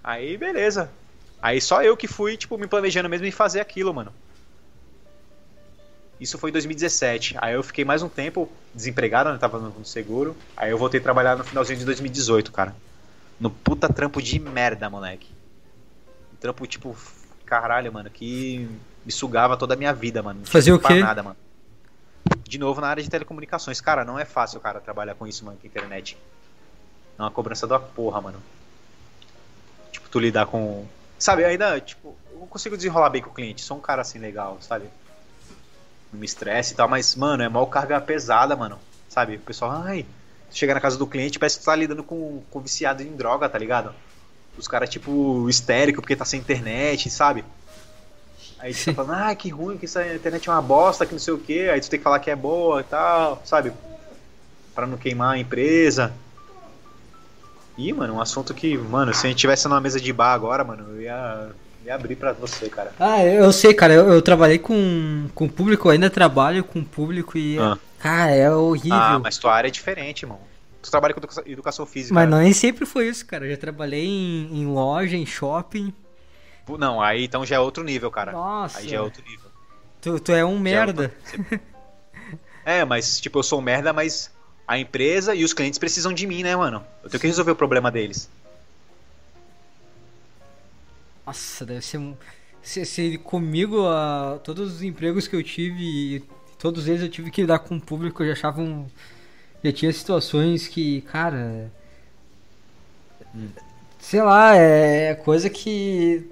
Aí, 0.03 0.37
beleza. 0.37 0.91
Aí 1.41 1.59
só 1.59 1.81
eu 1.81 1.97
que 1.97 2.07
fui, 2.07 2.37
tipo, 2.37 2.55
me 2.55 2.67
planejando 2.67 3.09
mesmo 3.09 3.25
em 3.25 3.31
fazer 3.31 3.61
aquilo, 3.61 3.91
mano. 3.91 4.13
Isso 6.19 6.37
foi 6.37 6.51
em 6.51 6.53
2017. 6.53 7.35
Aí 7.39 7.55
eu 7.55 7.63
fiquei 7.63 7.83
mais 7.83 8.03
um 8.03 8.09
tempo 8.09 8.47
desempregado, 8.75 9.31
né? 9.31 9.39
Tava 9.39 9.57
no 9.57 9.83
seguro. 9.83 10.37
Aí 10.55 10.69
eu 10.69 10.77
voltei 10.77 10.99
a 10.99 11.03
trabalhar 11.03 11.35
no 11.35 11.43
finalzinho 11.43 11.79
de 11.79 11.85
2018, 11.85 12.51
cara. 12.51 12.75
No 13.39 13.49
puta 13.49 13.91
trampo 13.91 14.21
de 14.21 14.37
merda, 14.37 14.87
moleque. 14.87 15.29
Trampo, 16.39 16.67
tipo, 16.67 16.95
caralho, 17.43 17.91
mano, 17.91 18.09
que 18.11 18.69
me 19.03 19.11
sugava 19.11 19.57
toda 19.57 19.73
a 19.73 19.77
minha 19.77 19.93
vida, 19.93 20.21
mano. 20.21 20.41
Não 20.41 20.45
Fazia 20.45 20.75
o 20.75 20.79
quê? 20.79 20.99
Nada, 20.99 21.23
mano. 21.23 21.37
De 22.49 22.57
novo, 22.57 22.81
na 22.81 22.87
área 22.87 23.03
de 23.03 23.09
telecomunicações. 23.11 23.79
Cara, 23.79 24.03
não 24.03 24.17
é 24.17 24.25
fácil, 24.25 24.59
cara, 24.59 24.81
trabalhar 24.81 25.13
com 25.13 25.27
isso, 25.27 25.45
mano, 25.45 25.59
com 25.61 25.67
internet. 25.67 26.17
É 27.15 27.21
uma 27.21 27.29
cobrança 27.29 27.67
da 27.67 27.79
porra, 27.79 28.19
mano. 28.19 28.41
Tipo, 29.91 30.09
tu 30.09 30.17
lidar 30.17 30.47
com. 30.47 30.83
Sabe, 31.19 31.45
ainda, 31.45 31.79
tipo, 31.79 32.17
eu 32.31 32.47
consigo 32.47 32.75
desenrolar 32.75 33.11
bem 33.11 33.21
com 33.21 33.29
o 33.29 33.33
cliente. 33.33 33.61
Sou 33.61 33.77
um 33.77 33.79
cara 33.79 34.01
assim 34.01 34.17
legal, 34.17 34.57
sabe? 34.61 34.89
Não 36.11 36.19
me 36.19 36.25
estresse 36.25 36.73
e 36.73 36.75
tal, 36.75 36.87
mas, 36.87 37.15
mano, 37.15 37.43
é 37.43 37.47
mal 37.47 37.67
carga 37.67 38.01
pesada, 38.01 38.55
mano. 38.55 38.79
Sabe? 39.07 39.35
O 39.35 39.41
pessoal, 39.41 39.83
ai, 39.85 40.03
chega 40.49 40.73
na 40.73 40.81
casa 40.81 40.97
do 40.97 41.05
cliente, 41.05 41.37
parece 41.37 41.59
que 41.59 41.65
tá 41.65 41.75
lidando 41.75 42.03
com, 42.03 42.41
com 42.49 42.61
viciado 42.61 43.03
em 43.03 43.15
droga, 43.15 43.47
tá 43.47 43.59
ligado? 43.59 43.93
Os 44.57 44.67
caras, 44.67 44.89
tipo, 44.89 45.47
histérico 45.47 46.01
porque 46.01 46.15
tá 46.15 46.25
sem 46.25 46.39
internet, 46.39 47.11
sabe? 47.11 47.45
Aí 48.59 48.73
tu 48.73 48.85
tá 48.85 48.93
falando, 48.93 49.13
ah, 49.13 49.33
que 49.35 49.49
ruim, 49.49 49.77
que 49.77 49.85
essa 49.85 50.05
internet 50.13 50.49
é 50.49 50.51
uma 50.51 50.61
bosta, 50.61 51.05
que 51.05 51.13
não 51.13 51.19
sei 51.19 51.33
o 51.33 51.37
que. 51.37 51.69
Aí 51.69 51.79
tu 51.79 51.89
tem 51.89 51.99
que 51.99 52.03
falar 52.03 52.19
que 52.19 52.29
é 52.29 52.35
boa 52.35 52.81
e 52.81 52.83
tal, 52.83 53.41
sabe? 53.45 53.71
Pra 54.75 54.85
não 54.85 54.97
queimar 54.97 55.35
a 55.35 55.37
empresa. 55.37 56.13
Ih, 57.77 57.93
mano, 57.93 58.15
um 58.15 58.21
assunto 58.21 58.53
que, 58.53 58.77
mano, 58.77 59.13
se 59.13 59.25
a 59.25 59.29
gente 59.29 59.39
tivesse 59.39 59.67
numa 59.67 59.79
mesa 59.79 59.99
de 59.99 60.11
bar 60.11 60.33
agora, 60.33 60.65
mano, 60.65 60.85
eu 60.89 61.01
ia, 61.01 61.49
ia 61.85 61.95
abrir 61.95 62.17
pra 62.17 62.33
você, 62.33 62.67
cara. 62.67 62.91
Ah, 62.99 63.23
eu 63.23 63.51
sei, 63.53 63.73
cara, 63.73 63.93
eu, 63.93 64.09
eu 64.09 64.21
trabalhei 64.21 64.59
com, 64.59 65.29
com 65.33 65.47
público, 65.47 65.87
eu 65.87 65.93
ainda 65.93 66.09
trabalho 66.09 66.63
com 66.63 66.83
público 66.83 67.37
e. 67.37 67.57
Ah. 67.57 67.77
Cara, 67.99 68.31
é 68.31 68.51
horrível. 68.51 68.93
Ah, 68.93 69.19
mas 69.19 69.37
tua 69.37 69.53
área 69.53 69.69
é 69.69 69.71
diferente, 69.71 70.23
irmão. 70.23 70.39
Tu 70.81 70.91
trabalha 70.91 71.13
com 71.13 71.19
educa- 71.19 71.43
educação 71.45 71.85
física. 71.85 72.13
Mas 72.13 72.29
né? 72.29 72.43
nem 72.43 72.53
sempre 72.53 72.85
foi 72.85 73.07
isso, 73.07 73.25
cara. 73.25 73.45
Eu 73.45 73.51
já 73.51 73.57
trabalhei 73.57 74.05
em, 74.05 74.61
em 74.61 74.65
loja, 74.65 75.15
em 75.15 75.25
shopping. 75.25 75.93
Pô, 76.69 76.77
Não, 76.77 77.01
aí 77.01 77.25
então 77.25 77.45
já 77.45 77.55
é 77.55 77.59
outro 77.59 77.83
nível, 77.83 78.09
cara. 78.11 78.31
Nossa. 78.31 78.79
Aí 78.79 78.87
já 78.89 78.97
é 78.97 79.01
outro 79.01 79.23
nível. 79.27 79.49
Tu, 80.01 80.19
tu 80.19 80.31
é 80.31 80.45
um 80.45 80.53
Já 80.53 80.57
é 80.57 80.85
merda. 80.85 81.13
outro- 81.37 81.59
É, 82.65 82.85
mas 82.85 83.19
tipo, 83.19 83.39
eu 83.39 83.43
sou 83.43 83.59
um 83.59 83.61
merda, 83.61 83.91
mas 83.91 84.31
a 84.67 84.77
empresa 84.77 85.33
e 85.33 85.43
os 85.43 85.53
clientes 85.53 85.79
precisam 85.79 86.13
de 86.13 86.27
mim, 86.27 86.43
né, 86.43 86.55
mano? 86.55 86.85
Eu 87.03 87.09
tenho 87.09 87.19
que 87.21 87.27
resolver 87.27 87.51
o 87.51 87.55
problema 87.55 87.91
deles. 87.91 88.29
Nossa, 91.25 91.65
deve 91.65 91.81
ser. 91.81 91.97
um- 91.97 92.15
Se, 92.61 92.85
se 92.85 93.17
comigo, 93.19 93.83
todos 94.43 94.73
os 94.75 94.83
empregos 94.83 95.27
que 95.27 95.35
eu 95.35 95.41
tive, 95.43 96.23
todos 96.59 96.87
eles 96.87 97.01
eu 97.01 97.09
tive 97.09 97.31
que 97.31 97.41
lidar 97.41 97.59
com 97.59 97.77
o 97.77 97.81
público, 97.81 98.21
eu 98.21 98.27
já 98.27 98.33
achava 98.33 98.61
um. 98.61 98.85
Já 99.63 99.71
tinha 99.71 99.91
situações 99.93 100.67
que, 100.67 101.01
cara. 101.01 101.71
Sei 103.99 104.21
lá, 104.21 104.55
é 104.55 105.15
coisa 105.15 105.49
que. 105.49 106.29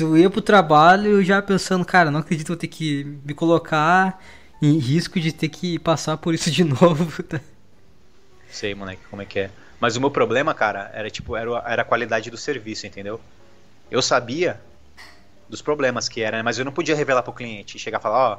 Tu 0.00 0.16
ia 0.16 0.30
pro 0.30 0.40
trabalho 0.40 1.22
já 1.22 1.42
pensando, 1.42 1.84
cara, 1.84 2.10
não 2.10 2.20
acredito 2.20 2.48
vou 2.48 2.56
ter 2.56 2.68
que 2.68 3.04
me 3.22 3.34
colocar 3.34 4.18
em 4.62 4.78
risco 4.78 5.20
de 5.20 5.30
ter 5.30 5.50
que 5.50 5.78
passar 5.78 6.16
por 6.16 6.32
isso 6.32 6.50
de 6.50 6.64
novo. 6.64 7.22
tá? 7.22 7.38
Sei, 8.50 8.74
moleque, 8.74 9.02
como 9.10 9.20
é 9.20 9.26
que 9.26 9.40
é. 9.40 9.50
Mas 9.78 9.96
o 9.96 10.00
meu 10.00 10.10
problema, 10.10 10.54
cara, 10.54 10.90
era 10.94 11.10
tipo, 11.10 11.36
era, 11.36 11.50
era 11.66 11.82
a 11.82 11.84
qualidade 11.84 12.30
do 12.30 12.38
serviço, 12.38 12.86
entendeu? 12.86 13.20
Eu 13.90 14.00
sabia 14.00 14.58
dos 15.50 15.60
problemas 15.60 16.08
que 16.08 16.22
era, 16.22 16.42
mas 16.42 16.58
eu 16.58 16.64
não 16.64 16.72
podia 16.72 16.96
revelar 16.96 17.22
pro 17.22 17.34
cliente 17.34 17.76
e 17.76 17.80
chegar 17.80 17.98
e 17.98 18.02
falar, 18.02 18.30
ó, 18.30 18.38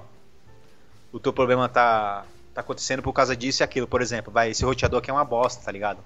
o 1.13 1.19
teu 1.19 1.31
problema 1.31 1.69
tá, 1.69 2.25
tá 2.55 2.61
acontecendo 2.61 3.03
por 3.03 3.13
causa 3.13 3.35
disso 3.35 3.61
e 3.61 3.63
aquilo, 3.63 3.85
por 3.85 4.01
exemplo, 4.01 4.33
vai, 4.33 4.49
esse 4.49 4.65
roteador 4.65 4.97
aqui 4.97 5.11
é 5.11 5.13
uma 5.13 5.25
bosta, 5.25 5.63
tá 5.63 5.71
ligado? 5.71 5.99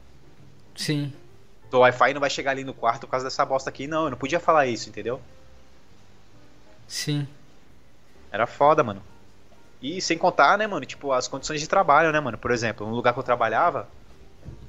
Sim. 0.76 1.14
Teu 1.72 1.80
Wi-Fi 1.80 2.14
não 2.14 2.20
vai 2.20 2.30
chegar 2.30 2.51
ali 2.51 2.66
no 2.66 2.74
quarto 2.74 3.08
por 3.08 3.12
causa 3.12 3.24
dessa 3.24 3.45
bosta 3.45 3.70
aqui, 3.70 3.88
não, 3.88 4.03
eu 4.03 4.10
não 4.10 4.18
podia 4.18 4.41
falar 4.41 4.68
isso, 4.68 4.89
entendeu? 4.89 5.22
Sim. 6.88 7.27
Era 8.31 8.45
foda, 8.45 8.83
mano. 8.83 9.01
E 9.81 10.01
sem 10.01 10.17
contar, 10.17 10.57
né, 10.57 10.65
mano, 10.67 10.86
tipo, 10.86 11.11
as 11.11 11.27
condições 11.27 11.61
de 11.61 11.67
trabalho, 11.67 12.11
né, 12.11 12.19
mano? 12.19 12.38
Por 12.38 12.51
exemplo, 12.51 12.88
no 12.88 12.95
lugar 12.95 13.13
que 13.13 13.19
eu 13.19 13.23
trabalhava, 13.23 13.88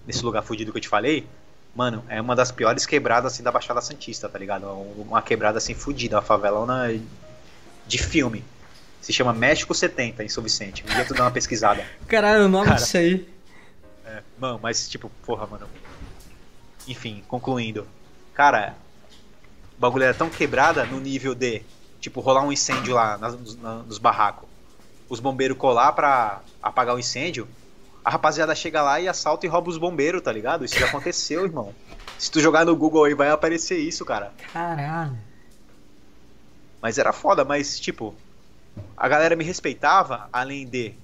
nesse 0.06 0.24
lugar 0.24 0.42
fudido 0.42 0.72
que 0.72 0.78
eu 0.78 0.82
te 0.82 0.88
falei, 0.88 1.26
mano, 1.74 2.04
é 2.08 2.20
uma 2.20 2.36
das 2.36 2.50
piores 2.52 2.86
quebradas, 2.86 3.32
assim, 3.32 3.42
da 3.42 3.52
Baixada 3.52 3.80
Santista, 3.80 4.28
tá 4.28 4.38
ligado? 4.38 4.66
Uma 4.66 5.22
quebrada, 5.22 5.58
assim, 5.58 5.74
fudida, 5.74 6.16
uma 6.16 6.22
favelona 6.22 6.98
de 7.86 7.98
filme. 7.98 8.44
Se 9.00 9.12
chama 9.12 9.32
México 9.32 9.74
70, 9.74 10.24
em 10.24 10.28
São 10.28 10.42
Vicente. 10.42 10.84
Um 10.84 10.94
dia 10.94 11.04
tu 11.04 11.14
dá 11.14 11.24
uma 11.24 11.30
pesquisada. 11.30 11.84
Caralho, 12.08 12.46
o 12.46 12.48
nome 12.48 12.66
Cara. 12.66 12.76
disso 12.80 12.96
aí. 12.96 13.28
É, 14.04 14.22
mano, 14.38 14.58
mas, 14.62 14.88
tipo, 14.88 15.10
porra, 15.24 15.46
mano. 15.46 15.68
Enfim, 16.88 17.22
concluindo. 17.28 17.86
Cara, 18.34 18.74
o 19.76 19.80
bagulho 19.80 20.04
era 20.04 20.14
tão 20.14 20.28
quebrada 20.28 20.84
no 20.84 20.98
nível 20.98 21.34
de, 21.34 21.62
tipo, 22.00 22.20
rolar 22.20 22.42
um 22.44 22.52
incêndio 22.52 22.94
lá 22.94 23.16
na- 23.18 23.30
nos 23.82 23.98
barracos. 23.98 24.48
Os 25.08 25.20
bombeiros 25.20 25.56
colar 25.56 25.92
pra 25.92 26.40
apagar 26.62 26.94
o 26.94 26.98
incêndio. 26.98 27.46
A 28.04 28.10
rapaziada 28.10 28.54
chega 28.54 28.82
lá 28.82 29.00
e 29.00 29.08
assalta 29.08 29.46
e 29.46 29.48
rouba 29.48 29.68
os 29.70 29.78
bombeiros, 29.78 30.22
tá 30.22 30.32
ligado? 30.32 30.64
Isso 30.64 30.78
já 30.78 30.86
aconteceu, 30.86 31.44
irmão. 31.44 31.74
Se 32.18 32.30
tu 32.30 32.40
jogar 32.40 32.64
no 32.64 32.74
Google 32.76 33.04
aí, 33.04 33.14
vai 33.14 33.30
aparecer 33.30 33.78
isso, 33.78 34.04
cara. 34.04 34.32
Caralho. 34.52 35.16
Mas 36.80 36.98
era 36.98 37.12
foda, 37.12 37.44
mas, 37.44 37.80
tipo, 37.80 38.14
a 38.96 39.08
galera 39.08 39.34
me 39.34 39.44
respeitava, 39.44 40.28
além 40.32 40.66
de. 40.66 40.94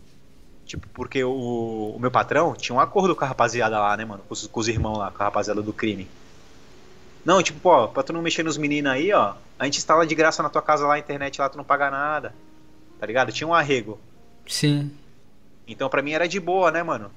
Tipo, 0.64 0.86
porque 0.94 1.22
o, 1.24 1.94
o 1.96 1.98
meu 2.00 2.10
patrão 2.10 2.54
tinha 2.54 2.74
um 2.76 2.80
acordo 2.80 3.16
com 3.16 3.24
a 3.24 3.28
rapaziada 3.28 3.78
lá, 3.80 3.96
né, 3.96 4.04
mano? 4.04 4.22
Com 4.28 4.32
os, 4.32 4.46
com 4.46 4.60
os 4.60 4.68
irmãos 4.68 4.96
lá, 4.98 5.10
com 5.10 5.22
a 5.22 5.26
rapaziada 5.26 5.60
do 5.60 5.72
crime. 5.72 6.08
Não, 7.24 7.42
tipo, 7.42 7.60
pô, 7.60 7.88
pra 7.88 8.02
tu 8.02 8.12
não 8.12 8.22
mexer 8.22 8.42
nos 8.42 8.56
meninos 8.56 8.90
aí, 8.90 9.12
ó, 9.12 9.34
a 9.58 9.64
gente 9.64 9.78
instala 9.78 10.06
de 10.06 10.14
graça 10.14 10.42
na 10.42 10.48
tua 10.48 10.62
casa 10.62 10.86
lá, 10.86 10.94
a 10.94 10.98
internet 10.98 11.40
lá, 11.40 11.48
tu 11.48 11.56
não 11.56 11.64
paga 11.64 11.90
nada. 11.90 12.34
Tá 12.98 13.06
ligado? 13.06 13.32
Tinha 13.32 13.46
um 13.46 13.54
arrego. 13.54 13.98
Sim. 14.46 14.90
Então 15.66 15.88
pra 15.88 16.02
mim 16.02 16.12
era 16.12 16.28
de 16.28 16.40
boa, 16.40 16.70
né, 16.70 16.82
mano? 16.82 17.10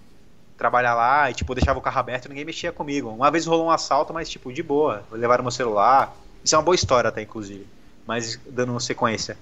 Trabalhar 0.57 0.93
lá 0.93 1.29
e, 1.29 1.33
tipo, 1.33 1.53
deixava 1.53 1.79
o 1.79 1.81
carro 1.81 1.99
aberto 1.99 2.25
e 2.25 2.29
ninguém 2.29 2.45
mexia 2.45 2.71
comigo. 2.71 3.09
Uma 3.09 3.29
vez 3.29 3.45
rolou 3.45 3.65
um 3.65 3.71
assalto, 3.71 4.13
mas, 4.13 4.29
tipo, 4.29 4.53
de 4.53 4.63
boa. 4.63 5.03
Levaram 5.11 5.43
meu 5.43 5.51
celular. 5.51 6.15
Isso 6.43 6.55
é 6.55 6.57
uma 6.57 6.63
boa 6.63 6.75
história 6.75 7.09
até, 7.09 7.21
inclusive. 7.21 7.67
Mas 8.07 8.39
dando 8.47 8.79
sequência. 8.79 9.37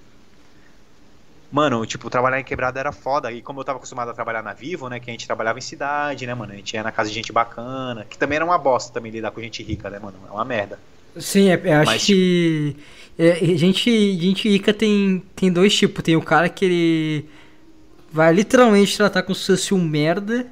Mano, 1.53 1.85
tipo, 1.85 2.09
trabalhar 2.09 2.39
em 2.39 2.43
quebrada 2.43 2.79
era 2.79 2.91
foda. 2.91 3.31
E 3.31 3.39
como 3.39 3.59
eu 3.59 3.63
tava 3.63 3.77
acostumado 3.77 4.09
a 4.09 4.13
trabalhar 4.15 4.41
na 4.41 4.53
Vivo, 4.53 4.89
né? 4.89 4.99
Que 4.99 5.11
a 5.11 5.13
gente 5.13 5.27
trabalhava 5.27 5.59
em 5.59 5.61
cidade, 5.61 6.25
né, 6.25 6.33
mano? 6.33 6.51
A 6.51 6.55
gente 6.55 6.73
ia 6.73 6.81
na 6.81 6.91
casa 6.91 7.09
de 7.09 7.15
gente 7.15 7.31
bacana. 7.31 8.07
Que 8.09 8.17
também 8.17 8.37
era 8.37 8.43
uma 8.45 8.57
bosta 8.57 8.91
também 8.91 9.11
lidar 9.11 9.29
com 9.29 9.39
gente 9.39 9.61
rica, 9.61 9.87
né, 9.87 9.99
mano? 9.99 10.17
É 10.27 10.31
uma 10.31 10.43
merda. 10.43 10.79
Sim, 11.15 11.49
é, 11.51 11.61
eu 11.63 11.73
acho 11.75 11.85
Mas, 11.91 12.03
que. 12.07 12.75
é, 13.19 13.35
gente, 13.55 14.19
gente 14.19 14.49
rica 14.49 14.73
tem, 14.73 15.21
tem 15.35 15.51
dois 15.51 15.75
tipos. 15.77 16.03
Tem 16.03 16.15
o 16.15 16.23
cara 16.23 16.49
que 16.49 16.65
ele 16.65 17.29
vai 18.11 18.33
literalmente 18.33 18.97
tratar 18.97 19.21
como 19.21 19.35
se 19.35 19.45
fosse 19.45 19.75
um 19.75 19.79
merda. 19.83 20.47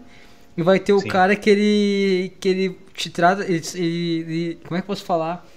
E 0.55 0.61
vai 0.61 0.79
ter 0.79 0.93
o 0.93 0.99
Sim. 0.99 1.07
cara 1.07 1.35
que 1.35 1.49
ele. 1.49 2.33
que 2.39 2.47
ele 2.47 2.77
te 2.93 3.09
trata. 3.09 3.43
Ele, 3.43 3.59
ele- 3.73 3.85
ele- 4.19 4.59
como 4.67 4.77
é 4.77 4.81
que 4.81 4.85
eu 4.85 4.87
posso 4.87 5.03
falar? 5.03 5.47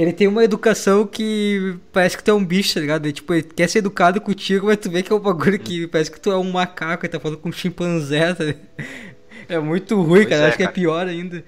Ele 0.00 0.12
tem 0.14 0.26
uma 0.26 0.42
educação 0.42 1.06
que 1.06 1.76
parece 1.92 2.16
que 2.16 2.24
tu 2.24 2.30
é 2.30 2.34
um 2.34 2.42
bicho, 2.42 2.72
tá 2.72 2.80
ligado? 2.80 3.04
Ele, 3.04 3.12
tipo, 3.12 3.34
ele 3.34 3.42
quer 3.42 3.68
ser 3.68 3.80
educado 3.80 4.18
contigo, 4.18 4.66
mas 4.68 4.78
tu 4.78 4.90
vê 4.90 5.02
que 5.02 5.12
é 5.12 5.14
um 5.14 5.20
bagulho 5.20 5.58
que 5.58 5.86
parece 5.86 6.10
que 6.10 6.18
tu 6.18 6.30
é 6.30 6.38
um 6.38 6.50
macaco 6.50 7.04
e 7.04 7.08
tá 7.08 7.20
falando 7.20 7.36
com 7.38 7.50
um 7.50 7.52
chimpanzé. 7.52 8.32
tá 8.34 8.44
ligado? 8.44 8.66
É 9.48 9.58
muito 9.58 10.00
ruim, 10.00 10.24
Pois 10.24 10.28
cara. 10.28 10.42
é, 10.42 10.48
acho 10.48 10.56
que 10.56 10.62
é 10.62 10.66
cara. 10.66 10.74
pior 10.74 11.06
ainda. 11.08 11.44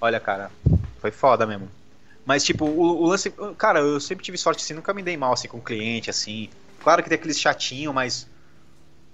Olha, 0.00 0.20
cara, 0.20 0.50
foi 1.00 1.10
foda 1.10 1.44
mesmo. 1.46 1.68
Mas, 2.24 2.44
tipo, 2.44 2.64
o, 2.64 3.02
o 3.02 3.06
lance. 3.08 3.32
Cara, 3.58 3.80
eu 3.80 3.98
sempre 4.00 4.24
tive 4.24 4.38
sorte 4.38 4.62
assim, 4.62 4.74
nunca 4.74 4.94
me 4.94 5.02
dei 5.02 5.16
mal 5.16 5.32
assim 5.32 5.48
com 5.48 5.60
cliente, 5.60 6.08
assim. 6.08 6.48
Claro 6.82 7.02
que 7.02 7.08
tem 7.08 7.16
aqueles 7.18 7.38
chatinho, 7.40 7.92
mas. 7.92 8.28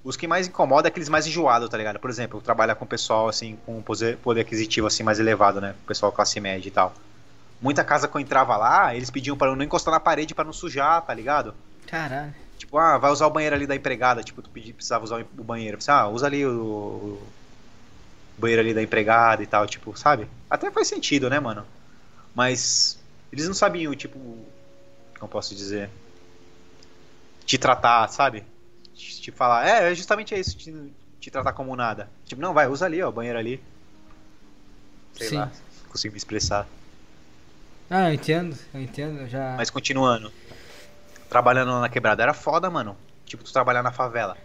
Os 0.05 0.17
que 0.17 0.27
mais 0.27 0.47
incomodam 0.49 0.89
é 0.89 0.91
aqueles 0.91 1.09
mais 1.09 1.27
enjoados, 1.27 1.69
tá 1.69 1.79
ligado? 1.79 1.99
Por 1.99 2.11
exemplo, 2.11 2.41
trabalhar 2.41 2.75
com 2.75 2.85
pessoal 2.85 3.29
assim, 3.29 3.57
com 3.65 3.81
poder, 3.81 4.17
poder 4.19 4.41
aquisitivo 4.43 4.87
assim 4.87 5.03
mais 5.03 5.19
elevado, 5.21 5.61
né? 5.61 5.75
Pessoal 5.87 6.13
classe 6.13 6.39
média 6.41 6.69
e 6.69 6.73
tal. 6.73 6.93
Muita 7.63 7.85
casa 7.85 8.09
que 8.09 8.17
eu 8.17 8.21
entrava 8.21 8.57
lá, 8.57 8.95
eles 8.95 9.11
pediam 9.11 9.37
para 9.37 9.53
eu 9.53 9.57
não 9.57 9.65
encostar 9.65 9.95
na 9.95 10.01
parede 10.01 10.35
para 10.35 10.45
não 10.45 10.53
sujar, 10.53 11.01
tá 11.03 11.15
ligado? 11.15 11.55
Caralho. 11.87 12.35
Tipo, 12.59 12.77
ah, 12.77 12.99
vai 12.99 13.11
usar 13.11 13.27
o 13.27 13.31
banheiro 13.31 13.55
ali 13.55 13.67
da 13.67 13.77
empregada. 13.77 14.23
Tipo, 14.23 14.43
tu 14.43 14.51
pedi, 14.51 14.73
precisava 14.73 15.05
usar 15.05 15.25
o 15.39 15.45
banheiro. 15.45 15.79
Ah, 15.87 16.09
usa 16.09 16.27
ali 16.27 16.45
o, 16.45 16.51
o 16.51 17.29
banheiro 18.37 18.63
ali 18.63 18.75
da 18.75 18.83
empregada 18.83 19.43
e 19.43 19.47
tal, 19.47 19.67
tipo, 19.67 19.97
sabe? 19.97 20.29
Até 20.51 20.71
faz 20.71 20.89
sentido, 20.89 21.31
né, 21.31 21.39
mano? 21.39 21.65
Mas 22.35 22.99
eles 23.33 23.47
não 23.47 23.55
sabiam, 23.55 23.95
tipo, 23.95 24.19
como 25.19 25.31
posso 25.31 25.55
dizer? 25.55 25.89
Te 27.47 27.59
tratar, 27.59 28.09
sabe? 28.09 28.45
Te 28.95 29.31
falar, 29.31 29.67
é, 29.67 29.91
é 29.91 29.95
justamente 29.95 30.35
isso, 30.39 30.57
te, 30.57 30.93
te 31.21 31.31
tratar 31.31 31.53
como 31.53 31.75
nada. 31.77 32.11
Tipo, 32.25 32.41
não, 32.43 32.53
vai, 32.55 32.67
usa 32.69 32.87
ali, 32.87 33.03
ó, 33.03 33.09
o 33.09 33.13
banheiro 33.13 33.39
ali. 33.39 33.63
Sei 35.15 35.29
Sim. 35.29 35.37
lá, 35.37 35.51
consigo 35.89 36.13
me 36.13 36.19
expressar. 36.19 36.67
Ah, 37.91 38.09
eu 38.11 38.15
entendo, 38.15 38.57
eu 38.73 38.81
entendo, 38.81 39.29
já. 39.29 39.55
Mas 39.57 39.71
continuando. 39.71 40.33
Trabalhando 41.29 41.81
na 41.81 41.89
quebrada 41.89 42.23
era 42.23 42.35
foda, 42.35 42.71
mano. 42.71 42.97
Tipo, 43.25 43.45
tu 43.45 43.53
trabalhar 43.53 43.83
na 43.83 43.93
favela. 43.93 44.37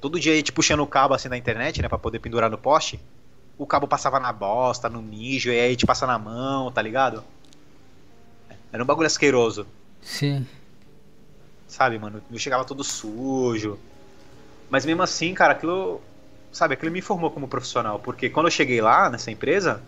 Todo 0.00 0.20
dia 0.20 0.32
aí, 0.32 0.42
te 0.42 0.52
puxando 0.52 0.80
o 0.80 0.86
cabo 0.86 1.14
assim 1.14 1.28
na 1.28 1.36
internet, 1.36 1.80
né, 1.80 1.88
pra 1.88 1.98
poder 1.98 2.18
pendurar 2.18 2.50
no 2.50 2.58
poste. 2.58 3.00
O 3.58 3.66
cabo 3.66 3.88
passava 3.88 4.20
na 4.20 4.32
bosta, 4.32 4.88
no 4.88 5.00
mijo, 5.00 5.50
e 5.50 5.58
aí 5.58 5.76
te 5.76 5.86
passa 5.86 6.06
na 6.06 6.18
mão, 6.18 6.70
tá 6.70 6.82
ligado? 6.82 7.24
Era 8.72 8.82
um 8.82 8.86
bagulho 8.86 9.06
asqueroso. 9.06 9.66
Sim. 10.02 10.46
Sabe, 11.66 11.98
mano? 11.98 12.22
Eu 12.30 12.38
chegava 12.38 12.64
todo 12.64 12.84
sujo. 12.84 13.78
Mas 14.68 14.84
mesmo 14.84 15.02
assim, 15.02 15.34
cara, 15.34 15.52
aquilo. 15.52 16.00
Sabe, 16.52 16.74
aquilo 16.74 16.92
me 16.92 17.00
formou 17.00 17.30
como 17.30 17.48
profissional. 17.48 17.98
Porque 17.98 18.28
quando 18.30 18.46
eu 18.46 18.50
cheguei 18.50 18.80
lá, 18.80 19.10
nessa 19.10 19.30
empresa, 19.30 19.82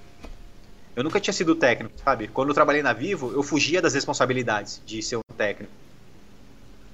eu 0.97 1.05
nunca 1.05 1.21
tinha 1.21 1.33
sido 1.33 1.55
técnico, 1.55 1.95
sabe? 2.03 2.29
Quando 2.29 2.49
eu 2.49 2.55
trabalhei 2.55 2.83
na 2.83 2.93
Vivo, 2.93 3.33
eu 3.33 3.43
fugia 3.43 3.81
das 3.81 3.95
responsabilidades 3.95 4.83
de 4.85 5.03
ser 5.03 5.17
um 5.17 5.21
técnico. 5.37 5.73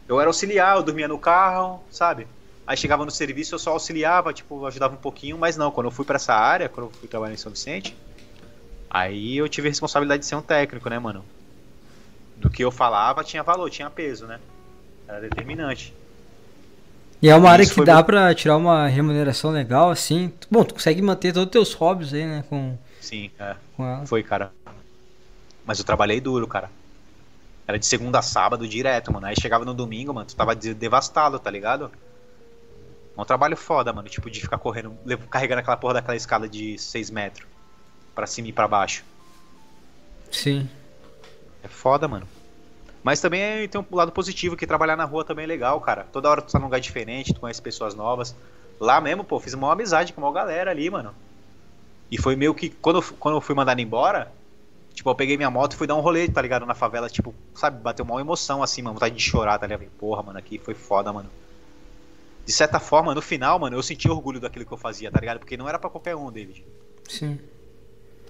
Eu 0.06 0.20
era 0.20 0.28
auxiliar, 0.28 0.76
eu 0.76 0.82
dormia 0.82 1.08
no 1.08 1.18
carro, 1.18 1.82
sabe? 1.90 2.26
Aí 2.66 2.76
chegava 2.76 3.04
no 3.04 3.10
serviço, 3.10 3.54
eu 3.54 3.58
só 3.58 3.70
auxiliava, 3.72 4.32
tipo, 4.32 4.66
ajudava 4.66 4.94
um 4.94 4.98
pouquinho, 4.98 5.36
mas 5.38 5.56
não, 5.56 5.70
quando 5.70 5.86
eu 5.86 5.90
fui 5.90 6.04
para 6.04 6.16
essa 6.16 6.34
área, 6.34 6.68
quando 6.68 6.86
eu 6.86 6.92
fui 6.92 7.08
trabalhar 7.08 7.34
em 7.34 7.38
São 7.38 7.52
Vicente, 7.52 7.96
aí 8.88 9.36
eu 9.36 9.48
tive 9.48 9.68
a 9.68 9.70
responsabilidade 9.70 10.20
de 10.20 10.26
ser 10.26 10.36
um 10.36 10.42
técnico, 10.42 10.88
né, 10.88 10.98
mano? 10.98 11.24
Do 12.36 12.50
que 12.50 12.64
eu 12.64 12.70
falava 12.70 13.22
tinha 13.22 13.42
valor, 13.42 13.70
tinha 13.70 13.88
peso, 13.90 14.26
né? 14.26 14.40
Era 15.06 15.20
determinante. 15.20 15.94
E 17.20 17.28
é 17.28 17.34
uma 17.34 17.50
área 17.50 17.66
que 17.66 17.84
dá 17.84 18.02
pra 18.02 18.34
tirar 18.34 18.56
uma 18.56 18.86
remuneração 18.86 19.50
legal, 19.50 19.90
assim. 19.90 20.32
Bom, 20.50 20.62
tu 20.62 20.74
consegue 20.74 21.00
manter 21.00 21.32
todos 21.32 21.46
os 21.46 21.52
teus 21.52 21.72
hobbies 21.72 22.12
aí, 22.12 22.26
né? 22.26 22.44
Com... 22.50 22.76
Sim, 23.04 23.30
é. 23.38 23.56
Foi, 24.06 24.22
cara. 24.22 24.52
Mas 25.66 25.78
eu 25.78 25.84
trabalhei 25.84 26.20
duro, 26.20 26.46
cara. 26.46 26.70
Era 27.66 27.78
de 27.78 27.86
segunda 27.86 28.18
a 28.18 28.22
sábado 28.22 28.66
direto, 28.66 29.12
mano. 29.12 29.26
Aí 29.26 29.34
chegava 29.38 29.64
no 29.64 29.74
domingo, 29.74 30.12
mano, 30.12 30.26
tu 30.26 30.34
tava 30.34 30.54
devastado, 30.54 31.38
tá 31.38 31.50
ligado? 31.50 31.90
É 33.16 33.20
um 33.20 33.24
trabalho 33.24 33.56
foda, 33.56 33.92
mano. 33.92 34.08
Tipo, 34.08 34.30
de 34.30 34.40
ficar 34.40 34.58
correndo, 34.58 34.96
carregando 35.30 35.60
aquela 35.60 35.76
porra 35.76 35.94
daquela 35.94 36.16
escada 36.16 36.48
de 36.48 36.78
6 36.78 37.10
metros. 37.10 37.46
Pra 38.14 38.26
cima 38.26 38.48
e 38.48 38.52
pra 38.52 38.66
baixo. 38.66 39.04
Sim. 40.30 40.68
É 41.62 41.68
foda, 41.68 42.08
mano. 42.08 42.26
Mas 43.02 43.20
também 43.20 43.68
tem 43.68 43.80
um 43.80 43.96
lado 43.96 44.12
positivo, 44.12 44.56
que 44.56 44.66
trabalhar 44.66 44.96
na 44.96 45.04
rua 45.04 45.24
também 45.24 45.44
é 45.44 45.48
legal, 45.48 45.78
cara. 45.80 46.06
Toda 46.10 46.30
hora 46.30 46.40
tu 46.40 46.50
tá 46.50 46.58
num 46.58 46.64
lugar 46.64 46.80
diferente, 46.80 47.34
tu 47.34 47.40
conhece 47.40 47.60
pessoas 47.60 47.94
novas. 47.94 48.34
Lá 48.80 49.00
mesmo, 49.00 49.24
pô, 49.24 49.38
fiz 49.38 49.52
uma 49.52 49.70
amizade 49.70 50.12
com 50.12 50.22
uma 50.22 50.32
galera 50.32 50.70
ali, 50.70 50.88
mano. 50.88 51.14
E 52.14 52.16
foi 52.16 52.36
meio 52.36 52.54
que, 52.54 52.70
quando, 52.70 53.02
quando 53.18 53.34
eu 53.34 53.40
fui 53.40 53.56
mandado 53.56 53.80
embora, 53.80 54.32
tipo, 54.94 55.10
eu 55.10 55.16
peguei 55.16 55.36
minha 55.36 55.50
moto 55.50 55.72
e 55.72 55.76
fui 55.76 55.84
dar 55.84 55.96
um 55.96 56.00
rolê, 56.00 56.28
tá 56.28 56.40
ligado? 56.40 56.64
Na 56.64 56.72
favela, 56.72 57.10
tipo, 57.10 57.34
sabe, 57.52 57.82
bateu 57.82 58.04
uma 58.04 58.20
emoção 58.20 58.62
assim, 58.62 58.82
mano, 58.82 58.94
vontade 58.94 59.16
de 59.16 59.20
chorar, 59.20 59.58
tá 59.58 59.66
ligado? 59.66 59.90
Porra, 59.98 60.22
mano, 60.22 60.38
aqui 60.38 60.56
foi 60.56 60.74
foda, 60.74 61.12
mano. 61.12 61.28
De 62.46 62.52
certa 62.52 62.78
forma, 62.78 63.12
no 63.16 63.20
final, 63.20 63.58
mano, 63.58 63.76
eu 63.76 63.82
senti 63.82 64.08
orgulho 64.08 64.38
daquilo 64.38 64.64
que 64.64 64.70
eu 64.70 64.78
fazia, 64.78 65.10
tá 65.10 65.18
ligado? 65.18 65.40
Porque 65.40 65.56
não 65.56 65.68
era 65.68 65.76
para 65.76 65.90
qualquer 65.90 66.14
um, 66.14 66.30
David. 66.30 66.64
Sim. 67.08 67.36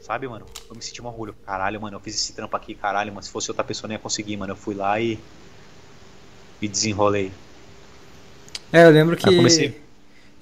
Sabe, 0.00 0.26
mano? 0.26 0.46
Eu 0.66 0.74
me 0.74 0.80
senti 0.80 1.02
um 1.02 1.06
orgulho. 1.06 1.36
Caralho, 1.44 1.78
mano, 1.78 1.98
eu 1.98 2.00
fiz 2.00 2.14
esse 2.14 2.32
trampo 2.32 2.56
aqui, 2.56 2.74
caralho, 2.74 3.12
mas 3.12 3.26
se 3.26 3.32
fosse 3.32 3.50
outra 3.50 3.64
pessoa 3.64 3.86
não 3.86 3.96
ia 3.96 3.98
conseguir, 3.98 4.38
mano. 4.38 4.52
Eu 4.52 4.56
fui 4.56 4.74
lá 4.74 4.98
e. 4.98 5.18
me 6.58 6.68
desenrolei. 6.68 7.30
É, 8.72 8.86
eu 8.86 8.90
lembro 8.90 9.14
que. 9.14 9.28
Eu 9.28 9.36
comecei... 9.36 9.83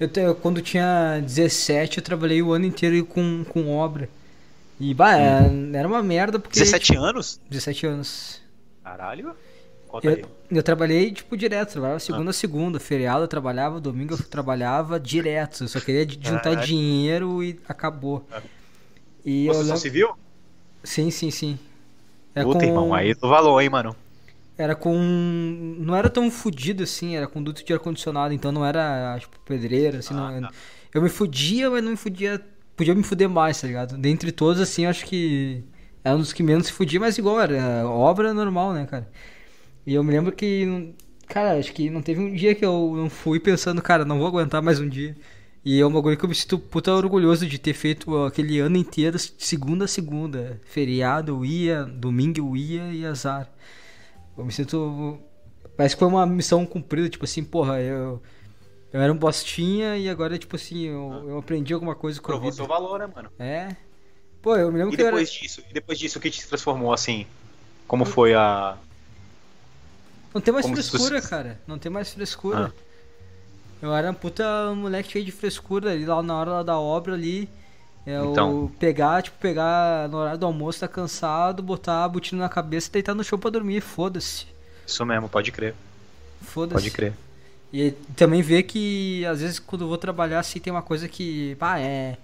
eu, 0.04 0.22
eu, 0.22 0.34
quando 0.34 0.60
tinha 0.60 1.20
17, 1.20 1.98
eu 1.98 2.04
trabalhei 2.04 2.42
o 2.42 2.52
ano 2.52 2.66
inteiro 2.66 3.04
com, 3.04 3.44
com 3.44 3.74
obra. 3.74 4.08
E, 4.80 4.92
bah, 4.94 5.16
hum. 5.50 5.72
era 5.74 5.86
uma 5.86 6.02
merda 6.02 6.38
porque. 6.38 6.58
17 6.58 6.96
anos? 6.96 7.40
17 7.48 7.86
anos. 7.86 8.40
Caralho. 8.82 9.34
Conta 9.86 10.06
eu, 10.06 10.14
aí. 10.14 10.24
eu 10.50 10.62
trabalhei, 10.62 11.12
tipo, 11.12 11.36
direto. 11.36 11.72
Trabalhava 11.72 12.00
segunda 12.00 12.28
a 12.28 12.30
ah. 12.30 12.32
segunda. 12.32 12.80
Feriado 12.80 13.24
eu 13.24 13.28
trabalhava, 13.28 13.80
domingo 13.80 14.14
eu 14.14 14.18
trabalhava 14.18 14.98
direto. 14.98 15.64
Eu 15.64 15.68
só 15.68 15.78
queria 15.78 16.06
juntar 16.08 16.54
dinheiro 16.56 17.42
e 17.42 17.60
acabou. 17.68 18.26
Ah. 18.32 18.40
E 19.24 19.46
Construção 19.46 19.66
lembro... 19.66 19.80
civil? 19.80 20.08
Sim, 20.82 21.10
sim, 21.10 21.30
sim. 21.30 21.58
Era 22.34 22.44
Puta, 22.44 22.60
com... 22.60 22.64
irmão, 22.64 22.94
aí 22.94 23.14
do 23.14 23.28
valor, 23.28 23.60
hein, 23.60 23.68
mano. 23.68 23.94
Era 24.56 24.74
com. 24.74 24.94
Não 25.78 25.96
era 25.96 26.10
tão 26.10 26.30
fudido 26.30 26.82
assim, 26.82 27.16
era 27.16 27.26
com 27.26 27.42
duto 27.42 27.64
de 27.64 27.72
ar-condicionado, 27.72 28.34
então 28.34 28.52
não 28.52 28.64
era, 28.64 29.16
tipo, 29.18 29.38
pedreira, 29.40 29.98
assim, 29.98 30.14
ah, 30.14 30.40
não. 30.40 30.48
Tá. 30.48 30.54
Eu 30.94 31.02
me 31.02 31.08
fudia, 31.08 31.70
mas 31.70 31.82
não 31.82 31.92
me 31.92 31.96
fudia. 31.96 32.40
Podia 32.76 32.94
me 32.94 33.02
fuder 33.02 33.28
mais, 33.28 33.60
tá 33.60 33.66
ligado? 33.66 33.96
Dentre 33.96 34.30
todos, 34.32 34.60
assim, 34.60 34.86
acho 34.86 35.04
que. 35.06 35.64
É 36.04 36.12
um 36.12 36.18
dos 36.18 36.32
que 36.32 36.42
menos 36.42 36.66
se 36.66 36.72
fudia, 36.72 36.98
mas 36.98 37.16
igual, 37.16 37.40
era 37.40 37.88
obra 37.88 38.34
normal, 38.34 38.72
né, 38.72 38.86
cara? 38.86 39.08
E 39.86 39.94
eu 39.94 40.04
me 40.04 40.12
lembro 40.12 40.32
que. 40.32 40.94
Cara, 41.28 41.58
acho 41.58 41.72
que 41.72 41.88
não 41.88 42.02
teve 42.02 42.20
um 42.20 42.34
dia 42.34 42.54
que 42.54 42.64
eu 42.64 42.92
não 42.94 43.08
fui 43.08 43.40
pensando, 43.40 43.80
cara, 43.80 44.04
não 44.04 44.18
vou 44.18 44.26
aguentar 44.26 44.60
mais 44.60 44.78
um 44.80 44.88
dia. 44.88 45.16
E 45.64 45.80
é 45.80 45.86
um 45.86 45.92
bagulho 45.92 46.16
que 46.16 46.24
eu 46.24 46.28
me 46.28 46.34
sinto 46.34 46.58
puta 46.58 46.92
orgulhoso 46.92 47.46
de 47.46 47.56
ter 47.56 47.72
feito 47.72 48.24
aquele 48.24 48.58
ano 48.58 48.76
inteiro, 48.76 49.16
segunda 49.18 49.84
a 49.84 49.88
segunda. 49.88 50.60
Feriado 50.64 51.32
eu 51.32 51.44
ia, 51.44 51.84
domingo 51.84 52.38
eu 52.40 52.56
ia 52.56 52.92
e 52.92 53.06
azar. 53.06 53.48
Eu 54.36 54.44
me 54.44 54.52
sinto. 54.52 55.18
Parece 55.76 55.94
que 55.94 56.00
foi 56.00 56.08
uma 56.08 56.26
missão 56.26 56.64
cumprida, 56.66 57.08
tipo 57.08 57.24
assim, 57.24 57.42
porra, 57.44 57.80
eu. 57.80 58.22
Eu 58.92 59.00
era 59.00 59.10
um 59.10 59.16
bostinha 59.16 59.96
e 59.96 60.08
agora, 60.08 60.38
tipo 60.38 60.54
assim, 60.54 60.82
eu, 60.82 61.24
eu 61.26 61.38
aprendi 61.38 61.72
alguma 61.72 61.94
coisa 61.94 62.20
com 62.20 62.26
Provou 62.26 62.48
a 62.48 62.50
vida. 62.50 62.56
seu 62.56 62.66
valor, 62.66 62.98
né, 62.98 63.08
mano? 63.14 63.30
É. 63.38 63.74
Pô, 64.42 64.54
eu 64.54 64.70
me 64.70 64.78
lembro 64.78 64.92
e 64.92 64.96
que 64.96 65.02
depois 65.02 65.30
era... 65.30 65.40
disso, 65.40 65.62
E 65.70 65.72
depois 65.72 65.98
disso, 65.98 66.18
o 66.18 66.20
que 66.20 66.30
te 66.30 66.46
transformou, 66.46 66.92
assim? 66.92 67.26
Como 67.86 68.04
foi 68.04 68.34
a... 68.34 68.76
Não 70.34 70.40
tem 70.42 70.52
mais 70.52 70.66
Como 70.66 70.76
frescura, 70.76 71.22
cara. 71.22 71.60
Não 71.66 71.78
tem 71.78 71.90
mais 71.90 72.12
frescura. 72.12 72.72
Ah. 72.76 72.82
Eu 73.80 73.94
era 73.94 74.10
um 74.10 74.14
puta 74.14 74.74
moleque 74.74 75.12
cheio 75.12 75.24
de 75.24 75.32
frescura 75.32 75.90
ali, 75.92 76.04
lá 76.04 76.22
na 76.22 76.36
hora 76.36 76.62
da 76.62 76.78
obra 76.78 77.14
ali. 77.14 77.48
Eu 78.06 78.32
então. 78.32 78.70
pegar, 78.78 79.22
tipo, 79.22 79.38
pegar 79.38 80.08
no 80.08 80.18
horário 80.18 80.38
do 80.38 80.46
almoço, 80.46 80.80
tá 80.80 80.88
cansado, 80.88 81.62
botar 81.62 82.04
a 82.04 82.08
botina 82.08 82.42
na 82.42 82.48
cabeça 82.48 82.88
e 82.88 82.92
deitar 82.92 83.14
no 83.14 83.22
chão 83.22 83.38
pra 83.38 83.50
dormir, 83.50 83.80
foda-se. 83.80 84.46
Isso 84.86 85.04
mesmo, 85.06 85.28
pode 85.28 85.52
crer. 85.52 85.74
Foda-se. 86.40 86.74
Pode 86.74 86.90
crer. 86.90 87.12
E 87.72 87.92
também 88.16 88.42
ver 88.42 88.64
que, 88.64 89.24
às 89.26 89.40
vezes, 89.40 89.58
quando 89.58 89.82
eu 89.82 89.88
vou 89.88 89.96
trabalhar, 89.96 90.40
assim, 90.40 90.58
tem 90.58 90.72
uma 90.72 90.82
coisa 90.82 91.08
que, 91.08 91.54
pá, 91.56 91.78
é 91.78 92.16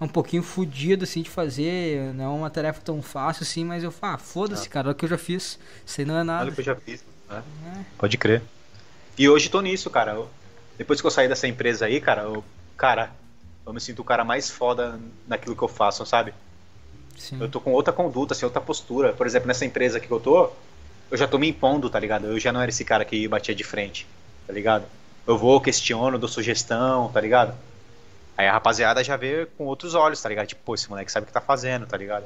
um 0.00 0.08
pouquinho 0.08 0.42
fodido, 0.42 1.04
assim, 1.04 1.22
de 1.22 1.30
fazer, 1.30 2.12
não 2.14 2.24
é 2.24 2.28
uma 2.28 2.50
tarefa 2.50 2.80
tão 2.82 3.00
fácil, 3.00 3.44
assim, 3.44 3.64
mas 3.64 3.84
eu 3.84 3.92
falo, 3.92 4.14
ah, 4.14 4.18
foda-se, 4.18 4.66
ah. 4.66 4.70
cara, 4.70 4.88
olha 4.88 4.92
o 4.92 4.96
que 4.96 5.04
eu 5.04 5.08
já 5.08 5.18
fiz, 5.18 5.58
isso 5.86 6.00
aí 6.00 6.06
não 6.06 6.18
é 6.18 6.24
nada. 6.24 6.42
Olha 6.42 6.50
o 6.50 6.54
que 6.54 6.60
eu 6.60 6.64
já 6.64 6.74
fiz, 6.74 7.04
né? 7.28 7.42
É. 7.76 7.84
Pode 7.96 8.18
crer. 8.18 8.42
E 9.16 9.28
hoje 9.28 9.48
tô 9.48 9.60
nisso, 9.60 9.88
cara. 9.90 10.12
Eu 10.12 10.28
depois 10.80 10.98
que 10.98 11.06
eu 11.06 11.10
saí 11.10 11.28
dessa 11.28 11.46
empresa 11.46 11.84
aí, 11.84 12.00
cara, 12.00 12.22
eu, 12.22 12.42
cara, 12.74 13.10
eu 13.70 13.74
me 13.74 13.80
sinto 13.80 14.00
o 14.00 14.04
cara 14.04 14.24
mais 14.24 14.50
foda 14.50 15.00
naquilo 15.26 15.56
que 15.56 15.62
eu 15.62 15.68
faço, 15.68 16.04
sabe? 16.04 16.34
Sim. 17.16 17.40
Eu 17.40 17.48
tô 17.48 17.60
com 17.60 17.72
outra 17.72 17.92
conduta, 17.92 18.34
assim, 18.34 18.44
outra 18.44 18.60
postura. 18.60 19.12
Por 19.12 19.26
exemplo, 19.26 19.46
nessa 19.46 19.64
empresa 19.64 20.00
que 20.00 20.10
eu 20.10 20.18
tô, 20.18 20.50
eu 21.10 21.16
já 21.16 21.28
tô 21.28 21.38
me 21.38 21.48
impondo, 21.48 21.88
tá 21.88 21.98
ligado? 21.98 22.26
Eu 22.26 22.38
já 22.38 22.52
não 22.52 22.60
era 22.60 22.70
esse 22.70 22.84
cara 22.84 23.04
que 23.04 23.28
batia 23.28 23.54
de 23.54 23.62
frente, 23.62 24.06
tá 24.46 24.52
ligado? 24.52 24.84
Eu 25.26 25.38
vou, 25.38 25.60
questiono, 25.60 26.18
dou 26.18 26.28
sugestão, 26.28 27.10
tá 27.12 27.20
ligado? 27.20 27.54
Aí 28.36 28.48
a 28.48 28.52
rapaziada 28.52 29.04
já 29.04 29.16
vê 29.16 29.46
com 29.56 29.66
outros 29.66 29.94
olhos, 29.94 30.20
tá 30.20 30.28
ligado? 30.28 30.48
Tipo, 30.48 30.62
pô, 30.64 30.74
esse 30.74 30.88
moleque 30.90 31.12
sabe 31.12 31.24
o 31.24 31.26
que 31.26 31.32
tá 31.32 31.40
fazendo, 31.40 31.86
tá 31.86 31.96
ligado? 31.96 32.24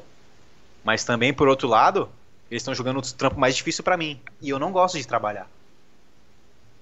Mas 0.83 1.05
também, 1.05 1.35
por 1.35 1.49
outro 1.49 1.69
lado, 1.69 2.09
eles 2.51 2.62
estão 2.62 2.75
jogando 2.75 2.97
outro 2.97 3.12
trampo 3.15 3.39
mais 3.39 3.55
difícil 3.55 3.85
para 3.85 3.97
mim. 3.97 4.21
E 4.41 4.49
eu 4.49 4.59
não 4.59 4.73
gosto 4.73 4.97
de 4.97 5.07
trabalhar. 5.07 5.49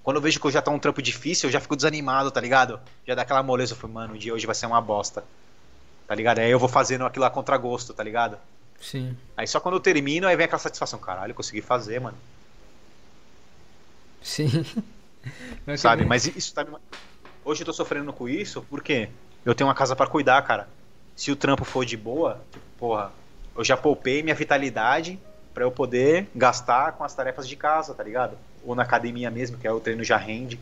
Quando 0.03 0.17
eu 0.17 0.21
vejo 0.21 0.39
que 0.39 0.45
eu 0.45 0.51
já 0.51 0.61
tá 0.61 0.69
um 0.69 0.77
trampo 0.77 1.01
difícil, 1.01 1.47
eu 1.47 1.53
já 1.53 1.61
fico 1.61 1.77
desanimado, 1.77 2.29
tá 2.29 2.41
ligado? 2.41 2.79
Já 3.07 3.15
dá 3.15 3.21
aquela 3.21 3.41
moleza, 3.41 3.73
eu 3.73 3.77
falo, 3.77 3.93
mano, 3.93 4.13
o 4.13 4.17
dia 4.17 4.33
hoje 4.33 4.45
vai 4.45 4.53
ser 4.53 4.65
uma 4.65 4.81
bosta. 4.81 5.23
Tá 6.05 6.13
ligado? 6.13 6.39
Aí 6.39 6.51
eu 6.51 6.59
vou 6.59 6.67
fazendo 6.67 7.05
aquilo 7.05 7.23
a 7.23 7.29
contragosto, 7.29 7.93
tá 7.93 8.03
ligado? 8.03 8.37
Sim. 8.81 9.15
Aí 9.37 9.47
só 9.47 9.61
quando 9.61 9.75
eu 9.75 9.79
termino, 9.79 10.27
aí 10.27 10.35
vem 10.35 10.45
aquela 10.45 10.59
satisfação, 10.59 10.99
caralho, 10.99 11.31
eu 11.31 11.35
consegui 11.35 11.61
fazer, 11.61 12.01
mano. 12.01 12.17
Sim. 14.21 14.65
Sabe, 15.77 16.05
mas 16.05 16.25
isso 16.25 16.53
tá. 16.53 16.65
Hoje 17.45 17.61
eu 17.61 17.65
tô 17.65 17.71
sofrendo 17.71 18.11
com 18.11 18.27
isso 18.27 18.65
porque 18.69 19.09
eu 19.45 19.55
tenho 19.55 19.69
uma 19.69 19.75
casa 19.75 19.95
para 19.95 20.07
cuidar, 20.07 20.41
cara. 20.41 20.67
Se 21.15 21.31
o 21.31 21.35
trampo 21.35 21.63
for 21.63 21.85
de 21.85 21.95
boa, 21.95 22.41
porra, 22.77 23.11
eu 23.55 23.63
já 23.63 23.77
poupei 23.77 24.21
minha 24.21 24.35
vitalidade 24.35 25.17
para 25.53 25.63
eu 25.63 25.71
poder 25.71 26.27
gastar 26.35 26.91
com 26.93 27.05
as 27.05 27.13
tarefas 27.13 27.47
de 27.47 27.55
casa, 27.55 27.93
tá 27.93 28.03
ligado? 28.03 28.37
Ou 28.65 28.75
na 28.75 28.83
academia 28.83 29.29
mesmo, 29.29 29.57
que 29.57 29.67
é 29.67 29.71
o 29.71 29.79
treino 29.79 30.03
já 30.03 30.17
rende. 30.17 30.59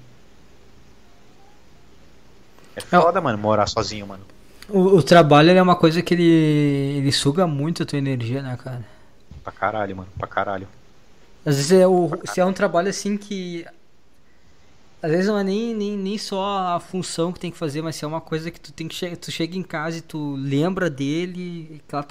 É 2.75 2.81
foda, 2.81 3.19
mano, 3.19 3.37
morar 3.37 3.67
sozinho, 3.67 4.07
mano. 4.07 4.23
O, 4.69 4.97
o 4.97 5.03
trabalho 5.03 5.51
é 5.51 5.61
uma 5.61 5.75
coisa 5.75 6.01
que 6.01 6.13
ele, 6.13 6.23
ele 6.23 7.11
suga 7.11 7.45
muito 7.45 7.83
a 7.83 7.85
tua 7.85 7.99
energia, 7.99 8.41
né, 8.41 8.57
cara? 8.61 8.85
Pra 9.43 9.51
caralho, 9.51 9.97
mano, 9.97 10.09
pra 10.17 10.27
caralho. 10.27 10.67
Às 11.45 11.55
vezes 11.57 11.71
é, 11.71 11.87
o, 11.87 12.09
se 12.25 12.39
é 12.39 12.45
um 12.45 12.53
trabalho 12.53 12.89
assim 12.89 13.17
que. 13.17 13.65
Às 15.01 15.09
vezes 15.09 15.27
não 15.27 15.37
é 15.37 15.43
nem, 15.43 15.73
nem, 15.73 15.97
nem 15.97 16.17
só 16.17 16.75
a 16.75 16.79
função 16.79 17.33
que 17.33 17.39
tem 17.39 17.49
que 17.49 17.57
fazer, 17.57 17.81
mas 17.81 17.95
se 17.95 18.05
é 18.05 18.07
uma 18.07 18.21
coisa 18.21 18.51
que 18.51 18.59
tu 18.59 18.71
tem 18.71 18.87
que 18.87 18.93
che 18.93 19.15
tu 19.15 19.31
chega 19.31 19.57
em 19.57 19.63
casa 19.63 19.97
e 19.97 20.01
tu 20.01 20.35
lembra 20.35 20.91
dele, 20.91 21.81
claro, 21.87 22.07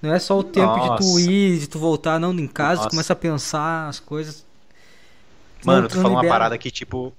não 0.00 0.14
é 0.14 0.18
só 0.20 0.38
o 0.38 0.44
tempo 0.44 0.76
Nossa. 0.76 1.02
de 1.02 1.10
tu 1.10 1.18
ir, 1.18 1.58
de 1.58 1.66
tu 1.66 1.80
voltar, 1.80 2.20
não, 2.20 2.32
em 2.32 2.46
casa, 2.46 2.76
Nossa. 2.76 2.88
tu 2.88 2.90
começa 2.92 3.12
a 3.12 3.16
pensar 3.16 3.88
as 3.88 3.98
coisas. 3.98 4.45
Mano, 5.66 5.88
tu, 5.88 6.00
falou 6.00 6.12
uma 6.12 6.26
parada 6.26 6.56
que, 6.56 6.70
tipo. 6.70 7.12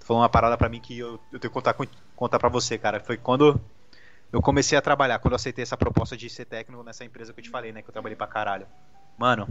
Tu 0.00 0.06
falou 0.06 0.22
uma 0.22 0.28
parada 0.28 0.56
pra 0.56 0.68
mim 0.68 0.80
que 0.80 0.98
eu, 0.98 1.20
eu 1.32 1.38
tenho 1.38 1.40
que 1.40 1.48
contar, 1.50 1.74
contar 2.14 2.38
pra 2.38 2.48
você, 2.48 2.76
cara. 2.76 3.00
Foi 3.00 3.16
quando 3.16 3.60
eu 4.32 4.42
comecei 4.42 4.76
a 4.76 4.82
trabalhar, 4.82 5.18
quando 5.18 5.32
eu 5.32 5.36
aceitei 5.36 5.62
essa 5.62 5.76
proposta 5.76 6.16
de 6.16 6.28
ser 6.28 6.44
técnico 6.44 6.82
nessa 6.82 7.04
empresa 7.04 7.32
que 7.32 7.40
eu 7.40 7.44
te 7.44 7.50
falei, 7.50 7.72
né? 7.72 7.82
Que 7.82 7.88
eu 7.88 7.92
trabalhei 7.92 8.16
pra 8.16 8.26
caralho. 8.26 8.66
Mano, 9.16 9.48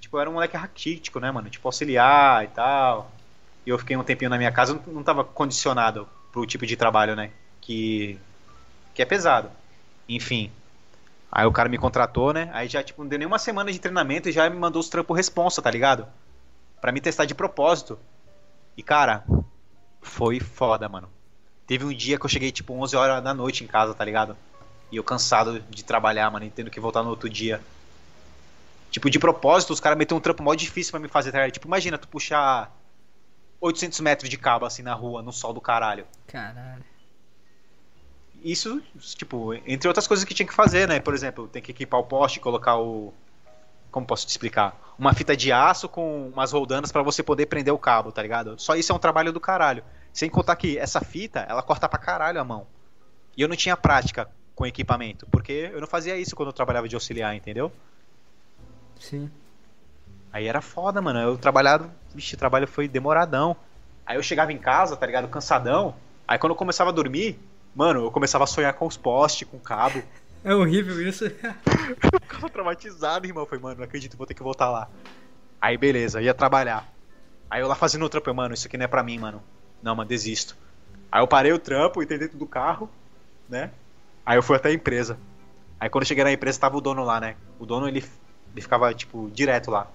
tipo, 0.00 0.16
eu 0.16 0.20
era 0.20 0.28
um 0.28 0.34
moleque 0.34 0.56
raquítico, 0.56 1.20
né, 1.20 1.30
mano? 1.30 1.48
Tipo, 1.48 1.68
auxiliar 1.68 2.44
e 2.44 2.48
tal. 2.48 3.10
E 3.64 3.70
eu 3.70 3.78
fiquei 3.78 3.96
um 3.96 4.02
tempinho 4.02 4.30
na 4.30 4.36
minha 4.36 4.50
casa, 4.50 4.74
não, 4.74 4.94
não 4.94 5.02
tava 5.02 5.24
condicionado 5.24 6.08
pro 6.32 6.44
tipo 6.44 6.66
de 6.66 6.76
trabalho, 6.76 7.14
né? 7.14 7.30
Que, 7.60 8.18
que 8.94 9.00
é 9.00 9.04
pesado. 9.04 9.50
Enfim. 10.08 10.50
Aí 11.30 11.46
o 11.46 11.52
cara 11.52 11.68
me 11.68 11.78
contratou, 11.78 12.32
né? 12.32 12.50
Aí 12.52 12.68
já, 12.68 12.82
tipo, 12.82 13.02
não 13.02 13.08
deu 13.08 13.18
nem 13.18 13.28
uma 13.28 13.38
semana 13.38 13.72
de 13.72 13.78
treinamento 13.78 14.28
e 14.28 14.32
já 14.32 14.50
me 14.50 14.56
mandou 14.56 14.80
os 14.80 14.88
trampos 14.88 15.16
responsa, 15.16 15.62
tá 15.62 15.70
ligado? 15.70 16.06
Pra 16.82 16.92
me 16.92 17.00
testar 17.00 17.24
de 17.24 17.34
propósito. 17.34 17.98
E, 18.76 18.82
cara, 18.82 19.24
foi 20.02 20.38
foda, 20.38 20.86
mano. 20.86 21.08
Teve 21.66 21.86
um 21.86 21.94
dia 21.94 22.18
que 22.18 22.26
eu 22.26 22.28
cheguei, 22.28 22.52
tipo, 22.52 22.74
11 22.74 22.94
horas 22.94 23.24
da 23.24 23.32
noite 23.32 23.64
em 23.64 23.66
casa, 23.66 23.94
tá 23.94 24.04
ligado? 24.04 24.36
E 24.90 24.96
eu 24.96 25.02
cansado 25.02 25.60
de 25.70 25.82
trabalhar, 25.82 26.30
mano, 26.30 26.44
e 26.44 26.50
tendo 26.50 26.70
que 26.70 26.78
voltar 26.78 27.02
no 27.02 27.08
outro 27.08 27.30
dia. 27.30 27.62
Tipo, 28.90 29.08
de 29.08 29.18
propósito, 29.18 29.72
os 29.72 29.80
caras 29.80 29.96
meteram 29.96 30.18
um 30.18 30.20
trampo 30.20 30.42
mó 30.42 30.54
difícil 30.54 30.90
para 30.90 31.00
me 31.00 31.08
fazer, 31.08 31.32
tá 31.32 31.38
ligado? 31.38 31.54
Tipo, 31.54 31.66
imagina 31.66 31.96
tu 31.96 32.06
puxar 32.06 32.70
800 33.58 34.00
metros 34.00 34.28
de 34.28 34.36
cabo, 34.36 34.66
assim, 34.66 34.82
na 34.82 34.92
rua, 34.92 35.22
no 35.22 35.32
sol 35.32 35.54
do 35.54 35.60
caralho. 35.62 36.04
Caralho 36.26 36.84
isso, 38.44 38.82
tipo, 39.16 39.54
entre 39.66 39.88
outras 39.88 40.06
coisas 40.06 40.24
que 40.24 40.34
tinha 40.34 40.46
que 40.46 40.54
fazer, 40.54 40.88
né? 40.88 40.98
Por 40.98 41.14
exemplo, 41.14 41.46
tem 41.46 41.62
que 41.62 41.70
equipar 41.70 42.00
o 42.00 42.04
poste, 42.04 42.40
colocar 42.40 42.76
o. 42.76 43.14
Como 43.92 44.06
posso 44.06 44.26
te 44.26 44.30
explicar? 44.30 44.94
Uma 44.98 45.12
fita 45.12 45.36
de 45.36 45.52
aço 45.52 45.88
com 45.88 46.28
umas 46.28 46.50
roldanas 46.50 46.90
para 46.90 47.02
você 47.02 47.22
poder 47.22 47.46
prender 47.46 47.72
o 47.72 47.78
cabo, 47.78 48.10
tá 48.10 48.22
ligado? 48.22 48.58
Só 48.58 48.74
isso 48.74 48.90
é 48.90 48.94
um 48.94 48.98
trabalho 48.98 49.32
do 49.32 49.38
caralho. 49.38 49.84
Sem 50.12 50.28
contar 50.28 50.56
que 50.56 50.78
essa 50.78 51.00
fita, 51.00 51.40
ela 51.40 51.62
corta 51.62 51.88
pra 51.88 51.98
caralho 51.98 52.40
a 52.40 52.44
mão. 52.44 52.66
E 53.36 53.42
eu 53.42 53.48
não 53.48 53.54
tinha 53.54 53.76
prática 53.76 54.28
com 54.54 54.66
equipamento, 54.66 55.26
porque 55.30 55.70
eu 55.72 55.80
não 55.80 55.86
fazia 55.86 56.16
isso 56.16 56.34
quando 56.34 56.48
eu 56.48 56.52
trabalhava 56.52 56.88
de 56.88 56.96
auxiliar, 56.96 57.36
entendeu? 57.36 57.70
Sim. 58.98 59.30
Aí 60.32 60.46
era 60.46 60.62
foda, 60.62 61.00
mano. 61.00 61.20
Eu 61.20 61.36
trabalhado, 61.36 61.90
vixe, 62.14 62.34
o 62.34 62.38
trabalho 62.38 62.66
foi 62.66 62.88
demoradão. 62.88 63.54
Aí 64.06 64.16
eu 64.16 64.22
chegava 64.22 64.52
em 64.52 64.58
casa, 64.58 64.96
tá 64.96 65.06
ligado? 65.06 65.28
Cansadão. 65.28 65.94
Aí 66.26 66.38
quando 66.38 66.52
eu 66.52 66.56
começava 66.56 66.90
a 66.90 66.92
dormir, 66.92 67.38
Mano, 67.74 68.04
eu 68.04 68.10
começava 68.10 68.44
a 68.44 68.46
sonhar 68.46 68.74
com 68.74 68.86
os 68.86 68.96
postes, 68.96 69.48
com 69.48 69.58
cabo. 69.58 70.02
É 70.44 70.54
horrível 70.54 71.00
isso. 71.06 71.24
eu 71.26 72.20
ficava 72.20 72.48
traumatizado, 72.50 73.26
irmão. 73.26 73.46
Falei, 73.46 73.62
mano, 73.62 73.76
não 73.76 73.84
acredito, 73.84 74.16
vou 74.16 74.26
ter 74.26 74.34
que 74.34 74.42
voltar 74.42 74.70
lá. 74.70 74.88
Aí, 75.60 75.76
beleza, 75.76 76.20
ia 76.20 76.34
trabalhar. 76.34 76.92
Aí 77.48 77.60
eu 77.60 77.68
lá 77.68 77.74
fazendo 77.74 78.04
o 78.04 78.08
trampo, 78.08 78.28
eu, 78.28 78.34
mano, 78.34 78.54
isso 78.54 78.66
aqui 78.66 78.76
não 78.76 78.84
é 78.84 78.88
pra 78.88 79.02
mim, 79.02 79.18
mano. 79.18 79.42
Não, 79.82 79.94
mano, 79.94 80.08
desisto. 80.08 80.56
Aí 81.10 81.22
eu 81.22 81.28
parei 81.28 81.52
o 81.52 81.58
trampo, 81.58 82.02
entrei 82.02 82.18
dentro 82.18 82.38
do 82.38 82.46
carro, 82.46 82.90
né? 83.48 83.70
Aí 84.24 84.38
eu 84.38 84.42
fui 84.42 84.56
até 84.56 84.70
a 84.70 84.72
empresa. 84.72 85.18
Aí 85.78 85.90
quando 85.90 86.02
eu 86.02 86.08
cheguei 86.08 86.24
na 86.24 86.32
empresa, 86.32 86.58
tava 86.58 86.76
o 86.76 86.80
dono 86.80 87.04
lá, 87.04 87.20
né? 87.20 87.36
O 87.58 87.66
dono, 87.66 87.86
ele, 87.86 88.02
ele 88.52 88.60
ficava, 88.60 88.92
tipo, 88.94 89.30
direto 89.32 89.70
lá. 89.70 89.88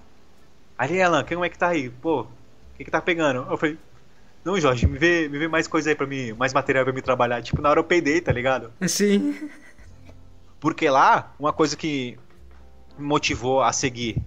Aí, 0.78 1.02
Alan, 1.02 1.24
quem 1.24 1.42
é 1.42 1.48
que 1.48 1.58
tá 1.58 1.68
aí? 1.68 1.90
Pô, 1.90 2.20
o 2.22 2.28
que 2.76 2.84
que 2.84 2.90
tá 2.90 3.00
pegando? 3.00 3.50
Eu 3.50 3.56
falei, 3.56 3.76
não, 4.44 4.58
Jorge, 4.60 4.86
me 4.86 4.96
vê, 4.96 5.28
me 5.28 5.38
vê 5.38 5.48
mais 5.48 5.66
coisa 5.66 5.90
aí 5.90 5.96
pra 5.96 6.06
mim, 6.06 6.32
mais 6.34 6.54
material 6.54 6.84
pra 6.84 6.92
me 6.92 7.02
trabalhar. 7.02 7.42
Tipo, 7.42 7.60
na 7.60 7.70
hora 7.70 7.80
eu 7.80 7.84
peidei, 7.84 8.20
tá 8.20 8.32
ligado? 8.32 8.72
Sim. 8.86 9.50
Porque 10.60 10.88
lá, 10.90 11.32
uma 11.38 11.52
coisa 11.52 11.76
que 11.76 12.18
me 12.98 13.06
motivou 13.06 13.62
a 13.62 13.72
seguir 13.72 14.20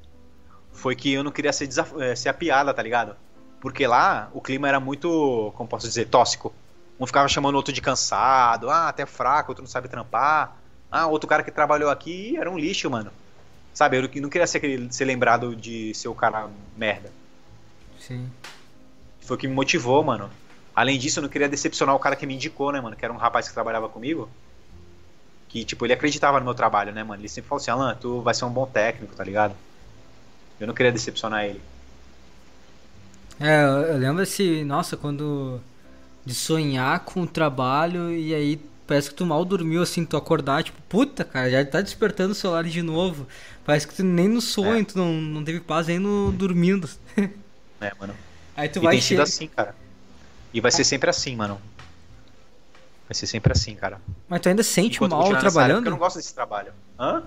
foi 0.71 0.95
que 0.95 1.11
eu 1.11 1.23
não 1.23 1.31
queria 1.31 1.51
ser. 1.51 1.69
Eh, 1.99 2.15
ser 2.15 2.29
a 2.29 2.33
piada, 2.33 2.73
tá 2.73 2.81
ligado? 2.81 3.15
Porque 3.59 3.85
lá 3.85 4.29
o 4.33 4.41
clima 4.41 4.67
era 4.67 4.79
muito, 4.79 5.53
como 5.55 5.69
posso 5.69 5.87
dizer, 5.87 6.07
tóxico. 6.07 6.53
Um 6.99 7.05
ficava 7.05 7.27
chamando 7.27 7.55
o 7.55 7.57
outro 7.57 7.73
de 7.73 7.81
cansado, 7.81 8.69
ah, 8.69 8.87
até 8.87 9.05
fraco, 9.05 9.51
outro 9.51 9.63
não 9.63 9.69
sabe 9.69 9.87
trampar. 9.87 10.57
Ah, 10.89 11.07
outro 11.07 11.27
cara 11.27 11.43
que 11.43 11.51
trabalhou 11.51 11.89
aqui 11.89 12.37
era 12.37 12.49
um 12.49 12.57
lixo, 12.57 12.89
mano. 12.89 13.11
Sabe, 13.73 13.97
eu 13.97 14.21
não 14.21 14.29
queria 14.29 14.45
ser, 14.45 14.61
ser 14.91 15.05
lembrado 15.05 15.55
de 15.55 15.93
ser 15.93 16.09
o 16.09 16.15
cara 16.15 16.49
merda. 16.75 17.11
Sim. 17.99 18.29
Foi 19.21 19.37
o 19.37 19.39
que 19.39 19.47
me 19.47 19.53
motivou, 19.53 20.03
mano. 20.03 20.29
Além 20.75 20.97
disso, 20.99 21.19
eu 21.19 21.21
não 21.21 21.29
queria 21.29 21.47
decepcionar 21.47 21.95
o 21.95 21.99
cara 21.99 22.15
que 22.15 22.25
me 22.25 22.35
indicou, 22.35 22.71
né, 22.71 22.81
mano? 22.81 22.95
Que 22.95 23.05
era 23.05 23.13
um 23.13 23.17
rapaz 23.17 23.47
que 23.47 23.53
trabalhava 23.53 23.87
comigo. 23.87 24.29
Que, 25.51 25.65
tipo, 25.65 25.85
ele 25.85 25.91
acreditava 25.91 26.39
no 26.39 26.45
meu 26.45 26.53
trabalho, 26.53 26.93
né, 26.93 27.03
mano? 27.03 27.21
Ele 27.21 27.27
sempre 27.27 27.49
falou 27.49 27.61
assim, 27.61 27.71
Alan, 27.71 27.93
tu 27.99 28.21
vai 28.21 28.33
ser 28.33 28.45
um 28.45 28.49
bom 28.49 28.65
técnico, 28.65 29.13
tá 29.13 29.23
ligado? 29.23 29.53
Eu 30.57 30.65
não 30.65 30.73
queria 30.73 30.93
decepcionar 30.93 31.43
ele. 31.43 31.61
É, 33.37 33.63
eu 33.63 33.97
lembro 33.97 34.21
assim, 34.21 34.63
nossa, 34.63 34.95
quando. 34.95 35.59
De 36.23 36.35
sonhar 36.35 36.99
com 36.99 37.23
o 37.23 37.27
trabalho 37.27 38.11
e 38.11 38.33
aí 38.33 38.61
parece 38.85 39.09
que 39.09 39.15
tu 39.15 39.25
mal 39.25 39.43
dormiu, 39.43 39.81
assim, 39.81 40.05
tu 40.05 40.15
acordar, 40.15 40.63
tipo, 40.63 40.79
puta, 40.87 41.25
cara, 41.25 41.49
já 41.49 41.65
tá 41.65 41.81
despertando 41.81 42.33
o 42.33 42.35
celular 42.35 42.63
de 42.63 42.81
novo. 42.83 43.27
Parece 43.65 43.87
que 43.87 43.95
tu 43.95 44.03
nem 44.03 44.27
no 44.27 44.39
sonho, 44.39 44.81
é. 44.81 44.83
tu 44.83 44.97
não, 44.97 45.13
não 45.13 45.43
teve 45.43 45.59
paz 45.59 45.87
nem 45.87 45.97
no 45.97 46.31
dormindo. 46.31 46.87
É, 47.81 47.91
mano. 47.99 48.13
Aí 48.55 48.69
tu 48.69 48.77
e 48.77 48.83
vai 48.83 48.91
tem 48.93 49.01
sido 49.01 49.21
assim, 49.21 49.47
cara. 49.47 49.75
E 50.53 50.61
vai 50.61 50.71
ser 50.71 50.83
sempre 50.83 51.09
assim, 51.09 51.35
mano. 51.35 51.59
Vai 53.11 53.15
ser 53.15 53.27
sempre 53.27 53.51
assim, 53.51 53.75
cara. 53.75 53.99
Mas 54.29 54.39
tu 54.39 54.47
ainda 54.47 54.63
sente 54.63 54.95
Enquanto 54.95 55.11
mal 55.11 55.37
trabalhando? 55.37 55.85
eu 55.87 55.91
não 55.91 55.97
gosto 55.97 56.15
desse 56.15 56.33
trabalho. 56.33 56.71
Hã? 56.97 57.25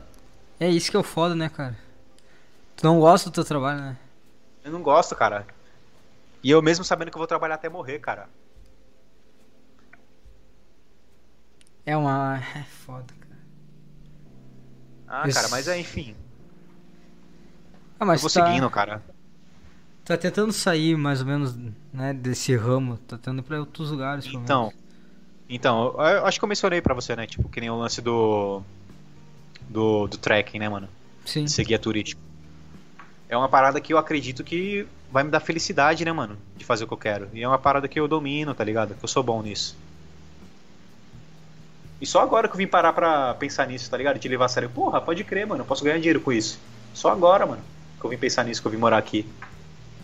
É 0.59 0.67
isso 0.67 0.91
que 0.91 0.97
é 0.97 1.01
o 1.01 1.03
foda, 1.03 1.35
né, 1.35 1.51
cara? 1.51 1.79
Tu 2.75 2.87
não 2.87 2.99
gosta 2.99 3.29
do 3.29 3.35
teu 3.35 3.45
trabalho, 3.45 3.81
né? 3.81 3.99
Eu 4.65 4.73
não 4.73 4.83
gosto, 4.83 5.15
cara. 5.15 5.47
E 6.43 6.51
eu 6.51 6.63
mesmo 6.63 6.87
sabendo 6.87 7.11
que 7.11 7.19
eu 7.19 7.21
vou 7.21 7.27
trabalhar 7.27 7.57
até 7.57 7.69
morrer, 7.69 7.99
cara. 7.99 8.31
É 11.85 11.95
uma. 11.95 12.39
É 12.57 12.63
foda, 12.63 13.13
cara. 13.21 13.41
Ah, 15.07 15.29
isso... 15.29 15.37
cara, 15.37 15.51
mas 15.51 15.69
é, 15.69 15.79
enfim. 15.79 16.17
Ah, 18.01 18.07
mas 18.07 18.23
eu 18.23 18.31
vou 18.31 18.43
tá... 18.43 18.47
seguindo, 18.47 18.71
cara. 18.71 19.03
Tá 20.03 20.17
tentando 20.17 20.51
sair 20.51 20.97
mais 20.97 21.21
ou 21.21 21.27
menos 21.27 21.55
né, 21.93 22.15
desse 22.15 22.57
ramo, 22.57 22.97
tá 22.97 23.19
tentando 23.19 23.41
ir 23.41 23.43
pra 23.43 23.61
outros 23.61 23.91
lugares. 23.91 24.25
Então, 24.25 24.73
então, 25.49 25.95
eu 25.99 26.27
acho 26.27 26.39
que 26.39 26.45
eu 26.45 26.49
mencionei 26.49 26.81
pra 26.81 26.95
você, 26.95 27.15
né? 27.15 27.27
Tipo, 27.27 27.49
que 27.49 27.61
nem 27.61 27.71
o 27.71 27.79
lance 27.79 28.01
do. 28.01 28.63
Do, 29.69 30.07
do 30.07 30.19
trekking, 30.19 30.59
né, 30.59 30.69
mano? 30.69 30.89
Sim. 31.25 31.47
Ser 31.47 31.65
guia 31.65 31.79
turístico. 31.79 32.21
É 33.29 33.37
uma 33.37 33.49
parada 33.49 33.81
que 33.81 33.93
eu 33.93 33.99
acredito 33.99 34.45
que 34.45 34.87
vai 35.11 35.25
me 35.25 35.31
dar 35.31 35.41
felicidade, 35.41 36.05
né, 36.05 36.13
mano? 36.13 36.37
De 36.57 36.65
fazer 36.65 36.85
o 36.85 36.87
que 36.87 36.93
eu 36.93 36.99
quero. 36.99 37.29
E 37.33 37.43
é 37.43 37.49
uma 37.49 37.59
parada 37.59 37.89
que 37.89 37.99
eu 37.99 38.07
domino, 38.07 38.55
tá 38.55 38.63
ligado? 38.63 38.95
Que 38.95 39.05
eu 39.05 39.09
sou 39.09 39.23
bom 39.23 39.43
nisso. 39.43 39.77
E 42.01 42.07
só 42.07 42.21
agora 42.21 42.49
que 42.49 42.55
eu 42.55 42.59
vim 42.59 42.67
parar 42.67 42.93
pra 42.93 43.35
pensar 43.35 43.67
nisso, 43.67 43.91
tá 43.91 43.97
ligado? 43.97 44.19
De 44.19 44.29
levar 44.29 44.47
a 44.47 44.49
sério. 44.49 44.69
Porra, 44.69 45.01
pode 45.01 45.25
crer, 45.25 45.47
mano. 45.47 45.63
Eu 45.63 45.67
posso 45.67 45.83
ganhar 45.83 45.97
dinheiro 45.97 46.21
com 46.21 46.33
isso. 46.33 46.59
Só 46.93 47.11
agora, 47.11 47.47
mano. 47.47 47.63
Que 47.99 48.05
eu 48.05 48.11
vim 48.11 48.19
pensar 48.19 48.45
nisso, 48.45 48.61
que 48.61 48.69
eu 48.69 48.73
vim 48.73 48.79
morar 48.79 48.99
aqui. 48.99 49.27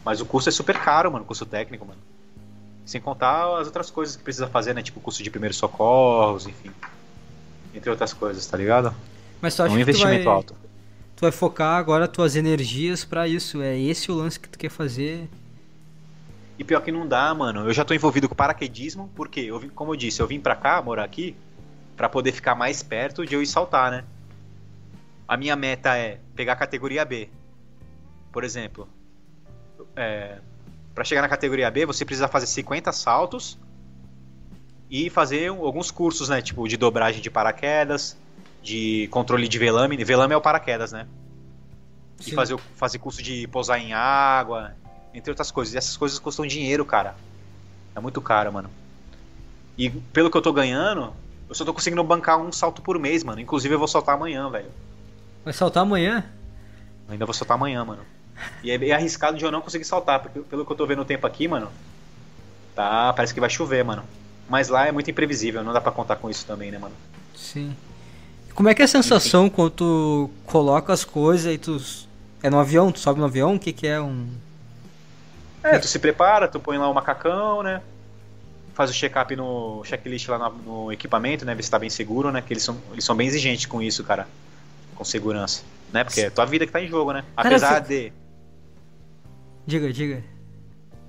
Mas 0.05 0.21
o 0.21 0.27
curso 0.27 0.49
é 0.49 0.53
super 0.53 0.79
caro, 0.79 1.12
mano, 1.12 1.25
o 1.25 1.27
curso 1.27 1.45
técnico, 1.45 1.85
mano. 1.85 2.01
Sem 2.91 3.01
contar 3.01 3.61
as 3.61 3.69
outras 3.69 3.89
coisas 3.89 4.17
que 4.17 4.23
precisa 4.25 4.49
fazer, 4.49 4.75
né? 4.75 4.83
Tipo 4.83 4.99
o 4.99 5.01
curso 5.01 5.23
de 5.23 5.31
primeiros 5.31 5.57
socorros, 5.57 6.49
enfim. 6.49 6.73
Entre 7.73 7.89
outras 7.89 8.12
coisas, 8.12 8.45
tá 8.45 8.57
ligado? 8.57 8.93
Mas 9.41 9.55
tu 9.55 9.62
acha 9.62 9.73
é 9.73 9.77
um 9.77 9.81
investimento 9.81 10.23
tu 10.23 10.25
vai, 10.25 10.35
alto. 10.35 10.57
Tu 11.15 11.21
vai 11.21 11.31
focar 11.31 11.79
agora 11.79 12.09
tuas 12.09 12.35
energias 12.35 13.05
para 13.05 13.29
isso. 13.29 13.62
É 13.62 13.79
esse 13.79 14.11
o 14.11 14.15
lance 14.17 14.41
que 14.41 14.49
tu 14.49 14.59
quer 14.59 14.71
fazer. 14.71 15.29
E 16.59 16.65
pior 16.65 16.81
que 16.81 16.91
não 16.91 17.07
dá, 17.07 17.33
mano. 17.33 17.65
Eu 17.65 17.73
já 17.73 17.85
tô 17.85 17.95
envolvido 17.95 18.29
com 18.29 18.35
paraquedismo, 18.35 19.09
porque, 19.15 19.39
eu 19.39 19.61
vim, 19.61 19.69
como 19.69 19.93
eu 19.93 19.97
disse, 19.97 20.21
eu 20.21 20.27
vim 20.27 20.41
pra 20.41 20.57
cá, 20.57 20.83
morar 20.83 21.05
aqui, 21.05 21.37
para 21.97 22.09
poder 22.09 22.33
ficar 22.33 22.57
mais 22.57 22.83
perto 22.83 23.25
de 23.25 23.37
eu 23.37 23.41
ir 23.41 23.47
saltar, 23.47 23.93
né? 23.93 24.05
A 25.29 25.37
minha 25.37 25.55
meta 25.55 25.97
é 25.97 26.19
pegar 26.35 26.55
a 26.55 26.57
categoria 26.57 27.05
B. 27.05 27.29
Por 28.33 28.43
exemplo, 28.43 28.89
é, 29.95 30.39
para 31.01 31.06
chegar 31.06 31.22
na 31.22 31.31
categoria 31.31 31.70
B, 31.70 31.86
você 31.86 32.05
precisa 32.05 32.28
fazer 32.28 32.44
50 32.44 32.93
saltos 32.93 33.59
e 34.90 35.09
fazer 35.09 35.48
alguns 35.48 35.90
cursos, 35.90 36.28
né? 36.28 36.43
Tipo, 36.43 36.68
de 36.68 36.77
dobragem 36.77 37.22
de 37.22 37.31
paraquedas, 37.31 38.18
de 38.62 39.09
controle 39.10 39.48
de 39.48 39.59
velame. 39.59 39.97
Velame 40.05 40.35
é 40.35 40.36
o 40.36 40.43
paraquedas, 40.43 40.93
né? 40.93 41.06
Sim. 42.18 42.32
E 42.32 42.35
fazer, 42.35 42.59
fazer 42.77 42.98
curso 42.98 43.22
de 43.22 43.48
pousar 43.48 43.78
em 43.78 43.94
água, 43.94 44.74
entre 45.14 45.31
outras 45.31 45.51
coisas. 45.51 45.72
E 45.72 45.78
essas 45.78 45.97
coisas 45.97 46.18
custam 46.18 46.47
dinheiro, 46.47 46.85
cara. 46.85 47.16
É 47.97 48.01
muito 48.01 48.20
caro, 48.20 48.52
mano. 48.52 48.68
E 49.78 49.89
pelo 49.89 50.31
que 50.31 50.36
eu 50.36 50.43
tô 50.43 50.52
ganhando, 50.52 51.14
eu 51.48 51.55
só 51.55 51.64
tô 51.64 51.72
conseguindo 51.72 52.05
bancar 52.05 52.39
um 52.39 52.52
salto 52.52 52.82
por 52.82 52.98
mês, 52.98 53.24
mano. 53.24 53.40
Inclusive 53.40 53.74
eu 53.74 53.78
vou 53.78 53.89
soltar 53.89 54.16
amanhã, 54.16 54.51
velho. 54.51 54.68
Vai 55.47 55.55
saltar 55.55 55.82
amanhã? 55.82 56.31
Ainda 57.09 57.24
vou 57.24 57.32
soltar 57.32 57.55
amanhã, 57.55 57.82
mano. 57.86 58.02
E 58.62 58.71
é 58.71 58.93
arriscado 58.93 59.37
de 59.37 59.45
eu 59.45 59.51
não 59.51 59.61
conseguir 59.61 59.85
saltar, 59.85 60.21
porque 60.21 60.41
pelo 60.41 60.65
que 60.65 60.73
eu 60.73 60.77
tô 60.77 60.87
vendo 60.87 61.03
o 61.03 61.05
tempo 61.05 61.27
aqui, 61.27 61.49
mano, 61.49 61.71
tá, 62.75 63.12
parece 63.12 63.33
que 63.35 63.41
vai 63.41 63.51
chover, 63.51 63.85
mano. 63.85 64.05
Mas 64.49 64.69
lá 64.69 64.87
é 64.87 64.93
muito 64.93 65.11
imprevisível, 65.11 65.62
não 65.62 65.73
dá 65.73 65.81
pra 65.81 65.93
contar 65.93 66.17
com 66.17 66.29
isso 66.29 66.45
também, 66.45 66.71
né, 66.71 66.79
mano? 66.79 66.95
Sim. 67.35 67.75
Como 68.55 68.69
é 68.69 68.75
que 68.75 68.83
é 68.83 68.85
a 68.85 68.89
sensação 68.89 69.49
quando 69.49 69.71
tu 69.71 70.31
coloca 70.45 70.93
as 70.93 71.05
coisas 71.05 71.55
e 71.55 71.59
tu. 71.59 71.81
É 72.43 72.51
no 72.51 72.59
avião? 72.59 72.91
Tu 72.91 72.99
sobe 72.99 73.21
no 73.21 73.27
avião? 73.27 73.55
O 73.55 73.59
que, 73.59 73.73
que 73.73 73.87
é 73.87 74.01
um. 74.01 74.29
É, 75.62 75.79
tu 75.79 75.87
se 75.87 75.99
prepara, 75.99 76.49
tu 76.49 76.59
põe 76.59 76.79
lá 76.79 76.89
o 76.89 76.95
macacão, 76.95 77.62
né? 77.62 77.81
Faz 78.75 78.91
o 78.91 78.95
check-up 78.95 79.35
no 79.37 79.83
checklist 79.85 80.29
lá 80.29 80.51
no, 80.51 80.91
equipamento, 80.91 81.45
né? 81.45 81.55
Ver 81.55 81.62
se 81.62 81.71
tá 81.71 81.79
bem 81.79 81.91
seguro, 81.91 82.33
né? 82.33 82.43
Que 82.43 82.53
eles 82.53 82.62
são, 82.62 82.79
eles 82.93 83.05
são 83.05 83.15
bem 83.15 83.27
exigentes 83.27 83.67
com 83.67 83.81
isso, 83.81 84.03
cara. 84.03 84.27
Com 84.95 85.05
segurança. 85.05 85.62
Né? 85.93 86.05
Porque 86.05 86.23
é 86.23 86.31
tua 86.31 86.45
vida 86.45 86.67
que 86.67 86.73
tá 86.73 86.81
em 86.81 86.89
jogo, 86.89 87.12
né? 87.12 87.25
Cara, 87.37 87.49
Apesar 87.49 87.77
eu 87.77 87.89
de. 87.89 88.12
Diga, 89.66 89.93
diga. 89.93 90.23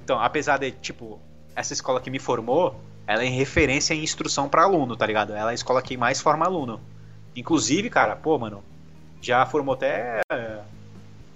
Então, 0.04 0.20
apesar 0.20 0.58
de, 0.58 0.72
tipo, 0.72 1.20
essa 1.56 1.74
escola 1.74 2.00
que 2.02 2.10
me 2.10 2.20
formou, 2.20 2.80
ela 3.08 3.24
é 3.24 3.26
em 3.26 3.36
referência 3.36 3.94
em 3.94 4.04
instrução 4.04 4.48
pra 4.50 4.64
aluno, 4.64 4.96
tá 4.96 5.06
ligado? 5.06 5.34
Ela 5.34 5.50
é 5.50 5.54
a 5.54 5.56
escola 5.56 5.82
que 5.82 5.96
mais 5.98 6.22
forma 6.22 6.46
aluno. 6.46 6.80
Inclusive, 7.36 7.90
cara, 7.90 8.16
pô, 8.16 8.38
mano, 8.38 8.64
já 9.22 9.46
formou 9.46 9.74
até. 9.76 10.22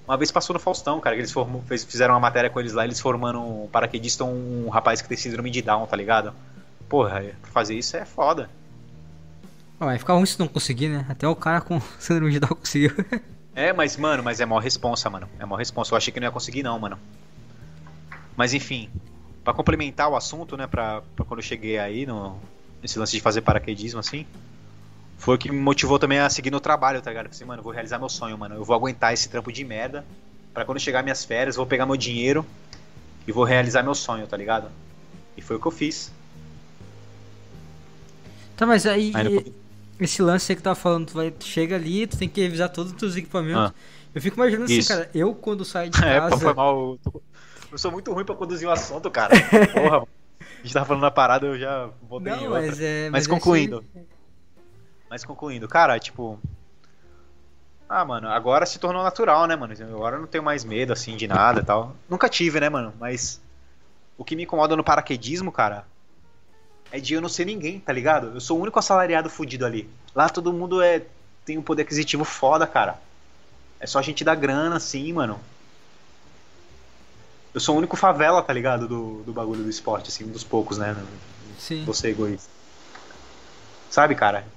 Uma 0.08 0.18
vez 0.18 0.32
passou 0.32 0.54
no 0.54 0.60
Faustão, 0.60 1.00
cara, 1.00 1.16
que 1.16 1.22
eles 1.22 1.32
formou, 1.32 1.62
fez- 1.64 1.84
fizeram 1.84 2.14
uma 2.14 2.20
matéria 2.20 2.50
com 2.50 2.60
eles 2.60 2.74
lá, 2.74 2.84
eles 2.84 3.00
formando 3.00 3.42
um 3.42 3.68
paraquedista, 3.68 4.24
um 4.24 4.70
rapaz 4.70 5.02
que 5.02 5.08
tem 5.10 5.18
síndrome 5.18 5.50
de 5.50 5.62
Down, 5.64 5.88
tá 5.88 5.96
ligado? 5.98 6.32
Porra, 6.88 7.24
fazer 7.44 7.76
isso 7.76 7.98
é 7.98 8.06
foda. 8.06 8.50
Vai 9.80 9.98
ficar 9.98 10.14
ruim 10.14 10.26
se 10.26 10.40
não 10.40 10.48
conseguir, 10.48 10.90
né? 10.90 11.06
Até 11.10 11.28
o 11.28 11.36
cara 11.36 11.60
com 11.62 11.82
síndrome 12.00 12.32
de 12.32 12.40
Down 12.40 12.56
conseguiu. 12.56 12.92
É, 13.56 13.72
mas, 13.72 13.96
mano, 13.96 14.22
mas 14.22 14.42
é 14.42 14.46
mó 14.46 14.60
responsa, 14.60 15.10
mano. 15.10 15.30
É 15.40 15.46
mó 15.46 15.56
responsa. 15.56 15.94
Eu 15.94 15.98
achei 15.98 16.12
que 16.14 16.20
não 16.20 16.28
ia 16.28 16.32
conseguir, 16.32 16.62
não, 16.62 16.78
mano. 16.78 17.00
Mas 18.36 18.54
enfim, 18.54 18.90
pra 19.44 19.54
complementar 19.54 20.10
o 20.10 20.16
assunto, 20.16 20.58
né, 20.58 20.68
pra, 20.68 21.02
pra 21.16 21.24
quando 21.26 21.40
eu 21.40 21.44
cheguei 21.46 21.78
aí, 21.80 22.06
no, 22.06 22.38
nesse 22.82 23.00
lance 23.00 23.14
de 23.14 23.22
fazer 23.22 23.42
paraquedismo, 23.42 24.00
assim, 24.00 24.26
foi 25.18 25.36
o 25.36 25.38
que 25.38 25.50
me 25.50 25.58
motivou 25.58 25.98
também 25.98 26.20
a 26.20 26.30
seguir 26.30 26.52
no 26.52 26.60
trabalho, 26.60 27.02
tá 27.02 27.10
ligado? 27.12 27.28
Eu 27.28 27.32
Falei, 27.32 27.48
mano, 27.48 27.60
eu 27.62 27.64
vou 27.64 27.72
realizar 27.72 27.98
meu 27.98 28.10
sonho, 28.10 28.38
mano. 28.38 28.56
Eu 28.56 28.66
vou 28.66 28.76
aguentar 28.76 29.14
esse 29.14 29.30
trampo 29.30 29.52
de 29.52 29.64
merda. 29.64 30.06
Pra 30.54 30.66
quando 30.66 30.80
chegar 30.80 31.02
minhas 31.02 31.24
férias, 31.24 31.56
eu 31.56 31.62
vou 31.62 31.66
pegar 31.68 31.86
meu 31.86 31.96
dinheiro 31.98 32.46
e 33.26 33.32
vou 33.32 33.44
realizar 33.46 33.84
meu 33.84 33.96
sonho, 33.96 34.28
tá 34.28 34.36
ligado? 34.36 34.70
E 35.38 35.42
foi 35.42 35.56
o 35.56 35.60
que 35.60 35.66
eu 35.68 35.72
fiz. 35.72 36.12
tá, 38.58 38.66
mas 38.66 38.86
aí. 38.86 39.12
Aí 39.14 39.24
depois- 39.30 39.65
Esse 40.00 40.22
lance 40.22 40.52
aí 40.52 40.56
que 40.56 40.62
tu 40.62 40.66
tava 40.66 40.76
falando, 40.76 41.08
tu 41.08 41.14
vai, 41.14 41.32
tu 41.32 41.46
chega 41.46 41.76
ali, 41.76 42.06
tu 42.08 42.18
tem 42.18 42.28
que 42.28 42.42
revisar 42.42 42.70
todos 42.70 42.92
os 42.92 42.98
teus 42.98 43.16
equipamentos. 43.16 43.72
Ah. 43.72 43.74
Eu 44.14 44.22
fico 44.22 44.36
imaginando 44.38 44.66
assim, 44.66 44.78
Isso. 44.78 44.90
cara, 44.90 45.10
eu 45.14 45.34
quando 45.34 45.64
saio 45.66 45.90
de 45.90 45.98
É, 46.04 46.20
pô, 46.22 46.30
casa. 46.30 46.42
foi 46.42 46.54
mal. 46.54 47.00
Eu 47.72 47.78
sou 47.78 47.92
muito 47.92 48.12
ruim 48.14 48.24
pra 48.26 48.36
conduzir 48.36 48.68
o 48.68 48.72
assunto, 48.72 49.10
cara. 49.12 49.34
Porra, 49.74 49.90
mano. 50.00 50.08
A 50.42 50.62
gente 50.64 50.74
tava 50.74 50.86
falando 50.86 51.02
na 51.02 51.12
parada, 51.12 51.46
eu 51.46 51.58
já 51.60 51.90
voltei 52.10 52.34
em 52.34 52.36
não, 52.36 52.44
outra. 52.46 52.62
mas 52.62 52.80
é. 52.82 53.10
Mas 53.10 53.26
é 53.26 53.30
concluindo. 53.30 53.78
assim- 53.94 54.06
Mas 55.10 55.24
concluindo, 55.26 55.68
cara, 55.68 56.00
tipo. 56.00 56.40
Ah, 57.88 58.04
mano, 58.04 58.28
agora 58.30 58.66
se 58.66 58.80
tornou 58.80 59.04
natural, 59.04 59.46
né, 59.48 59.56
mano? 59.56 59.74
Agora 59.94 60.16
eu 60.16 60.22
não 60.22 60.28
tenho 60.28 60.44
mais 60.44 60.64
medo, 60.66 60.92
assim, 60.92 61.16
de 61.16 61.28
nada 61.28 61.62
e 61.62 61.64
tal. 61.64 61.96
Nunca 62.10 62.28
tive, 62.28 62.60
né, 62.60 62.68
mano? 62.70 62.94
Mas. 63.00 63.42
O 64.18 64.24
que 64.24 64.36
me 64.36 64.44
incomoda 64.44 64.76
no 64.78 64.84
paraquedismo, 64.84 65.52
cara, 65.52 65.86
é 66.96 67.00
de 67.00 67.14
eu 67.14 67.22
não 67.22 67.28
ser 67.28 67.46
ninguém, 67.46 67.78
tá 67.78 67.92
ligado? 67.92 68.28
Eu 68.34 68.40
sou 68.40 68.58
o 68.58 68.62
único 68.62 68.80
assalariado 68.80 69.30
fudido 69.30 69.66
ali. 69.66 69.90
Lá 70.16 70.30
todo 70.30 70.54
mundo 70.54 70.82
é 70.82 71.02
tem 71.44 71.58
um 71.58 71.62
poder 71.62 71.82
aquisitivo 71.82 72.24
foda, 72.24 72.66
cara. 72.66 73.00
É 73.82 73.86
só 73.86 74.02
gente 74.02 74.24
da 74.24 74.34
grana, 74.34 74.78
assim, 74.78 75.12
mano. 75.12 75.40
Eu 77.54 77.60
sou 77.60 77.76
o 77.76 77.78
único 77.78 77.98
favela, 77.98 78.42
tá 78.42 78.54
ligado? 78.54 78.88
Do, 78.88 79.24
do 79.24 79.34
bagulho 79.34 79.62
do 79.62 79.70
esporte, 79.70 80.08
assim, 80.08 80.24
um 80.24 80.32
dos 80.32 80.44
poucos, 80.44 80.78
né? 80.78 80.96
Sim. 81.60 81.84
Você 81.84 82.10
egoísta. 82.10 82.50
Sabe, 83.90 84.16
cara? 84.16 84.48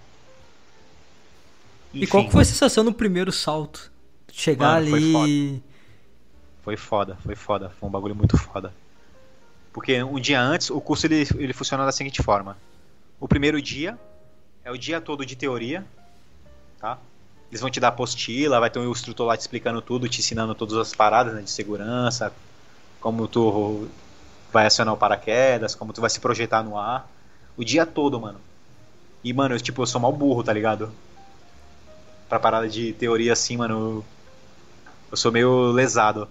E 1.93 2.07
qual 2.07 2.31
foi 2.31 2.43
a 2.43 2.45
sensação 2.45 2.85
no 2.85 2.93
primeiro 2.93 3.33
salto? 3.33 3.91
Chegar 4.33 4.81
Mano, 4.81 4.91
foi 4.91 4.99
ali. 4.99 5.63
Foi 6.63 6.77
foda, 6.77 7.19
foi 7.25 7.35
foda. 7.35 7.71
Foi 7.81 7.89
um 7.89 7.93
bagulho 7.93 8.15
muito 8.15 8.37
foda. 8.39 8.73
Porque 9.73 10.03
um 10.03 10.19
dia 10.19 10.41
antes, 10.41 10.71
o 10.71 10.81
curso 10.81 11.07
ele, 11.07 11.27
ele 11.37 11.53
funciona 11.53 11.85
da 11.85 11.93
seguinte 11.93 12.23
forma. 12.23 12.57
O 13.21 13.29
primeiro 13.29 13.61
dia 13.61 13.99
é 14.65 14.71
o 14.71 14.79
dia 14.79 15.01
todo 15.01 15.25
de 15.25 15.37
teoria, 15.37 15.85
tá? 16.79 16.99
Eles 17.51 17.61
vão 17.61 17.71
te 17.71 17.81
dar 17.81 17.89
apostila, 17.89 18.61
vai 18.61 18.71
ter 18.71 18.79
um 18.79 18.91
instrutor 18.91 19.27
lá 19.27 19.37
te 19.37 19.41
explicando 19.41 19.81
tudo, 19.81 20.09
te 20.09 20.21
ensinando 20.21 20.55
todas 20.55 20.77
as 20.77 20.95
paradas 20.95 21.35
né, 21.35 21.41
de 21.41 21.51
segurança, 21.51 22.33
como 23.01 23.27
tu 23.27 23.89
vai 24.53 24.67
acionar 24.67 24.95
o 24.95 24.99
paraquedas, 24.99 25.75
como 25.75 25.93
tu 25.93 26.01
vai 26.01 26.11
se 26.11 26.21
projetar 26.21 26.63
no 26.63 26.79
ar. 26.79 27.09
O 27.57 27.65
dia 27.65 27.87
todo, 27.87 28.21
mano. 28.21 28.41
E, 29.25 29.33
mano, 29.33 29.55
eu, 29.55 29.61
tipo, 29.61 29.83
eu 29.83 29.87
sou 29.87 30.01
mal 30.01 30.13
burro, 30.13 30.45
tá 30.45 30.53
ligado? 30.53 30.93
Pra 32.29 32.39
parada 32.39 32.69
de 32.69 32.93
teoria 32.93 33.33
assim, 33.33 33.57
mano, 33.57 33.75
eu, 33.75 34.05
eu 35.13 35.17
sou 35.17 35.33
meio 35.33 35.73
lesado. 35.73 36.29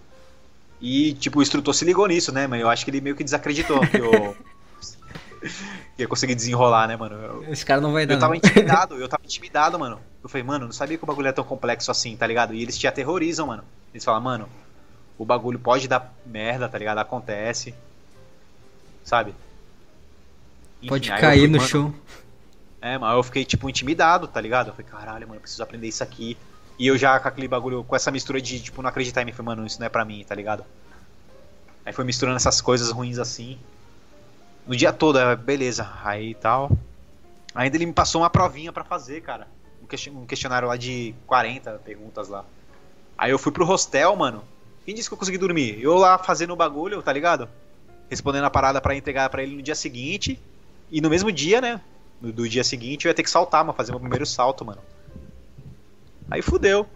E, 0.79 1.13
tipo, 1.13 1.39
o 1.39 1.41
instrutor 1.41 1.73
se 1.73 1.83
ligou 1.85 2.07
nisso, 2.07 2.31
né, 2.31 2.45
mas 2.47 2.61
eu 2.61 2.69
acho 2.69 2.85
que 2.85 2.91
ele 2.91 3.01
meio 3.01 3.15
que 3.15 3.23
desacreditou 3.23 3.79
que 3.87 3.97
eu 3.97 4.35
que 5.95 6.03
ia 6.03 6.07
conseguir 6.07 6.35
desenrolar, 6.35 6.87
né, 6.87 6.95
mano? 6.95 7.15
Eu, 7.15 7.51
Esse 7.51 7.65
cara 7.65 7.81
não 7.81 7.91
vai 7.91 8.05
dar. 8.05 8.15
eu 8.15 8.19
tava 8.19 8.33
não. 8.33 8.37
intimidado, 8.37 8.95
eu 8.95 9.07
tava 9.09 9.23
intimidado, 9.23 9.79
mano. 9.79 9.99
Eu 10.21 10.29
falei, 10.29 10.43
mano, 10.43 10.65
não 10.65 10.71
sabia 10.71 10.97
que 10.97 11.03
o 11.03 11.07
bagulho 11.07 11.27
é 11.27 11.31
tão 11.31 11.43
complexo 11.43 11.89
assim, 11.89 12.15
tá 12.15 12.27
ligado? 12.27 12.53
E 12.53 12.61
eles 12.61 12.77
te 12.77 12.87
aterrorizam, 12.87 13.47
mano. 13.47 13.63
Eles 13.93 14.03
falam, 14.03 14.21
mano, 14.21 14.49
o 15.17 15.25
bagulho 15.25 15.57
pode 15.57 15.87
dar 15.87 16.13
merda, 16.25 16.69
tá 16.69 16.77
ligado? 16.77 16.99
Acontece. 16.99 17.73
Sabe? 19.03 19.33
Enfim, 20.81 20.89
Pode 20.89 21.09
cair 21.09 21.39
fui, 21.39 21.47
no 21.47 21.57
mano, 21.57 21.69
chão. 21.69 21.93
É, 22.79 22.97
mas 22.97 23.15
eu 23.15 23.23
fiquei, 23.23 23.43
tipo, 23.43 23.69
intimidado, 23.69 24.27
tá 24.27 24.39
ligado? 24.39 24.67
Eu 24.67 24.73
falei, 24.73 24.91
caralho, 24.91 25.27
mano, 25.27 25.37
eu 25.37 25.41
preciso 25.41 25.63
aprender 25.63 25.87
isso 25.87 26.03
aqui. 26.03 26.37
E 26.79 26.87
eu 26.87 26.97
já 26.97 27.19
com 27.19 27.27
aquele 27.27 27.47
bagulho, 27.47 27.83
com 27.83 27.95
essa 27.95 28.11
mistura 28.11 28.39
de, 28.41 28.59
tipo, 28.59 28.81
não 28.81 28.89
acreditar 28.89 29.21
em 29.21 29.25
mim. 29.25 29.31
Falei, 29.31 29.55
mano, 29.55 29.65
isso 29.65 29.79
não 29.79 29.87
é 29.87 29.89
pra 29.89 30.05
mim, 30.05 30.23
tá 30.23 30.35
ligado? 30.35 30.63
Aí 31.85 31.91
foi 31.93 32.05
misturando 32.05 32.37
essas 32.37 32.61
coisas 32.61 32.91
ruins 32.91 33.17
assim. 33.17 33.57
No 34.65 34.75
dia 34.75 34.91
todo, 34.93 35.17
é, 35.17 35.35
beleza. 35.35 35.89
Aí 36.03 36.35
tal. 36.35 36.69
Ainda 37.55 37.75
ele 37.77 37.85
me 37.85 37.93
passou 37.93 38.21
uma 38.21 38.29
provinha 38.29 38.71
pra 38.71 38.83
fazer, 38.83 39.21
cara. 39.21 39.47
Um 39.81 39.87
question- 39.87 40.25
questionário 40.25 40.67
lá 40.67 40.77
de 40.77 41.15
40 41.25 41.71
perguntas 41.83 42.27
lá. 42.27 42.45
Aí 43.17 43.31
eu 43.31 43.39
fui 43.39 43.51
pro 43.51 43.65
hostel, 43.65 44.15
mano. 44.15 44.43
Quem 44.85 44.93
disse 44.93 45.09
que 45.09 45.13
eu 45.13 45.17
consegui 45.17 45.37
dormir? 45.37 45.81
Eu 45.81 45.95
lá 45.95 46.17
fazendo 46.17 46.53
o 46.53 46.55
bagulho, 46.55 47.01
tá 47.01 47.11
ligado? 47.11 47.49
Respondendo 48.09 48.43
a 48.45 48.49
parada 48.49 48.79
pra 48.79 48.95
entregar 48.95 49.29
pra 49.29 49.41
ele 49.41 49.55
no 49.55 49.61
dia 49.61 49.75
seguinte. 49.75 50.39
E 50.91 51.01
no 51.01 51.09
mesmo 51.09 51.31
dia, 51.31 51.59
né? 51.59 51.81
Do 52.21 52.47
dia 52.47 52.63
seguinte 52.63 53.05
eu 53.05 53.09
ia 53.09 53.13
ter 53.15 53.23
que 53.23 53.29
saltar, 53.29 53.63
mano. 53.63 53.75
Fazer 53.75 53.91
meu 53.91 53.99
primeiro 53.99 54.25
salto, 54.25 54.63
mano. 54.63 54.81
Aí 56.29 56.41
fudeu. 56.41 56.87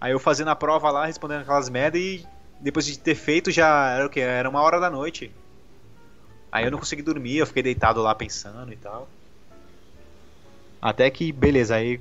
Aí 0.00 0.12
eu 0.12 0.18
fazendo 0.18 0.48
a 0.48 0.56
prova 0.56 0.90
lá, 0.90 1.06
respondendo 1.06 1.42
aquelas 1.42 1.68
merda 1.68 1.98
e 1.98 2.24
depois 2.60 2.86
de 2.86 2.98
ter 2.98 3.14
feito 3.14 3.50
já 3.50 3.90
era 3.90 4.06
o 4.06 4.10
que? 4.10 4.20
Era 4.20 4.48
uma 4.48 4.60
hora 4.60 4.80
da 4.80 4.90
noite. 4.90 5.32
Aí 6.50 6.64
eu 6.64 6.70
não 6.70 6.78
consegui 6.78 7.02
dormir, 7.02 7.36
eu 7.36 7.46
fiquei 7.46 7.62
deitado 7.62 8.00
lá 8.00 8.14
pensando 8.14 8.72
e 8.72 8.76
tal. 8.76 9.08
Até 10.80 11.10
que, 11.10 11.32
beleza, 11.32 11.74
aí 11.74 12.00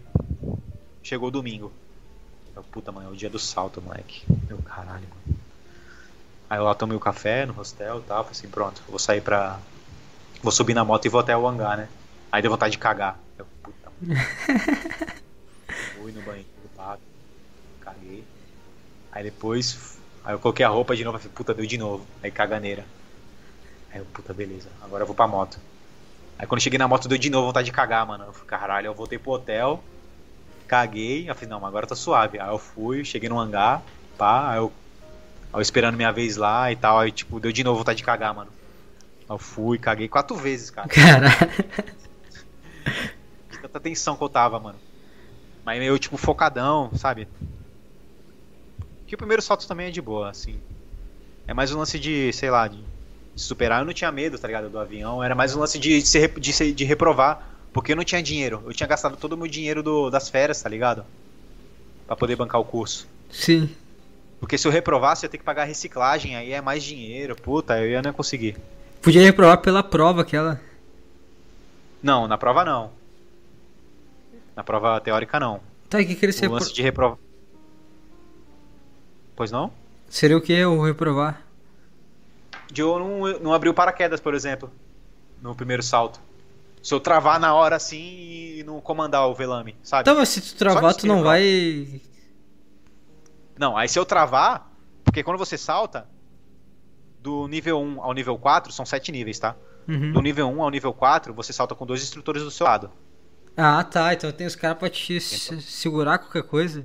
chegou 1.01 1.29
o 1.29 1.31
domingo. 1.31 1.71
Eu, 2.55 2.63
puta, 2.63 2.91
mano, 2.91 3.09
é 3.09 3.11
o 3.11 3.15
dia 3.15 3.29
do 3.29 3.39
salto, 3.39 3.81
moleque. 3.81 4.23
Meu 4.47 4.57
caralho, 4.59 5.07
mano. 5.09 5.39
Aí 6.49 6.59
eu 6.59 6.63
lá 6.63 6.75
tomei 6.75 6.95
o 6.95 6.99
café 6.99 7.45
no 7.45 7.53
hostel 7.53 7.99
e 7.99 8.01
tal, 8.01 8.23
falei 8.23 8.37
assim, 8.37 8.47
pronto, 8.47 8.83
vou 8.87 8.99
sair 8.99 9.21
pra. 9.21 9.59
Vou 10.41 10.51
subir 10.51 10.73
na 10.73 10.85
moto 10.85 11.05
e 11.05 11.09
vou 11.09 11.21
até 11.21 11.35
o 11.35 11.47
hangar, 11.47 11.77
né? 11.77 11.89
Aí 12.31 12.41
deu 12.41 12.51
vontade 12.51 12.73
de 12.73 12.77
cagar. 12.77 13.17
Eu, 13.37 13.47
puta. 13.63 13.91
Fui 15.95 16.11
no 16.11 16.21
banheiro. 16.21 16.52
Aí 19.13 19.23
depois, 19.23 19.99
aí 20.25 20.33
eu 20.33 20.39
coloquei 20.39 20.65
a 20.65 20.69
roupa 20.69 20.95
de 20.95 21.03
novo, 21.03 21.19
falei, 21.19 21.33
puta, 21.33 21.53
deu 21.53 21.65
de 21.65 21.77
novo. 21.77 22.05
Aí 22.21 22.31
caganeira. 22.31 22.83
Aí 23.91 23.99
eu, 23.99 24.05
puta, 24.05 24.33
beleza, 24.33 24.69
agora 24.81 25.03
eu 25.03 25.07
vou 25.07 25.15
pra 25.15 25.27
moto. 25.27 25.59
Aí 26.37 26.47
quando 26.47 26.59
eu 26.59 26.63
cheguei 26.63 26.79
na 26.79 26.87
moto, 26.87 27.07
deu 27.07 27.17
de 27.17 27.29
novo 27.29 27.47
vontade 27.47 27.65
de 27.65 27.71
cagar, 27.71 28.05
mano. 28.07 28.25
Eu 28.25 28.33
falei, 28.33 28.47
caralho, 28.47 28.87
eu 28.87 28.93
voltei 28.93 29.19
pro 29.19 29.33
hotel, 29.33 29.83
caguei, 30.67 31.19
aí 31.19 31.27
eu 31.27 31.35
falei, 31.35 31.49
não, 31.49 31.59
mas 31.59 31.69
agora 31.69 31.85
tá 31.85 31.95
suave. 31.95 32.39
Aí 32.39 32.49
eu 32.49 32.57
fui, 32.57 33.05
cheguei 33.05 33.29
no 33.29 33.39
hangar, 33.39 33.83
pá, 34.17 34.51
aí 34.51 34.57
eu, 34.57 34.73
aí 35.53 35.59
eu 35.59 35.61
esperando 35.61 35.95
minha 35.95 36.11
vez 36.11 36.35
lá 36.35 36.71
e 36.71 36.75
tal, 36.75 36.97
aí 36.97 37.11
tipo, 37.11 37.39
deu 37.39 37.51
de 37.51 37.63
novo 37.63 37.77
vontade 37.77 37.97
de 37.97 38.03
cagar, 38.03 38.33
mano. 38.33 38.51
Aí 39.29 39.35
eu 39.35 39.37
fui, 39.37 39.77
caguei 39.77 40.07
quatro 40.07 40.35
vezes, 40.35 40.71
cara. 40.71 40.87
Caralho. 40.87 41.53
De 43.51 43.59
tanta 43.59 43.79
tensão 43.79 44.17
que 44.17 44.23
eu 44.23 44.29
tava, 44.29 44.59
mano. 44.59 44.79
Mas 45.63 45.79
meio, 45.79 45.97
tipo, 45.99 46.17
focadão, 46.17 46.91
sabe? 46.95 47.27
Que 49.13 49.15
o 49.15 49.17
primeiro 49.19 49.43
salto 49.43 49.67
também 49.67 49.85
é 49.85 49.91
de 49.91 50.01
boa, 50.01 50.31
assim. 50.31 50.59
É 51.45 51.53
mais 51.53 51.71
um 51.71 51.77
lance 51.77 51.99
de, 51.99 52.33
sei 52.33 52.49
lá, 52.49 52.67
de 52.67 52.83
superar. 53.35 53.81
Eu 53.81 53.85
não 53.85 53.93
tinha 53.93 54.11
medo, 54.11 54.39
tá 54.39 54.47
ligado, 54.47 54.71
do 54.71 54.79
avião. 54.79 55.23
Era 55.23 55.35
mais 55.35 55.55
um 55.55 55.59
lance 55.59 55.77
de, 55.77 56.01
de, 56.01 56.27
de, 56.27 56.73
de 56.73 56.83
reprovar. 56.83 57.47
Porque 57.71 57.91
eu 57.91 57.95
não 57.95 58.03
tinha 58.03 58.23
dinheiro. 58.23 58.63
Eu 58.65 58.73
tinha 58.73 58.87
gastado 58.87 59.15
todo 59.15 59.33
o 59.33 59.37
meu 59.37 59.45
dinheiro 59.45 59.83
do, 59.83 60.09
das 60.09 60.29
férias, 60.29 60.63
tá 60.63 60.67
ligado? 60.67 61.05
Pra 62.07 62.15
poder 62.15 62.35
bancar 62.35 62.59
o 62.59 62.65
curso. 62.65 63.07
Sim. 63.29 63.69
Porque 64.39 64.57
se 64.57 64.67
eu 64.67 64.71
reprovasse, 64.71 65.23
eu 65.23 65.27
ia 65.27 65.31
ter 65.31 65.37
que 65.37 65.43
pagar 65.43 65.65
reciclagem, 65.65 66.35
aí 66.35 66.51
é 66.51 66.59
mais 66.59 66.83
dinheiro. 66.83 67.35
Puta, 67.35 67.79
eu 67.79 67.91
ia 67.91 68.01
não 68.01 68.13
conseguir. 68.13 68.57
Podia 68.99 69.21
reprovar 69.21 69.59
pela 69.59 69.83
prova 69.83 70.23
aquela. 70.23 70.59
Não, 72.01 72.27
na 72.27 72.35
prova 72.35 72.65
não. 72.65 72.89
Na 74.55 74.63
prova 74.63 74.99
teórica 74.99 75.39
não. 75.39 75.59
Tá, 75.87 76.01
e 76.01 76.03
o 76.03 76.07
que, 76.07 76.15
que 76.15 76.25
ele 76.25 76.47
O 76.47 76.51
lance 76.51 76.73
de 76.73 76.81
reprovar. 76.81 77.22
Pois 79.35 79.51
não? 79.51 79.71
Seria 80.09 80.37
o 80.37 80.41
que 80.41 80.63
o 80.65 80.81
reprovar? 80.83 81.41
De 82.71 82.81
eu 82.81 82.97
não, 82.99 83.39
não 83.39 83.53
abrir 83.53 83.69
o 83.69 83.73
paraquedas, 83.73 84.19
por 84.19 84.33
exemplo. 84.33 84.71
No 85.41 85.55
primeiro 85.55 85.83
salto. 85.83 86.19
Se 86.81 86.93
eu 86.93 86.99
travar 86.99 87.39
na 87.39 87.53
hora 87.53 87.75
assim 87.75 88.57
e 88.59 88.63
não 88.65 88.79
comandar 88.81 89.27
o 89.27 89.33
velame, 89.33 89.75
sabe? 89.83 90.03
Tá, 90.03 90.13
mas 90.13 90.29
se 90.29 90.41
tu 90.41 90.55
travar, 90.55 90.93
tu 90.93 91.01
que 91.01 91.07
não 91.07 91.23
vai. 91.23 92.01
Não, 93.57 93.77
aí 93.77 93.87
se 93.87 93.97
eu 93.97 94.05
travar, 94.05 94.71
porque 95.03 95.23
quando 95.23 95.37
você 95.37 95.57
salta, 95.57 96.07
do 97.21 97.47
nível 97.47 97.79
1 97.79 98.01
ao 98.01 98.13
nível 98.13 98.37
4, 98.37 98.71
são 98.73 98.85
7 98.85 99.11
níveis, 99.11 99.39
tá? 99.39 99.55
Uhum. 99.87 100.11
Do 100.11 100.21
nível 100.21 100.47
1 100.49 100.61
ao 100.63 100.69
nível 100.69 100.93
4, 100.93 101.33
você 101.33 101.53
salta 101.53 101.75
com 101.75 101.85
dois 101.85 102.01
instrutores 102.03 102.43
do 102.43 102.51
seu 102.51 102.65
lado. 102.65 102.89
Ah, 103.55 103.83
tá. 103.83 104.13
Então 104.13 104.31
tem 104.31 104.47
os 104.47 104.55
caras 104.55 104.77
pra 104.77 104.89
te 104.89 105.19
se- 105.21 105.61
segurar 105.61 106.17
qualquer 106.17 106.43
coisa. 106.43 106.81
O 106.81 106.83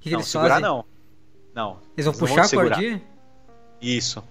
que, 0.00 0.08
que 0.08 0.10
não, 0.10 0.18
eles 0.20 0.28
segurar 0.28 0.54
fazem? 0.54 0.64
não. 0.68 0.84
Não. 1.58 1.80
Eles 1.96 2.04
vão 2.06 2.12
não 2.12 2.20
puxar 2.20 2.46
te 2.46 2.56
a 2.56 2.60
cordinha? 2.60 3.02
Isso. 3.82 4.22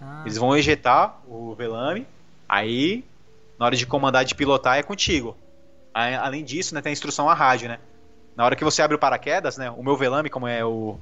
Ah, 0.00 0.22
Eles 0.24 0.38
vão 0.38 0.56
ejetar 0.56 1.18
o 1.26 1.52
velame, 1.52 2.06
aí 2.48 3.04
na 3.58 3.66
hora 3.66 3.74
de 3.74 3.84
comandar 3.84 4.24
de 4.24 4.36
pilotar 4.36 4.78
é 4.78 4.82
contigo. 4.84 5.36
Aí, 5.92 6.14
além 6.14 6.44
disso, 6.44 6.72
né, 6.72 6.80
tem 6.80 6.90
a 6.90 6.92
instrução 6.92 7.28
a 7.28 7.34
rádio, 7.34 7.68
né? 7.68 7.80
Na 8.36 8.44
hora 8.44 8.54
que 8.54 8.62
você 8.62 8.80
abre 8.82 8.94
o 8.94 9.00
paraquedas, 9.00 9.56
né, 9.58 9.68
o 9.68 9.82
meu 9.82 9.96
velame, 9.96 10.30
como 10.30 10.46
é 10.46 10.64
o 10.64 10.96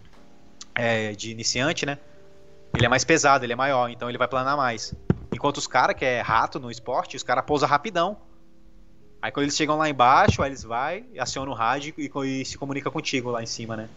é 0.74 1.12
de 1.12 1.32
iniciante, 1.32 1.84
né, 1.84 1.98
ele 2.74 2.86
é 2.86 2.88
mais 2.88 3.04
pesado, 3.04 3.44
ele 3.44 3.52
é 3.52 3.56
maior, 3.56 3.90
então 3.90 4.08
ele 4.08 4.16
vai 4.16 4.26
planar 4.26 4.56
mais. 4.56 4.94
Enquanto 5.30 5.58
os 5.58 5.66
caras 5.66 5.94
que 5.94 6.04
é 6.06 6.22
rato 6.22 6.58
no 6.58 6.70
esporte, 6.70 7.14
os 7.14 7.22
caras 7.22 7.44
pousam 7.44 7.68
rapidão. 7.68 8.16
Aí 9.20 9.30
quando 9.30 9.44
eles 9.44 9.56
chegam 9.56 9.76
lá 9.76 9.86
embaixo, 9.86 10.42
aí 10.42 10.48
eles 10.48 10.62
vai, 10.62 11.04
acionam 11.18 11.52
o 11.52 11.54
rádio 11.54 11.92
e, 11.98 12.10
e 12.40 12.44
se 12.46 12.56
comunica 12.56 12.90
contigo 12.90 13.30
lá 13.30 13.42
em 13.42 13.46
cima, 13.46 13.76
né? 13.76 13.90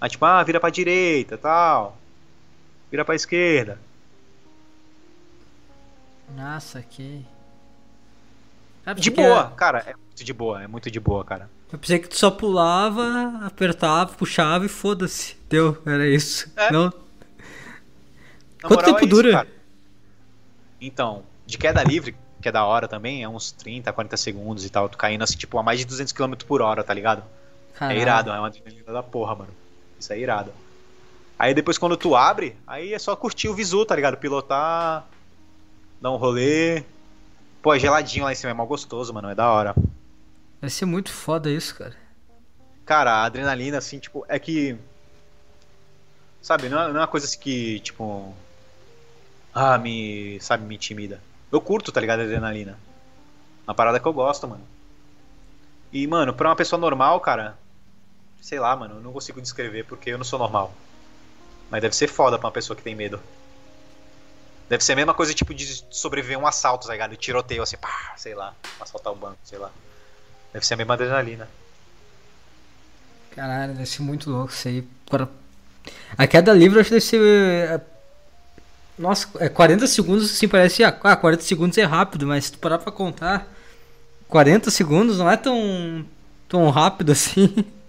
Aí 0.00 0.08
tipo, 0.08 0.24
ah, 0.24 0.42
vira 0.42 0.58
pra 0.60 0.70
direita, 0.70 1.36
tal. 1.36 1.96
Vira 2.90 3.04
pra 3.04 3.14
esquerda. 3.14 3.78
Nossa, 6.36 6.82
que. 6.82 7.24
Ah, 8.86 8.92
De 8.94 9.10
boa, 9.10 9.26
era- 9.40 9.50
cara, 9.50 9.78
é 9.86 9.94
muito 9.94 10.24
de 10.24 10.32
boa, 10.32 10.62
é 10.62 10.66
muito 10.66 10.90
de 10.90 11.00
boa, 11.00 11.24
cara. 11.24 11.50
Eu 11.72 11.78
pensei 11.78 11.98
que 11.98 12.08
tu 12.08 12.16
só 12.16 12.30
pulava, 12.30 13.40
apertava, 13.46 14.12
puxava 14.14 14.64
e 14.64 14.68
foda-se. 14.68 15.36
Deu, 15.48 15.80
era 15.86 16.06
isso. 16.08 16.50
É. 16.56 16.72
Não. 16.72 16.86
Na 18.62 18.68
Quanto 18.68 18.84
tempo 18.84 18.98
é 18.98 19.00
isso, 19.02 19.08
dura? 19.08 19.32
cara. 19.32 19.48
Então, 20.80 21.22
de 21.46 21.58
queda 21.58 21.82
livre, 21.84 22.16
que 22.40 22.48
é 22.48 22.52
da 22.52 22.64
hora 22.64 22.88
também, 22.88 23.22
é 23.22 23.28
uns 23.28 23.52
30, 23.52 23.92
40 23.92 24.16
segundos 24.16 24.64
e 24.64 24.70
tal, 24.70 24.88
tu 24.88 24.96
caindo 24.98 25.22
assim, 25.22 25.36
tipo, 25.36 25.58
a 25.58 25.62
mais 25.62 25.78
de 25.78 25.84
200 25.84 26.12
km 26.12 26.34
por 26.46 26.60
hora, 26.62 26.82
tá 26.82 26.92
ligado? 26.94 27.22
Caralho. 27.74 27.98
É 27.98 28.02
irado, 28.02 28.30
é 28.30 28.38
uma 28.38 28.46
adrenalina 28.48 28.92
da 28.92 29.02
porra, 29.02 29.34
mano. 29.34 29.50
Isso 30.00 30.12
é 30.12 30.18
irado. 30.18 30.52
Aí 31.38 31.54
depois 31.54 31.78
quando 31.78 31.96
tu 31.96 32.16
abre, 32.16 32.56
aí 32.66 32.92
é 32.92 32.98
só 32.98 33.14
curtir 33.14 33.48
o 33.48 33.54
visu, 33.54 33.84
tá 33.84 33.94
ligado? 33.94 34.16
Pilotar, 34.16 35.06
dar 36.00 36.10
um 36.10 36.16
rolê. 36.16 36.82
Pô, 37.62 37.74
é 37.74 37.78
geladinho 37.78 38.24
lá 38.24 38.32
em 38.32 38.34
cima, 38.34 38.50
é 38.50 38.54
mal 38.54 38.66
gostoso, 38.66 39.12
mano, 39.12 39.28
é 39.28 39.34
da 39.34 39.50
hora. 39.50 39.74
Vai 40.60 40.70
ser 40.70 40.86
muito 40.86 41.10
foda 41.10 41.50
isso, 41.50 41.74
cara. 41.74 41.94
Cara, 42.84 43.12
a 43.12 43.24
adrenalina, 43.24 43.78
assim, 43.78 43.98
tipo, 43.98 44.24
é 44.28 44.38
que. 44.38 44.76
Sabe, 46.42 46.68
não 46.68 46.82
é, 46.82 46.88
não 46.88 46.96
é 46.96 47.00
uma 47.00 47.06
coisa 47.06 47.26
assim 47.26 47.38
que, 47.38 47.80
tipo. 47.80 48.34
Ah, 49.54 49.78
me. 49.78 50.38
Sabe, 50.40 50.64
me 50.64 50.74
intimida. 50.74 51.20
Eu 51.52 51.60
curto, 51.60 51.92
tá 51.92 52.00
ligado? 52.00 52.20
A 52.20 52.24
adrenalina. 52.24 52.78
Uma 53.66 53.74
parada 53.74 54.00
que 54.00 54.06
eu 54.06 54.12
gosto, 54.12 54.48
mano. 54.48 54.64
E, 55.92 56.06
mano, 56.06 56.34
pra 56.34 56.48
uma 56.48 56.56
pessoa 56.56 56.80
normal, 56.80 57.20
cara. 57.20 57.56
Sei 58.40 58.58
lá, 58.58 58.74
mano, 58.74 58.96
eu 58.96 59.00
não 59.00 59.12
consigo 59.12 59.40
descrever 59.40 59.84
porque 59.84 60.10
eu 60.10 60.18
não 60.18 60.24
sou 60.24 60.38
normal. 60.38 60.74
Mas 61.70 61.82
deve 61.82 61.94
ser 61.94 62.08
foda 62.08 62.38
pra 62.38 62.48
uma 62.48 62.52
pessoa 62.52 62.76
que 62.76 62.82
tem 62.82 62.94
medo. 62.94 63.20
Deve 64.68 64.84
ser 64.84 64.92
a 64.92 64.96
mesma 64.96 65.14
coisa, 65.14 65.34
tipo, 65.34 65.52
de 65.52 65.84
sobreviver 65.90 66.38
um 66.38 66.46
assalto, 66.46 66.86
tá 66.86 66.92
ligado? 66.92 67.16
Tiroteio, 67.16 67.62
assim, 67.62 67.76
pá, 67.76 68.14
sei 68.16 68.34
lá. 68.34 68.54
Assaltar 68.80 69.12
o 69.12 69.16
banco, 69.16 69.38
sei 69.44 69.58
lá. 69.58 69.70
Deve 70.52 70.66
ser 70.66 70.74
a 70.74 70.76
mesma 70.76 70.94
adrenalina. 70.94 71.48
Caralho, 73.32 73.74
deve 73.74 73.86
ser 73.86 74.02
muito 74.02 74.30
louco 74.30 74.52
isso 74.52 74.68
aí. 74.68 74.86
A 76.16 76.26
queda 76.26 76.52
livre 76.52 76.80
acho 76.80 76.88
que 76.88 76.94
deve 76.94 77.04
ser. 77.04 77.20
é, 77.20 77.80
Nossa, 78.98 79.28
é 79.38 79.48
40 79.48 79.86
segundos 79.86 80.30
assim 80.30 80.48
parece. 80.48 80.84
Ah, 80.84 80.92
40 80.92 81.42
segundos 81.42 81.78
é 81.78 81.84
rápido, 81.84 82.26
mas 82.26 82.46
se 82.46 82.52
tu 82.52 82.58
parar 82.58 82.78
pra 82.78 82.92
contar, 82.92 83.46
40 84.28 84.70
segundos 84.70 85.18
não 85.18 85.30
é 85.30 85.36
tão, 85.36 86.04
tão 86.48 86.70
rápido 86.70 87.12
assim. 87.12 87.64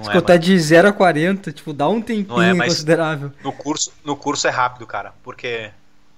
Não 0.00 0.04
Se 0.04 0.10
é, 0.10 0.12
contar 0.14 0.32
mano. 0.34 0.44
de 0.44 0.58
0 0.58 0.88
a 0.88 0.92
40, 0.92 1.52
tipo, 1.52 1.72
dá 1.72 1.88
um 1.88 2.00
tempinho 2.00 2.54
Não 2.54 2.62
é, 2.62 2.66
considerável. 2.68 3.32
No 3.42 3.52
curso, 3.52 3.92
no 4.04 4.16
curso 4.16 4.46
é 4.46 4.50
rápido, 4.50 4.86
cara, 4.86 5.12
porque 5.22 5.70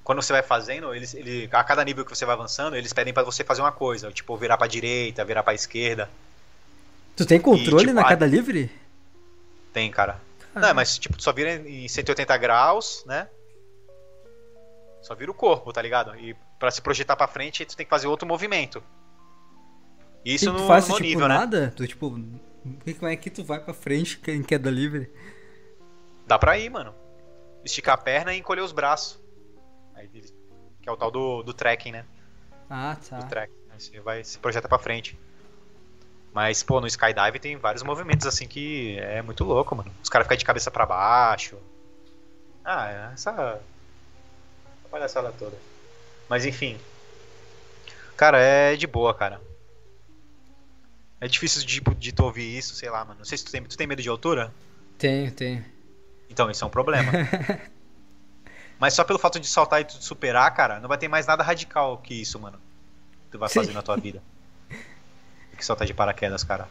quando 0.04 0.22
você 0.22 0.32
vai 0.32 0.42
fazendo, 0.42 0.94
eles, 0.94 1.14
ele, 1.14 1.48
a 1.52 1.64
cada 1.64 1.84
nível 1.84 2.04
que 2.04 2.14
você 2.14 2.24
vai 2.24 2.34
avançando, 2.34 2.76
eles 2.76 2.92
pedem 2.92 3.12
pra 3.12 3.22
você 3.22 3.42
fazer 3.44 3.60
uma 3.60 3.72
coisa, 3.72 4.10
tipo 4.12 4.36
virar 4.36 4.56
pra 4.56 4.66
direita, 4.66 5.24
virar 5.24 5.42
pra 5.42 5.54
esquerda. 5.54 6.08
Tu 7.16 7.26
tem 7.26 7.40
controle 7.40 7.84
tipo, 7.86 7.94
na 7.94 8.02
a- 8.02 8.08
queda 8.08 8.26
livre? 8.26 8.70
Tem, 9.72 9.90
cara. 9.90 10.20
Caralho. 10.54 10.68
Não, 10.68 10.74
mas 10.74 10.98
tipo, 10.98 11.16
tu 11.16 11.22
só 11.22 11.32
vira 11.32 11.54
em 11.68 11.88
180 11.88 12.36
graus, 12.36 13.02
né? 13.06 13.26
Só 15.02 15.14
vira 15.14 15.30
o 15.30 15.34
corpo, 15.34 15.72
tá 15.72 15.82
ligado? 15.82 16.14
E 16.16 16.36
pra 16.58 16.70
se 16.70 16.80
projetar 16.80 17.16
pra 17.16 17.26
frente, 17.26 17.64
tu 17.64 17.76
tem 17.76 17.84
que 17.84 17.90
fazer 17.90 18.06
outro 18.06 18.26
movimento. 18.28 18.82
Isso 20.24 20.44
E 20.44 20.48
tu 20.48 20.52
no, 20.52 20.66
faz 20.68 20.86
no 20.88 20.94
tipo 20.94 21.06
nível, 21.06 21.26
né? 21.28 21.34
nada? 21.38 21.72
Tu 21.76 21.86
tipo, 21.88 22.16
e 22.16 22.51
como 22.98 23.10
é 23.10 23.16
que 23.16 23.30
tu 23.30 23.44
vai 23.44 23.60
pra 23.60 23.74
frente 23.74 24.20
em 24.28 24.42
queda 24.42 24.70
livre? 24.70 25.10
Dá 26.26 26.38
pra 26.38 26.58
ir, 26.58 26.70
mano. 26.70 26.94
Esticar 27.64 27.94
a 27.94 27.98
perna 27.98 28.34
e 28.34 28.38
encolher 28.38 28.62
os 28.62 28.72
braços. 28.72 29.20
Aí, 29.94 30.08
que 30.08 30.88
é 30.88 30.92
o 30.92 30.96
tal 30.96 31.10
do, 31.10 31.42
do 31.42 31.52
trekking, 31.52 31.92
né? 31.92 32.04
Ah, 32.70 32.96
tá. 33.08 33.18
do. 33.18 33.52
Aí 33.70 33.80
você 33.80 34.00
vai 34.00 34.24
se 34.24 34.38
projeta 34.38 34.68
pra 34.68 34.78
frente. 34.78 35.18
Mas, 36.32 36.62
pô, 36.62 36.80
no 36.80 36.86
skydive 36.86 37.38
tem 37.38 37.56
vários 37.56 37.82
movimentos 37.82 38.26
assim 38.26 38.48
que 38.48 38.98
é 38.98 39.20
muito 39.20 39.44
louco, 39.44 39.76
mano. 39.76 39.92
Os 40.02 40.08
caras 40.08 40.24
ficam 40.24 40.38
de 40.38 40.44
cabeça 40.44 40.70
pra 40.70 40.86
baixo. 40.86 41.58
Ah, 42.64 42.90
é 42.90 43.12
essa. 43.12 43.30
essa 43.30 44.88
palhaçada 44.90 45.32
toda. 45.32 45.56
Mas 46.28 46.46
enfim. 46.46 46.78
Cara, 48.16 48.38
é 48.38 48.76
de 48.76 48.86
boa, 48.86 49.12
cara. 49.12 49.40
É 51.22 51.28
difícil 51.28 51.64
de, 51.64 51.80
de 51.80 52.10
tu 52.10 52.24
ouvir 52.24 52.58
isso, 52.58 52.74
sei 52.74 52.90
lá, 52.90 53.04
mano. 53.04 53.20
Não 53.20 53.24
sei 53.24 53.38
se 53.38 53.44
tu 53.44 53.52
tem, 53.52 53.62
tu 53.62 53.76
tem 53.76 53.86
medo 53.86 54.02
de 54.02 54.08
altura. 54.08 54.52
Tenho, 54.98 55.30
tenho. 55.30 55.64
Então, 56.28 56.50
isso 56.50 56.64
é 56.64 56.66
um 56.66 56.70
problema. 56.70 57.12
Mas 58.76 58.94
só 58.94 59.04
pelo 59.04 59.20
fato 59.20 59.38
de 59.38 59.46
saltar 59.46 59.80
e 59.80 59.84
tu 59.84 60.02
superar, 60.02 60.52
cara, 60.52 60.80
não 60.80 60.88
vai 60.88 60.98
ter 60.98 61.06
mais 61.06 61.24
nada 61.24 61.44
radical 61.44 61.98
que 61.98 62.12
isso, 62.12 62.40
mano. 62.40 62.58
Que 63.26 63.30
tu 63.30 63.38
vai 63.38 63.48
Sim. 63.48 63.60
fazer 63.60 63.72
na 63.72 63.82
tua 63.82 63.96
vida. 63.96 64.20
Que 65.56 65.64
saltar 65.64 65.86
de 65.86 65.94
paraquedas, 65.94 66.42
cara. 66.42 66.68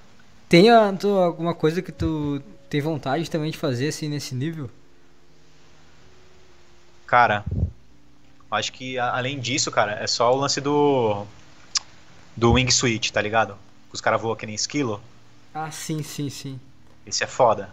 Tem 0.50 0.70
ah, 0.70 0.94
tu, 1.00 1.08
alguma 1.08 1.56
coisa 1.56 1.82
que 1.82 1.94
tu 1.94 2.44
tem 2.70 2.82
vontade 2.82 3.32
também 3.32 3.52
de 3.52 3.58
fazer 3.58 3.88
assim 3.88 4.10
nesse 4.10 4.36
nível? 4.36 4.70
Cara, 7.08 7.46
acho 8.52 8.74
que 8.74 9.00
a- 9.00 9.16
além 9.16 9.40
disso, 9.40 9.72
cara, 9.72 9.94
é 9.94 10.08
só 10.08 10.30
o 10.34 10.36
lance 10.36 10.60
do. 10.60 11.26
Do 12.36 12.52
wingsuit, 12.52 13.14
tá 13.14 13.22
ligado? 13.22 13.58
Que 13.92 13.96
os 13.96 14.02
caras 14.02 14.22
voam 14.22 14.36
que 14.36 14.46
nem 14.46 14.56
esquilo. 14.56 15.02
Ah, 15.54 15.70
sim, 15.70 16.02
sim, 16.02 16.30
sim. 16.30 16.60
Esse 17.06 17.24
é 17.24 17.28
foda. 17.28 17.70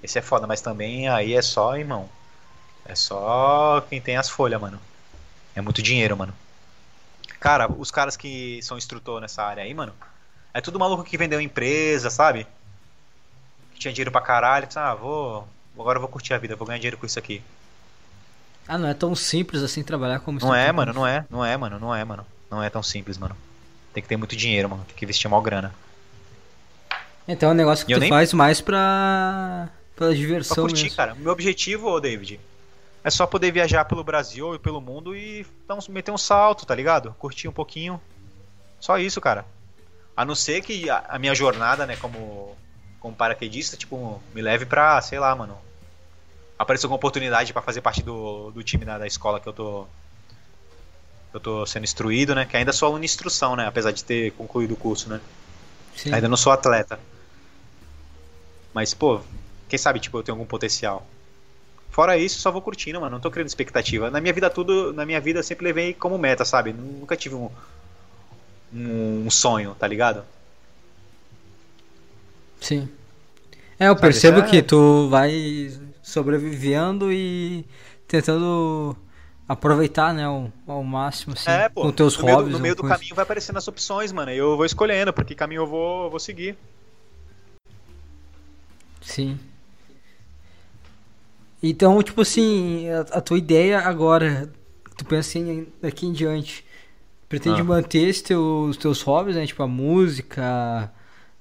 Esse 0.00 0.18
é 0.18 0.22
foda, 0.22 0.46
mas 0.46 0.60
também 0.60 1.08
aí 1.08 1.34
é 1.34 1.42
só, 1.42 1.76
irmão. 1.76 2.08
É 2.84 2.94
só 2.94 3.84
quem 3.88 4.00
tem 4.00 4.16
as 4.16 4.30
folhas, 4.30 4.60
mano. 4.60 4.80
É 5.54 5.60
muito 5.60 5.82
dinheiro, 5.82 6.16
mano. 6.16 6.32
Cara, 7.40 7.70
os 7.70 7.90
caras 7.90 8.16
que 8.16 8.60
são 8.62 8.78
instrutor 8.78 9.20
nessa 9.20 9.42
área 9.42 9.64
aí, 9.64 9.74
mano, 9.74 9.92
é 10.54 10.60
tudo 10.60 10.78
maluco 10.78 11.02
que 11.02 11.18
vendeu 11.18 11.40
empresa, 11.40 12.08
sabe? 12.08 12.46
Que 13.72 13.80
tinha 13.80 13.92
dinheiro 13.92 14.12
pra 14.12 14.20
caralho, 14.20 14.66
pensa, 14.66 14.80
ah, 14.80 14.94
vou. 14.94 15.46
Agora 15.76 15.96
eu 15.96 16.00
vou 16.00 16.08
curtir 16.08 16.34
a 16.34 16.38
vida, 16.38 16.56
vou 16.56 16.66
ganhar 16.66 16.78
dinheiro 16.78 16.96
com 16.96 17.06
isso 17.06 17.18
aqui. 17.18 17.42
Ah, 18.66 18.78
não 18.78 18.88
é 18.88 18.94
tão 18.94 19.14
simples 19.14 19.62
assim 19.62 19.82
trabalhar 19.82 20.20
como 20.20 20.38
Não 20.38 20.54
é, 20.54 20.70
mano, 20.70 20.92
não 20.92 21.06
é, 21.06 21.24
não 21.28 21.44
é, 21.44 21.56
mano, 21.56 21.78
não 21.78 21.94
é, 21.94 22.04
mano. 22.04 22.26
Não 22.50 22.62
é 22.62 22.70
tão 22.70 22.82
simples, 22.82 23.18
mano. 23.18 23.36
Tem 23.98 24.02
que 24.02 24.08
ter 24.08 24.16
muito 24.16 24.36
dinheiro, 24.36 24.68
mano. 24.70 24.84
Tem 24.86 24.94
que 24.94 25.04
investir 25.04 25.28
mal 25.28 25.42
grana. 25.42 25.74
Então 27.26 27.48
é 27.48 27.52
um 27.52 27.56
negócio 27.56 27.84
que 27.84 27.92
eu 27.92 27.98
tu 27.98 28.02
nem- 28.02 28.08
faz 28.08 28.32
mais 28.32 28.60
pra. 28.60 29.68
pela 29.96 30.10
Pra 30.10 30.16
diversão 30.16 30.54
curtir, 30.64 30.84
mesmo. 30.84 30.96
cara. 30.96 31.16
Meu 31.16 31.32
objetivo, 31.32 31.88
ô 31.90 31.98
David, 31.98 32.38
é 33.02 33.10
só 33.10 33.26
poder 33.26 33.50
viajar 33.50 33.84
pelo 33.86 34.04
Brasil 34.04 34.54
e 34.54 34.58
pelo 34.60 34.80
mundo 34.80 35.16
e 35.16 35.44
dar 35.66 35.74
um- 35.74 35.80
meter 35.92 36.12
um 36.12 36.16
salto, 36.16 36.64
tá 36.64 36.76
ligado? 36.76 37.12
Curtir 37.18 37.48
um 37.48 37.52
pouquinho. 37.52 38.00
Só 38.78 38.96
isso, 38.98 39.20
cara. 39.20 39.44
A 40.16 40.24
não 40.24 40.36
ser 40.36 40.62
que 40.62 40.88
a, 40.88 41.04
a 41.08 41.18
minha 41.18 41.34
jornada, 41.34 41.84
né, 41.84 41.96
como, 41.96 42.56
como 43.00 43.16
paraquedista, 43.16 43.76
tipo, 43.76 44.22
me 44.32 44.40
leve 44.40 44.64
pra, 44.64 45.00
sei 45.02 45.18
lá, 45.18 45.34
mano. 45.34 45.58
Aparecer 46.56 46.86
alguma 46.86 46.98
oportunidade 46.98 47.52
pra 47.52 47.62
fazer 47.62 47.80
parte 47.80 48.00
do, 48.00 48.52
do 48.52 48.62
time 48.62 48.84
da, 48.84 48.96
da 48.98 49.08
escola 49.08 49.40
que 49.40 49.48
eu 49.48 49.52
tô. 49.52 49.88
Eu 51.32 51.40
tô 51.40 51.66
sendo 51.66 51.84
instruído, 51.84 52.34
né? 52.34 52.46
Que 52.46 52.56
ainda 52.56 52.72
sou 52.72 52.86
aluno 52.86 53.00
de 53.00 53.06
instrução, 53.06 53.54
né? 53.56 53.66
Apesar 53.66 53.92
de 53.92 54.04
ter 54.04 54.32
concluído 54.32 54.72
o 54.72 54.76
curso, 54.76 55.08
né? 55.08 55.20
Sim. 55.94 56.12
Ainda 56.12 56.28
não 56.28 56.36
sou 56.36 56.52
atleta. 56.52 56.98
Mas, 58.72 58.94
pô, 58.94 59.20
quem 59.68 59.78
sabe, 59.78 60.00
tipo, 60.00 60.18
eu 60.18 60.22
tenho 60.22 60.34
algum 60.36 60.46
potencial. 60.46 61.06
Fora 61.90 62.16
isso, 62.16 62.40
só 62.40 62.50
vou 62.50 62.62
curtindo, 62.62 63.00
mano. 63.00 63.12
Não 63.16 63.20
tô 63.20 63.30
criando 63.30 63.48
expectativa. 63.48 64.10
Na 64.10 64.20
minha 64.20 64.32
vida, 64.32 64.50
tudo, 64.50 64.92
na 64.92 65.04
minha 65.06 65.20
vida, 65.20 65.40
eu 65.40 65.44
sempre 65.44 65.66
levei 65.66 65.94
como 65.94 66.18
meta, 66.18 66.44
sabe? 66.44 66.72
Nunca 66.72 67.16
tive 67.16 67.34
um, 67.34 67.50
um, 68.72 69.26
um 69.26 69.30
sonho, 69.30 69.74
tá 69.74 69.86
ligado? 69.86 70.24
Sim. 72.60 72.88
É, 73.78 73.88
eu 73.88 73.96
Sabe, 73.96 74.00
percebo 74.00 74.40
é- 74.40 74.42
que 74.42 74.62
tu 74.62 75.08
vai 75.08 75.72
sobrevivendo 76.02 77.12
e 77.12 77.66
tentando 78.06 78.96
aproveitar, 79.48 80.12
né, 80.12 80.24
ao, 80.24 80.52
ao 80.66 80.84
máximo, 80.84 81.32
assim, 81.32 81.50
é, 81.50 81.68
pô. 81.70 81.82
com 81.82 81.90
teus 81.92 82.16
no 82.18 82.24
meio, 82.24 82.36
do- 82.36 82.40
hobbies. 82.40 82.56
no 82.56 82.62
meio 82.62 82.74
do 82.76 82.82
caminho 82.82 83.14
vai 83.14 83.22
aparecendo 83.22 83.56
as 83.56 83.66
opções, 83.66 84.12
mano. 84.12 84.30
E 84.30 84.36
eu 84.36 84.56
vou 84.56 84.66
escolhendo 84.66 85.12
por 85.12 85.24
que 85.24 85.34
caminho 85.34 85.62
eu 85.62 85.66
vou, 85.66 86.04
eu 86.04 86.10
vou 86.10 86.20
seguir. 86.20 86.56
Sim. 89.00 89.38
Então, 91.62 92.00
tipo 92.02 92.20
assim, 92.20 92.88
a, 92.90 93.00
a 93.00 93.20
tua 93.20 93.38
ideia 93.38 93.80
agora, 93.80 94.52
tu 94.96 95.04
pensa 95.04 95.38
em 95.38 95.66
daqui 95.82 96.06
em 96.06 96.12
diante, 96.12 96.64
pretende 97.28 97.60
Ah. 97.60 97.64
manter 97.64 98.14
teu- 98.22 98.66
os 98.68 98.76
teus 98.76 99.02
hobbies, 99.02 99.36
né? 99.36 99.46
Tipo 99.46 99.62
a 99.62 99.66
música, 99.66 100.92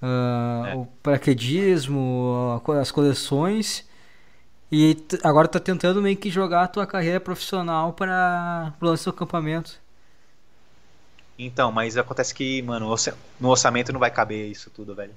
ah, 0.01 0.63
É. 0.71 0.75
o 0.75 0.85
paraquedismo, 1.03 2.61
as 2.79 2.91
coleções. 2.91 3.85
E 4.71 4.97
agora 5.23 5.47
tá 5.47 5.59
tentando 5.59 6.01
meio 6.01 6.17
que 6.17 6.29
jogar 6.29 6.63
a 6.63 6.67
tua 6.67 6.85
carreira 6.85 7.19
profissional 7.19 7.93
para 7.93 8.73
o 8.81 8.85
lance 8.85 9.05
do 9.05 9.11
acampamento. 9.11 9.79
Então, 11.39 11.71
mas 11.71 11.97
acontece 11.97 12.33
que, 12.33 12.61
mano, 12.63 12.93
no 13.39 13.49
orçamento 13.49 13.93
não 13.93 13.99
vai 13.99 14.09
caber 14.11 14.49
isso 14.49 14.69
tudo, 14.71 14.95
velho. 14.95 15.13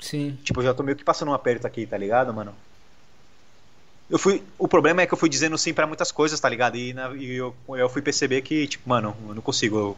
Sim. 0.00 0.38
Tipo, 0.44 0.60
eu 0.60 0.64
já 0.64 0.74
tô 0.74 0.82
meio 0.82 0.96
que 0.96 1.04
passando 1.04 1.30
um 1.30 1.34
aperto 1.34 1.66
aqui, 1.66 1.86
tá 1.86 1.96
ligado, 1.96 2.32
mano? 2.34 2.54
Eu 4.08 4.18
fui. 4.18 4.42
O 4.58 4.66
problema 4.66 5.02
é 5.02 5.06
que 5.06 5.14
eu 5.14 5.18
fui 5.18 5.28
dizendo 5.28 5.56
sim 5.56 5.72
pra 5.72 5.86
muitas 5.86 6.10
coisas, 6.10 6.38
tá 6.40 6.48
ligado? 6.48 6.76
E, 6.76 6.92
na- 6.92 7.14
e 7.14 7.36
eu, 7.36 7.54
eu 7.68 7.88
fui 7.88 8.02
perceber 8.02 8.42
que, 8.42 8.66
tipo, 8.66 8.88
mano, 8.88 9.16
eu 9.28 9.34
não 9.34 9.42
consigo 9.42 9.96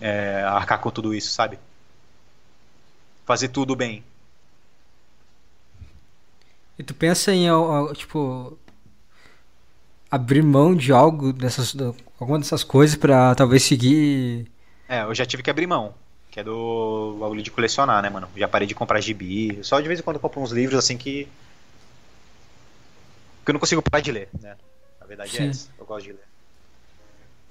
é, 0.00 0.42
arcar 0.44 0.80
com 0.80 0.90
tudo 0.90 1.14
isso, 1.14 1.30
sabe? 1.30 1.58
Fazer 3.24 3.48
tudo 3.48 3.74
bem. 3.74 4.04
E 6.80 6.82
tu 6.82 6.94
pensa 6.94 7.30
em, 7.30 7.46
tipo, 7.92 8.58
abrir 10.10 10.42
mão 10.42 10.74
de 10.74 10.90
algo 10.94 11.30
dessas, 11.30 11.76
alguma 12.18 12.38
dessas 12.38 12.64
coisas 12.64 12.96
pra 12.96 13.34
talvez 13.34 13.64
seguir. 13.64 14.50
É, 14.88 15.02
eu 15.02 15.14
já 15.14 15.26
tive 15.26 15.42
que 15.42 15.50
abrir 15.50 15.66
mão. 15.66 15.92
Que 16.30 16.40
é 16.40 16.42
do 16.42 17.18
bagulho 17.20 17.42
de 17.42 17.50
colecionar, 17.50 18.02
né, 18.02 18.08
mano? 18.08 18.30
Já 18.34 18.48
parei 18.48 18.66
de 18.66 18.74
comprar 18.74 18.98
gibi. 18.98 19.58
Só 19.62 19.78
de 19.78 19.88
vez 19.88 20.00
em 20.00 20.02
quando 20.02 20.16
eu 20.16 20.22
compro 20.22 20.40
uns 20.40 20.52
livros 20.52 20.78
assim 20.78 20.96
que. 20.96 21.28
que 23.44 23.50
eu 23.50 23.52
não 23.52 23.60
consigo 23.60 23.82
parar 23.82 24.00
de 24.00 24.12
ler, 24.12 24.30
né? 24.40 24.56
A 25.02 25.04
verdade 25.04 25.32
Sim. 25.32 25.42
é 25.42 25.46
essa. 25.48 25.68
Eu 25.78 25.84
gosto 25.84 26.06
de 26.06 26.12
ler. 26.12 26.24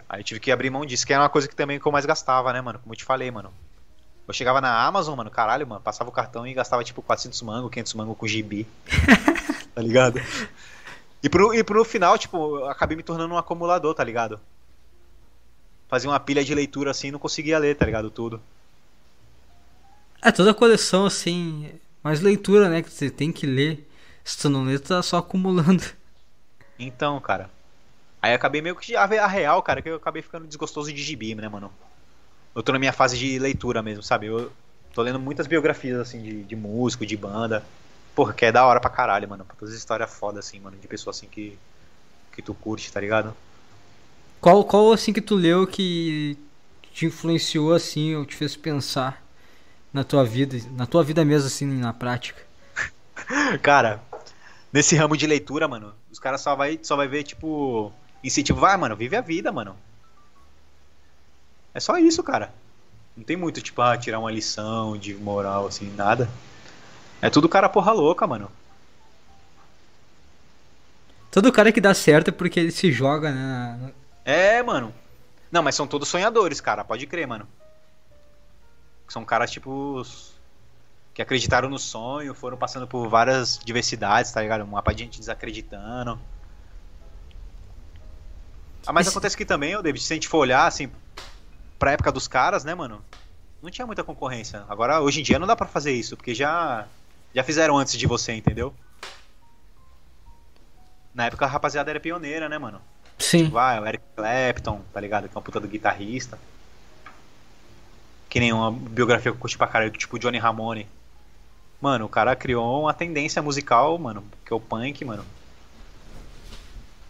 Aí 0.10 0.22
eu 0.22 0.24
tive 0.24 0.40
que 0.40 0.52
abrir 0.52 0.72
mão 0.72 0.88
disso, 0.88 1.06
que 1.06 1.14
era 1.14 1.22
uma 1.22 1.30
coisa 1.30 1.48
que 1.48 1.56
também 1.56 1.80
que 1.80 1.86
eu 1.86 1.92
mais 1.92 2.04
gastava, 2.04 2.52
né, 2.52 2.62
mano? 2.62 2.80
Como 2.80 2.94
eu 2.94 2.98
te 2.98 3.04
falei, 3.06 3.30
mano. 3.30 3.54
Eu 4.30 4.34
chegava 4.34 4.62
na 4.62 4.86
Amazon, 4.86 5.18
mano, 5.18 5.32
caralho, 5.32 5.66
mano, 5.66 5.82
passava 5.82 6.08
o 6.08 6.14
cartão 6.14 6.46
e 6.46 6.54
gastava 6.54 6.84
tipo 6.84 7.02
400 7.02 7.42
mango, 7.42 7.68
500 7.68 7.94
mango 7.96 8.14
com 8.14 8.28
gibi. 8.28 8.68
tá 9.74 9.82
ligado? 9.82 10.22
E 11.24 11.28
pro, 11.28 11.52
e 11.52 11.64
pro 11.64 11.84
final, 11.84 12.16
tipo, 12.16 12.60
eu 12.60 12.70
acabei 12.70 12.96
me 12.96 13.02
tornando 13.02 13.34
um 13.34 13.38
acumulador, 13.40 13.96
tá 13.96 14.04
ligado? 14.04 14.40
Fazia 15.88 16.12
uma 16.12 16.20
pilha 16.20 16.44
de 16.44 16.54
leitura 16.54 16.92
assim 16.92 17.08
e 17.08 17.12
não 17.12 17.18
conseguia 17.18 17.58
ler, 17.58 17.76
tá 17.76 17.88
ligado? 17.88 18.12
Tudo. 18.12 18.40
É, 20.22 20.32
toda 20.32 20.54
coleção, 20.54 21.08
assim, 21.08 21.72
mais 22.04 22.22
leitura, 22.22 22.70
né? 22.70 22.84
Que 22.84 22.92
você 22.92 23.10
tem 23.10 23.32
que 23.32 23.48
ler. 23.48 23.90
Se 24.24 24.38
tu 24.38 24.48
não 24.48 24.64
lê, 24.64 24.78
tu 24.78 24.90
tá 24.90 25.02
só 25.02 25.18
acumulando. 25.18 25.84
Então, 26.78 27.20
cara. 27.20 27.50
Aí 28.22 28.32
eu 28.32 28.36
acabei 28.36 28.62
meio 28.62 28.76
que 28.76 28.96
a 28.96 29.06
a 29.06 29.28
real, 29.28 29.64
cara, 29.64 29.82
que 29.82 29.90
eu 29.90 29.96
acabei 29.96 30.22
ficando 30.22 30.46
desgostoso 30.46 30.94
de 30.94 31.02
gibi, 31.02 31.34
né, 31.34 31.50
mano? 31.50 31.72
Eu 32.56 32.64
tô 32.64 32.72
na 32.72 32.80
minha 32.80 32.94
fase 32.94 33.18
de 33.18 33.38
leitura 33.40 33.82
mesmo, 33.82 34.04
sabe? 34.04 34.28
Eu 34.28 34.52
tô 34.94 35.02
lendo 35.02 35.20
muitas 35.20 35.48
biografias, 35.48 36.00
assim, 36.00 36.22
de, 36.22 36.44
de 36.44 36.56
músico, 36.56 37.06
de 37.06 37.16
banda. 37.16 37.64
Porra, 38.16 38.34
que 38.34 38.46
é 38.46 38.52
da 38.52 38.66
hora 38.66 38.80
pra 38.80 38.90
caralho, 38.90 39.30
mano. 39.30 39.46
Todas 39.58 39.74
as 39.74 39.80
histórias 39.80 40.14
foda, 40.14 40.40
assim, 40.40 40.60
mano, 40.60 40.78
de 40.78 40.88
pessoa 40.88 41.12
assim 41.12 41.28
que. 41.28 41.58
que 42.32 42.42
tu 42.42 42.54
curte, 42.54 42.92
tá 42.92 43.00
ligado? 43.00 43.36
Qual, 44.42 44.64
qual, 44.64 44.92
assim, 44.92 45.14
que 45.14 45.22
tu 45.22 45.36
leu 45.36 45.68
que 45.68 46.38
te 46.94 47.06
influenciou, 47.06 47.74
assim, 47.74 48.16
ou 48.16 48.26
te 48.26 48.36
fez 48.36 48.56
pensar 48.56 49.24
na 49.94 50.04
tua 50.04 50.24
vida, 50.24 50.58
na 50.72 50.86
tua 50.86 51.04
vida 51.04 51.24
mesmo, 51.26 51.48
assim, 51.48 51.66
na 51.66 51.94
prática? 51.94 52.42
Cara, 53.62 54.02
nesse 54.72 54.96
ramo 54.96 55.16
de 55.16 55.28
leitura, 55.28 55.68
mano, 55.68 55.94
os 56.12 56.20
caras 56.20 56.42
só 56.42 56.56
vai, 56.56 56.80
só 56.82 56.96
vai 56.96 57.08
ver, 57.08 57.24
tipo, 57.24 57.92
incentivo. 58.24 58.60
Vai, 58.60 58.76
mano, 58.78 58.96
vive 58.96 59.16
a 59.16 59.22
vida, 59.22 59.52
mano. 59.52 59.76
É 61.74 61.80
só 61.80 61.98
isso, 61.98 62.24
cara. 62.24 62.54
Não 63.16 63.24
tem 63.24 63.36
muito, 63.38 63.62
tipo, 63.62 63.82
ah, 63.82 63.98
tirar 63.98 64.20
uma 64.20 64.32
lição 64.32 64.98
de 64.98 65.14
moral, 65.14 65.68
assim, 65.68 65.94
nada. 65.96 66.30
É 67.22 67.30
tudo 67.30 67.50
cara 67.50 67.68
porra 67.70 67.92
louca, 67.92 68.26
mano. 68.26 68.50
Todo 71.32 71.52
cara 71.52 71.72
que 71.72 71.82
dá 71.82 71.94
certo 71.94 72.30
é 72.30 72.32
porque 72.32 72.60
ele 72.60 72.72
se 72.72 72.92
joga, 72.92 73.32
né? 73.32 73.92
É, 74.26 74.64
mano. 74.64 74.94
Não, 75.52 75.62
mas 75.62 75.76
são 75.76 75.88
todos 75.88 76.08
sonhadores, 76.08 76.60
cara, 76.62 76.84
pode 76.84 77.06
crer, 77.08 77.28
mano. 77.28 77.48
São 79.08 79.26
caras, 79.26 79.50
tipo, 79.52 80.04
que 81.14 81.22
acreditaram 81.22 81.70
no 81.70 81.80
sonho, 81.80 82.34
foram 82.34 82.58
passando 82.58 82.88
por 82.88 83.08
várias 83.08 83.60
diversidades, 83.64 84.32
tá 84.32 84.42
ligado? 84.42 84.64
Uma 84.64 84.82
parte 84.82 84.98
de 84.98 85.04
gente 85.04 85.20
desacreditando. 85.20 86.20
Ah, 88.86 88.94
mas 88.94 89.06
Esse- 89.08 89.16
acontece 89.16 89.36
que 89.38 89.46
também, 89.46 89.76
ô 89.76 89.82
David, 89.82 90.04
se 90.04 90.14
a 90.14 90.16
gente 90.16 90.28
for 90.28 90.40
olhar, 90.40 90.66
assim, 90.66 90.92
pra 91.80 91.94
época 91.94 92.12
dos 92.12 92.28
caras, 92.28 92.64
né, 92.66 92.76
mano? 92.76 93.02
Não 93.64 93.72
tinha 93.72 93.88
muita 93.88 94.04
concorrência. 94.04 94.64
Agora, 94.70 95.02
hoje 95.02 95.22
em 95.22 95.24
dia, 95.24 95.40
não 95.40 95.48
dá 95.48 95.56
pra 95.56 95.66
fazer 95.66 95.94
isso, 95.94 96.16
porque 96.16 96.36
já, 96.36 96.86
já 97.34 97.44
fizeram 97.44 97.78
antes 97.78 97.98
de 97.98 98.06
você, 98.06 98.34
entendeu? 98.34 98.74
Na 101.16 101.26
época, 101.26 101.46
a 101.46 101.48
rapaziada 101.48 101.90
era 101.90 102.00
pioneira, 102.00 102.48
né, 102.48 102.58
mano? 102.58 102.82
Sim. 103.18 103.50
Vai, 103.50 103.80
o 103.80 103.88
Eric 103.88 104.04
Clapton, 104.16 104.82
tá 104.94 105.00
ligado? 105.00 105.28
Que 105.28 105.36
é 105.36 105.40
um 105.40 105.44
puta 105.44 105.60
do 105.60 105.68
guitarrista. 105.68 106.38
Que 108.30 108.40
nem 108.40 108.54
uma 108.54 108.72
biografia 108.72 109.32
que 109.32 109.38
eu 109.38 109.42
curti 109.42 109.58
pra 109.58 109.68
caralho, 109.68 109.92
tipo 109.92 110.20
Johnny 110.20 110.38
Ramone. 110.38 110.88
Mano, 111.82 112.06
o 112.06 112.10
cara 112.10 112.36
criou 112.36 112.84
uma 112.84 112.94
tendência 112.94 113.42
musical, 113.42 113.98
mano, 113.98 114.24
que 114.46 114.54
é 114.54 114.56
o 114.56 114.60
punk, 114.60 115.04
mano. 115.04 115.26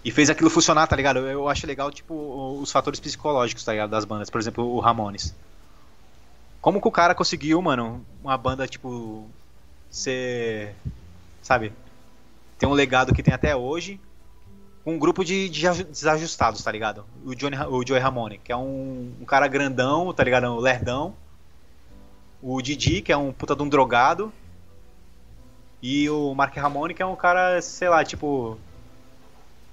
E 0.04 0.12
fez 0.12 0.30
aquilo 0.30 0.50
funcionar, 0.50 0.88
tá 0.88 0.96
ligado? 0.96 1.20
Eu 1.20 1.50
acho 1.50 1.68
legal, 1.68 1.92
tipo, 1.92 2.14
os 2.62 2.72
fatores 2.72 3.00
psicológicos, 3.00 3.64
tá 3.64 3.74
ligado? 3.74 3.90
Das 3.90 4.06
bandas. 4.06 4.30
Por 4.30 4.40
exemplo, 4.40 4.64
o 4.66 4.80
Ramones. 4.80 5.36
Como 6.62 6.82
que 6.82 6.88
o 6.88 6.92
cara 6.92 7.14
conseguiu, 7.16 7.62
mano, 7.62 8.06
uma 8.24 8.38
banda, 8.38 8.68
tipo, 8.68 9.28
ser. 9.90 10.74
Sabe? 11.42 11.74
Ter 12.58 12.66
um 12.66 12.74
legado 12.74 13.14
que 13.14 13.24
tem 13.24 13.34
até 13.34 13.56
hoje, 13.56 14.00
com 14.84 14.96
um 14.96 15.00
grupo 15.00 15.24
de, 15.24 15.50
de 15.50 15.68
aju- 15.68 15.86
desajustados, 15.86 16.64
tá 16.64 16.72
ligado? 16.72 17.06
O, 17.26 17.34
Johnny, 17.36 17.58
o 17.58 17.86
Joey 17.86 18.02
Ramone, 18.02 18.38
que 18.38 18.52
é 18.52 18.58
um, 18.58 19.14
um 19.22 19.26
cara 19.26 19.48
grandão, 19.48 20.14
tá 20.14 20.24
ligado? 20.24 20.46
Um 20.48 20.60
lerdão. 20.60 21.14
O 22.42 22.62
Didi, 22.62 23.02
que 23.02 23.12
é 23.12 23.18
um 23.18 23.34
puta 23.34 23.56
de 23.56 23.64
um 23.64 23.70
drogado. 23.70 24.32
E 25.82 26.10
o 26.10 26.34
Mark 26.34 26.56
Ramone, 26.56 26.94
que 26.94 27.02
é 27.02 27.06
um 27.06 27.16
cara, 27.16 27.62
sei 27.62 27.90
lá, 27.90 28.04
tipo. 28.04 28.58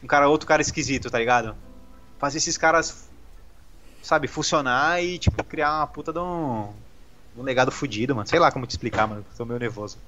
Um 0.02 0.06
cara, 0.06 0.28
outro 0.28 0.46
cara 0.46 0.62
esquisito, 0.62 1.10
tá 1.10 1.18
ligado? 1.18 1.54
Fazer 2.18 2.38
esses 2.38 2.56
caras, 2.56 3.08
sabe, 4.02 4.28
funcionar 4.28 5.02
e, 5.02 5.18
tipo, 5.18 5.42
criar 5.44 5.78
uma 5.78 5.86
puta 5.86 6.12
de 6.12 6.18
um. 6.18 6.72
Um 7.36 7.42
legado 7.42 7.70
fudido, 7.70 8.14
mano. 8.14 8.26
Sei 8.26 8.38
lá 8.38 8.50
como 8.50 8.66
te 8.66 8.70
explicar, 8.70 9.06
mano. 9.06 9.24
Tô 9.36 9.44
meio 9.44 9.60
nervoso. 9.60 9.98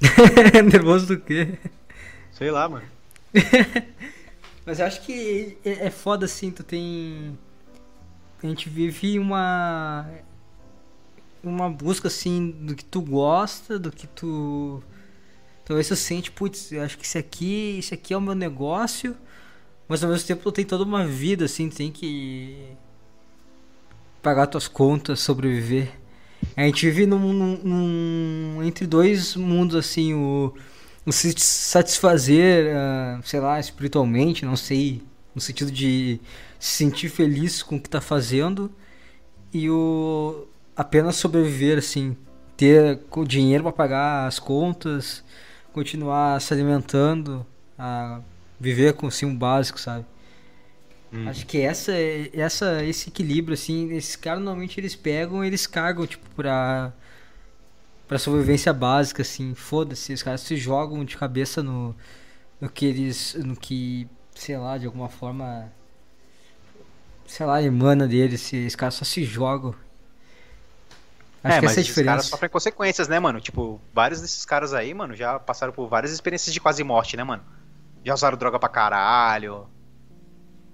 Nervoso 0.72 1.06
do 1.06 1.20
quê? 1.20 1.58
Sei 2.32 2.50
lá, 2.50 2.66
mano. 2.66 2.86
Mas 4.64 4.80
eu 4.80 4.86
acho 4.86 5.02
que 5.02 5.58
é 5.64 5.86
é 5.86 5.90
foda 5.90 6.24
assim, 6.24 6.50
tu 6.50 6.62
tem. 6.62 7.38
A 8.42 8.46
gente 8.46 8.68
vive 8.68 9.18
uma. 9.18 10.08
uma 11.44 11.70
busca 11.70 12.08
assim 12.08 12.50
do 12.50 12.74
que 12.74 12.84
tu 12.84 13.02
gosta, 13.02 13.78
do 13.78 13.92
que 13.92 14.06
tu 14.06 14.82
talvez 15.66 15.88
você 15.88 15.96
sente, 15.96 16.30
putz, 16.30 16.70
eu 16.72 16.80
acho 16.80 16.96
que 16.96 17.04
esse 17.04 17.18
aqui, 17.18 17.76
esse 17.78 17.92
aqui 17.92 18.14
é 18.14 18.16
o 18.16 18.20
meu 18.20 18.34
negócio, 18.34 19.16
mas 19.88 20.02
ao 20.02 20.10
mesmo 20.10 20.26
tempo 20.26 20.42
tu 20.44 20.52
tem 20.52 20.64
toda 20.64 20.84
uma 20.84 21.04
vida 21.04 21.44
assim, 21.44 21.68
tem 21.68 21.90
que 21.90 22.56
pagar 24.22 24.46
tuas 24.46 24.68
contas, 24.68 25.20
sobreviver. 25.20 25.92
A 26.56 26.62
gente 26.62 26.86
vive 26.86 27.06
num, 27.06 27.32
num, 27.32 27.56
num 27.64 28.62
entre 28.62 28.86
dois 28.86 29.34
mundos 29.34 29.74
assim, 29.76 30.14
o, 30.14 30.54
o 31.04 31.12
se 31.12 31.34
satisfazer, 31.36 32.72
uh, 32.72 33.22
sei 33.24 33.40
lá, 33.40 33.58
espiritualmente, 33.58 34.44
não 34.44 34.56
sei, 34.56 35.02
no 35.34 35.40
sentido 35.40 35.70
de 35.72 36.20
se 36.60 36.76
sentir 36.76 37.08
feliz 37.08 37.62
com 37.62 37.76
o 37.76 37.80
que 37.80 37.90
tá 37.90 38.00
fazendo 38.00 38.70
e 39.52 39.68
o 39.68 40.46
apenas 40.76 41.16
sobreviver 41.16 41.78
assim, 41.78 42.16
ter 42.56 43.00
dinheiro 43.26 43.64
para 43.64 43.72
pagar 43.72 44.26
as 44.26 44.38
contas, 44.38 45.24
continuar 45.76 46.40
se 46.40 46.54
alimentando, 46.54 47.44
a 47.78 48.22
viver 48.58 48.94
com 48.94 49.08
assim, 49.08 49.26
um 49.26 49.36
básico, 49.36 49.78
sabe? 49.78 50.06
Hum. 51.12 51.28
Acho 51.28 51.46
que 51.46 51.60
essa, 51.60 51.92
essa, 52.32 52.82
esse 52.82 53.10
equilíbrio, 53.10 53.52
assim, 53.52 53.92
esses 53.92 54.16
caras 54.16 54.42
normalmente 54.42 54.80
eles 54.80 54.96
pegam 54.96 55.44
eles 55.44 55.66
cargam, 55.66 56.06
tipo, 56.06 56.26
pra, 56.34 56.94
pra 58.08 58.18
sobrevivência 58.18 58.72
básica, 58.72 59.20
assim, 59.20 59.54
foda-se, 59.54 60.14
os 60.14 60.22
caras 60.22 60.40
se 60.40 60.56
jogam 60.56 61.04
de 61.04 61.14
cabeça 61.14 61.62
no, 61.62 61.94
no 62.58 62.70
que 62.70 62.86
eles, 62.86 63.34
no 63.34 63.54
que, 63.54 64.08
sei 64.34 64.56
lá, 64.56 64.78
de 64.78 64.86
alguma 64.86 65.10
forma, 65.10 65.70
sei 67.26 67.44
lá, 67.44 67.62
emana 67.62 68.08
deles, 68.08 68.40
esses 68.40 68.74
caras 68.74 68.94
só 68.94 69.04
se 69.04 69.24
jogam. 69.24 69.74
Acho 71.46 71.56
é, 71.56 71.60
que 71.60 71.66
essa 71.66 71.80
é 71.80 71.82
a 71.82 71.84
diferença. 71.84 72.00
Os 72.00 72.06
caras 72.06 72.26
sofrem 72.26 72.50
consequências, 72.50 73.08
né, 73.08 73.20
mano? 73.20 73.40
Tipo, 73.40 73.80
vários 73.94 74.20
desses 74.20 74.44
caras 74.44 74.74
aí, 74.74 74.92
mano, 74.92 75.14
já 75.14 75.38
passaram 75.38 75.72
por 75.72 75.88
várias 75.88 76.12
experiências 76.12 76.52
de 76.52 76.60
quase 76.60 76.82
morte, 76.82 77.16
né, 77.16 77.22
mano? 77.22 77.42
Já 78.04 78.14
usaram 78.14 78.36
droga 78.36 78.58
pra 78.58 78.68
caralho, 78.68 79.66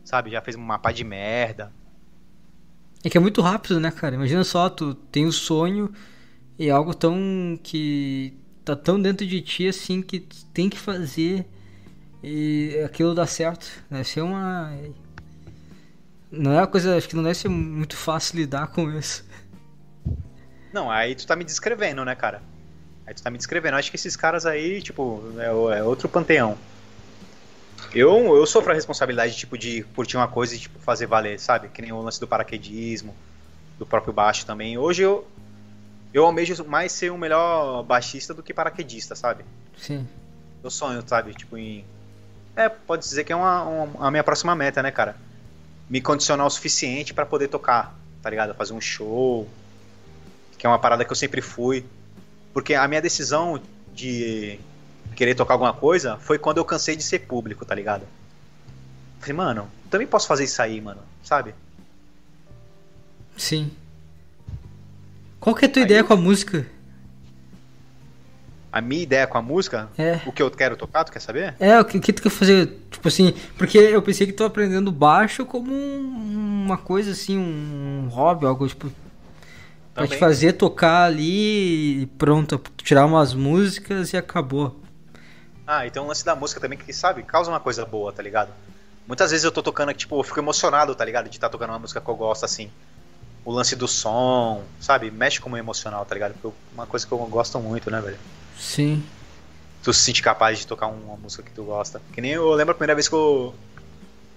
sabe? 0.05 0.31
Já 0.31 0.41
fez 0.41 0.57
uma 0.57 0.79
pá 0.79 0.91
de 0.93 1.05
merda. 1.05 1.73
É 3.05 3.11
que 3.11 3.19
é 3.19 3.21
muito 3.21 3.43
rápido, 3.43 3.79
né, 3.79 3.91
cara? 3.91 4.15
Imagina 4.15 4.45
só, 4.45 4.71
tu 4.71 4.95
tem 4.95 5.27
um 5.27 5.33
sonho 5.33 5.93
e 6.59 6.71
algo 6.71 6.95
tão 6.95 7.59
que 7.63 8.35
tá 8.65 8.77
tão 8.77 9.01
dentro 9.01 9.27
de 9.27 9.41
ti 9.41 9.67
assim 9.67 10.01
que 10.01 10.21
tu 10.21 10.45
tem 10.47 10.71
que 10.71 10.79
fazer 10.79 11.47
e 12.23 12.81
aquilo 12.85 13.15
dá 13.15 13.27
certo. 13.27 13.67
Deve 13.91 14.05
ser 14.05 14.23
uma 14.23 14.73
não 16.31 16.53
é 16.53 16.61
uma 16.61 16.67
coisa, 16.67 16.97
acho 16.97 17.07
que 17.07 17.15
não 17.15 17.23
deve 17.23 17.35
ser 17.35 17.49
muito 17.49 17.95
fácil 17.95 18.39
lidar 18.39 18.69
com 18.69 18.91
isso. 18.91 19.23
Não, 20.73 20.91
aí 20.91 21.15
tu 21.15 21.27
tá 21.27 21.37
me 21.37 21.45
descrevendo, 21.45 22.05
né, 22.05 22.15
cara? 22.15 22.43
Aí 23.07 23.15
tu 23.15 23.23
tá 23.23 23.31
me 23.31 23.37
descrevendo. 23.37 23.77
Acho 23.77 23.91
que 23.91 23.97
esses 23.97 24.17
caras 24.17 24.47
aí, 24.47 24.81
tipo, 24.81 25.23
é, 25.39 25.79
é 25.79 25.83
outro 25.83 26.09
panteão. 26.09 26.57
Eu, 27.95 28.37
eu 28.37 28.47
sofro 28.47 28.73
a 28.73 28.75
responsabilidade, 28.75 29.37
tipo, 29.37 29.59
de 29.59 29.83
curtir 29.95 30.17
uma 30.17 30.29
coisa 30.29 30.55
e, 30.55 30.59
tipo, 30.59 30.79
fazer 30.79 31.07
valer, 31.07 31.39
sabe? 31.39 31.69
Que 31.69 31.83
nem 31.83 31.93
o 31.93 32.01
lance 32.01 32.19
do 32.19 32.27
paraquedismo, 32.27 33.15
do 33.79 33.85
próprio 33.85 34.13
baixo 34.13 34.47
também. 34.47 34.79
Hoje 34.79 35.03
eu, 35.03 35.27
eu 36.15 36.25
almejo 36.25 36.65
mais 36.65 36.93
ser 36.93 37.13
um 37.13 37.19
melhor 37.19 37.83
baixista 37.83 38.33
do 38.33 38.43
que 38.43 38.55
paraquedista, 38.55 39.15
sabe? 39.15 39.45
Sim. 39.77 40.09
Eu 40.63 40.71
sonho, 40.71 41.03
sabe? 41.07 41.35
Tipo, 41.35 41.59
em... 41.59 41.85
É, 42.57 42.69
pode 42.69 43.03
dizer 43.03 43.25
que 43.25 43.33
é 43.33 43.37
uma, 43.37 43.63
uma, 43.65 44.07
a 44.07 44.11
minha 44.11 44.25
próxima 44.25 44.55
meta, 44.55 44.83
né, 44.83 44.91
cara? 44.91 45.17
Me 45.89 46.01
condicionar 46.01 46.47
o 46.47 46.51
suficiente 46.51 47.13
para 47.13 47.27
poder 47.27 47.49
tocar, 47.49 47.95
tá 48.23 48.31
ligado? 48.31 48.55
Fazer 48.55 48.73
um 48.73 48.81
show, 48.81 49.49
que 50.63 50.67
é 50.67 50.69
uma 50.69 50.79
parada 50.79 51.05
que 51.05 51.11
eu 51.11 51.17
sempre 51.17 51.41
fui. 51.41 51.85
Porque 52.55 52.73
a 52.73 52.87
minha 52.87 53.03
decisão 53.03 53.61
de 53.93 54.61
querer 55.17 55.35
tocar 55.35 55.55
alguma 55.55 55.75
coisa 55.75 56.19
foi 56.19 56.39
quando 56.39 56.59
eu 56.59 56.65
cansei 56.65 56.95
de 56.95 57.03
ser 57.03 57.19
público, 57.19 57.65
tá 57.65 57.75
ligado? 57.75 58.05
Falei, 59.19 59.35
mano, 59.35 59.69
também 59.91 60.07
posso 60.07 60.29
fazer 60.29 60.45
isso 60.45 60.63
aí, 60.63 60.81
mano, 60.81 61.01
sabe? 61.21 61.53
Sim. 63.37 63.73
Qual 65.41 65.53
que 65.57 65.65
é 65.65 65.69
a 65.69 65.73
tua 65.73 65.83
aí, 65.83 65.85
ideia 65.85 66.05
com 66.05 66.13
a 66.13 66.17
música? 66.17 66.65
A 68.71 68.81
minha 68.81 69.03
ideia 69.03 69.27
com 69.27 69.39
a 69.39 69.43
música? 69.43 69.89
É. 69.99 70.21
O 70.25 70.31
que 70.31 70.45
eu 70.45 70.49
quero 70.49 70.77
tocar, 70.77 71.03
tu 71.03 71.11
quer 71.11 71.19
saber? 71.19 71.57
É, 71.59 71.81
o 71.81 71.85
que, 71.85 71.99
que 71.99 72.13
tu 72.13 72.23
quer 72.23 72.31
fazer? 72.31 72.79
Tipo 72.89 73.09
assim, 73.09 73.35
porque 73.59 73.79
eu 73.79 74.01
pensei 74.01 74.29
que 74.29 74.33
tu 74.33 74.45
aprendendo 74.45 74.93
baixo 74.93 75.45
como 75.45 75.73
um, 75.73 76.65
uma 76.67 76.79
coisa 76.79 77.11
assim, 77.11 77.37
um 77.37 78.07
hobby, 78.13 78.47
algo 78.47 78.69
tipo. 78.69 78.93
Pra 79.95 80.07
te 80.07 80.17
fazer 80.17 80.55
tocar 80.55 81.05
ali 81.05 82.03
e 82.03 82.07
pronto, 82.07 82.59
tirar 82.79 83.05
umas 83.05 83.35
músicas 83.35 84.13
e 84.13 84.17
acabou. 84.17 84.81
Ah, 85.67 85.87
e 85.87 85.91
tem 85.91 86.03
um 86.03 86.07
lance 86.07 86.25
da 86.25 86.35
música 86.35 86.61
também 86.61 86.79
que, 86.79 86.93
sabe, 86.93 87.23
causa 87.23 87.51
uma 87.51 87.61
coisa 87.61 87.85
boa, 87.85 88.13
tá 88.13 88.23
ligado? 88.23 88.51
Muitas 89.07 89.31
vezes 89.31 89.45
eu 89.45 89.53
tô 89.53 89.63
tocando, 89.63 89.93
tipo, 89.93 90.19
eu 90.19 90.23
fico 90.23 90.41
emocionado, 90.41 90.95
tá 90.95 91.05
ligado? 91.05 91.29
De 91.29 91.37
estar 91.37 91.49
tá 91.49 91.53
tocando 91.53 91.71
uma 91.71 91.79
música 91.79 92.01
que 92.01 92.09
eu 92.09 92.15
gosto, 92.17 92.45
assim. 92.45 92.71
O 93.45 93.53
lance 93.53 93.77
do 93.77 93.87
som, 93.87 94.63
sabe? 94.81 95.11
Mexe 95.11 95.41
com 95.41 95.51
o 95.51 95.57
emocional, 95.57 96.05
tá 96.07 96.15
ligado? 96.15 96.35
Porque 96.35 96.57
uma 96.73 96.87
coisa 96.87 97.07
que 97.07 97.13
eu 97.13 97.19
gosto 97.19 97.59
muito, 97.59 97.91
né, 97.91 98.01
velho? 98.01 98.19
Sim. 98.59 99.05
Tu 99.83 99.93
se 99.93 100.01
sente 100.01 100.23
capaz 100.23 100.61
de 100.61 100.67
tocar 100.67 100.87
uma 100.87 101.17
música 101.17 101.43
que 101.43 101.51
tu 101.51 101.65
gosta. 101.65 102.01
Que 102.13 102.21
nem 102.21 102.31
eu 102.31 102.51
lembro 102.53 102.73
a 102.73 102.75
primeira 102.75 102.95
vez 102.95 103.09
que 103.09 103.15
eu. 103.15 103.55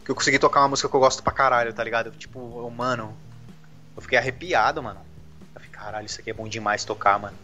Que 0.04 0.12
eu 0.12 0.16
consegui 0.16 0.40
tocar 0.40 0.62
uma 0.62 0.70
música 0.70 0.90
que 0.90 0.96
eu 0.96 1.00
gosto 1.00 1.24
pra 1.24 1.32
caralho, 1.32 1.74
tá 1.74 1.84
ligado? 1.84 2.12
Tipo, 2.12 2.40
eu, 2.64 2.70
mano. 2.70 3.16
Eu 3.96 4.02
fiquei 4.02 4.18
arrepiado, 4.18 4.82
mano. 4.82 5.00
Caralho, 5.86 6.08
isso 6.08 6.20
aqui 6.20 6.32
é 6.32 6.34
bom 6.34 6.48
demais 6.48 6.84
tocar, 6.84 7.20
mano. 7.20 7.38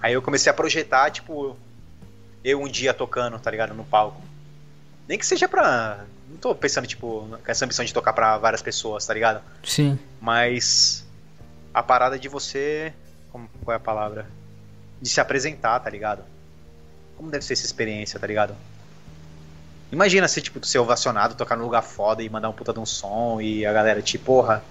Aí 0.00 0.14
eu 0.14 0.22
comecei 0.22 0.48
a 0.48 0.54
projetar, 0.54 1.10
tipo, 1.10 1.54
eu 2.42 2.62
um 2.62 2.66
dia 2.66 2.94
tocando, 2.94 3.38
tá 3.38 3.50
ligado? 3.50 3.74
No 3.74 3.84
palco. 3.84 4.22
Nem 5.06 5.18
que 5.18 5.26
seja 5.26 5.46
pra. 5.46 6.06
Não 6.30 6.38
tô 6.38 6.54
pensando, 6.54 6.86
tipo, 6.86 7.28
com 7.28 7.50
essa 7.50 7.66
ambição 7.66 7.84
de 7.84 7.92
tocar 7.92 8.14
pra 8.14 8.38
várias 8.38 8.62
pessoas, 8.62 9.04
tá 9.04 9.12
ligado? 9.12 9.42
Sim. 9.62 9.98
Mas. 10.18 11.06
A 11.74 11.82
parada 11.82 12.18
de 12.18 12.26
você. 12.26 12.90
Como, 13.30 13.46
qual 13.62 13.74
é 13.74 13.76
a 13.76 13.80
palavra? 13.80 14.26
De 14.98 15.08
se 15.10 15.20
apresentar, 15.20 15.78
tá 15.80 15.90
ligado? 15.90 16.24
Como 17.18 17.30
deve 17.30 17.44
ser 17.44 17.52
essa 17.52 17.66
experiência, 17.66 18.18
tá 18.18 18.26
ligado? 18.26 18.56
Imagina 19.92 20.26
se, 20.26 20.40
tipo, 20.40 20.58
tu 20.58 20.66
ser 20.66 20.78
ovacionado, 20.78 21.34
tocar 21.34 21.54
num 21.54 21.64
lugar 21.64 21.82
foda 21.82 22.22
e 22.22 22.30
mandar 22.30 22.48
um 22.48 22.54
puta 22.54 22.72
de 22.72 22.80
um 22.80 22.86
som 22.86 23.42
e 23.42 23.66
a 23.66 23.72
galera 23.74 24.00
te, 24.00 24.16
porra, 24.16 24.64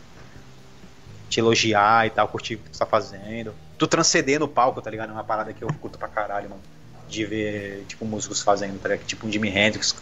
te 1.30 1.40
elogiar 1.40 2.08
e 2.08 2.10
tal, 2.10 2.28
curtir 2.28 2.56
o 2.56 2.58
que 2.60 2.70
tu 2.70 2.80
tá 2.80 2.86
fazendo. 2.86 3.54
Tu 3.78 3.88
transcender 3.88 4.40
no 4.40 4.48
palco, 4.48 4.82
tá 4.82 4.90
ligado? 4.90 5.10
É 5.10 5.14
uma 5.14 5.24
parada 5.24 5.54
que 5.54 5.64
eu 5.64 5.68
curto 5.82 5.98
pra 5.98 6.08
caralho, 6.08 6.50
mano 6.50 6.62
de 7.08 7.26
ver, 7.26 7.86
tipo, 7.88 8.06
músicos 8.06 8.42
fazendo, 8.42 8.80
tá 8.80 8.98
Tipo 8.98 9.28
um 9.28 9.32
Jimi 9.32 9.50
Hendrix, 9.50 9.96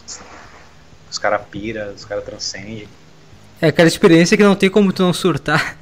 os 1.10 1.18
caras 1.18 1.42
pira, 1.50 1.92
os 1.94 2.04
caras 2.04 2.24
transcendem. 2.24 2.88
É 3.60 3.68
aquela 3.68 3.88
experiência 3.88 4.36
que 4.36 4.42
não 4.42 4.56
tem 4.56 4.68
como 4.68 4.92
tu 4.92 5.02
não 5.02 5.12
surtar. 5.12 5.78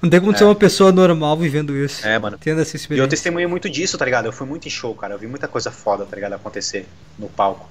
Não 0.00 0.08
tem 0.08 0.18
como 0.18 0.32
é. 0.32 0.36
ser 0.38 0.44
uma 0.44 0.54
pessoa 0.54 0.90
normal 0.90 1.36
vivendo 1.36 1.76
isso. 1.76 2.06
É, 2.06 2.18
mano. 2.18 2.38
Tendo 2.38 2.62
essa 2.62 2.74
experiência. 2.74 3.02
E 3.02 3.04
eu 3.04 3.08
testemunhei 3.08 3.46
muito 3.46 3.68
disso, 3.68 3.98
tá 3.98 4.04
ligado? 4.06 4.24
Eu 4.24 4.32
fui 4.32 4.46
muito 4.46 4.66
em 4.66 4.70
show, 4.70 4.94
cara. 4.94 5.12
Eu 5.12 5.18
vi 5.18 5.26
muita 5.26 5.46
coisa 5.46 5.70
foda, 5.70 6.06
tá 6.06 6.16
ligado? 6.16 6.32
Acontecer 6.32 6.86
no 7.18 7.28
palco. 7.28 7.68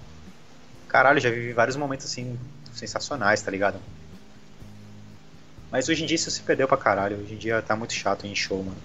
Caralho, 0.87 1.19
já 1.19 1.31
vivi 1.31 1.53
vários 1.53 1.75
momentos 1.75 2.05
assim 2.05 2.37
sensacionais, 2.71 3.41
tá 3.41 3.49
ligado? 3.49 3.79
Mas 5.71 5.87
hoje 5.87 6.03
em 6.03 6.05
dia 6.07 6.15
isso 6.15 6.31
se 6.31 6.41
perdeu 6.41 6.67
pra 6.67 6.77
caralho. 6.77 7.19
Hoje 7.21 7.33
em 7.33 7.37
dia 7.37 7.61
tá 7.61 7.75
muito 7.75 7.93
chato 7.93 8.25
em 8.25 8.35
show, 8.35 8.63
mano. 8.63 8.77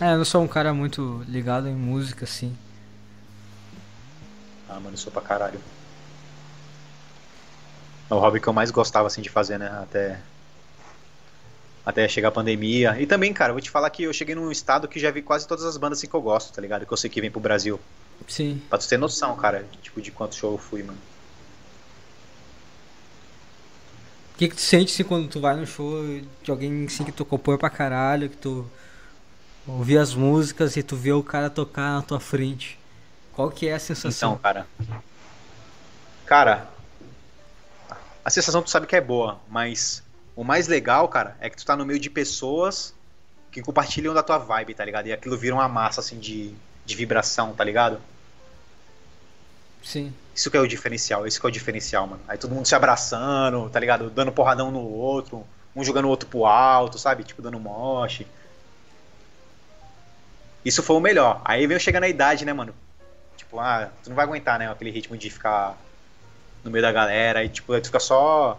É, 0.00 0.12
eu 0.12 0.18
não 0.18 0.24
sou 0.24 0.42
um 0.42 0.48
cara 0.48 0.74
muito 0.74 1.24
ligado 1.28 1.68
em 1.68 1.74
música, 1.74 2.24
assim. 2.24 2.56
Ah, 4.68 4.74
mano, 4.74 4.92
eu 4.92 4.96
sou 4.98 5.12
pra 5.12 5.22
caralho. 5.22 5.60
É 8.10 8.14
o 8.14 8.18
hobby 8.18 8.40
que 8.40 8.48
eu 8.48 8.52
mais 8.52 8.70
gostava, 8.70 9.06
assim, 9.06 9.22
de 9.22 9.30
fazer, 9.30 9.58
né? 9.58 9.68
Até... 9.82 10.20
Até 11.86 12.08
chegar 12.08 12.28
a 12.28 12.32
pandemia. 12.32 13.00
E 13.00 13.06
também, 13.06 13.32
cara, 13.32 13.50
eu 13.50 13.54
vou 13.54 13.60
te 13.60 13.70
falar 13.70 13.88
que 13.90 14.02
eu 14.02 14.12
cheguei 14.12 14.34
num 14.34 14.50
estado 14.50 14.88
que 14.88 14.98
já 14.98 15.10
vi 15.10 15.22
quase 15.22 15.46
todas 15.46 15.64
as 15.64 15.76
bandas 15.76 15.98
assim 15.98 16.08
que 16.08 16.14
eu 16.14 16.22
gosto, 16.22 16.52
tá 16.52 16.60
ligado? 16.60 16.86
Que 16.86 16.92
eu 16.92 16.96
sei 16.96 17.08
que 17.08 17.20
vem 17.20 17.30
pro 17.30 17.40
Brasil. 17.40 17.78
Sim. 18.26 18.60
Pra 18.68 18.78
tu 18.78 18.88
ter 18.88 18.96
noção, 18.96 19.36
cara, 19.36 19.66
tipo, 19.82 20.00
de 20.00 20.10
quanto 20.10 20.34
show 20.34 20.52
eu 20.52 20.58
fui, 20.58 20.82
mano. 20.82 20.98
O 24.34 24.36
que, 24.36 24.48
que 24.48 24.56
tu 24.56 24.60
sente 24.60 24.92
assim, 24.92 25.04
quando 25.04 25.28
tu 25.28 25.40
vai 25.40 25.54
no 25.56 25.64
show 25.64 26.02
de 26.42 26.50
alguém 26.50 26.86
assim, 26.86 27.04
que 27.04 27.12
tu 27.12 27.24
compõe 27.24 27.56
pra 27.56 27.70
caralho, 27.70 28.28
que 28.28 28.36
tu 28.36 28.68
ouvir 29.66 29.96
as 29.98 30.12
músicas 30.12 30.76
e 30.76 30.82
tu 30.82 30.96
vê 30.96 31.12
o 31.12 31.22
cara 31.22 31.48
tocar 31.48 31.94
na 31.94 32.02
tua 32.02 32.18
frente. 32.18 32.78
Qual 33.32 33.50
que 33.50 33.68
é 33.68 33.74
a 33.74 33.78
sensação? 33.78 34.32
Então, 34.32 34.42
cara. 34.42 34.66
Cara, 36.26 36.68
a 38.24 38.30
sensação 38.30 38.60
tu 38.60 38.70
sabe 38.70 38.86
que 38.86 38.96
é 38.96 39.00
boa, 39.00 39.40
mas 39.48 40.02
o 40.34 40.42
mais 40.42 40.66
legal, 40.66 41.08
cara, 41.08 41.36
é 41.40 41.48
que 41.48 41.56
tu 41.56 41.64
tá 41.64 41.76
no 41.76 41.86
meio 41.86 42.00
de 42.00 42.10
pessoas 42.10 42.94
que 43.52 43.62
compartilham 43.62 44.12
da 44.12 44.22
tua 44.22 44.38
vibe, 44.38 44.74
tá 44.74 44.84
ligado? 44.84 45.06
E 45.06 45.12
aquilo 45.12 45.36
vira 45.36 45.54
uma 45.54 45.68
massa 45.68 46.00
assim 46.00 46.18
de, 46.18 46.52
de 46.84 46.96
vibração, 46.96 47.54
tá 47.54 47.62
ligado? 47.62 48.00
Sim. 49.84 50.12
Isso 50.34 50.50
que 50.50 50.56
é 50.56 50.60
o 50.60 50.66
diferencial, 50.66 51.26
isso 51.26 51.38
que 51.38 51.46
é 51.46 51.48
o 51.48 51.52
diferencial, 51.52 52.06
mano. 52.06 52.22
Aí 52.26 52.38
todo 52.38 52.54
mundo 52.54 52.66
se 52.66 52.74
abraçando, 52.74 53.68
tá 53.70 53.78
ligado? 53.78 54.10
Dando 54.10 54.32
porradão 54.32 54.70
no 54.70 54.80
outro, 54.80 55.46
um 55.76 55.84
jogando 55.84 56.06
o 56.06 56.08
outro 56.08 56.28
pro 56.28 56.46
alto, 56.46 56.98
sabe? 56.98 57.22
Tipo, 57.22 57.42
dando 57.42 57.60
moche. 57.60 58.26
Isso 60.64 60.82
foi 60.82 60.96
o 60.96 61.00
melhor. 61.00 61.40
Aí 61.44 61.66
veio 61.66 61.78
chegando 61.78 62.04
a 62.04 62.08
idade, 62.08 62.44
né, 62.44 62.52
mano? 62.52 62.74
Tipo, 63.36 63.60
ah, 63.60 63.90
tu 64.02 64.08
não 64.08 64.16
vai 64.16 64.24
aguentar, 64.24 64.58
né? 64.58 64.70
Aquele 64.70 64.90
ritmo 64.90 65.16
de 65.16 65.28
ficar 65.28 65.76
no 66.64 66.70
meio 66.70 66.82
da 66.82 66.90
galera. 66.90 67.44
E, 67.44 67.48
tipo, 67.48 67.78
tu 67.80 67.86
fica 67.86 68.00
só 68.00 68.58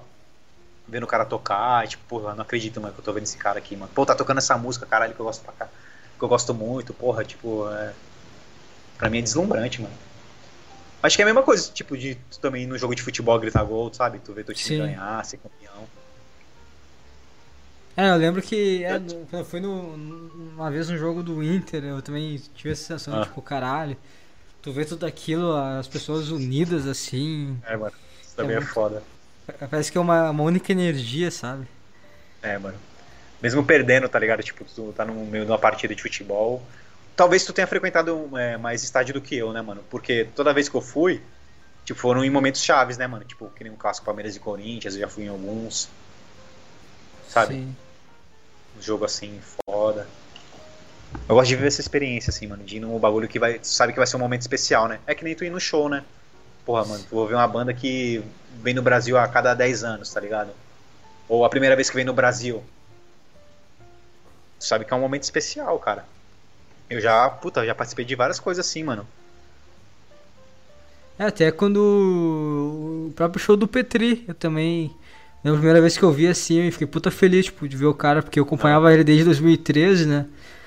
vendo 0.88 1.04
o 1.04 1.08
cara 1.08 1.26
tocar. 1.26 1.84
E, 1.84 1.90
tipo, 1.90 2.04
porra, 2.08 2.36
não 2.36 2.44
acredito, 2.44 2.80
mano, 2.80 2.94
que 2.94 3.00
eu 3.00 3.04
tô 3.04 3.12
vendo 3.12 3.24
esse 3.24 3.38
cara 3.38 3.58
aqui, 3.58 3.76
mano. 3.76 3.92
Pô, 3.94 4.06
tá 4.06 4.14
tocando 4.14 4.38
essa 4.38 4.56
música, 4.58 4.86
caralho, 4.86 5.16
que 5.16 5.20
eu 5.20 5.26
gosto 5.26 5.44
pra 5.44 5.54
cá. 5.54 5.68
Que 6.18 6.24
eu 6.24 6.30
gosto 6.30 6.54
muito, 6.54 6.94
porra, 6.94 7.26
tipo, 7.26 7.68
é... 7.72 7.94
Pra 8.98 9.10
mim 9.10 9.18
é 9.20 9.22
deslumbrante, 9.22 9.82
mano. 9.82 10.05
Acho 11.06 11.16
que 11.16 11.22
é 11.22 11.26
a 11.26 11.28
mesma 11.28 11.44
coisa, 11.44 11.72
tipo, 11.72 11.98
de 11.98 12.16
tu 12.32 12.40
também 12.40 12.66
no 12.66 12.78
jogo 12.78 12.96
de 12.96 13.02
futebol 13.02 13.40
gritar 13.40 13.64
gol, 13.64 13.94
sabe? 13.94 14.20
Tu 14.20 14.34
vê 14.34 14.44
teu 14.44 14.56
time 14.56 14.78
Sim. 14.78 14.84
ganhar, 14.84 15.24
ser 15.24 15.38
campeão. 15.38 15.88
É, 17.98 18.10
eu 18.10 18.16
lembro 18.16 18.42
que 18.42 18.84
é, 18.84 19.44
foi 19.44 19.62
no, 19.62 19.94
uma 19.94 20.70
vez 20.70 20.90
no 20.90 20.98
jogo 20.98 21.24
do 21.24 21.42
Inter, 21.42 21.84
eu 21.84 22.02
também 22.02 22.42
tive 22.56 22.72
essa 22.72 22.82
sensação, 22.82 23.22
ah. 23.22 23.26
tipo, 23.26 23.42
caralho. 23.42 23.96
Tu 24.62 24.72
vê 24.72 24.84
tudo 24.84 25.06
aquilo, 25.06 25.56
as 25.56 25.88
pessoas 25.88 26.30
unidas 26.30 26.88
assim. 26.88 27.58
É, 27.66 27.78
mano. 27.78 27.94
Isso 28.22 28.36
também 28.36 28.56
é, 28.56 28.60
é 28.60 28.62
foda. 28.62 29.04
Parece 29.70 29.92
que 29.92 29.98
é 29.98 30.02
uma, 30.02 30.32
uma 30.32 30.44
única 30.44 30.72
energia, 30.72 31.30
sabe? 31.30 31.68
É, 32.42 32.58
mano. 32.58 32.78
Mesmo 33.42 33.64
perdendo, 33.64 34.10
tá 34.10 34.18
ligado? 34.18 34.42
Tipo, 34.42 34.66
tu 34.66 34.92
tá 34.92 35.06
no 35.06 35.14
meio 35.26 35.46
de 35.46 35.52
uma 35.52 35.60
partida 35.60 35.94
de 35.94 36.02
futebol, 36.02 36.64
talvez 37.16 37.46
tu 37.46 37.54
tenha 37.54 37.68
frequentado 37.68 38.30
é, 38.38 38.58
mais 38.58 38.84
estádio 38.84 39.14
do 39.14 39.22
que 39.22 39.36
eu, 39.36 39.54
né, 39.54 39.62
mano? 39.62 39.84
Porque 39.90 40.26
toda 40.36 40.54
vez 40.54 40.68
que 40.68 40.76
eu 40.76 40.82
fui, 40.82 41.22
tipo, 41.84 42.00
foram 42.00 42.24
em 42.24 42.30
momentos 42.30 42.62
chaves, 42.62 42.98
né, 42.98 43.08
mano? 43.08 43.24
Tipo, 43.24 43.50
que 43.50 43.64
nem 43.64 43.72
um 43.72 43.78
clássico 43.78 44.06
Palmeiras 44.06 44.36
e 44.36 44.40
Corinthians, 44.40 44.96
eu 44.96 45.02
já 45.02 45.08
fui 45.08 45.24
em 45.24 45.30
alguns. 45.30 45.90
Sabe? 47.28 47.56
Sim. 47.56 47.76
Um 48.78 48.82
jogo 48.82 49.06
assim, 49.06 49.40
foda. 49.68 50.08
Eu 51.28 51.36
gosto 51.36 51.48
de 51.48 51.56
viver 51.56 51.68
essa 51.68 51.82
experiência, 51.82 52.30
assim, 52.30 52.46
mano, 52.46 52.64
de 52.64 52.78
ir 52.78 52.80
num 52.80 53.00
bagulho 53.00 53.28
que 53.28 53.40
vai. 53.40 53.60
sabe 53.64 53.94
que 53.94 54.00
vai 54.00 54.06
ser 54.06 54.18
um 54.18 54.20
momento 54.20 54.42
especial, 54.42 54.88
né? 54.88 55.00
É 55.08 55.16
que 55.16 55.24
nem 55.24 55.34
tu 55.34 55.46
ir 55.46 55.50
no 55.50 55.60
show, 55.60 55.88
né? 55.88 56.04
Porra, 56.66 56.84
mano, 56.86 57.04
tu 57.04 57.16
vou 57.16 57.28
ver 57.28 57.36
uma 57.36 57.48
banda 57.48 57.74
que 57.74 58.24
vem 58.62 58.74
no 58.74 58.82
Brasil 58.82 59.18
a 59.18 59.28
cada 59.28 59.54
10 59.54 59.84
anos, 59.84 60.12
tá 60.12 60.20
ligado? 60.20 60.52
Ou 61.30 61.46
a 61.46 61.50
primeira 61.50 61.76
vez 61.76 61.90
que 61.90 61.96
vem 61.96 62.06
no 62.06 62.14
Brasil. 62.14 62.64
Tu 64.60 64.66
sabe 64.66 64.84
que 64.84 64.94
é 64.94 64.98
um 64.98 65.02
momento 65.02 65.24
especial, 65.24 65.78
cara. 65.80 66.06
Eu 66.90 67.02
já, 67.02 67.30
puta, 67.30 67.66
já 67.66 67.74
participei 67.74 68.06
de 68.06 68.16
várias 68.16 68.40
coisas 68.40 68.66
assim, 68.66 68.84
mano. 68.84 69.08
É, 71.18 71.26
até 71.26 71.52
quando 71.52 71.78
o 73.10 73.14
próprio 73.14 73.42
show 73.42 73.56
do 73.56 73.68
Petri, 73.68 74.26
eu 74.28 74.34
também. 74.34 74.94
Na 75.44 75.54
primeira 75.54 75.80
vez 75.80 75.98
que 75.98 76.04
eu 76.04 76.12
vi 76.12 76.28
assim, 76.28 76.62
eu 76.62 76.72
fiquei 76.72 76.88
puta 76.88 77.12
feliz, 77.12 77.46
tipo, 77.46 77.68
de 77.68 77.78
ver 77.78 77.86
o 77.86 77.94
cara, 77.94 78.22
porque 78.22 78.40
eu 78.40 78.44
acompanhava 78.44 78.92
ele 78.92 79.04
desde 79.04 79.26
2013, 79.26 80.06
né? 80.08 80.26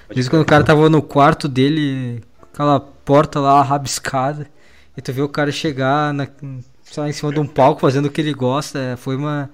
Desde 0.08 0.30
quando 0.30 0.42
o 0.42 0.46
cara 0.46 0.64
tava 0.64 0.88
no 0.88 1.02
quarto 1.02 1.48
dele, 1.48 2.22
aquela 2.40 2.78
porta 2.80 3.40
lá 3.40 3.60
rabiscada. 3.62 4.48
E 4.96 5.02
tu 5.02 5.12
vê 5.12 5.20
o 5.20 5.28
cara 5.28 5.50
chegar 5.52 6.14
na, 6.14 6.28
sei 6.84 7.02
lá, 7.02 7.08
em 7.08 7.12
cima 7.12 7.32
de 7.32 7.40
um 7.40 7.46
palco 7.46 7.80
fazendo 7.80 8.06
o 8.06 8.10
que 8.10 8.20
ele 8.20 8.32
gosta. 8.32 8.78
É, 8.78 8.96
foi 8.96 9.16
uma. 9.16 9.50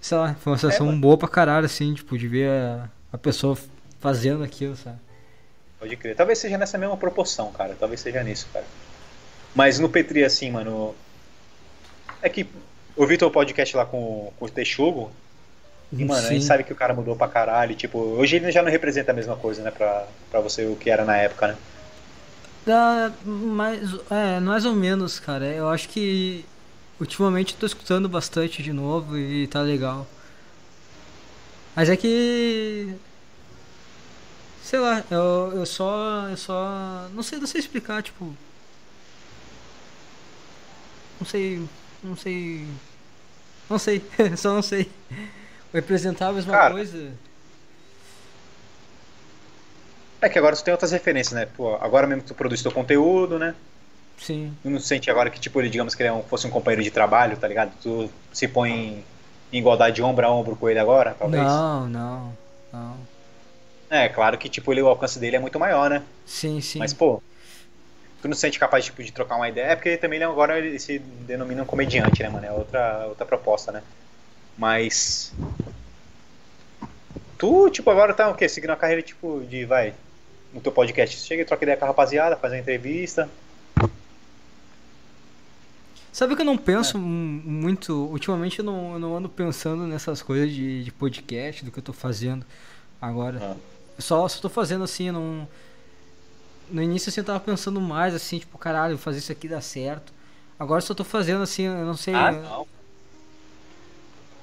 Sei 0.00 0.18
lá, 0.18 0.34
foi 0.34 0.52
uma 0.52 0.58
sensação 0.58 0.90
é, 0.90 0.96
boa 0.96 1.16
pra 1.16 1.28
caralho, 1.28 1.66
assim, 1.66 1.94
tipo, 1.94 2.18
de 2.18 2.28
ver 2.28 2.50
a, 2.50 2.90
a 3.12 3.18
pessoa 3.18 3.56
fazendo 4.00 4.44
aquilo, 4.44 4.76
sabe? 4.76 4.98
Pode 5.78 5.96
crer. 5.96 6.16
Talvez 6.16 6.38
seja 6.38 6.56
nessa 6.56 6.78
mesma 6.78 6.96
proporção, 6.96 7.52
cara. 7.52 7.76
Talvez 7.78 8.00
seja 8.00 8.22
nisso, 8.22 8.48
cara. 8.52 8.64
Mas 9.54 9.78
no 9.78 9.88
Petri, 9.88 10.24
assim, 10.24 10.50
mano. 10.50 10.94
É 12.22 12.28
que 12.28 12.48
eu 12.96 13.06
vi 13.06 13.18
teu 13.18 13.30
podcast 13.30 13.76
lá 13.76 13.84
com, 13.84 14.32
com 14.38 14.44
o 14.44 14.50
Texugo. 14.50 15.10
E, 15.92 16.04
mano, 16.04 16.20
Sim. 16.20 16.28
a 16.28 16.32
gente 16.32 16.44
sabe 16.44 16.64
que 16.64 16.72
o 16.72 16.76
cara 16.76 16.94
mudou 16.94 17.14
pra 17.14 17.28
caralho. 17.28 17.74
Tipo, 17.74 17.98
hoje 17.98 18.36
ele 18.36 18.50
já 18.50 18.62
não 18.62 18.70
representa 18.70 19.12
a 19.12 19.14
mesma 19.14 19.36
coisa, 19.36 19.62
né, 19.62 19.70
pra, 19.70 20.06
pra 20.30 20.40
você 20.40 20.66
o 20.66 20.76
que 20.76 20.90
era 20.90 21.04
na 21.04 21.16
época, 21.16 21.48
né? 21.48 21.56
Dá 22.66 23.12
mais, 23.24 23.80
é, 24.10 24.40
mais 24.40 24.64
ou 24.64 24.74
menos, 24.74 25.20
cara. 25.20 25.44
Eu 25.44 25.68
acho 25.68 25.88
que 25.88 26.44
ultimamente 26.98 27.54
eu 27.54 27.60
tô 27.60 27.66
escutando 27.66 28.08
bastante 28.08 28.62
de 28.62 28.72
novo 28.72 29.16
e 29.16 29.46
tá 29.46 29.60
legal. 29.60 30.06
Mas 31.76 31.88
é 31.88 31.96
que 31.96 32.94
Sei 34.66 34.80
lá, 34.80 35.04
eu, 35.12 35.52
eu 35.54 35.64
só. 35.64 36.26
Eu 36.28 36.36
só. 36.36 37.08
Não 37.14 37.22
sei, 37.22 37.38
não 37.38 37.46
sei 37.46 37.60
explicar, 37.60 38.02
tipo. 38.02 38.34
Não 41.20 41.24
sei. 41.26 41.68
Não 42.02 42.16
sei. 42.16 42.66
Não 43.70 43.78
sei, 43.78 44.04
só 44.36 44.54
não 44.54 44.62
sei. 44.62 44.90
Representar 45.72 46.30
a 46.30 46.32
mesma 46.32 46.52
Cara, 46.52 46.74
coisa. 46.74 47.12
É 50.20 50.28
que 50.28 50.36
agora 50.36 50.56
tu 50.56 50.64
tem 50.64 50.72
outras 50.72 50.90
referências, 50.90 51.32
né? 51.32 51.46
Pô, 51.46 51.76
agora 51.76 52.08
mesmo 52.08 52.22
que 52.22 52.28
tu 52.28 52.34
produz 52.34 52.60
teu 52.60 52.72
conteúdo, 52.72 53.38
né? 53.38 53.54
Sim. 54.18 54.52
Tu 54.64 54.68
não 54.68 54.80
sente 54.80 55.08
agora 55.08 55.30
que, 55.30 55.38
tipo, 55.38 55.60
ele, 55.60 55.70
digamos 55.70 55.94
que 55.94 56.02
ele 56.02 56.08
é 56.08 56.12
um, 56.12 56.24
fosse 56.24 56.44
um 56.44 56.50
companheiro 56.50 56.82
de 56.82 56.90
trabalho, 56.90 57.36
tá 57.36 57.46
ligado? 57.46 57.70
Tu 57.80 58.10
se 58.32 58.48
põe 58.48 58.72
em, 58.72 59.04
em 59.52 59.58
igualdade 59.58 59.94
de 59.94 60.02
ombro 60.02 60.26
a 60.26 60.30
ombro 60.32 60.56
com 60.56 60.68
ele 60.68 60.80
agora, 60.80 61.14
talvez? 61.16 61.44
Não, 61.44 61.88
não, 61.88 62.36
não. 62.72 63.15
É, 63.88 64.08
claro 64.08 64.36
que 64.36 64.48
tipo, 64.48 64.72
ele, 64.72 64.82
o 64.82 64.88
alcance 64.88 65.18
dele 65.18 65.36
é 65.36 65.38
muito 65.38 65.58
maior, 65.58 65.88
né? 65.88 66.02
Sim, 66.24 66.60
sim. 66.60 66.78
Mas, 66.78 66.92
pô, 66.92 67.22
tu 68.20 68.28
não 68.28 68.34
se 68.34 68.40
sente 68.40 68.58
capaz 68.58 68.84
tipo, 68.84 69.02
de 69.02 69.12
trocar 69.12 69.36
uma 69.36 69.48
ideia? 69.48 69.66
É 69.66 69.76
porque 69.76 69.96
também 69.96 70.16
ele 70.16 70.24
agora 70.24 70.58
ele 70.58 70.78
se 70.78 70.98
denomina 70.98 71.62
um 71.62 71.66
comediante, 71.66 72.22
né, 72.22 72.28
mano? 72.28 72.46
É 72.46 72.52
outra, 72.52 73.06
outra 73.06 73.24
proposta, 73.24 73.70
né? 73.70 73.82
Mas. 74.58 75.32
Tu, 77.38 77.70
tipo, 77.70 77.90
agora 77.90 78.14
tá 78.14 78.28
o 78.28 78.34
quê? 78.34 78.48
Seguindo 78.48 78.70
a 78.70 78.76
carreira, 78.76 79.02
tipo, 79.02 79.44
de, 79.48 79.64
vai, 79.64 79.94
no 80.52 80.60
teu 80.60 80.72
podcast. 80.72 81.18
Chega 81.18 81.42
e 81.42 81.44
troca 81.44 81.64
ideia 81.64 81.76
com 81.76 81.84
a 81.84 81.88
rapaziada, 81.88 82.36
faz 82.36 82.52
uma 82.52 82.58
entrevista. 82.58 83.28
Sabe 86.10 86.34
que 86.34 86.40
eu 86.40 86.46
não 86.46 86.56
penso 86.56 86.96
é. 86.96 87.00
muito. 87.00 87.92
Ultimamente 87.92 88.60
eu 88.60 88.64
não, 88.64 88.94
eu 88.94 88.98
não 88.98 89.16
ando 89.16 89.28
pensando 89.28 89.86
nessas 89.86 90.22
coisas 90.22 90.50
de, 90.50 90.82
de 90.82 90.90
podcast, 90.90 91.62
do 91.62 91.70
que 91.70 91.78
eu 91.78 91.82
tô 91.82 91.92
fazendo 91.92 92.44
agora. 93.00 93.38
Ah. 93.42 93.75
Só, 93.98 94.26
só 94.28 94.40
tô 94.40 94.48
fazendo 94.48 94.84
assim, 94.84 95.10
não. 95.10 95.48
No 96.70 96.82
início 96.82 97.08
assim, 97.10 97.20
eu 97.20 97.24
tava 97.24 97.40
pensando 97.40 97.80
mais 97.80 98.14
assim, 98.14 98.38
tipo, 98.38 98.58
caralho, 98.58 98.98
fazer 98.98 99.18
isso 99.18 99.32
aqui 99.32 99.48
dá 99.48 99.60
certo. 99.60 100.12
Agora 100.58 100.80
só 100.80 100.94
tô 100.94 101.04
fazendo 101.04 101.42
assim, 101.42 101.62
eu 101.62 101.84
não 101.84 101.96
sei. 101.96 102.14
Ah, 102.14 102.32
não. 102.32 102.66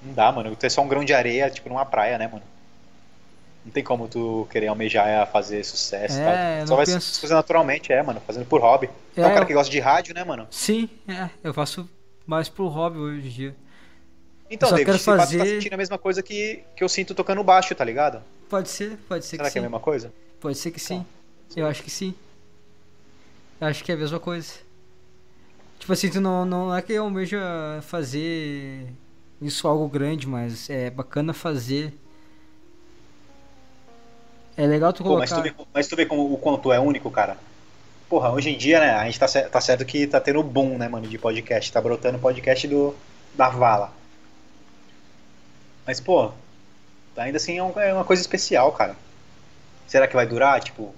Não 0.01 0.13
dá, 0.13 0.31
mano. 0.31 0.55
Tu 0.55 0.65
é 0.65 0.69
só 0.69 0.81
um 0.81 0.87
grão 0.87 1.03
de 1.03 1.13
areia, 1.13 1.49
tipo, 1.49 1.69
numa 1.69 1.85
praia, 1.85 2.17
né, 2.17 2.27
mano? 2.27 2.43
Não 3.65 3.71
tem 3.71 3.83
como 3.83 4.07
tu 4.07 4.47
querer 4.51 4.67
almejar 4.67 5.25
fazer 5.31 5.63
sucesso 5.63 6.19
é, 6.19 6.57
tal. 6.57 6.67
Só 6.67 6.75
vai 6.75 6.85
penso... 6.85 7.21
fazer 7.21 7.33
naturalmente, 7.33 7.93
é, 7.93 8.03
mano. 8.03 8.21
Fazendo 8.25 8.45
por 8.45 8.61
hobby. 8.61 8.89
É, 9.15 9.21
é 9.21 9.27
um 9.27 9.33
cara 9.33 9.45
que 9.45 9.53
gosta 9.53 9.71
de 9.71 9.79
rádio, 9.79 10.13
né, 10.13 10.23
mano? 10.23 10.47
Sim, 10.51 10.89
é. 11.07 11.29
Eu 11.41 11.53
faço 11.53 11.89
mais 12.25 12.49
por 12.49 12.67
hobby 12.67 12.97
hoje 12.97 13.27
em 13.27 13.29
dia. 13.29 13.55
Então, 14.53 14.69
David, 14.69 14.85
quero 14.85 14.99
fazer... 14.99 15.39
tá 15.39 15.45
sentindo 15.45 15.73
a 15.73 15.77
mesma 15.77 15.97
coisa 15.97 16.21
que, 16.21 16.63
que 16.75 16.83
eu 16.83 16.87
sinto 16.87 17.15
tocando 17.15 17.43
baixo, 17.43 17.73
tá 17.73 17.83
ligado? 17.83 18.21
Pode 18.47 18.69
ser, 18.69 18.97
pode 19.09 19.25
ser 19.25 19.37
Será 19.37 19.49
que, 19.49 19.53
que 19.53 19.57
é 19.57 19.61
a 19.61 19.63
mesma 19.63 19.79
coisa? 19.79 20.13
Pode 20.39 20.57
ser 20.59 20.69
que 20.69 20.79
sim. 20.79 21.03
Eu 21.55 21.65
acho 21.65 21.81
que 21.81 21.89
sim. 21.89 22.13
Eu 23.59 23.67
acho 23.67 23.83
que 23.83 23.91
é 23.91 23.95
a 23.95 23.97
mesma 23.97 24.19
coisa. 24.19 24.53
Tipo 25.79 25.91
assim, 25.91 26.07
tu 26.09 26.21
não, 26.21 26.45
não 26.45 26.75
é 26.75 26.83
que 26.83 26.93
eu 26.93 27.03
almeja 27.03 27.39
fazer 27.81 28.85
isso 29.41 29.67
algo 29.67 29.87
grande, 29.87 30.27
mas 30.27 30.69
é 30.69 30.91
bacana 30.91 31.33
fazer. 31.33 31.91
É 34.55 34.67
legal 34.67 34.93
tu 34.93 35.01
colocar... 35.01 35.15
Pô, 35.15 35.19
mas, 35.19 35.31
tu 35.31 35.41
vê, 35.41 35.65
mas 35.73 35.87
tu 35.87 35.95
vê 35.95 36.05
como, 36.05 36.31
o 36.31 36.37
quanto 36.37 36.71
é 36.71 36.79
único, 36.79 37.09
cara. 37.09 37.37
Porra, 38.07 38.31
hoje 38.31 38.51
em 38.51 38.57
dia, 38.57 38.79
né, 38.79 38.91
a 38.91 39.05
gente 39.05 39.19
tá, 39.19 39.27
tá 39.27 39.59
certo 39.59 39.83
que 39.83 40.05
tá 40.05 40.19
tendo 40.21 40.43
boom, 40.43 40.77
né, 40.77 40.87
mano, 40.87 41.07
de 41.07 41.17
podcast. 41.17 41.71
Tá 41.71 41.81
brotando 41.81 42.19
podcast 42.19 42.67
do, 42.67 42.95
da 43.33 43.49
Vala. 43.49 44.02
Mas, 45.85 45.99
pô, 45.99 46.31
ainda 47.17 47.37
assim 47.37 47.57
é, 47.57 47.63
um, 47.63 47.79
é 47.79 47.93
uma 47.93 48.05
coisa 48.05 48.21
especial, 48.21 48.71
cara. 48.71 48.95
Será 49.87 50.07
que 50.07 50.15
vai 50.15 50.25
durar? 50.25 50.61
Tipo, 50.61 50.93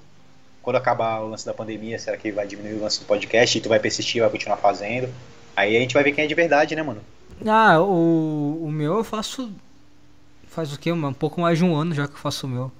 quando 0.61 0.77
acabar 0.77 1.19
o 1.21 1.29
lance 1.29 1.45
da 1.45 1.53
pandemia, 1.53 1.99
será 1.99 2.17
que 2.17 2.31
vai 2.31 2.47
diminuir 2.47 2.75
o 2.75 2.81
lance 2.81 2.99
do 2.99 3.05
podcast 3.05 3.57
e 3.57 3.61
tu 3.61 3.69
vai 3.69 3.79
persistir, 3.79 4.21
vai 4.21 4.29
continuar 4.29 4.57
fazendo? 4.57 5.09
Aí 5.55 5.75
a 5.75 5.79
gente 5.79 5.93
vai 5.93 6.03
ver 6.03 6.11
quem 6.11 6.25
é 6.25 6.27
de 6.27 6.35
verdade, 6.35 6.75
né, 6.75 6.83
mano? 6.83 7.01
Ah, 7.45 7.79
o, 7.81 8.63
o 8.63 8.71
meu 8.71 8.97
eu 8.97 9.03
faço. 9.03 9.51
Faz 10.47 10.71
o 10.71 10.79
quê? 10.79 10.91
Um 10.91 11.13
pouco 11.13 11.41
mais 11.41 11.57
de 11.57 11.65
um 11.65 11.75
ano 11.75 11.93
já 11.93 12.07
que 12.07 12.13
eu 12.13 12.19
faço 12.19 12.47
o 12.47 12.49
meu. 12.49 12.71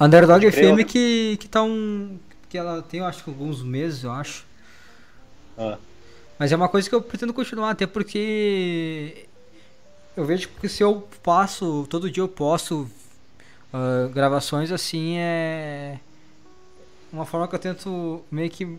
Underdog 0.00 0.50
FM 0.50 0.78
né? 0.78 0.84
que, 0.84 1.36
que 1.38 1.48
tá 1.48 1.62
um. 1.62 2.18
Que 2.48 2.58
ela 2.58 2.82
tem, 2.82 3.00
eu 3.00 3.06
acho, 3.06 3.22
alguns 3.28 3.62
meses, 3.62 4.04
eu 4.04 4.12
acho. 4.12 4.44
Ah. 5.56 5.78
Mas 6.38 6.52
é 6.52 6.56
uma 6.56 6.68
coisa 6.68 6.88
que 6.88 6.94
eu 6.94 7.00
pretendo 7.00 7.32
continuar, 7.32 7.70
até 7.70 7.86
porque 7.86 9.26
eu 10.16 10.24
vejo 10.24 10.48
que 10.48 10.68
se 10.68 10.82
eu 10.82 11.08
passo, 11.22 11.86
todo 11.88 12.10
dia 12.10 12.22
eu 12.22 12.28
posto 12.28 12.88
uh, 13.72 14.08
gravações 14.10 14.70
assim, 14.70 15.16
é 15.16 15.98
uma 17.12 17.26
forma 17.26 17.46
que 17.46 17.54
eu 17.54 17.58
tento 17.58 18.24
meio 18.30 18.50
que. 18.50 18.78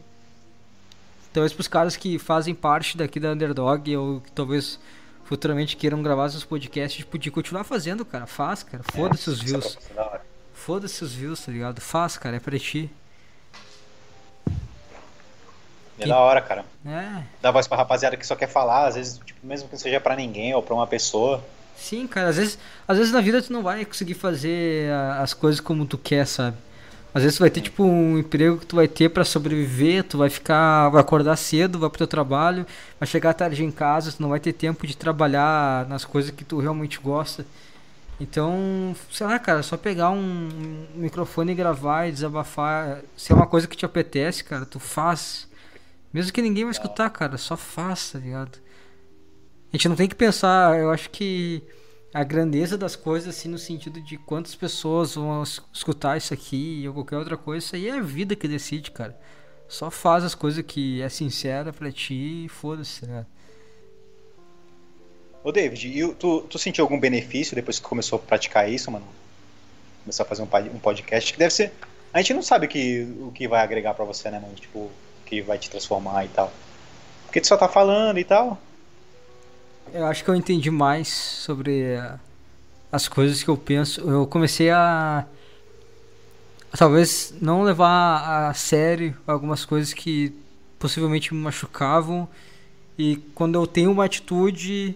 Talvez 1.31 1.53
para 1.53 1.61
os 1.61 1.68
caras 1.68 1.95
que 1.95 2.19
fazem 2.19 2.53
parte 2.53 2.97
daqui 2.97 3.19
da 3.19 3.31
Underdog, 3.31 3.95
ou 3.95 4.22
que 4.22 4.31
talvez 4.31 4.80
futuramente 5.23 5.76
queiram 5.76 6.01
gravar 6.03 6.30
seus 6.30 6.43
podcasts, 6.43 6.97
tipo, 6.97 7.18
de 7.18 7.31
continuar 7.31 7.64
fazendo, 7.64 8.05
cara. 8.05 8.27
Faz, 8.27 8.61
cara. 8.64 8.84
Foda-se 8.84 9.30
é, 9.30 9.34
os 9.34 9.41
views. 9.41 9.77
Foda-se 10.53 11.03
os 11.03 11.14
views, 11.14 11.43
tá 11.43 11.51
ligado? 11.51 11.81
Faz, 11.81 12.18
cara, 12.18 12.35
é 12.35 12.39
pra 12.39 12.57
ti. 12.60 12.89
É 15.99 16.07
da 16.07 16.20
hora, 16.20 16.41
cara. 16.41 16.65
É. 16.86 17.24
Dá 17.41 17.52
voz 17.52 17.68
pra 17.68 17.78
rapaziada 17.78 18.18
que 18.18 18.26
só 18.26 18.36
quer 18.36 18.48
falar, 18.48 18.88
às 18.88 18.95
vezes, 18.95 19.20
tipo, 19.24 19.45
mesmo 19.45 19.68
que 19.68 19.74
não 19.74 19.80
seja 19.80 19.99
pra 19.99 20.15
ninguém 20.15 20.53
ou 20.53 20.61
pra 20.61 20.74
uma 20.74 20.88
pessoa. 20.88 21.44
Sim, 21.78 22.07
cara, 22.07 22.30
às 22.30 22.38
vezes, 22.38 22.57
às 22.88 22.98
vezes 22.98 23.11
na 23.11 23.22
vida 23.22 23.41
tu 23.41 23.52
não 23.52 23.61
vai 23.61 23.84
conseguir 23.86 24.14
fazer 24.14 24.91
as 25.20 25.34
coisas 25.34 25.60
como 25.60 25.86
tu 25.86 25.98
quer, 25.98 26.26
sabe? 26.26 26.57
Às 27.14 27.22
vezes 27.22 27.38
tu 27.38 27.41
vai 27.41 27.49
ter 27.49 27.61
tipo 27.61 27.84
um 27.84 28.18
emprego 28.18 28.57
que 28.57 28.65
tu 28.65 28.76
vai 28.76 28.88
ter 28.88 29.10
pra 29.10 29.24
sobreviver, 29.24 30.03
tu 30.03 30.18
vai 30.18 30.30
ficar, 30.30 30.90
vai 30.90 30.99
acordar 31.02 31.36
cedo, 31.36 31.78
vai 31.78 31.90
pro 31.90 31.99
teu 31.99 32.07
trabalho, 32.07 32.65
vai 32.99 33.06
chegar 33.06 33.34
tarde 33.34 33.64
em 33.64 33.70
casa, 33.72 34.11
tu 34.11 34.22
não 34.22 34.30
vai 34.30 34.40
ter 34.40 34.53
tempo 34.53 34.88
de 34.88 34.98
trabalhar 34.98 35.88
nas 35.88 36.06
coisas 36.06 36.32
que 36.32 36.44
tu 36.44 36.60
realmente 36.60 36.99
gosta. 36.99 37.45
Então, 38.20 38.95
sei 39.11 39.28
lá, 39.28 39.38
cara, 39.38 39.61
só 39.61 39.78
pegar 39.78 40.10
um 40.10 40.88
microfone 40.95 41.52
e 41.52 41.56
gravar 41.56 42.07
e 42.07 42.11
desabafar, 42.11 42.99
se 43.15 43.32
é 43.32 43.36
uma 43.36 43.48
coisa 43.48 43.68
que 43.68 43.78
te 43.78 43.86
apetece, 43.86 44.44
cara, 44.44 44.65
tu 44.65 44.80
faz. 44.80 45.48
Mesmo 46.14 46.31
que 46.31 46.41
ninguém 46.41 46.64
vai 46.64 46.72
escutar, 46.72 47.10
cara, 47.10 47.38
só 47.38 47.57
tá 47.57 48.19
ligado? 48.19 48.60
A 49.72 49.76
gente 49.76 49.90
não 49.90 49.95
tem 49.95 50.07
que 50.07 50.15
pensar, 50.15 50.77
eu 50.80 50.91
acho 50.91 51.10
que 51.10 51.64
a 52.14 52.23
grandeza 52.23 52.77
das 52.77 52.95
coisas, 52.95 53.35
assim, 53.35 53.49
no 53.49 53.57
sentido 53.57 53.99
de 53.99 54.18
quantas 54.18 54.53
pessoas 54.53 55.15
vão 55.15 55.41
es- 55.41 55.60
escutar 55.73 56.15
isso 56.15 56.31
aqui 56.34 56.84
ou 56.88 56.94
qualquer 56.94 57.18
outra 57.18 57.35
coisa, 57.35 57.65
isso 57.65 57.76
aí 57.76 57.88
é 57.88 57.98
a 57.98 58.02
vida 58.02 58.35
que 58.35 58.48
decide, 58.48 58.91
cara. 58.91 59.19
Só 59.68 59.90
faz 59.90 60.23
as 60.23 60.35
coisas 60.35 60.64
que 60.64 61.02
é 61.02 61.10
sincera 61.10 61.73
pra 61.73 61.91
ti 61.91 62.45
e 62.45 62.49
foda-se, 62.49 63.03
ligado? 63.07 63.26
Ô, 65.44 65.52
David, 65.52 65.88
e 65.88 66.14
tu, 66.15 66.41
tu 66.41 66.60
sentiu 66.60 66.84
algum 66.85 66.99
benefício 66.99 67.56
depois 67.56 67.80
que 67.80 67.85
começou 67.85 68.18
a 68.18 68.22
praticar 68.22 68.72
isso, 68.72 68.91
mano? 68.91 69.06
Começar 70.03 70.23
a 70.23 70.26
fazer 70.26 70.44
um, 70.44 70.76
um 70.76 70.80
podcast 70.80 71.34
que 71.34 71.40
deve 71.40 71.53
ser. 71.53 71.73
A 72.14 72.19
gente 72.19 72.34
não 72.35 72.44
sabe 72.44 72.68
o 72.68 72.69
que, 72.69 73.02
o 73.22 73.31
que 73.31 73.48
vai 73.48 73.61
agregar 73.61 73.94
pra 73.95 74.06
você, 74.06 74.30
né, 74.30 74.40
mano? 74.40 74.53
Tipo, 74.53 74.91
que 75.26 75.41
vai 75.41 75.58
te 75.58 75.70
transformar 75.70 76.26
e 76.26 76.30
tal. 76.30 76.52
Porque 77.26 77.41
tu 77.41 77.48
só 77.48 77.58
tá 77.58 77.68
falando 77.68 78.18
e 78.20 78.24
tal. 78.24 78.60
Eu 79.94 80.06
acho 80.06 80.24
que 80.24 80.30
eu 80.30 80.36
entendi 80.36 80.72
mais 80.72 81.08
sobre 81.08 81.82
eh, 81.82 82.14
as 82.91 83.08
coisas 83.08 83.44
que 83.44 83.50
eu 83.50 83.58
penso. 83.58 84.02
Eu 84.02 84.26
comecei 84.28 84.70
a, 84.70 85.26
talvez 86.78 87.34
não 87.41 87.64
levar 87.64 88.50
a 88.50 88.54
sério 88.54 89.16
algumas 89.26 89.66
coisas 89.66 89.94
que 89.94 90.34
possivelmente 90.80 91.34
me 91.34 91.40
machucavam. 91.40 92.28
E 92.98 93.18
quando 93.34 93.56
eu 93.56 93.66
tenho 93.66 93.91
uma 93.91 94.06
atitude, 94.06 94.95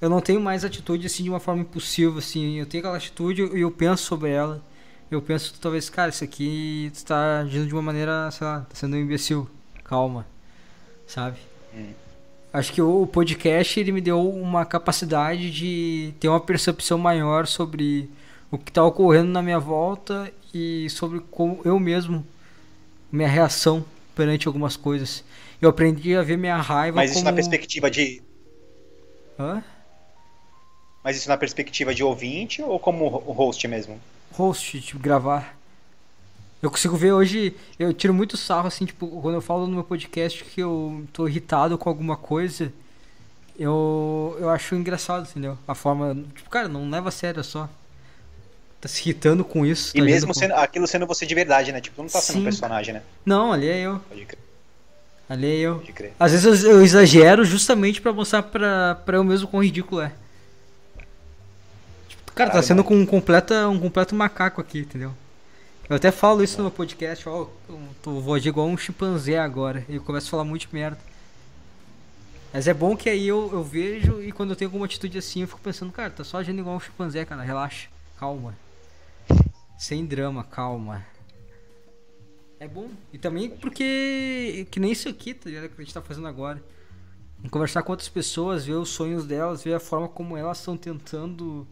eu 0.00 0.08
não 0.08 0.20
tenho 0.20 0.40
mais 0.40 0.64
atitude 0.64 1.06
assim 1.06 1.22
de 1.22 1.30
uma 1.30 1.40
forma 1.40 1.62
impulsiva 1.62 2.18
assim. 2.18 2.58
Eu 2.58 2.66
tenho 2.66 2.82
aquela 2.82 2.96
atitude 2.96 3.42
e 3.42 3.60
eu 3.60 3.70
penso 3.70 4.04
sobre 4.04 4.30
ela. 4.30 4.62
Eu 5.10 5.22
penso 5.22 5.54
talvez, 5.60 5.88
cara, 5.88 6.10
isso 6.10 6.22
aqui 6.22 6.90
tu 6.94 7.04
tá 7.04 7.40
agindo 7.40 7.66
de 7.66 7.72
uma 7.72 7.82
maneira, 7.82 8.30
sei 8.30 8.46
lá, 8.46 8.60
tá 8.60 8.74
sendo 8.74 8.96
um 8.96 9.00
imbecil. 9.00 9.48
Calma. 9.88 10.26
Sabe? 11.06 11.38
Hum. 11.74 11.92
Acho 12.52 12.72
que 12.72 12.80
o 12.80 13.06
podcast 13.06 13.80
ele 13.80 13.92
me 13.92 14.00
deu 14.00 14.30
uma 14.30 14.64
capacidade 14.64 15.50
de 15.50 16.14
ter 16.20 16.28
uma 16.28 16.40
percepção 16.40 16.98
maior 16.98 17.46
sobre 17.46 18.10
o 18.50 18.56
que 18.56 18.70
está 18.70 18.84
ocorrendo 18.84 19.30
na 19.30 19.42
minha 19.42 19.58
volta 19.58 20.32
e 20.52 20.88
sobre 20.90 21.20
como 21.30 21.60
eu 21.64 21.78
mesmo, 21.78 22.26
minha 23.10 23.28
reação 23.28 23.84
perante 24.14 24.46
algumas 24.46 24.76
coisas. 24.76 25.24
Eu 25.60 25.68
aprendi 25.68 26.14
a 26.14 26.22
ver 26.22 26.38
minha 26.38 26.56
raiva 26.56 26.96
Mas 26.96 27.10
isso 27.10 27.20
como... 27.20 27.30
na 27.30 27.34
perspectiva 27.34 27.90
de. 27.90 28.22
Hã? 29.38 29.62
Mas 31.02 31.16
isso 31.16 31.28
na 31.28 31.36
perspectiva 31.36 31.94
de 31.94 32.02
ouvinte 32.02 32.62
ou 32.62 32.78
como 32.78 33.04
o 33.04 33.32
host 33.32 33.66
mesmo? 33.66 34.00
host, 34.32 34.80
tipo, 34.80 34.98
gravar. 34.98 35.57
Eu 36.62 36.70
consigo 36.70 36.96
ver 36.96 37.12
hoje, 37.12 37.54
eu 37.78 37.92
tiro 37.94 38.12
muito 38.12 38.36
sarro, 38.36 38.66
assim, 38.66 38.84
tipo, 38.84 39.06
quando 39.22 39.36
eu 39.36 39.40
falo 39.40 39.66
no 39.66 39.74
meu 39.74 39.84
podcast 39.84 40.42
que 40.44 40.60
eu 40.60 41.04
tô 41.12 41.28
irritado 41.28 41.78
com 41.78 41.88
alguma 41.88 42.16
coisa, 42.16 42.72
eu, 43.56 44.36
eu 44.40 44.50
acho 44.50 44.74
engraçado, 44.74 45.28
entendeu? 45.30 45.56
A 45.68 45.74
forma, 45.74 46.16
tipo, 46.34 46.50
cara, 46.50 46.66
não 46.66 46.90
leva 46.90 47.10
a 47.10 47.12
sério, 47.12 47.40
é 47.40 47.44
só. 47.44 47.68
Tá 48.80 48.88
se 48.88 49.02
irritando 49.02 49.44
com 49.44 49.64
isso. 49.64 49.96
E 49.96 50.00
tá 50.00 50.04
mesmo 50.04 50.16
agindo 50.16 50.26
com- 50.28 50.34
sendo, 50.34 50.54
aquilo 50.54 50.86
sendo 50.88 51.06
você 51.06 51.24
de 51.26 51.34
verdade, 51.34 51.70
né? 51.72 51.80
Tipo, 51.80 52.02
não 52.02 52.08
tá 52.08 52.20
sendo 52.20 52.34
Sim. 52.36 52.40
um 52.40 52.44
personagem, 52.44 52.94
né? 52.94 53.02
Não, 53.24 53.52
ali 53.52 53.68
é 53.68 53.78
eu, 53.80 54.00
Pode 54.08 54.24
crer. 54.24 54.38
ali 55.28 55.46
é 55.46 55.56
eu. 55.58 55.76
Pode 55.76 55.92
crer. 55.92 56.12
Às 56.18 56.32
vezes 56.32 56.64
eu, 56.64 56.70
eu 56.72 56.82
exagero 56.84 57.44
justamente 57.44 58.00
pra 58.00 58.12
mostrar 58.12 58.42
pra, 58.42 58.96
pra 59.04 59.16
eu 59.16 59.22
mesmo 59.24 59.46
quão 59.48 59.62
ridículo 59.62 60.00
é. 60.00 60.12
Tipo, 62.08 62.32
cara, 62.32 62.50
tá 62.50 62.62
sendo 62.62 62.82
com 62.84 62.96
um 62.96 63.06
completo, 63.06 63.54
um 63.54 63.78
completo 63.78 64.14
macaco 64.14 64.60
aqui, 64.60 64.80
entendeu? 64.80 65.12
Eu 65.88 65.96
até 65.96 66.10
falo 66.10 66.44
isso 66.44 66.58
no 66.58 66.64
meu 66.64 66.70
podcast, 66.70 67.26
ó, 67.26 67.48
eu 67.66 68.20
vou 68.20 68.34
agir 68.34 68.50
igual 68.50 68.66
um 68.66 68.76
chimpanzé 68.76 69.38
agora. 69.38 69.86
E 69.88 69.94
eu 69.94 70.02
começo 70.02 70.26
a 70.26 70.30
falar 70.30 70.44
muito 70.44 70.68
merda. 70.70 70.98
Mas 72.52 72.68
é 72.68 72.74
bom 72.74 72.94
que 72.94 73.08
aí 73.08 73.26
eu, 73.26 73.48
eu 73.52 73.64
vejo 73.64 74.22
e 74.22 74.30
quando 74.30 74.50
eu 74.50 74.56
tenho 74.56 74.68
alguma 74.68 74.84
atitude 74.84 75.16
assim, 75.16 75.40
eu 75.40 75.48
fico 75.48 75.60
pensando, 75.60 75.90
cara, 75.90 76.10
tá 76.10 76.22
só 76.22 76.38
agindo 76.38 76.58
igual 76.60 76.76
um 76.76 76.80
chimpanzé, 76.80 77.24
cara, 77.24 77.42
relaxa, 77.42 77.88
calma. 78.18 78.54
Sem 79.78 80.04
drama, 80.04 80.44
calma. 80.44 81.06
É 82.60 82.68
bom. 82.68 82.90
E 83.10 83.16
também 83.16 83.48
porque, 83.48 84.66
que 84.70 84.78
nem 84.78 84.92
isso 84.92 85.08
aqui, 85.08 85.32
tá 85.32 85.48
ligado? 85.48 85.70
Que 85.70 85.80
a 85.80 85.84
gente 85.84 85.94
tá 85.94 86.02
fazendo 86.02 86.28
agora. 86.28 86.62
Conversar 87.50 87.82
com 87.82 87.92
outras 87.92 88.10
pessoas, 88.10 88.66
ver 88.66 88.74
os 88.74 88.90
sonhos 88.90 89.24
delas, 89.24 89.64
ver 89.64 89.72
a 89.72 89.80
forma 89.80 90.08
como 90.08 90.36
elas 90.36 90.58
estão 90.58 90.76
tentando 90.76 91.66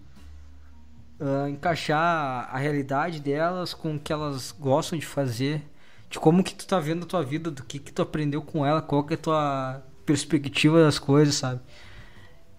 ah, 1.20 1.48
encaixar 1.48 2.48
a 2.50 2.58
realidade 2.58 3.20
delas 3.20 3.72
com 3.72 3.96
o 3.96 3.98
que 3.98 4.12
elas 4.12 4.52
gostam 4.52 4.98
de 4.98 5.06
fazer. 5.06 5.62
De 6.08 6.18
como 6.18 6.44
que 6.44 6.54
tu 6.54 6.66
tá 6.66 6.78
vendo 6.78 7.04
a 7.04 7.06
tua 7.06 7.24
vida, 7.24 7.50
do 7.50 7.64
que 7.64 7.78
que 7.78 7.92
tu 7.92 8.02
aprendeu 8.02 8.40
com 8.40 8.64
ela, 8.64 8.80
qual 8.80 9.04
que 9.04 9.14
é 9.14 9.16
a 9.16 9.20
tua 9.20 9.82
perspectiva 10.04 10.80
das 10.82 10.98
coisas, 10.98 11.34
sabe? 11.34 11.60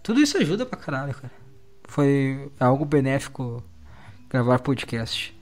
Tudo 0.04 0.20
isso 0.20 0.38
ajuda 0.38 0.66
pra 0.66 0.78
caralho, 0.78 1.14
cara. 1.14 1.34
Foi 1.86 2.52
algo 2.60 2.84
benéfico 2.84 3.64
gravar 4.30 4.60
podcast. 4.60 5.34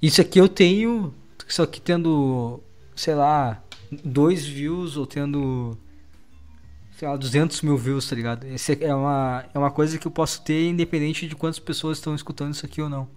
Isso 0.00 0.20
aqui 0.20 0.40
eu 0.40 0.48
tenho, 0.48 1.14
isso 1.48 1.62
aqui 1.62 1.80
tendo, 1.80 2.60
sei 2.96 3.14
lá, 3.14 3.62
dois 4.04 4.44
views 4.44 4.96
ou 4.96 5.06
tendo, 5.06 5.78
sei 7.02 7.08
lá, 7.08 7.16
200 7.16 7.62
mil 7.62 7.76
views, 7.76 8.08
tá 8.08 8.14
ligado? 8.14 8.46
Esse 8.46 8.78
é 8.80 8.94
uma, 8.94 9.44
é 9.52 9.58
uma 9.58 9.72
coisa 9.72 9.98
que 9.98 10.06
eu 10.06 10.10
posso 10.10 10.40
ter 10.42 10.68
independente 10.68 11.26
de 11.26 11.34
quantas 11.34 11.58
pessoas 11.58 11.98
estão 11.98 12.14
escutando 12.14 12.54
isso 12.54 12.64
aqui 12.64 12.80
ou 12.80 12.88
não. 12.88 13.08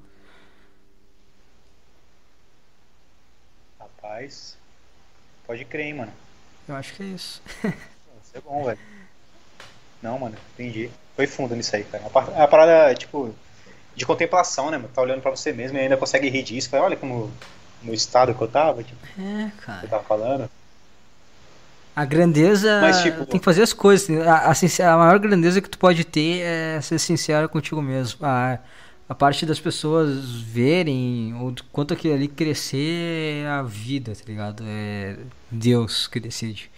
Rapaz. 3.80 4.58
Pode 5.46 5.64
crer, 5.66 5.86
hein, 5.86 5.94
mano. 5.94 6.12
Eu 6.68 6.76
acho 6.76 6.96
que 6.96 7.04
é 7.04 7.06
isso. 7.06 7.44
Isso 7.64 8.36
é 8.38 8.42
bom, 8.42 8.64
velho. 8.66 8.80
Não, 10.02 10.18
mano, 10.18 10.36
entendi. 10.56 10.90
Foi 11.16 11.28
fundo 11.28 11.56
nisso 11.56 11.76
aí, 11.76 11.84
cara. 11.84 11.98
É 12.04 12.08
uma 12.08 12.10
par- 12.10 12.30
uma 12.30 12.48
parada, 12.48 12.96
tipo, 12.96 13.36
de 13.96 14.04
contemplação, 14.04 14.72
né, 14.72 14.78
mano? 14.78 14.90
Tá 14.92 15.00
olhando 15.04 15.22
pra 15.22 15.30
você 15.30 15.54
mesmo 15.54 15.78
e 15.78 15.82
ainda 15.82 15.96
consegue 15.96 16.28
rir 16.28 16.42
disso. 16.42 16.72
Fala, 16.72 16.86
olha 16.86 16.98
como 16.98 17.32
no 17.84 17.94
estado 17.94 18.34
que 18.34 18.42
eu 18.42 18.48
tava, 18.48 18.84
tipo, 18.84 18.98
É, 19.22 19.46
você 19.52 19.62
cara. 19.64 19.88
tava 19.88 20.04
falando. 20.04 20.50
A 21.96 22.04
grandeza 22.04 22.82
Mas, 22.82 23.02
tipo- 23.02 23.26
tem 23.26 23.40
que 23.40 23.46
fazer 23.46 23.62
as 23.64 23.72
coisas. 23.74 24.10
né? 24.10 24.28
A, 24.28 24.52
a, 24.52 24.94
a 24.94 24.98
maior 24.98 25.18
grandeza 25.20 25.62
que 25.62 25.70
tu 25.70 25.78
pode 25.78 26.04
ter 26.04 26.42
é 26.42 26.82
ser 26.82 27.00
sincero 27.00 27.48
contigo 27.48 27.82
mesmo. 27.82 28.26
A, 28.26 28.60
a 29.08 29.16
parte 29.16 29.46
das 29.46 29.60
pessoas 29.60 30.26
verem 30.42 31.34
o 31.36 31.54
quanto 31.72 31.94
aquilo 31.94 32.14
ali 32.16 32.28
crescer 32.28 33.44
é 33.44 33.48
a 33.48 33.62
vida, 33.62 34.14
tá 34.14 34.24
ligado? 34.28 34.64
É 34.68 35.18
Deus 35.50 36.08
que 36.08 36.20
decide. 36.20 36.70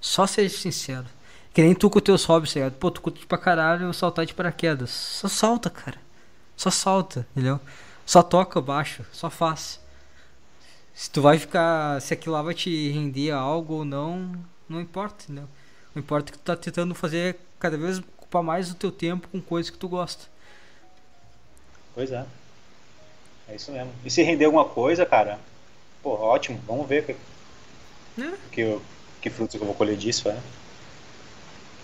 Só 0.00 0.26
seja 0.26 0.54
sincero. 0.56 1.06
Que 1.54 1.62
nem 1.62 1.74
tu 1.74 1.88
com 1.88 1.98
os 1.98 2.04
teus 2.04 2.24
hobbies, 2.24 2.52
tá 2.52 2.60
ligado? 2.60 2.74
Pô, 2.74 2.90
tu 2.90 3.00
curte 3.00 3.24
pra 3.26 3.38
caralho 3.38 3.92
saltar 3.94 4.26
de 4.26 4.34
paraquedas. 4.34 4.90
Só 4.90 5.28
solta, 5.28 5.70
cara. 5.70 5.96
Só 6.56 6.70
solta, 6.70 7.26
entendeu? 7.32 7.58
Só 8.04 8.22
toca 8.22 8.60
baixo, 8.60 9.02
só 9.12 9.30
faz. 9.30 9.80
Se 10.94 11.10
tu 11.10 11.22
vai 11.22 11.38
ficar. 11.38 12.00
Se 12.02 12.12
aquilo 12.12 12.34
lá 12.34 12.42
vai 12.42 12.54
te 12.54 12.90
render 12.90 13.30
algo 13.30 13.74
ou 13.74 13.84
não, 13.84 14.32
não 14.68 14.80
importa, 14.80 15.24
entendeu? 15.24 15.48
O 15.94 15.98
importa 15.98 16.30
é 16.30 16.32
que 16.32 16.38
tu 16.38 16.42
tá 16.44 16.56
tentando 16.56 16.94
fazer 16.94 17.36
cada 17.58 17.76
vez 17.76 17.98
ocupar 17.98 18.42
mais 18.42 18.70
o 18.70 18.74
teu 18.74 18.90
tempo 18.92 19.28
com 19.28 19.40
coisas 19.40 19.70
que 19.70 19.78
tu 19.78 19.88
gosta. 19.88 20.24
Pois 21.94 22.12
é. 22.12 22.24
É 23.48 23.56
isso 23.56 23.72
mesmo. 23.72 23.90
E 24.04 24.10
se 24.10 24.22
render 24.22 24.44
alguma 24.44 24.64
coisa, 24.64 25.06
cara, 25.06 25.38
pô, 26.02 26.10
ótimo. 26.10 26.60
Vamos 26.66 26.86
ver 26.86 27.04
que, 27.06 27.12
É. 28.22 28.32
que, 28.52 28.78
que 29.22 29.30
frutos 29.30 29.54
eu 29.58 29.64
vou 29.66 29.74
colher 29.74 29.96
disso, 29.96 30.28
é. 30.28 30.36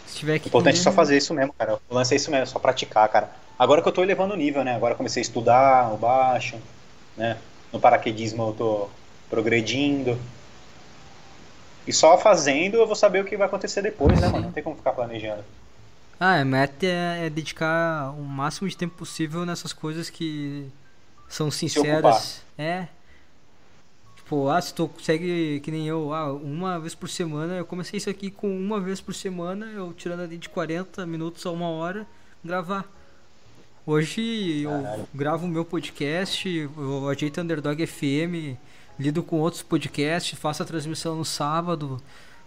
Se 0.06 0.16
tiver 0.16 0.39
que. 0.39 0.48
Importante 0.48 0.78
é 0.78 0.82
só 0.82 0.90
render- 0.90 0.97
fazer 0.97 1.16
isso 1.16 1.32
mesmo, 1.35 1.52
cara. 1.55 1.78
O 1.89 1.94
lance 1.94 2.12
é 2.12 2.16
isso 2.16 2.31
mesmo, 2.31 2.43
é 2.43 2.47
só 2.47 2.59
praticar, 2.59 3.09
cara. 3.09 3.31
Agora 3.59 3.81
que 3.82 3.89
eu 3.89 3.93
tô 3.93 4.02
elevando 4.02 4.35
o 4.35 4.36
nível, 4.36 4.62
né? 4.62 4.74
Agora 4.77 4.94
comecei 4.94 5.20
a 5.20 5.24
estudar 5.24 5.93
o 5.93 5.97
baixo, 5.97 6.59
né? 7.16 7.39
No 7.73 7.81
paraquedismo 7.81 8.48
eu 8.48 8.52
tô 8.52 8.89
progredindo. 9.31 10.19
E 11.86 11.93
só 11.93 12.16
fazendo 12.19 12.77
eu 12.77 12.86
vou 12.86 12.97
saber 12.97 13.20
o 13.20 13.24
que 13.24 13.36
vai 13.36 13.47
acontecer 13.47 13.82
depois, 13.82 14.19
né, 14.20 14.28
mano? 14.28 14.47
Não 14.47 14.52
tem 14.52 14.62
como 14.62 14.77
ficar 14.77 14.93
planejando. 14.93 15.44
Ah, 16.19 16.40
a 16.40 16.44
meta 16.44 16.86
é, 16.86 17.27
é 17.27 17.31
dedicar 17.31 18.11
o 18.12 18.23
máximo 18.23 18.69
de 18.69 18.77
tempo 18.77 18.94
possível 18.97 19.44
nessas 19.44 19.73
coisas 19.73 20.09
que 20.09 20.70
são 21.28 21.51
sinceras. 21.51 22.43
É. 22.56 22.86
Tipo, 24.16 24.48
ah, 24.48 24.61
se 24.61 24.73
tu 24.73 24.89
consegue, 24.89 25.61
que 25.61 25.70
nem 25.70 25.86
eu, 25.86 26.15
ah, 26.15 26.32
uma 26.32 26.78
vez 26.78 26.94
por 26.94 27.11
semana, 27.11 27.56
eu 27.56 27.66
comecei 27.66 27.98
isso 27.98 28.09
aqui 28.09 28.31
com 28.31 28.48
uma 28.48 28.81
vez 28.81 29.01
por 29.01 29.15
semana, 29.15 29.66
eu 29.66 29.93
tirando 29.93 30.20
ali 30.20 30.39
de 30.39 30.48
40 30.48 31.05
minutos 31.05 31.44
a 31.44 31.51
uma 31.51 31.69
hora, 31.69 32.06
gravar. 32.43 32.90
Hoje 33.86 34.62
Caralho. 34.65 35.01
eu 35.01 35.09
gravo 35.12 35.44
o 35.44 35.48
meu 35.48 35.62
podcast, 35.62 36.48
eu 36.48 37.06
ajeito 37.06 37.39
Underdog 37.39 37.86
FM, 37.86 38.56
lido 38.98 39.22
com 39.22 39.40
outros 39.40 39.62
podcasts, 39.62 40.38
faço 40.38 40.62
a 40.62 40.66
transmissão 40.66 41.16
no 41.16 41.24
sábado, 41.24 42.00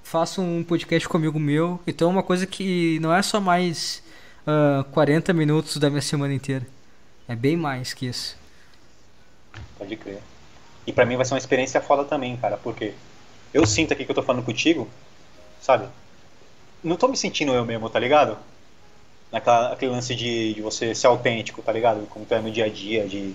faço 0.03 0.41
um 0.41 0.63
podcast 0.63 1.07
comigo 1.07 1.39
meu. 1.39 1.79
Então 1.85 2.09
é 2.09 2.11
uma 2.11 2.23
coisa 2.23 2.45
que 2.45 2.99
não 2.99 3.13
é 3.13 3.21
só 3.21 3.39
mais 3.39 4.03
uh, 4.45 4.81
ah, 4.81 4.85
40 4.91 5.33
minutos 5.33 5.77
da 5.77 5.89
minha 5.89 6.01
semana 6.01 6.33
inteira. 6.33 6.65
É 7.27 7.35
bem 7.35 7.57
mais 7.57 7.93
que 7.93 8.07
isso. 8.07 8.37
Pode 9.77 9.95
crer. 9.95 10.21
E 10.85 10.93
pra 10.93 11.05
mim 11.05 11.17
vai 11.17 11.25
ser 11.25 11.33
uma 11.33 11.39
experiência 11.39 11.81
foda 11.81 12.05
também, 12.05 12.37
cara, 12.37 12.57
porque 12.57 12.93
eu 13.53 13.65
sinto 13.65 13.93
aqui 13.93 14.05
que 14.05 14.11
eu 14.11 14.15
tô 14.15 14.23
falando 14.23 14.45
contigo, 14.45 14.87
sabe? 15.59 15.87
Não 16.83 16.95
tô 16.95 17.07
me 17.07 17.17
sentindo 17.17 17.53
eu 17.53 17.65
mesmo, 17.65 17.89
tá 17.89 17.99
ligado? 17.99 18.37
naquela, 19.31 19.73
aquele 19.73 19.91
lance 19.91 20.15
de, 20.15 20.53
de 20.53 20.61
você 20.61 20.93
ser 20.95 21.07
autêntico, 21.07 21.61
tá 21.61 21.71
ligado? 21.71 22.05
Como 22.07 22.25
tu 22.25 22.33
é 22.33 22.41
no 22.41 22.51
dia 22.51 22.65
a 22.65 22.69
dia, 22.69 23.07
de 23.07 23.29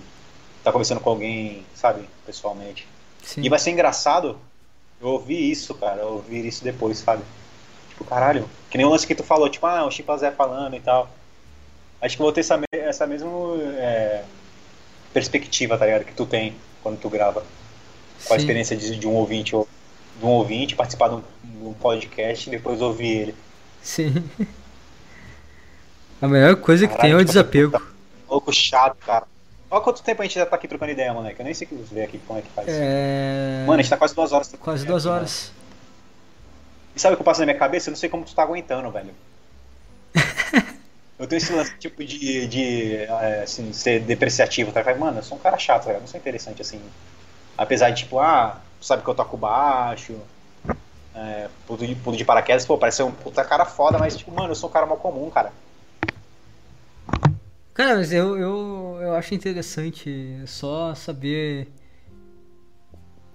estar 0.58 0.64
tá 0.64 0.72
conversando 0.72 1.00
com 1.00 1.10
alguém, 1.10 1.64
sabe, 1.74 2.08
pessoalmente. 2.24 2.86
Sim. 3.22 3.42
E 3.42 3.48
vai 3.48 3.58
ser 3.58 3.70
engraçado 3.70 4.38
eu 5.00 5.08
ouvir 5.08 5.50
isso, 5.50 5.74
cara, 5.74 6.02
eu 6.02 6.08
ouvir 6.08 6.44
isso 6.44 6.62
depois, 6.62 6.98
sabe? 6.98 7.22
Tipo, 7.88 8.04
caralho, 8.04 8.48
que 8.70 8.76
nem 8.76 8.86
o 8.86 8.90
lance 8.90 9.06
que 9.06 9.14
tu 9.14 9.24
falou, 9.24 9.48
tipo, 9.48 9.66
ah, 9.66 9.84
o 9.84 9.90
Chimpanzé 9.90 10.30
falando 10.30 10.74
e 10.76 10.80
tal. 10.80 11.10
Acho 12.00 12.16
que 12.16 12.22
eu 12.22 12.26
vou 12.26 12.32
ter 12.32 12.40
essa, 12.40 12.60
essa 12.72 13.06
mesma 13.06 13.28
é, 13.76 14.24
perspectiva, 15.12 15.78
tá 15.78 15.86
ligado? 15.86 16.04
Que 16.04 16.14
tu 16.14 16.26
tem 16.26 16.54
quando 16.82 16.98
tu 16.98 17.08
grava. 17.08 17.44
Com 18.26 18.34
a 18.34 18.36
experiência 18.36 18.76
de, 18.76 18.96
de 18.96 19.06
um 19.06 19.14
ouvinte, 19.14 19.50
de 19.50 20.24
um 20.24 20.28
ouvinte, 20.28 20.76
participar 20.76 21.08
de 21.08 21.14
um, 21.16 21.22
de 21.44 21.64
um 21.64 21.72
podcast 21.72 22.48
e 22.48 22.50
depois 22.50 22.80
ouvir 22.80 23.08
ele. 23.08 23.34
Sim. 23.82 24.24
A 26.22 26.28
melhor 26.28 26.54
coisa 26.56 26.86
Caralho, 26.86 27.00
que 27.00 27.02
tem 27.02 27.12
é 27.12 27.16
o 27.16 27.18
tipo, 27.18 27.32
desapego. 27.32 27.72
Tá 27.72 27.82
louco 28.28 28.52
chato, 28.52 28.96
cara. 29.04 29.26
Olha 29.72 29.80
quanto 29.80 30.02
tempo 30.02 30.20
a 30.20 30.24
gente 30.26 30.34
já 30.34 30.44
tá 30.44 30.56
aqui 30.56 30.68
trocando 30.68 30.92
ideia, 30.92 31.14
moleque. 31.14 31.40
Eu 31.40 31.46
nem 31.46 31.54
sei 31.54 31.66
que 31.66 31.74
ver 31.74 32.02
aqui 32.02 32.18
como 32.26 32.38
é 32.38 32.42
que 32.42 32.50
faz. 32.50 32.68
É... 32.68 33.64
Mano, 33.66 33.80
a 33.80 33.82
gente 33.82 33.88
tá 33.88 33.96
quase 33.96 34.14
duas 34.14 34.30
horas. 34.30 34.54
Quase 34.60 34.84
duas 34.84 35.06
aqui, 35.06 35.16
horas. 35.16 35.50
Mano. 35.50 35.62
E 36.94 37.00
sabe 37.00 37.14
o 37.14 37.16
que 37.16 37.22
eu 37.22 37.24
passo 37.24 37.40
na 37.40 37.46
minha 37.46 37.58
cabeça? 37.58 37.88
Eu 37.88 37.92
não 37.92 37.96
sei 37.96 38.10
como 38.10 38.22
tu 38.22 38.34
tá 38.34 38.42
aguentando, 38.42 38.90
velho. 38.90 39.14
eu 41.18 41.26
tenho 41.26 41.38
esse 41.38 41.54
lance, 41.54 41.74
tipo, 41.78 42.04
de, 42.04 42.46
de 42.48 42.96
é, 42.96 43.44
assim, 43.44 43.72
ser 43.72 44.00
depreciativo, 44.00 44.70
tá? 44.72 44.84
Mano, 44.94 45.20
eu 45.20 45.22
sou 45.22 45.38
um 45.38 45.40
cara 45.40 45.56
chato, 45.56 45.86
velho. 45.86 45.96
Eu 45.96 46.00
não 46.00 46.06
sou 46.06 46.20
interessante, 46.20 46.60
assim. 46.60 46.78
Apesar 47.56 47.88
de, 47.88 48.02
tipo, 48.02 48.18
ah, 48.18 48.60
tu 48.78 48.84
sabe 48.84 49.02
que 49.02 49.08
eu 49.08 49.14
toco 49.14 49.38
baixo, 49.38 50.14
é, 51.14 51.48
pulo, 51.66 51.86
de, 51.86 51.94
pulo 51.94 52.14
de 52.14 52.26
paraquedas, 52.26 52.66
pô, 52.66 52.76
parece 52.76 53.02
um 53.02 53.10
puta 53.10 53.42
cara 53.42 53.64
foda, 53.64 53.98
mas, 53.98 54.18
tipo, 54.18 54.32
mano, 54.32 54.50
eu 54.50 54.54
sou 54.54 54.68
um 54.68 54.72
cara 54.72 54.84
mal 54.84 54.98
comum, 54.98 55.30
cara. 55.30 55.50
Cara, 57.74 57.96
mas 57.96 58.12
eu, 58.12 58.36
eu, 58.36 58.98
eu 59.00 59.14
acho 59.14 59.34
interessante 59.34 60.42
só 60.46 60.94
saber 60.94 61.68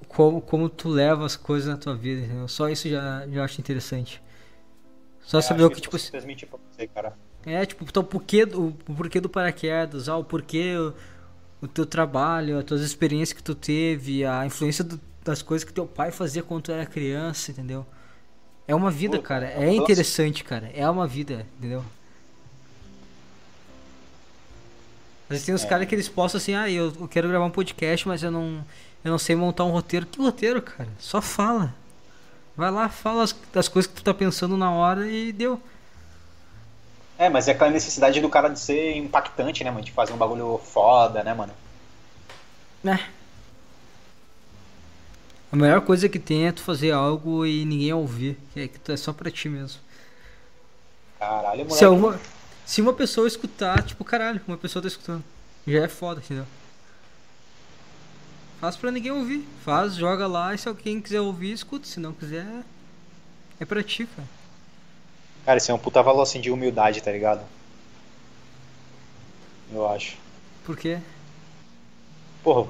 como, 0.07 0.41
como 0.41 0.69
tu 0.69 0.89
leva 0.89 1.25
as 1.25 1.35
coisas 1.35 1.67
na 1.69 1.77
tua 1.77 1.95
vida. 1.95 2.21
Entendeu? 2.25 2.47
Só 2.47 2.69
isso 2.69 2.87
já, 2.87 3.27
já 3.27 3.43
acho 3.43 3.59
interessante. 3.59 4.21
Só 5.21 5.39
é, 5.39 5.41
saber 5.41 5.63
o 5.63 5.71
que, 5.71 5.81
tipo. 5.81 5.97
Transmitir 5.97 6.47
pra 6.47 6.59
você, 6.71 6.87
cara. 6.87 7.13
É, 7.45 7.65
tipo, 7.65 7.83
então, 7.83 8.03
o 8.03 8.05
porquê, 8.05 8.45
do, 8.45 8.67
o 8.67 8.95
porquê 8.95 9.19
do 9.19 9.29
paraquedas, 9.29 10.09
ah, 10.09 10.17
o 10.17 10.23
porquê 10.23 10.75
o, 10.75 10.93
o 11.61 11.67
teu 11.67 11.85
trabalho, 11.85 12.57
as 12.57 12.63
tuas 12.63 12.81
experiências 12.81 13.33
que 13.33 13.43
tu 13.43 13.55
teve, 13.55 14.25
a 14.25 14.45
influência 14.45 14.83
do, 14.83 14.99
das 15.23 15.41
coisas 15.41 15.63
que 15.63 15.73
teu 15.73 15.87
pai 15.87 16.11
fazia 16.11 16.43
quando 16.43 16.63
tu 16.63 16.71
era 16.71 16.85
criança, 16.85 17.51
entendeu? 17.51 17.85
É 18.67 18.75
uma 18.75 18.91
vida, 18.91 19.17
Pô, 19.17 19.23
cara. 19.23 19.47
É 19.47 19.73
interessante, 19.73 20.43
cara. 20.43 20.69
É 20.73 20.87
uma 20.89 21.07
vida, 21.07 21.45
entendeu? 21.57 21.83
Às 25.27 25.29
vezes 25.29 25.45
tem 25.45 25.53
uns 25.53 25.65
é. 25.65 25.67
caras 25.67 25.87
que 25.87 25.93
eles 25.93 26.07
postam 26.07 26.39
assim, 26.39 26.55
ah, 26.55 26.69
eu, 26.69 26.93
eu 26.99 27.07
quero 27.07 27.27
gravar 27.27 27.45
um 27.45 27.51
podcast, 27.51 28.07
mas 28.07 28.23
eu 28.23 28.31
não, 28.31 28.63
eu 29.03 29.11
não 29.11 29.17
sei 29.17 29.35
montar 29.35 29.65
um 29.65 29.71
roteiro. 29.71 30.05
Que 30.05 30.19
roteiro, 30.19 30.61
cara? 30.61 30.89
Só 30.99 31.21
fala. 31.21 31.75
Vai 32.55 32.71
lá, 32.71 32.89
fala 32.89 33.23
as, 33.23 33.35
das 33.53 33.67
coisas 33.67 33.91
que 33.91 33.97
tu 33.97 34.03
tá 34.03 34.13
pensando 34.13 34.55
na 34.55 34.71
hora 34.71 35.07
e 35.07 35.31
deu. 35.31 35.61
É, 37.17 37.29
mas 37.29 37.47
é 37.47 37.51
aquela 37.51 37.71
necessidade 37.71 38.21
do 38.21 38.29
cara 38.29 38.47
de 38.47 38.59
ser 38.59 38.95
impactante, 38.95 39.63
né, 39.63 39.71
mano? 39.71 39.83
De 39.83 39.91
fazer 39.91 40.13
um 40.13 40.17
bagulho 40.17 40.59
foda, 40.63 41.23
né, 41.23 41.33
mano? 41.33 41.53
É. 42.85 42.99
A 45.51 45.55
melhor 45.55 45.81
coisa 45.81 46.07
que 46.07 46.19
tem 46.19 46.47
é 46.47 46.51
tu 46.51 46.61
fazer 46.61 46.91
algo 46.91 47.45
e 47.45 47.65
ninguém 47.65 47.91
ouvir. 47.93 48.37
Que 48.53 48.61
é 48.61 48.67
que 48.67 48.79
tu 48.79 48.91
é 48.91 48.97
só 48.97 49.11
pra 49.11 49.31
ti 49.31 49.49
mesmo. 49.49 49.79
Caralho, 51.19 51.59
moleque. 51.59 51.75
Se, 51.75 51.85
alguma, 51.85 52.19
se 52.67 52.81
uma 52.81 52.91
pessoa 52.91 53.25
escutar, 53.25 53.81
tipo, 53.81 54.03
caralho, 54.03 54.41
uma 54.45 54.57
pessoa 54.57 54.81
tá 54.81 54.89
escutando. 54.89 55.23
Já 55.65 55.85
é 55.85 55.87
foda, 55.87 56.19
entendeu? 56.19 56.45
Faz 58.59 58.75
pra 58.75 58.91
ninguém 58.91 59.09
ouvir. 59.09 59.47
Faz, 59.63 59.95
joga 59.95 60.27
lá 60.27 60.53
e 60.53 60.57
se 60.57 60.67
alguém 60.67 60.99
quiser 60.99 61.21
ouvir, 61.21 61.53
escuta. 61.53 61.87
Se 61.87 61.97
não 61.97 62.11
quiser, 62.11 62.45
é 63.57 63.63
pra 63.63 63.81
ti, 63.81 64.05
cara. 64.05 64.27
Cara, 65.45 65.57
isso 65.59 65.71
é 65.71 65.73
um 65.73 65.79
puta 65.79 66.03
valor 66.03 66.23
assim 66.23 66.41
de 66.41 66.51
humildade, 66.51 67.01
tá 67.01 67.09
ligado? 67.09 67.41
Eu 69.71 69.87
acho. 69.87 70.17
Por 70.65 70.75
quê? 70.75 70.99
Porra, 72.43 72.69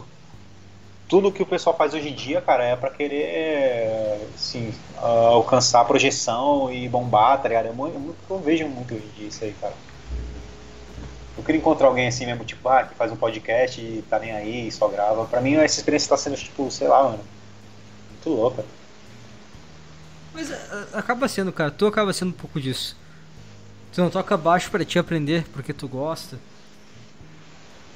tudo 1.10 1.32
que 1.32 1.42
o 1.42 1.46
pessoal 1.46 1.76
faz 1.76 1.96
hoje 1.96 2.10
em 2.10 2.14
dia, 2.14 2.40
cara, 2.40 2.64
é 2.64 2.76
para 2.76 2.92
querer, 2.92 4.30
assim, 4.36 4.72
alcançar 5.02 5.82
a 5.82 5.86
projeção 5.86 6.72
e 6.72 6.88
bombar, 6.88 7.42
tá 7.42 7.48
ligado? 7.48 7.70
É 7.70 7.72
muito, 7.72 7.96
eu, 7.96 8.16
eu 8.30 8.40
vejo 8.40 8.68
muito 8.68 8.94
hoje 8.94 9.06
em 9.06 9.18
dia 9.18 9.28
isso 9.28 9.44
aí, 9.44 9.56
cara. 9.60 9.74
Eu 11.38 11.44
queria 11.44 11.60
encontrar 11.60 11.88
alguém 11.88 12.08
assim 12.08 12.26
mesmo, 12.26 12.44
tipo, 12.44 12.68
ah, 12.68 12.84
que 12.84 12.96
faz 12.96 13.12
um 13.12 13.16
podcast 13.16 13.80
e 13.80 14.04
tá 14.10 14.18
nem 14.18 14.32
aí, 14.32 14.72
só 14.72 14.88
grava. 14.88 15.26
Pra 15.26 15.40
mim, 15.40 15.54
essa 15.56 15.80
experiência 15.80 16.10
tá 16.10 16.18
sendo, 16.18 16.36
tipo, 16.36 16.70
sei 16.72 16.88
lá, 16.88 17.04
mano, 17.04 17.20
muito 18.10 18.30
louca. 18.30 18.66
Mas 20.34 20.50
uh, 20.50 20.88
acaba 20.94 21.28
sendo, 21.28 21.54
cara, 21.54 21.70
tu 21.70 21.86
acaba 21.86 22.12
sendo 22.12 22.30
um 22.30 22.38
pouco 22.38 22.60
disso. 22.60 22.98
Tu 23.94 24.02
não 24.02 24.10
toca 24.10 24.36
baixo 24.36 24.72
para 24.72 24.84
te 24.84 24.98
aprender 24.98 25.46
porque 25.54 25.74
tu 25.74 25.88
gosta. 25.88 26.40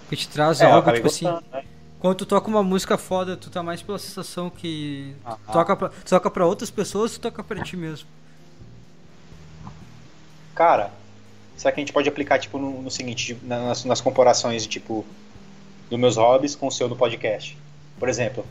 Que 0.10 0.16
te 0.16 0.28
traz 0.30 0.62
é, 0.62 0.66
algo, 0.66 0.92
tipo 0.92 1.08
assim. 1.08 1.26
gostando, 1.26 1.46
assim. 1.52 1.66
Né? 1.68 1.72
Quando 2.00 2.16
tu 2.16 2.26
toca 2.26 2.48
uma 2.48 2.64
música 2.64 2.98
foda, 2.98 3.38
tu 3.38 3.50
tá 3.52 3.62
mais 3.62 3.84
pela 3.84 4.00
sensação 4.00 4.50
que 4.50 5.16
tu 5.24 5.52
toca, 5.54 5.76
pra, 5.76 5.90
tu 5.90 6.10
toca 6.10 6.32
pra 6.32 6.46
outras 6.48 6.72
pessoas, 6.72 7.12
tu 7.12 7.20
toca 7.20 7.44
pra 7.44 7.62
ti 7.64 7.78
mesmo. 7.78 8.08
Cara, 10.56 10.92
será 11.62 11.72
que 11.72 11.80
a 11.80 11.84
gente 11.84 11.94
pode 11.94 12.10
aplicar, 12.10 12.40
tipo, 12.40 12.58
no, 12.58 12.82
no 12.82 12.90
seguinte, 12.90 13.38
nas, 13.44 13.86
nas 13.86 14.02
comparações, 14.02 14.66
tipo, 14.66 15.06
dos 15.92 16.00
meus 16.00 16.18
hobbies 16.18 16.56
com 16.56 16.66
o 16.66 16.72
seu 16.72 16.90
no 16.90 16.96
podcast? 16.96 17.56
Por 18.00 18.10
exemplo, 18.10 18.44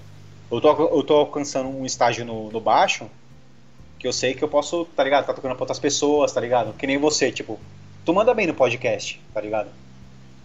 eu 0.48 0.60
tô, 0.60 0.70
eu 0.70 1.02
tô 1.02 1.14
alcançando 1.14 1.68
um 1.68 1.84
estágio 1.84 2.24
no, 2.24 2.52
no 2.52 2.60
baixo 2.60 3.10
que 3.98 4.06
eu 4.06 4.12
sei 4.12 4.32
que 4.32 4.44
eu 4.44 4.48
posso, 4.48 4.84
tá 4.96 5.02
ligado? 5.02 5.26
Tá 5.26 5.34
tocando 5.34 5.56
pra 5.56 5.64
outras 5.64 5.80
pessoas, 5.80 6.32
tá 6.32 6.40
ligado? 6.40 6.72
Que 6.74 6.86
nem 6.86 6.98
você, 6.98 7.32
tipo, 7.32 7.58
tu 8.04 8.14
manda 8.14 8.32
bem 8.32 8.46
no 8.46 8.54
podcast, 8.54 9.20
tá 9.34 9.40
ligado? 9.40 9.70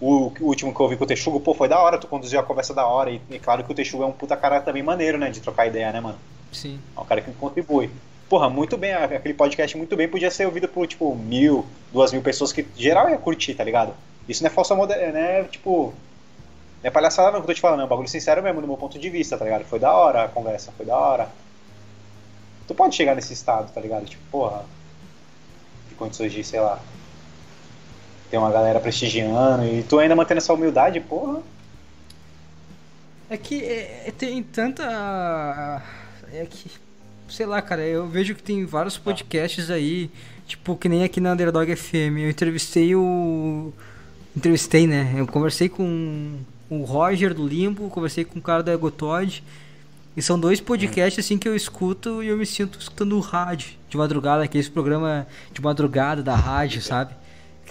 O, 0.01 0.33
o, 0.41 0.45
último 0.45 0.73
que 0.73 0.79
eu 0.79 0.85
ouvi 0.85 0.97
com 0.97 1.03
o 1.03 1.07
Texugo, 1.07 1.39
pô, 1.39 1.53
foi 1.53 1.67
da 1.69 1.79
hora, 1.79 1.99
tu 1.99 2.07
conduziu 2.07 2.39
a 2.39 2.43
conversa 2.43 2.73
da 2.73 2.87
hora. 2.87 3.11
E, 3.11 3.21
e 3.29 3.37
claro 3.37 3.63
que 3.63 3.71
o 3.71 3.75
Texugo 3.75 4.01
é 4.01 4.07
um 4.07 4.11
puta 4.11 4.35
cara 4.35 4.59
também 4.59 4.81
maneiro, 4.81 5.19
né? 5.19 5.29
De 5.29 5.39
trocar 5.39 5.67
ideia, 5.67 5.91
né, 5.91 6.01
mano? 6.01 6.17
Sim. 6.51 6.79
É 6.97 6.99
um 6.99 7.05
cara 7.05 7.21
que 7.21 7.31
contribui. 7.33 7.91
Porra, 8.27 8.49
muito 8.49 8.75
bem, 8.77 8.93
aquele 8.93 9.33
podcast 9.33 9.77
muito 9.77 9.95
bem 9.95 10.07
podia 10.07 10.31
ser 10.31 10.45
ouvido 10.45 10.67
por, 10.67 10.87
tipo, 10.87 11.15
mil, 11.15 11.65
duas 11.93 12.11
mil 12.11 12.21
pessoas 12.21 12.51
que 12.51 12.65
geral 12.75 13.09
ia 13.09 13.17
curtir, 13.17 13.53
tá 13.53 13.63
ligado? 13.63 13.93
Isso 14.27 14.41
não 14.41 14.49
é 14.49 14.53
falsa 14.53 14.75
moderna, 14.75 15.11
né? 15.11 15.43
Tipo. 15.43 15.93
É 16.83 16.89
palhaçada 16.91 17.31
não 17.31 17.39
que 17.39 17.43
eu 17.43 17.47
tô 17.47 17.53
te 17.53 17.61
falando, 17.61 17.81
é 17.81 17.85
um 17.85 17.87
bagulho 17.87 18.07
sincero 18.07 18.43
mesmo, 18.43 18.61
do 18.61 18.67
meu 18.67 18.77
ponto 18.77 18.99
de 18.99 19.09
vista, 19.09 19.37
tá 19.37 19.45
ligado? 19.45 19.65
Foi 19.65 19.79
da 19.79 19.91
hora 19.91 20.25
a 20.25 20.27
conversa, 20.27 20.71
foi 20.77 20.85
da 20.85 20.95
hora. 20.95 21.29
Tu 22.67 22.75
pode 22.75 22.95
chegar 22.95 23.15
nesse 23.15 23.33
estado, 23.33 23.71
tá 23.73 23.81
ligado? 23.81 24.05
Tipo, 24.05 24.23
porra. 24.31 24.65
De 25.89 25.95
condições 25.95 26.31
de, 26.31 26.43
sei 26.43 26.59
lá, 26.59 26.79
tem 28.29 28.39
uma 28.39 28.51
galera 28.51 28.79
prestigiando 28.79 29.65
e 29.65 29.83
tu 29.83 29.99
ainda 29.99 30.15
mantendo 30.15 30.39
essa 30.39 30.53
humildade, 30.53 30.99
porra. 30.99 31.41
É 33.29 33.37
que 33.37 33.63
é, 33.63 34.03
é, 34.07 34.11
tem 34.11 34.43
tanta. 34.43 35.81
É 36.31 36.45
que. 36.45 36.69
Sei 37.27 37.45
lá, 37.45 37.61
cara, 37.61 37.81
eu 37.81 38.07
vejo 38.07 38.35
que 38.35 38.43
tem 38.43 38.65
vários 38.65 38.97
podcasts 38.97 39.69
aí, 39.69 40.09
tipo, 40.45 40.75
que 40.75 40.87
nem 40.87 41.03
aqui 41.03 41.19
na 41.19 41.33
Underdog 41.33 41.75
FM. 41.75 42.19
Eu 42.19 42.29
entrevistei 42.29 42.95
o. 42.95 43.73
Entrevistei, 44.35 44.85
né? 44.85 45.13
Eu 45.17 45.25
conversei 45.25 45.69
com 45.69 46.37
o 46.69 46.83
Roger 46.83 47.33
do 47.33 47.47
Limbo, 47.47 47.89
conversei 47.89 48.25
com 48.25 48.39
o 48.39 48.41
cara 48.41 48.61
da 48.61 48.73
Egotod. 48.73 49.43
E 50.15 50.21
são 50.21 50.39
dois 50.39 50.61
podcasts 50.61 51.25
assim 51.25 51.37
que 51.37 51.47
eu 51.47 51.55
escuto 51.55 52.23
e 52.23 52.27
eu 52.27 52.37
me 52.37 52.45
sinto 52.45 52.79
escutando 52.79 53.17
o 53.17 53.19
rádio 53.19 53.71
de 53.89 53.97
madrugada, 53.97 54.43
aquele 54.43 54.69
programa 54.69 55.27
de 55.51 55.61
madrugada 55.61 56.23
da 56.23 56.35
rádio, 56.35 56.81
sabe? 56.81 57.13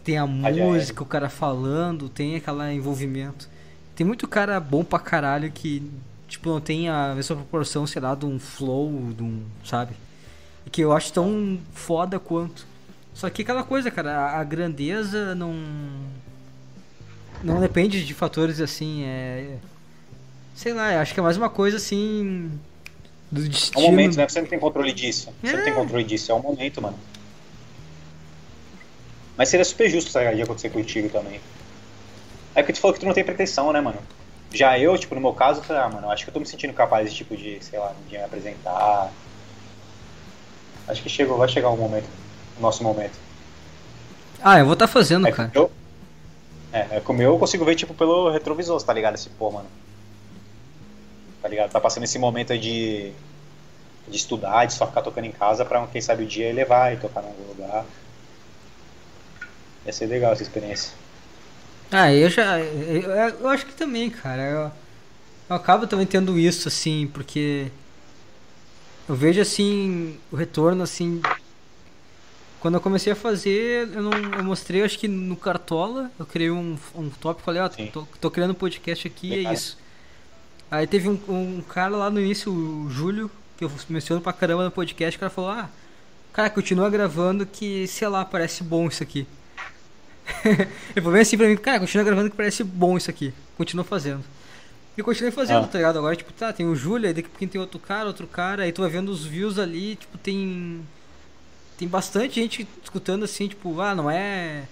tem 0.05 0.19
a 0.19 0.27
música, 0.27 1.03
o 1.03 1.07
cara 1.07 1.31
falando, 1.31 2.09
tem 2.11 2.37
aquele 2.37 2.75
envolvimento. 2.75 3.49
Tem 3.97 4.07
muito 4.07 4.29
cara 4.29 4.61
bom 4.61 4.85
pra 4.85 4.99
caralho 4.99 5.51
que, 5.51 5.91
tipo, 6.29 6.49
não 6.49 6.61
tem 6.61 6.89
a 6.89 7.15
mesma 7.15 7.37
proporção, 7.37 7.87
sei 7.87 8.01
lá, 8.01 8.15
de 8.15 8.27
um 8.27 8.39
flow, 8.39 9.13
de 9.17 9.23
um, 9.23 9.43
sabe? 9.65 9.95
Que 10.71 10.83
eu 10.83 10.93
acho 10.93 11.13
tão 11.13 11.59
foda 11.73 12.19
quanto. 12.19 12.67
Só 13.13 13.31
que 13.31 13.43
aquela 13.43 13.63
coisa, 13.63 13.91
cara, 13.91 14.39
a 14.39 14.45
grandeza 14.45 15.35
não. 15.35 15.55
Não 17.43 17.61
depende 17.61 18.05
de 18.05 18.15
fatores 18.15 18.61
assim, 18.61 19.05
é. 19.05 19.57
Sei 20.55 20.73
lá, 20.73 21.01
acho 21.01 21.13
que 21.15 21.21
é 21.21 21.23
mais 21.23 21.37
uma 21.37 21.51
coisa 21.51 21.77
assim. 21.77 22.51
Do 23.31 23.49
destino. 23.49 23.81
É 23.81 23.87
um 23.87 23.91
momento, 23.91 24.17
né? 24.17 24.29
Você 24.29 24.41
não 24.41 24.49
tem 24.49 24.59
controle 24.59 24.93
disso. 24.93 25.33
Você 25.43 25.53
é. 25.53 25.57
não 25.57 25.65
tem 25.65 25.75
controle 25.75 26.05
disso, 26.05 26.33
é 26.33 26.35
um 26.35 26.43
momento, 26.43 26.81
mano. 26.81 26.99
Mas 29.37 29.49
seria 29.49 29.65
super 29.65 29.91
justo 29.91 30.13
tá, 30.13 30.33
de 30.33 30.43
acontecer 30.43 30.71
contigo 30.71 31.09
também. 31.09 31.41
É 32.55 32.63
porque 32.63 32.73
tu 32.73 32.81
falou 32.81 32.95
que 32.95 33.01
tu 33.01 33.07
não 33.07 33.13
tem 33.13 33.25
pretensão, 33.25 33.73
né, 33.73 33.81
mano? 33.81 33.99
Já 34.55 34.79
eu, 34.79 34.97
tipo, 34.97 35.17
no 35.17 35.21
meu 35.21 35.33
caso, 35.33 35.61
ah, 35.69 35.89
mano, 35.89 36.09
acho 36.11 36.25
que 36.25 36.31
eu 36.31 36.35
tô 36.35 36.39
me 36.39 36.47
sentindo 36.47 36.73
capaz, 36.73 37.13
tipo, 37.13 37.37
de, 37.37 37.59
sei 37.63 37.77
lá, 37.77 37.93
de 38.07 38.17
me 38.17 38.23
apresentar. 38.23 39.11
Acho 40.87 41.03
que 41.03 41.09
chegou, 41.09 41.37
vai 41.37 41.49
chegar 41.49 41.71
o 41.71 41.75
um 41.75 41.77
momento, 41.77 42.09
o 42.57 42.61
nosso 42.61 42.85
momento. 42.85 43.19
Ah, 44.41 44.61
eu 44.61 44.65
vou 44.65 44.75
estar 44.75 44.87
tá 44.87 44.93
fazendo, 44.93 45.27
é 45.27 45.33
cara. 45.33 45.51
Eu, 45.53 45.73
é, 46.73 46.99
é 46.99 47.01
como 47.01 47.21
eu 47.21 47.37
consigo 47.37 47.65
ver, 47.65 47.75
tipo, 47.75 47.95
pelo 47.95 48.31
retrovisor, 48.31 48.81
tá 48.81 48.93
ligado? 48.93 49.17
Esse 49.17 49.29
pô, 49.29 49.51
mano. 49.51 49.67
Tá 51.43 51.49
ligado? 51.49 51.71
Tá 51.73 51.81
passando 51.81 52.05
esse 52.05 52.19
momento 52.19 52.53
aí 52.53 52.59
de, 52.59 53.13
de 54.07 54.17
estudar, 54.17 54.67
de 54.67 54.75
só 54.75 54.87
ficar 54.87 55.03
tocando 55.03 55.25
em 55.25 55.33
casa 55.33 55.65
pra, 55.65 55.85
quem 55.89 56.01
sabe, 56.01 56.23
o 56.23 56.27
dia 56.27 56.47
ele 56.47 56.59
levar 56.59 56.93
e 56.93 56.97
tocar 56.97 57.25
em 57.25 57.27
algum 57.27 57.49
lugar. 57.49 57.85
Ia 59.85 59.93
ser 59.93 60.07
legal 60.07 60.33
essa 60.33 60.45
experiência. 60.45 60.93
Ah, 61.97 62.13
eu 62.13 62.29
já. 62.29 62.59
Eu, 62.59 63.03
eu 63.41 63.49
acho 63.49 63.65
que 63.67 63.73
também, 63.73 64.11
cara. 64.11 64.43
Eu, 64.43 64.73
eu 65.49 65.57
acabo 65.57 65.87
também 65.87 66.05
tendo 66.05 66.37
isso, 66.37 66.67
assim, 66.67 67.09
porque. 67.15 67.71
Eu 69.09 69.15
vejo, 69.15 69.41
assim, 69.41 70.19
o 70.33 70.35
retorno, 70.35 70.83
assim. 70.83 71.23
Quando 72.59 72.75
eu 72.75 72.81
comecei 72.81 73.13
a 73.13 73.17
fazer, 73.17 73.89
eu, 73.95 74.03
não, 74.03 74.11
eu 74.11 74.43
mostrei, 74.43 74.83
acho 74.83 74.99
que 74.99 75.07
no 75.07 75.37
Cartola, 75.37 76.11
eu 76.19 76.27
criei 76.27 76.51
um, 76.51 76.77
um 76.97 77.11
tópico, 77.11 77.45
falei, 77.45 77.61
ó, 77.61 77.69
tô, 77.69 78.09
tô, 78.21 78.31
criando 78.31 78.53
um 78.53 78.55
podcast 78.55 79.07
aqui, 79.07 79.29
e 79.29 79.47
é 79.47 79.53
isso. 79.53 79.79
Aí 80.71 80.87
teve 80.87 81.09
um, 81.09 81.21
um 81.29 81.63
cara 81.63 81.95
lá 81.95 82.11
no 82.11 82.19
início, 82.19 82.51
o 82.51 82.89
Júlio, 82.91 83.31
que 83.59 83.65
eu 83.65 83.71
menciono 83.91 84.23
pra 84.23 84.33
caramba 84.33 84.65
no 84.65 84.71
podcast, 84.71 85.15
o 85.15 85.21
cara 85.21 85.31
falou, 85.31 85.51
ah, 85.51 85.69
cara, 86.33 86.49
continua 86.49 86.89
gravando 86.89 87.45
que, 87.45 87.87
sei 87.87 88.09
lá, 88.09 88.25
parece 88.25 88.65
bom 88.65 88.89
isso 88.89 89.03
aqui. 89.03 89.27
Ele 90.45 90.69
falou 90.97 91.13
bem 91.13 91.23
assim 91.23 91.37
pra 91.37 91.47
mim, 91.47 91.57
cara, 91.57 91.81
continua 91.81 92.05
gravando 92.05 92.31
que 92.31 92.37
parece 92.37 92.65
bom 92.65 92.97
isso 92.97 93.11
aqui. 93.11 93.33
Continua 93.57 93.85
fazendo. 93.85 94.25
E 94.97 95.01
eu 95.01 95.05
continuei 95.05 95.33
fazendo, 95.33 95.65
ah. 95.65 95.69
tá 95.69 95.79
ligado? 95.79 95.99
Agora, 95.99 96.15
tipo, 96.15 96.33
tá, 96.33 96.53
tem 96.53 96.67
o 96.67 96.77
Júlio, 96.77 97.09
aí 97.09 97.15
daqui 97.15 97.27
a 97.27 97.31
pouquinho 97.31 97.51
tem 97.51 97.61
outro 97.61 97.79
cara, 97.79 98.07
outro 98.07 98.27
cara, 98.27 98.63
aí 98.63 98.73
tu 98.73 98.83
vai 98.83 98.91
vendo 98.91 99.11
os 99.11 99.25
views 99.25 99.59
ali, 99.59 99.97
tipo, 99.97 100.17
tem. 100.19 100.87
Tem 101.77 101.89
bastante 101.89 102.37
gente 102.37 102.69
escutando 102.83 103.25
assim, 103.25 103.49
tipo, 103.49 103.81
ah, 103.81 103.95
não 103.95 104.11
é. 104.11 104.65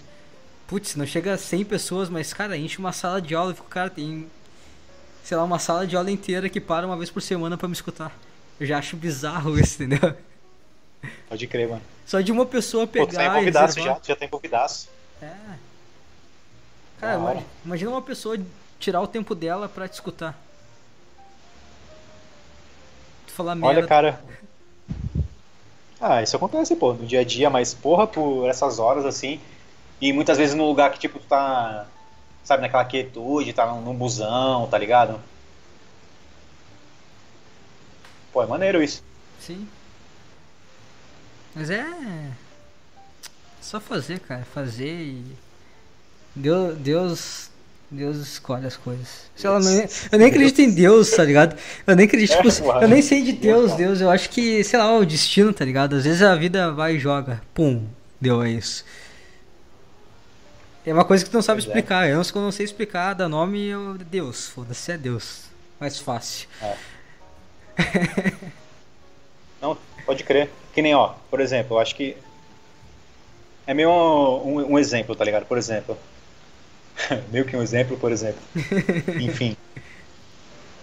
Putz, 0.69 0.95
não 0.95 1.05
chega 1.05 1.35
a 1.35 1.39
100 1.39 1.65
pessoas, 1.65 2.09
mas, 2.09 2.33
cara, 2.33 2.57
enche 2.57 2.79
uma 2.79 2.93
sala 2.93 3.21
de 3.21 3.35
aula 3.35 3.53
e 3.53 3.55
fica, 3.55 3.69
cara, 3.69 3.91
tem. 3.91 4.27
Sei 5.25 5.37
lá, 5.37 5.43
uma 5.43 5.59
sala 5.59 5.87
de 5.87 5.97
aula 5.97 6.11
inteira 6.11 6.49
que 6.49 6.61
para 6.61 6.87
uma 6.87 6.97
vez 6.97 7.11
por 7.11 7.21
semana 7.21 7.59
para 7.59 7.69
me 7.69 7.75
escutar. 7.75 8.17
Eu 8.61 8.67
já 8.67 8.79
acho 8.79 8.97
bizarro 8.97 9.59
isso, 9.59 9.83
entendeu? 9.83 10.15
Pode 11.29 11.47
crer, 11.49 11.69
mano. 11.69 11.83
Só 12.07 12.21
de 12.21 12.31
uma 12.31 12.47
pessoa 12.47 12.87
pegar. 12.87 13.07
Pô, 13.07 13.13
tu 13.13 13.17
tá 13.17 13.35
convidaço 13.35 13.81
já, 13.81 13.95
tu 13.97 14.07
já 14.07 14.17
tem 14.17 14.29
convidaço. 14.29 14.89
É. 15.23 15.35
Cara, 16.99 17.43
imagina 17.65 17.91
uma 17.91 18.03
pessoa 18.03 18.37
tirar 18.79 19.01
o 19.01 19.07
tempo 19.07 19.35
dela 19.35 19.69
pra 19.69 19.89
te 19.89 19.95
escutar. 19.95 20.39
Tu 23.27 23.33
falar 23.33 23.55
merda. 23.55 23.79
Olha, 23.79 23.87
cara. 23.87 24.21
Ah, 26.01 26.21
isso 26.21 26.35
acontece, 26.35 26.75
pô, 26.75 26.93
no 26.93 27.07
dia 27.07 27.21
a 27.21 27.25
dia, 27.25 27.49
mas 27.49 27.73
porra, 27.73 28.07
por 28.09 28.49
essas 28.49 28.81
horas 28.81 29.05
assim. 29.05 29.41
E 30.01 30.13
muitas 30.13 30.37
vezes 30.37 30.55
no 30.57 30.67
lugar 30.67 30.91
que, 30.91 30.99
tipo, 30.99 31.21
tu 31.21 31.27
tá. 31.27 31.87
Sabe, 32.43 32.63
naquela 32.63 32.85
quietude, 32.85 33.53
tá 33.53 33.67
num 33.67 33.95
busão, 33.95 34.67
tá 34.67 34.77
ligado? 34.77 35.21
Pô, 38.33 38.43
é 38.43 38.47
maneiro 38.47 38.83
isso. 38.83 39.05
Sim. 39.39 39.69
Mas 41.55 41.71
é. 41.71 42.33
Só 43.73 43.81
fazer, 43.81 44.21
cara. 44.21 44.45
Fazer 44.53 44.85
e. 44.85 45.25
Deus, 46.37 46.77
Deus, 46.77 47.51
Deus 47.91 48.17
escolhe 48.19 48.67
as 48.67 48.77
coisas. 48.77 49.31
Sei 49.35 49.49
lá, 49.49 49.59
não, 49.59 49.71
eu 50.13 50.19
nem 50.19 50.29
acredito 50.29 50.61
em 50.61 50.75
Deus, 50.75 51.11
tá 51.13 51.25
ligado? 51.25 51.57
Eu 51.87 51.97
nem 51.97 52.05
acredito, 52.05 52.37
tipo, 52.37 52.71
eu 52.71 52.87
nem 52.87 53.01
sei 53.01 53.23
de 53.23 53.33
Deus, 53.33 53.73
Deus. 53.73 54.03
Eu 54.03 54.11
acho 54.11 54.29
que, 54.29 54.63
sei 54.63 54.79
lá, 54.79 54.95
o 54.95 55.07
destino, 55.07 55.55
tá 55.55 55.65
ligado? 55.65 55.97
Às 55.97 56.05
vezes 56.05 56.21
a 56.21 56.35
vida 56.35 56.71
vai 56.71 56.97
e 56.97 56.99
joga. 56.99 57.41
Pum, 57.55 57.87
deu 58.21 58.43
é 58.43 58.51
isso. 58.51 58.85
É 60.85 60.93
uma 60.93 61.07
coisa 61.07 61.25
que 61.25 61.31
tu 61.31 61.35
não 61.35 61.41
sabe 61.41 61.63
pois 61.63 61.65
é. 61.65 61.69
explicar. 61.71 62.07
É. 62.07 62.13
Eu 62.13 62.17
não, 62.17 62.43
não 62.43 62.53
sei 62.53 62.67
explicar, 62.67 63.15
dá 63.15 63.27
nome 63.27 63.69
eu. 63.69 63.97
Deus, 63.97 64.49
foda-se, 64.49 64.93
é 64.93 64.99
Deus. 64.99 65.45
Mais 65.81 65.99
fácil. 65.99 66.47
É. 66.61 66.77
não, 69.63 69.79
pode 70.05 70.25
crer. 70.25 70.51
Que 70.75 70.83
nem, 70.83 70.95
ó, 70.95 71.15
por 71.31 71.41
exemplo, 71.41 71.77
eu 71.77 71.81
acho 71.81 71.97
que 71.97 72.15
é 73.67 73.75
meio 73.75 73.91
um, 73.91 74.73
um, 74.73 74.79
exemplo, 74.79 75.15
tá 75.15 75.25
ligado? 75.25 75.47
Por 75.47 75.59
exemplo. 75.59 75.97
meio 77.31 77.45
que 77.45 77.57
um 77.57 77.63
exemplo, 77.63 77.97
por 77.97 78.13
exemplo. 78.13 78.41
Enfim. 79.21 79.57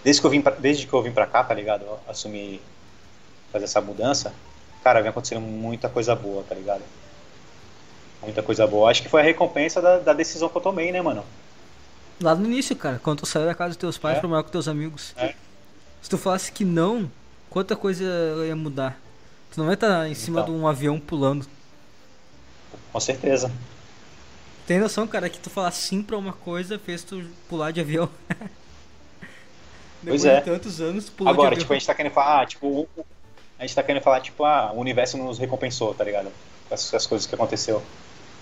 Desde 0.02 0.20
que, 0.20 0.26
eu 0.26 0.30
vim 0.30 0.40
pra, 0.40 0.52
desde 0.52 0.86
que 0.86 0.92
eu 0.92 1.02
vim 1.02 1.12
pra 1.12 1.26
cá, 1.26 1.44
tá 1.44 1.54
ligado? 1.54 1.84
Assumir. 2.08 2.60
Fazer 3.52 3.64
essa 3.64 3.80
mudança. 3.80 4.32
Cara, 4.82 5.00
vem 5.00 5.10
acontecendo 5.10 5.40
muita 5.40 5.88
coisa 5.88 6.14
boa, 6.14 6.42
tá 6.42 6.54
ligado? 6.54 6.82
Muita 8.22 8.42
coisa 8.42 8.66
boa. 8.66 8.90
Acho 8.90 9.02
que 9.02 9.08
foi 9.08 9.20
a 9.20 9.24
recompensa 9.24 9.82
da, 9.82 9.98
da 9.98 10.12
decisão 10.12 10.48
que 10.48 10.56
eu 10.56 10.62
tomei, 10.62 10.92
né, 10.92 11.02
mano? 11.02 11.24
Lá 12.22 12.34
no 12.34 12.46
início, 12.46 12.76
cara, 12.76 13.00
quando 13.02 13.20
tu 13.20 13.26
saiu 13.26 13.46
da 13.46 13.54
casa 13.54 13.70
dos 13.70 13.76
teus 13.76 13.98
pais 13.98 14.16
é. 14.16 14.20
pra 14.20 14.28
morar 14.28 14.42
com 14.42 14.50
teus 14.50 14.68
amigos. 14.68 15.14
É. 15.16 15.34
Se 16.00 16.08
tu 16.08 16.16
falasse 16.16 16.52
que 16.52 16.64
não, 16.64 17.10
quanta 17.48 17.74
coisa 17.74 18.04
ia 18.46 18.56
mudar. 18.56 18.98
Tu 19.50 19.58
não 19.58 19.66
vai 19.66 19.74
estar 19.74 20.08
em 20.08 20.14
cima 20.14 20.40
então. 20.40 20.54
de 20.54 20.60
um 20.60 20.66
avião 20.66 20.98
pulando. 21.00 21.46
Com 22.92 23.00
certeza. 23.00 23.50
Tem 24.66 24.78
noção, 24.78 25.06
cara, 25.06 25.28
que 25.28 25.38
tu 25.38 25.50
falar 25.50 25.70
sim 25.72 26.02
pra 26.02 26.16
uma 26.16 26.32
coisa 26.32 26.78
fez 26.78 27.02
tu 27.02 27.24
pular 27.48 27.72
de 27.72 27.80
avião. 27.80 28.08
Depois 30.02 30.22
pois 30.22 30.24
é. 30.24 30.38
de 30.38 30.44
tantos 30.44 30.80
anos, 30.80 31.06
tu 31.06 31.12
pulou 31.12 31.32
Agora, 31.32 31.54
de 31.54 31.60
tipo, 31.60 31.72
a 31.72 31.76
gente 31.76 31.86
tá 31.86 31.94
querendo 31.94 32.12
falar, 32.12 32.42
ah, 32.42 32.46
tipo, 32.46 32.88
a 33.58 33.62
gente 33.62 33.74
tá 33.74 33.82
querendo 33.82 34.02
falar, 34.02 34.20
tipo, 34.20 34.44
ah, 34.44 34.70
o 34.72 34.78
universo 34.78 35.18
nos 35.18 35.38
recompensou, 35.38 35.92
tá 35.92 36.04
ligado? 36.04 36.32
As, 36.70 36.94
as 36.94 37.06
coisas 37.06 37.26
que 37.26 37.34
aconteceu. 37.34 37.82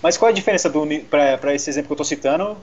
Mas 0.01 0.17
qual 0.17 0.29
é 0.29 0.31
a 0.31 0.35
diferença 0.35 0.69
do, 0.69 0.87
pra, 1.09 1.37
pra 1.37 1.53
esse 1.53 1.69
exemplo 1.69 1.87
que 1.87 1.93
eu 1.93 1.97
tô 1.97 2.05
citando 2.05 2.57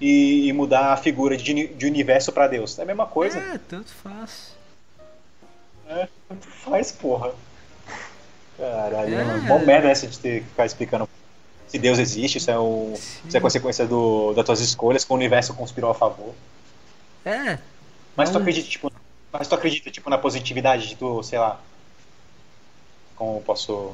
e, 0.00 0.48
e 0.48 0.52
mudar 0.52 0.92
a 0.92 0.96
figura 0.96 1.36
de, 1.36 1.68
de 1.68 1.86
universo 1.86 2.32
pra 2.32 2.46
Deus? 2.46 2.78
É 2.78 2.82
a 2.82 2.84
mesma 2.84 3.06
coisa. 3.06 3.38
É, 3.38 3.58
tanto 3.58 3.90
faz. 3.90 4.54
É, 5.88 6.08
tanto 6.28 6.46
faz, 6.46 6.92
porra. 6.92 7.32
Caralho, 8.58 9.14
é. 9.14 9.24
Mó 9.42 9.58
merda 9.58 9.88
essa 9.88 10.06
de 10.06 10.18
ter 10.18 10.42
que 10.42 10.48
ficar 10.48 10.66
explicando 10.66 11.08
se 11.74 11.78
Deus 11.80 11.98
existe, 11.98 12.38
isso 12.38 12.48
é, 12.52 12.56
o, 12.56 12.94
isso 12.94 13.36
é 13.36 13.40
consequência 13.40 13.84
do, 13.84 14.32
das 14.32 14.46
tuas 14.46 14.60
escolhas, 14.60 15.04
que 15.04 15.12
o 15.12 15.16
universo 15.16 15.52
conspirou 15.54 15.90
a 15.90 15.94
favor. 15.94 16.32
É. 17.24 17.58
Mas 18.14 18.30
tu 18.30 18.38
acredita, 18.38 18.68
tipo, 18.68 18.92
mas 19.32 19.48
tu 19.48 19.56
acredita, 19.56 19.90
tipo, 19.90 20.08
na 20.08 20.16
positividade 20.16 20.86
de 20.86 20.94
tu, 20.94 21.20
sei 21.24 21.36
lá. 21.36 21.60
Como 23.16 23.40
posso 23.40 23.92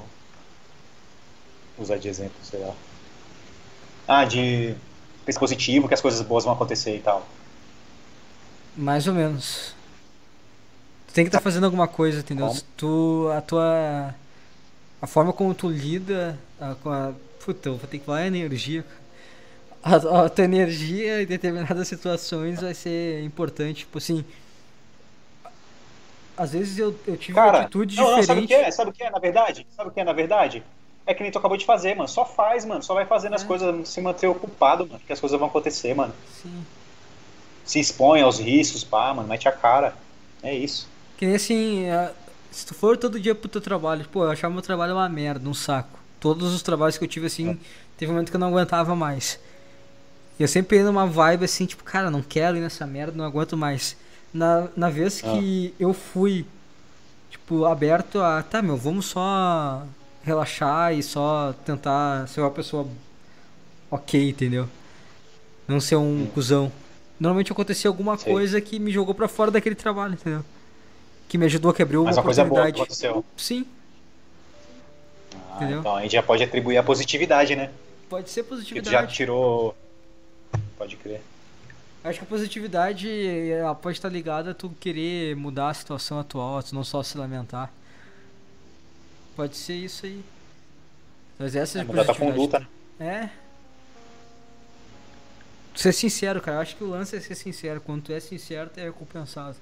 usar 1.78 1.96
de 1.96 2.06
exemplo, 2.06 2.36
sei 2.42 2.60
lá. 2.60 2.74
Ah, 4.06 4.26
de 4.26 4.74
pensa 5.24 5.40
positivo, 5.40 5.88
que 5.88 5.94
as 5.94 6.02
coisas 6.02 6.20
boas 6.20 6.44
vão 6.44 6.52
acontecer 6.52 6.94
e 6.94 7.00
tal. 7.00 7.26
Mais 8.76 9.08
ou 9.08 9.14
menos. 9.14 9.74
Tu 11.06 11.14
tem 11.14 11.24
que 11.24 11.28
estar 11.28 11.38
tá 11.38 11.44
fazendo 11.44 11.64
alguma 11.64 11.88
coisa, 11.88 12.20
entendeu? 12.20 12.48
Como? 12.48 12.60
Tu, 12.76 13.30
a 13.34 13.40
tua 13.40 14.14
a 15.00 15.06
forma 15.06 15.32
como 15.32 15.54
tu 15.54 15.70
lida 15.70 16.38
a, 16.60 16.74
com 16.74 16.90
a. 16.90 17.12
Puta, 17.44 17.68
eu 17.68 17.76
vou 17.76 17.88
ter 17.88 17.98
que 17.98 18.04
falar 18.04 18.26
energia. 18.26 18.84
A, 19.82 19.96
a 19.96 20.28
tua 20.28 20.44
energia 20.44 21.22
em 21.22 21.26
determinadas 21.26 21.88
situações 21.88 22.60
vai 22.60 22.74
ser 22.74 23.22
importante. 23.24 23.80
Tipo 23.80 23.98
assim. 23.98 24.24
Às 26.36 26.52
vezes 26.52 26.78
eu, 26.78 26.94
eu 27.06 27.16
tive 27.16 27.34
Cara, 27.34 27.58
uma 27.58 27.60
atitude 27.64 27.96
não, 27.96 28.20
diferente. 28.20 28.28
Não, 28.28 28.34
sabe 28.34 28.44
o 28.44 28.46
que 28.46 28.54
é? 28.54 28.70
Sabe 28.70 28.90
o 28.90 28.92
que 28.92 29.02
é, 29.02 29.10
na 29.10 29.18
verdade? 29.18 29.66
Sabe 29.76 29.90
o 29.90 29.92
que 29.92 30.00
é, 30.00 30.04
na 30.04 30.12
verdade? 30.12 30.62
É 31.06 31.14
que 31.14 31.22
nem 31.22 31.32
tu 31.32 31.38
acabou 31.38 31.56
de 31.56 31.64
fazer, 31.64 31.94
mano. 31.94 32.08
Só 32.08 32.24
faz, 32.24 32.64
mano. 32.64 32.82
Só 32.82 32.94
vai 32.94 33.04
fazendo 33.04 33.32
é. 33.32 33.36
as 33.36 33.42
coisas, 33.42 33.88
se 33.88 34.00
manter 34.00 34.26
ocupado, 34.26 34.86
mano. 34.86 35.00
Que 35.06 35.12
as 35.12 35.20
coisas 35.20 35.38
vão 35.38 35.48
acontecer, 35.48 35.94
mano. 35.94 36.14
Sim. 36.42 36.64
Se 37.64 37.78
expõe 37.78 38.22
aos 38.22 38.38
riscos, 38.38 38.84
pá, 38.84 39.12
mano. 39.12 39.28
Mete 39.28 39.48
a 39.48 39.52
cara. 39.52 39.94
É 40.42 40.54
isso. 40.54 40.88
Que 41.16 41.26
nem 41.26 41.36
assim, 41.36 41.84
se 42.50 42.64
tu 42.66 42.74
for 42.74 42.96
todo 42.96 43.20
dia 43.20 43.34
pro 43.34 43.48
teu 43.48 43.60
trabalho, 43.60 44.08
pô, 44.08 44.24
eu 44.24 44.30
achava 44.30 44.52
meu 44.52 44.62
trabalho 44.62 44.94
uma 44.94 45.08
merda, 45.08 45.48
um 45.48 45.54
saco. 45.54 45.99
Todos 46.20 46.54
os 46.54 46.62
trabalhos 46.62 46.98
que 46.98 47.04
eu 47.04 47.08
tive 47.08 47.26
assim, 47.26 47.58
teve 47.96 48.12
um 48.12 48.14
momento 48.14 48.30
que 48.30 48.36
eu 48.36 48.40
não 48.40 48.48
aguentava 48.48 48.94
mais. 48.94 49.40
E 50.38 50.42
eu 50.42 50.48
sempre 50.48 50.78
ia 50.78 50.84
numa 50.84 51.06
vibe 51.06 51.44
assim, 51.44 51.66
tipo, 51.66 51.82
cara, 51.82 52.10
não 52.10 52.22
quero 52.22 52.56
ir 52.56 52.60
nessa 52.60 52.86
merda, 52.86 53.16
não 53.16 53.24
aguento 53.24 53.56
mais. 53.56 53.96
Na, 54.32 54.68
na 54.76 54.88
vez 54.88 55.20
que 55.20 55.74
ah. 55.74 55.82
eu 55.82 55.92
fui, 55.92 56.46
tipo, 57.30 57.64
aberto 57.64 58.20
a, 58.20 58.42
tá, 58.42 58.62
meu, 58.62 58.76
vamos 58.76 59.06
só 59.06 59.82
relaxar 60.22 60.94
e 60.94 61.02
só 61.02 61.54
tentar 61.64 62.28
ser 62.28 62.40
uma 62.40 62.50
pessoa 62.50 62.86
ok, 63.90 64.30
entendeu? 64.30 64.68
Não 65.66 65.80
ser 65.80 65.96
um 65.96 66.22
hum. 66.22 66.28
cuzão. 66.32 66.70
Normalmente 67.18 67.52
acontecia 67.52 67.88
alguma 67.88 68.16
Sei. 68.16 68.32
coisa 68.32 68.60
que 68.60 68.78
me 68.78 68.90
jogou 68.90 69.14
para 69.14 69.28
fora 69.28 69.50
daquele 69.50 69.74
trabalho, 69.74 70.14
entendeu? 70.14 70.44
Que 71.28 71.36
me 71.36 71.44
ajudou 71.46 71.70
a 71.70 71.74
quebrar 71.74 72.00
uma, 72.00 72.12
uma 72.12 72.22
coisa 72.22 72.44
boa 72.44 72.70
que 72.72 72.80
aconteceu. 72.80 73.24
Sim. 73.36 73.66
Ah, 75.60 75.64
entendeu? 75.64 75.80
Então 75.80 75.96
a 75.96 76.02
gente 76.02 76.12
já 76.12 76.22
pode 76.22 76.42
atribuir 76.42 76.76
a 76.78 76.82
positividade, 76.82 77.54
né? 77.54 77.70
Pode 78.08 78.30
ser 78.30 78.42
positividade. 78.42 78.88
Que 78.88 79.02
já 79.02 79.06
tirou 79.06 79.76
Pode 80.80 80.96
crer. 80.96 81.20
Acho 82.02 82.20
que 82.20 82.24
a 82.24 82.28
positividade 82.28 83.06
pode 83.82 83.98
estar 83.98 84.08
ligada 84.08 84.52
a 84.52 84.54
tu 84.54 84.70
querer 84.80 85.36
mudar 85.36 85.68
a 85.68 85.74
situação 85.74 86.18
atual, 86.18 86.62
tu 86.62 86.74
não 86.74 86.82
só 86.82 87.02
se 87.02 87.18
lamentar. 87.18 87.70
Pode 89.36 89.58
ser 89.58 89.74
isso 89.74 90.06
aí. 90.06 90.24
Mas 91.38 91.54
essa 91.54 91.78
é, 91.78 91.82
é 91.82 91.84
mudar 91.84 92.04
tua 92.06 92.14
conduta, 92.14 92.66
né? 92.98 93.30
É. 93.34 93.40
Ser 95.74 95.92
sincero, 95.92 96.40
cara. 96.40 96.56
Eu 96.56 96.60
acho 96.62 96.76
que 96.76 96.84
o 96.84 96.88
lance 96.88 97.14
é 97.14 97.20
ser 97.20 97.34
sincero. 97.34 97.80
Quando 97.80 98.04
tu 98.04 98.12
é 98.12 98.20
sincero, 98.20 98.70
tu 98.72 98.80
é 98.80 98.84
recompensado. 98.84 99.56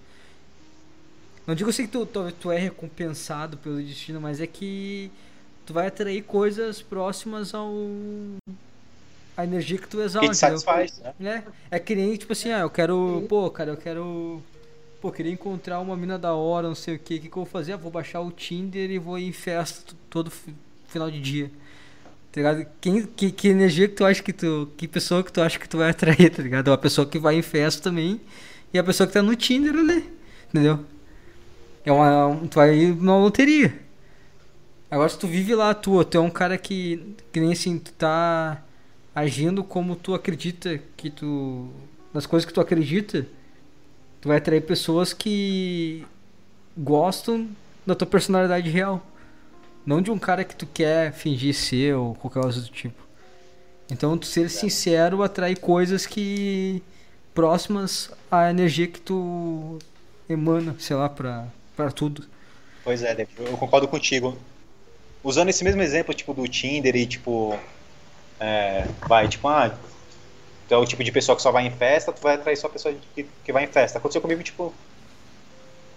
Não 1.45 1.55
digo 1.57 1.71
assim 1.71 1.87
que 1.87 1.93
tu, 1.93 2.07
tu, 2.07 2.31
tu 2.31 2.53
é 2.53 2.59
recompensado 2.59 3.57
pelo 3.57 3.83
destino, 3.83 4.21
mas 4.21 4.41
é 4.41 4.47
que 4.47 5.11
tu 5.69 5.75
vai 5.75 5.89
atrair 5.89 6.23
coisas 6.23 6.81
próximas 6.81 7.53
ao 7.53 7.71
a 9.37 9.45
energia 9.45 9.77
que 9.77 9.87
tu 9.87 10.01
exala. 10.01 10.27
Que 10.27 10.35
satisfaz, 10.35 11.03
né? 11.21 11.45
É, 11.71 11.77
é 11.77 11.79
que 11.79 11.95
nem, 11.95 12.17
tipo 12.17 12.33
assim, 12.33 12.51
ah, 12.51 12.61
eu 12.61 12.71
quero, 12.71 13.27
pô, 13.29 13.51
cara, 13.51 13.73
eu 13.73 13.77
quero, 13.77 14.43
pô, 14.99 15.13
queria 15.13 15.31
encontrar 15.31 15.79
uma 15.81 15.95
mina 15.95 16.19
da 16.19 16.33
hora, 16.33 16.69
não 16.69 16.75
sei 16.75 16.97
o 16.97 16.99
que, 16.99 17.17
o 17.17 17.21
que, 17.21 17.29
que 17.29 17.37
eu 17.37 17.45
vou 17.45 17.45
fazer? 17.45 17.75
Ah, 17.75 17.77
vou 17.77 17.91
baixar 17.91 18.23
o 18.23 18.33
Tinder 18.33 18.91
e 18.91 18.99
vou 18.99 19.19
ir 19.19 19.29
em 19.29 19.33
festa 19.33 19.95
todo 20.09 20.33
final 20.89 21.11
de 21.11 21.21
dia. 21.21 21.51
Tá 22.33 22.41
ligado? 22.41 22.67
Quem, 22.81 23.05
que, 23.05 23.31
que 23.31 23.49
energia 23.49 23.89
que 23.89 23.95
tu 23.95 24.07
acha 24.07 24.23
que 24.23 24.33
tu, 24.33 24.71
que 24.75 24.89
pessoa 24.89 25.23
que 25.23 25.31
tu 25.31 25.43
acha 25.43 25.59
que 25.59 25.69
tu 25.69 25.77
vai 25.77 25.91
atrair, 25.91 26.31
tá 26.35 26.43
ligado? 26.43 26.69
Uma 26.69 26.79
pessoa 26.79 27.07
que 27.07 27.19
vai 27.19 27.35
em 27.35 27.43
festa 27.43 27.83
também 27.83 28.19
e 28.73 28.79
a 28.79 28.83
pessoa 28.83 29.07
que 29.07 29.13
tá 29.13 29.21
no 29.21 29.37
Tinder 29.37 29.75
ali, 29.77 30.11
entendeu? 30.49 30.81
É 31.85 31.93
uma, 31.93 32.41
tu 32.49 32.55
vai 32.55 32.75
ir 32.75 32.95
numa 32.97 33.19
loteria. 33.19 33.88
Agora 34.91 35.09
se 35.09 35.19
tu 35.19 35.27
vive 35.27 35.55
lá 35.55 35.71
a 35.71 35.75
tua, 35.75 36.05
tu 36.05 36.17
é 36.17 36.21
um 36.21 36.31
cara 36.31 36.57
que, 36.57 37.15
que 37.31 37.41
nem 37.41 37.53
assim, 37.53 37.79
tu 37.79 37.93
tá 37.93 38.63
agindo 39.15 39.63
como 39.63 39.95
tu 39.95 40.15
acredita 40.15 40.81
que 40.97 41.11
tu. 41.11 41.69
nas 42.13 42.25
coisas 42.27 42.47
que 42.47 42.53
tu 42.53 42.61
acredita, 42.61 43.27
tu 44.21 44.29
vai 44.29 44.39
atrair 44.39 44.63
pessoas 44.63 45.13
que 45.13 46.07
gostam 46.77 47.49
da 47.87 47.95
tua 47.95 48.07
personalidade 48.07 48.71
real. 48.71 49.05
Não 49.85 50.01
de 50.03 50.11
um 50.11 50.19
cara 50.19 50.45
que 50.45 50.55
tu 50.57 50.67
quer 50.67 51.13
fingir 51.13 51.55
ser 51.55 51.95
ou 51.95 52.15
qualquer 52.15 52.43
coisa 52.43 52.61
do 52.61 52.69
tipo. 52.69 53.03
Então, 53.91 54.19
tu 54.19 54.27
ser 54.27 54.51
sincero 54.51 55.23
atrai 55.23 55.57
coisas 55.57 56.07
que. 56.07 56.83
próximas 57.35 58.11
à 58.31 58.51
energia 58.51 58.87
que 58.87 59.01
tu 59.01 59.79
emana, 60.29 60.77
sei 60.79 60.97
lá, 60.97 61.09
pra, 61.09 61.47
pra 61.77 61.91
tudo. 61.91 62.25
Pois 62.85 63.03
é, 63.03 63.27
eu 63.39 63.57
concordo 63.57 63.89
contigo. 63.89 64.37
Usando 65.23 65.49
esse 65.49 65.65
mesmo 65.65 65.83
exemplo, 65.83 66.15
tipo, 66.15 66.33
do 66.33 66.47
Tinder 66.47 66.95
e, 66.95 67.07
tipo, 67.07 67.59
é, 68.39 68.87
vai, 69.07 69.29
tipo, 69.29 69.49
ah, 69.49 69.75
tu 70.69 70.75
é 70.75 70.77
o 70.77 70.85
tipo 70.85 71.03
de 71.03 71.11
pessoa 71.11 71.35
que 71.35 71.43
só 71.43 71.51
vai 71.51 71.67
em 71.67 71.71
festa, 71.71 72.13
tu 72.13 72.23
vai 72.23 72.35
atrair 72.35 72.57
só 72.57 72.67
a 72.67 72.71
pessoa 72.71 72.95
que, 73.15 73.27
que 73.45 73.53
vai 73.53 73.65
em 73.65 73.69
festa. 73.69 73.99
Aconteceu 73.99 74.21
comigo, 74.21 74.43
tipo, 74.43 74.73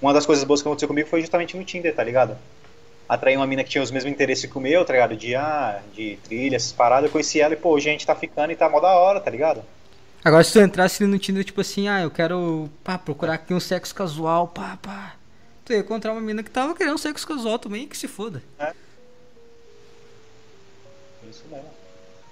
uma 0.02 0.14
das 0.14 0.26
coisas 0.26 0.44
boas 0.44 0.62
que 0.62 0.68
aconteceu 0.68 0.88
comigo 0.88 1.08
foi 1.08 1.22
justamente 1.22 1.56
no 1.56 1.64
Tinder, 1.64 1.94
tá 1.94 2.04
ligado? 2.04 2.38
Atrair 3.08 3.38
uma 3.38 3.46
mina 3.46 3.64
que 3.64 3.70
tinha 3.70 3.84
os 3.84 3.92
mesmos 3.92 4.12
interesses 4.12 4.50
que 4.50 4.58
o 4.58 4.62
meu, 4.62 4.84
tá 4.86 4.94
ligado? 4.94 5.16
De, 5.16 5.36
ah, 5.36 5.82
de 5.94 6.18
trilha, 6.24 6.56
essas 6.56 6.72
paradas, 6.72 7.06
eu 7.06 7.12
conheci 7.12 7.40
ela 7.40 7.54
e, 7.54 7.58
pô, 7.58 7.72
hoje 7.72 7.90
a 7.90 7.92
gente 7.92 8.08
tá 8.08 8.16
ficando 8.16 8.52
e 8.52 8.56
tá 8.56 8.70
mó 8.70 8.80
da 8.80 8.96
hora, 8.96 9.20
tá 9.20 9.30
ligado? 9.30 9.64
Agora, 10.24 10.44
se 10.44 10.54
tu 10.54 10.60
entrasse 10.60 11.06
no 11.06 11.20
Tinder, 11.20 11.44
tipo 11.44 11.62
assim, 11.62 11.88
ah, 11.88 12.02
eu 12.02 12.12
quero, 12.12 12.70
pá, 12.84 12.98
procurar 12.98 13.34
aqui 13.34 13.54
um 13.54 13.60
sexo 13.60 13.94
casual, 13.94 14.48
pá, 14.48 14.78
pá. 14.82 15.16
Tu 15.66 15.74
ia 15.74 15.80
encontrar 15.80 16.12
uma 16.14 16.22
mina 16.22 16.42
que 16.42 16.50
tava 16.50 16.74
querendo 16.74 16.94
um 16.94 16.98
sexo 16.98 17.28
casual 17.28 17.60
também, 17.60 17.88
que 17.88 17.98
se 17.98 18.08
foda. 18.08 18.42
É. 18.58 18.72
Isso 21.32 21.44
mesmo 21.50 21.82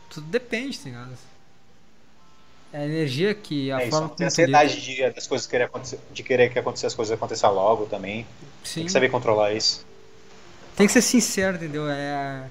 tudo 0.10 0.28
depende, 0.28 0.78
tá 0.78 0.86
ligado? 0.86 1.12
É 2.72 2.80
a 2.80 2.86
energia 2.86 3.34
que 3.34 3.72
a 3.72 3.82
é 3.82 3.90
forma 3.90 4.08
isso, 4.08 4.16
tem 4.16 4.28
ansiedade 4.28 4.82
de, 4.82 5.10
das 5.12 5.28
coisas 5.28 5.48
querer 5.48 5.64
acontecer, 5.64 6.00
de 6.12 6.24
querer 6.24 6.52
que 6.52 6.60
aconteça 6.60 6.88
as 6.88 6.94
coisas 6.94 7.16
aconteçam 7.16 7.54
logo 7.54 7.86
também. 7.86 8.26
Sim. 8.64 8.76
Tem 8.76 8.86
que 8.86 8.92
saber 8.92 9.10
controlar 9.10 9.54
isso. 9.54 9.86
Tem 10.76 10.86
que 10.86 10.94
ser 10.94 11.02
sincero, 11.02 11.58
entendeu? 11.58 11.90
É... 11.90 12.48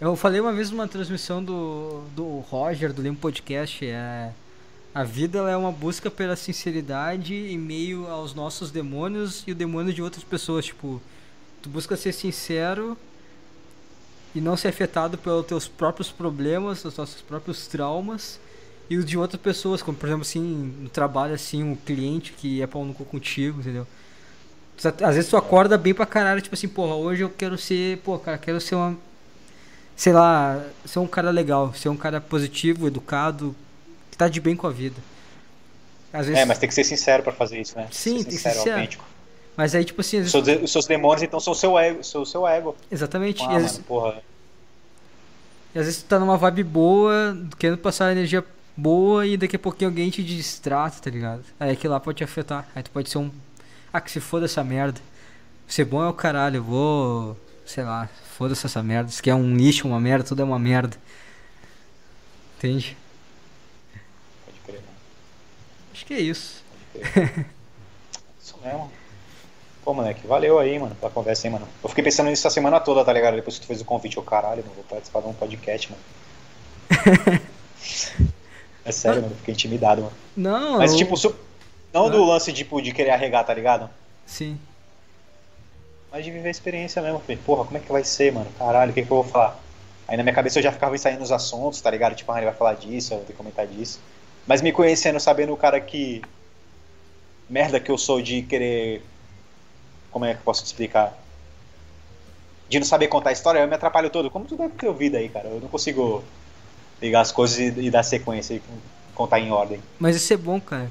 Eu 0.00 0.14
falei 0.16 0.40
uma 0.40 0.52
vez 0.52 0.70
numa 0.70 0.88
transmissão 0.88 1.42
do, 1.42 2.02
do 2.14 2.40
Roger, 2.40 2.92
do 2.92 3.02
Limpo 3.02 3.20
Podcast, 3.20 3.84
é... 3.86 4.32
A 4.92 5.04
vida 5.04 5.38
é 5.50 5.56
uma 5.56 5.70
busca 5.70 6.10
pela 6.10 6.34
sinceridade 6.36 7.34
em 7.34 7.58
meio 7.58 8.08
aos 8.08 8.34
nossos 8.34 8.70
demônios 8.70 9.44
e 9.46 9.52
o 9.52 9.54
demônio 9.54 9.92
de 9.92 10.00
outras 10.00 10.24
pessoas. 10.24 10.64
Tipo, 10.64 11.02
tu 11.60 11.68
busca 11.68 11.96
ser 11.96 12.12
sincero 12.12 12.96
e 14.36 14.40
não 14.40 14.54
ser 14.54 14.68
afetado 14.68 15.16
pelos 15.16 15.46
teus 15.46 15.66
próprios 15.66 16.12
problemas, 16.12 16.84
os 16.84 16.94
nossos 16.94 17.22
próprios 17.22 17.66
traumas 17.66 18.38
e 18.90 18.98
os 18.98 19.04
de 19.06 19.16
outras 19.16 19.40
pessoas, 19.40 19.80
como 19.82 19.96
por 19.96 20.06
exemplo 20.06 20.22
assim, 20.22 20.74
no 20.78 20.90
trabalho 20.90 21.32
assim, 21.32 21.62
um 21.62 21.74
cliente 21.74 22.34
que 22.34 22.60
é 22.60 22.66
pau 22.66 22.84
no 22.84 22.92
cu 22.92 23.06
contigo, 23.06 23.60
entendeu? 23.60 23.86
Às 25.02 25.14
vezes 25.14 25.30
tu 25.30 25.38
acorda 25.38 25.78
bem 25.78 25.94
pra 25.94 26.04
caralho, 26.04 26.42
tipo 26.42 26.54
assim, 26.54 26.68
porra, 26.68 26.94
hoje 26.94 27.22
eu 27.22 27.30
quero 27.30 27.56
ser, 27.56 27.96
pô, 27.98 28.18
cara, 28.18 28.36
quero 28.36 28.60
ser 28.60 28.74
uma 28.74 28.94
sei 29.96 30.12
lá, 30.12 30.62
ser 30.84 30.98
um 30.98 31.06
cara 31.06 31.30
legal, 31.30 31.72
ser 31.72 31.88
um 31.88 31.96
cara 31.96 32.20
positivo, 32.20 32.86
educado, 32.86 33.56
que 34.10 34.18
tá 34.18 34.28
de 34.28 34.38
bem 34.38 34.54
com 34.54 34.66
a 34.66 34.70
vida. 34.70 35.00
Às 36.12 36.26
vezes... 36.26 36.42
É, 36.42 36.44
mas 36.44 36.58
tem 36.58 36.68
que 36.68 36.74
ser 36.74 36.84
sincero 36.84 37.22
para 37.22 37.32
fazer 37.32 37.58
isso, 37.58 37.74
né? 37.74 37.88
Sim, 37.90 38.16
tem 38.16 38.24
que 38.24 38.32
ser 38.32 38.50
sincero, 38.50 38.72
autêntico. 38.72 39.04
Mas 39.56 39.74
aí, 39.74 39.84
tipo 39.84 40.00
assim. 40.00 40.18
Vezes... 40.18 40.34
Os, 40.34 40.70
seus 40.70 40.86
demônios, 40.86 41.22
então, 41.22 41.40
são 41.40 41.52
o 41.52 41.56
seu 41.56 41.78
ego. 41.78 42.00
O 42.00 42.26
seu 42.26 42.46
ego. 42.46 42.76
Exatamente. 42.90 43.42
Ah, 43.42 43.52
e, 43.52 43.56
às 43.56 43.62
vezes... 43.62 43.78
porra. 43.78 44.22
e 45.74 45.78
às 45.78 45.86
vezes 45.86 46.02
tu 46.02 46.08
tá 46.08 46.18
numa 46.18 46.36
vibe 46.36 46.62
boa, 46.62 47.36
querendo 47.58 47.78
passar 47.78 48.12
energia 48.12 48.44
boa 48.76 49.26
e 49.26 49.36
daqui 49.36 49.56
a 49.56 49.58
pouquinho 49.58 49.90
alguém 49.90 50.10
te 50.10 50.22
distrata, 50.22 50.98
tá 51.00 51.10
ligado? 51.10 51.42
Aí 51.58 51.70
aquilo 51.70 51.94
lá 51.94 52.00
pode 52.00 52.18
te 52.18 52.24
afetar. 52.24 52.68
Aí 52.74 52.82
tu 52.82 52.90
pode 52.90 53.08
ser 53.08 53.18
um. 53.18 53.30
Ah, 53.92 54.00
que 54.00 54.10
se 54.10 54.20
foda 54.20 54.44
essa 54.44 54.62
merda. 54.62 55.00
Ser 55.66 55.84
bom 55.86 56.04
é 56.04 56.08
o 56.08 56.12
caralho, 56.12 56.56
eu 56.56 56.64
vou. 56.64 57.36
Sei 57.64 57.82
lá, 57.82 58.08
foda-se 58.36 58.66
essa 58.66 58.82
merda. 58.82 59.10
Se 59.10 59.22
quer 59.22 59.34
um 59.34 59.56
lixo, 59.56 59.88
uma 59.88 59.98
merda, 59.98 60.22
tudo 60.22 60.42
é 60.42 60.44
uma 60.44 60.58
merda. 60.58 60.96
Entende? 62.58 62.96
Pode 64.44 64.58
crer, 64.60 64.80
mano. 64.80 64.98
Acho 65.92 66.06
que 66.06 66.14
é 66.14 66.20
isso. 66.20 66.62
Pode 66.92 67.08
crer. 67.10 67.46
isso 68.40 68.54
mesmo. 68.62 68.90
Pô, 69.86 69.94
moleque, 69.94 70.26
valeu 70.26 70.58
aí, 70.58 70.76
mano, 70.80 70.96
pela 70.96 71.12
conversa 71.12 71.46
aí, 71.46 71.52
mano. 71.52 71.68
Eu 71.80 71.88
fiquei 71.88 72.02
pensando 72.02 72.28
nisso 72.28 72.44
a 72.48 72.50
semana 72.50 72.80
toda, 72.80 73.04
tá 73.04 73.12
ligado? 73.12 73.36
Depois 73.36 73.54
que 73.54 73.60
tu 73.60 73.68
fez 73.68 73.80
o 73.80 73.84
convite, 73.84 74.16
eu 74.16 74.22
caralho, 74.24 74.60
mano, 74.64 74.74
vou 74.74 74.82
participar 74.82 75.20
de 75.20 75.28
um 75.28 75.32
podcast, 75.32 75.92
mano. 75.92 77.40
é 78.84 78.90
sério, 78.90 79.22
mano, 79.22 79.36
fiquei 79.36 79.54
intimidado, 79.54 80.02
mano. 80.02 80.12
Não, 80.36 80.78
Mas, 80.78 80.96
tipo, 80.96 81.16
su... 81.16 81.32
não 81.92 82.10
do 82.10 82.24
lance, 82.24 82.52
tipo, 82.52 82.82
de 82.82 82.90
querer 82.90 83.10
arregar, 83.10 83.44
tá 83.44 83.54
ligado? 83.54 83.88
Sim. 84.26 84.58
Mas 86.10 86.24
de 86.24 86.32
viver 86.32 86.48
a 86.48 86.50
experiência 86.50 87.00
mesmo, 87.00 87.20
filho. 87.20 87.38
Porra, 87.46 87.64
como 87.64 87.76
é 87.76 87.80
que 87.80 87.92
vai 87.92 88.02
ser, 88.02 88.32
mano? 88.32 88.50
Caralho, 88.58 88.90
o 88.90 88.94
que, 88.94 89.02
que 89.02 89.12
eu 89.12 89.22
vou 89.22 89.24
falar? 89.24 89.56
Aí 90.08 90.16
na 90.16 90.24
minha 90.24 90.34
cabeça 90.34 90.58
eu 90.58 90.64
já 90.64 90.72
ficava 90.72 90.98
saindo 90.98 91.22
os 91.22 91.30
assuntos, 91.30 91.80
tá 91.80 91.92
ligado? 91.92 92.16
Tipo, 92.16 92.32
ah, 92.32 92.38
ele 92.38 92.46
vai 92.46 92.54
falar 92.56 92.74
disso, 92.74 93.14
eu 93.14 93.18
vou 93.18 93.26
ter 93.26 93.34
que 93.34 93.38
comentar 93.38 93.64
disso. 93.68 94.00
Mas 94.48 94.60
me 94.62 94.72
conhecendo, 94.72 95.20
sabendo 95.20 95.52
o 95.52 95.56
cara 95.56 95.80
que. 95.80 96.22
Merda 97.48 97.78
que 97.78 97.88
eu 97.88 97.96
sou 97.96 98.20
de 98.20 98.42
querer 98.42 99.04
como 100.16 100.24
é 100.24 100.32
que 100.32 100.40
eu 100.40 100.44
posso 100.44 100.62
te 100.62 100.66
explicar? 100.68 101.14
De 102.70 102.78
não 102.78 102.86
saber 102.86 103.06
contar 103.08 103.28
a 103.28 103.32
história, 103.34 103.58
eu 103.58 103.68
me 103.68 103.74
atrapalho 103.74 104.08
todo. 104.08 104.30
Como 104.30 104.46
tu 104.46 104.56
deve 104.56 104.72
ter 104.72 104.88
ouvido 104.88 105.18
aí, 105.18 105.28
cara? 105.28 105.46
Eu 105.46 105.60
não 105.60 105.68
consigo 105.68 106.24
ligar 107.02 107.20
as 107.20 107.30
coisas 107.30 107.58
e, 107.58 107.80
e 107.82 107.90
dar 107.90 108.02
sequência 108.02 108.54
e 108.54 108.62
contar 109.14 109.40
em 109.40 109.50
ordem. 109.50 109.78
Mas 109.98 110.16
isso 110.16 110.32
é 110.32 110.36
bom, 110.38 110.58
cara. 110.58 110.90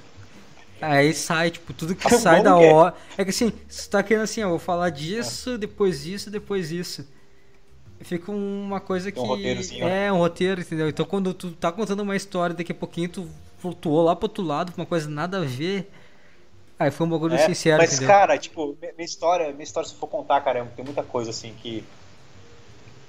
Aí 0.79 1.11
sai, 1.11 1.49
tipo, 1.49 1.73
tudo 1.73 1.95
que 1.95 2.05
é 2.13 2.19
sai 2.19 2.43
da 2.43 2.55
hora. 2.55 2.93
É. 3.17 3.23
é 3.23 3.25
que 3.25 3.31
assim, 3.31 3.51
você 3.67 3.89
tá 3.89 4.03
querendo 4.03 4.25
assim, 4.25 4.43
ó, 4.43 4.49
vou 4.49 4.59
falar 4.59 4.91
disso, 4.91 5.55
é. 5.55 5.57
depois 5.57 6.05
isso, 6.05 6.29
depois 6.29 6.69
isso. 6.69 7.03
Fica 8.01 8.31
uma 8.31 8.79
coisa 8.79 9.11
que. 9.11 9.19
Um 9.19 9.23
roteirozinho, 9.23 9.87
é, 9.87 10.13
um 10.13 10.19
roteiro, 10.19 10.61
entendeu? 10.61 10.87
Então 10.87 11.03
quando 11.03 11.33
tu 11.33 11.49
tá 11.49 11.71
contando 11.71 12.01
uma 12.01 12.15
história, 12.15 12.55
daqui 12.55 12.73
a 12.73 12.75
pouquinho 12.75 13.09
tu 13.09 13.27
flutuou 13.57 14.03
lá 14.03 14.15
pro 14.15 14.27
outro 14.27 14.43
lado, 14.43 14.71
uma 14.77 14.85
coisa 14.85 15.09
nada 15.09 15.39
a 15.39 15.41
ver. 15.41 15.89
Aí 16.77 16.91
foi 16.91 17.07
um 17.07 17.09
bagulho 17.09 17.35
é, 17.35 17.45
sincero, 17.45 17.77
Mas, 17.77 17.93
entendeu? 17.93 18.07
cara, 18.09 18.37
tipo, 18.37 18.77
minha 18.81 19.05
história, 19.05 19.51
minha 19.51 19.63
história, 19.63 19.87
se 19.87 19.95
for 19.95 20.07
contar, 20.07 20.41
cara, 20.41 20.65
tem 20.75 20.83
muita 20.83 21.03
coisa 21.03 21.29
assim 21.29 21.53
que. 21.61 21.83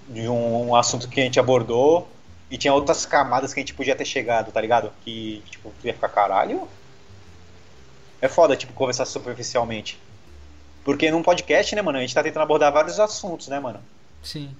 De 0.09 0.29
um, 0.29 0.69
um 0.69 0.77
assunto 0.77 1.09
que 1.09 1.21
a 1.21 1.25
gente 1.25 1.41
abordou 1.41 2.07
E 2.49 2.57
tinha 2.57 2.73
outras 2.73 3.05
camadas 3.05 3.53
que 3.53 3.59
a 3.59 3.63
gente 3.63 3.75
podia 3.75 3.97
ter 3.97 4.05
chegado, 4.05 4.53
tá 4.53 4.61
ligado? 4.61 4.93
Que, 5.05 5.43
tipo, 5.51 5.73
tu 5.81 5.87
ia 5.87 5.95
ficar 5.95 6.09
caralho. 6.09 6.69
É 8.21 8.29
foda, 8.29 8.57
tipo, 8.57 8.73
conversar 8.73 9.05
superficialmente. 9.05 9.99
Porque 10.85 11.11
num 11.11 11.23
podcast, 11.23 11.75
né, 11.75 11.83
mano, 11.83 11.99
a 11.99 12.01
gente 12.01 12.15
tá 12.15 12.23
tentando 12.23 12.45
abordar 12.45 12.73
vários 12.73 13.01
assuntos, 13.01 13.49
né, 13.49 13.59
mano? 13.59 13.81
Sim. 14.23 14.55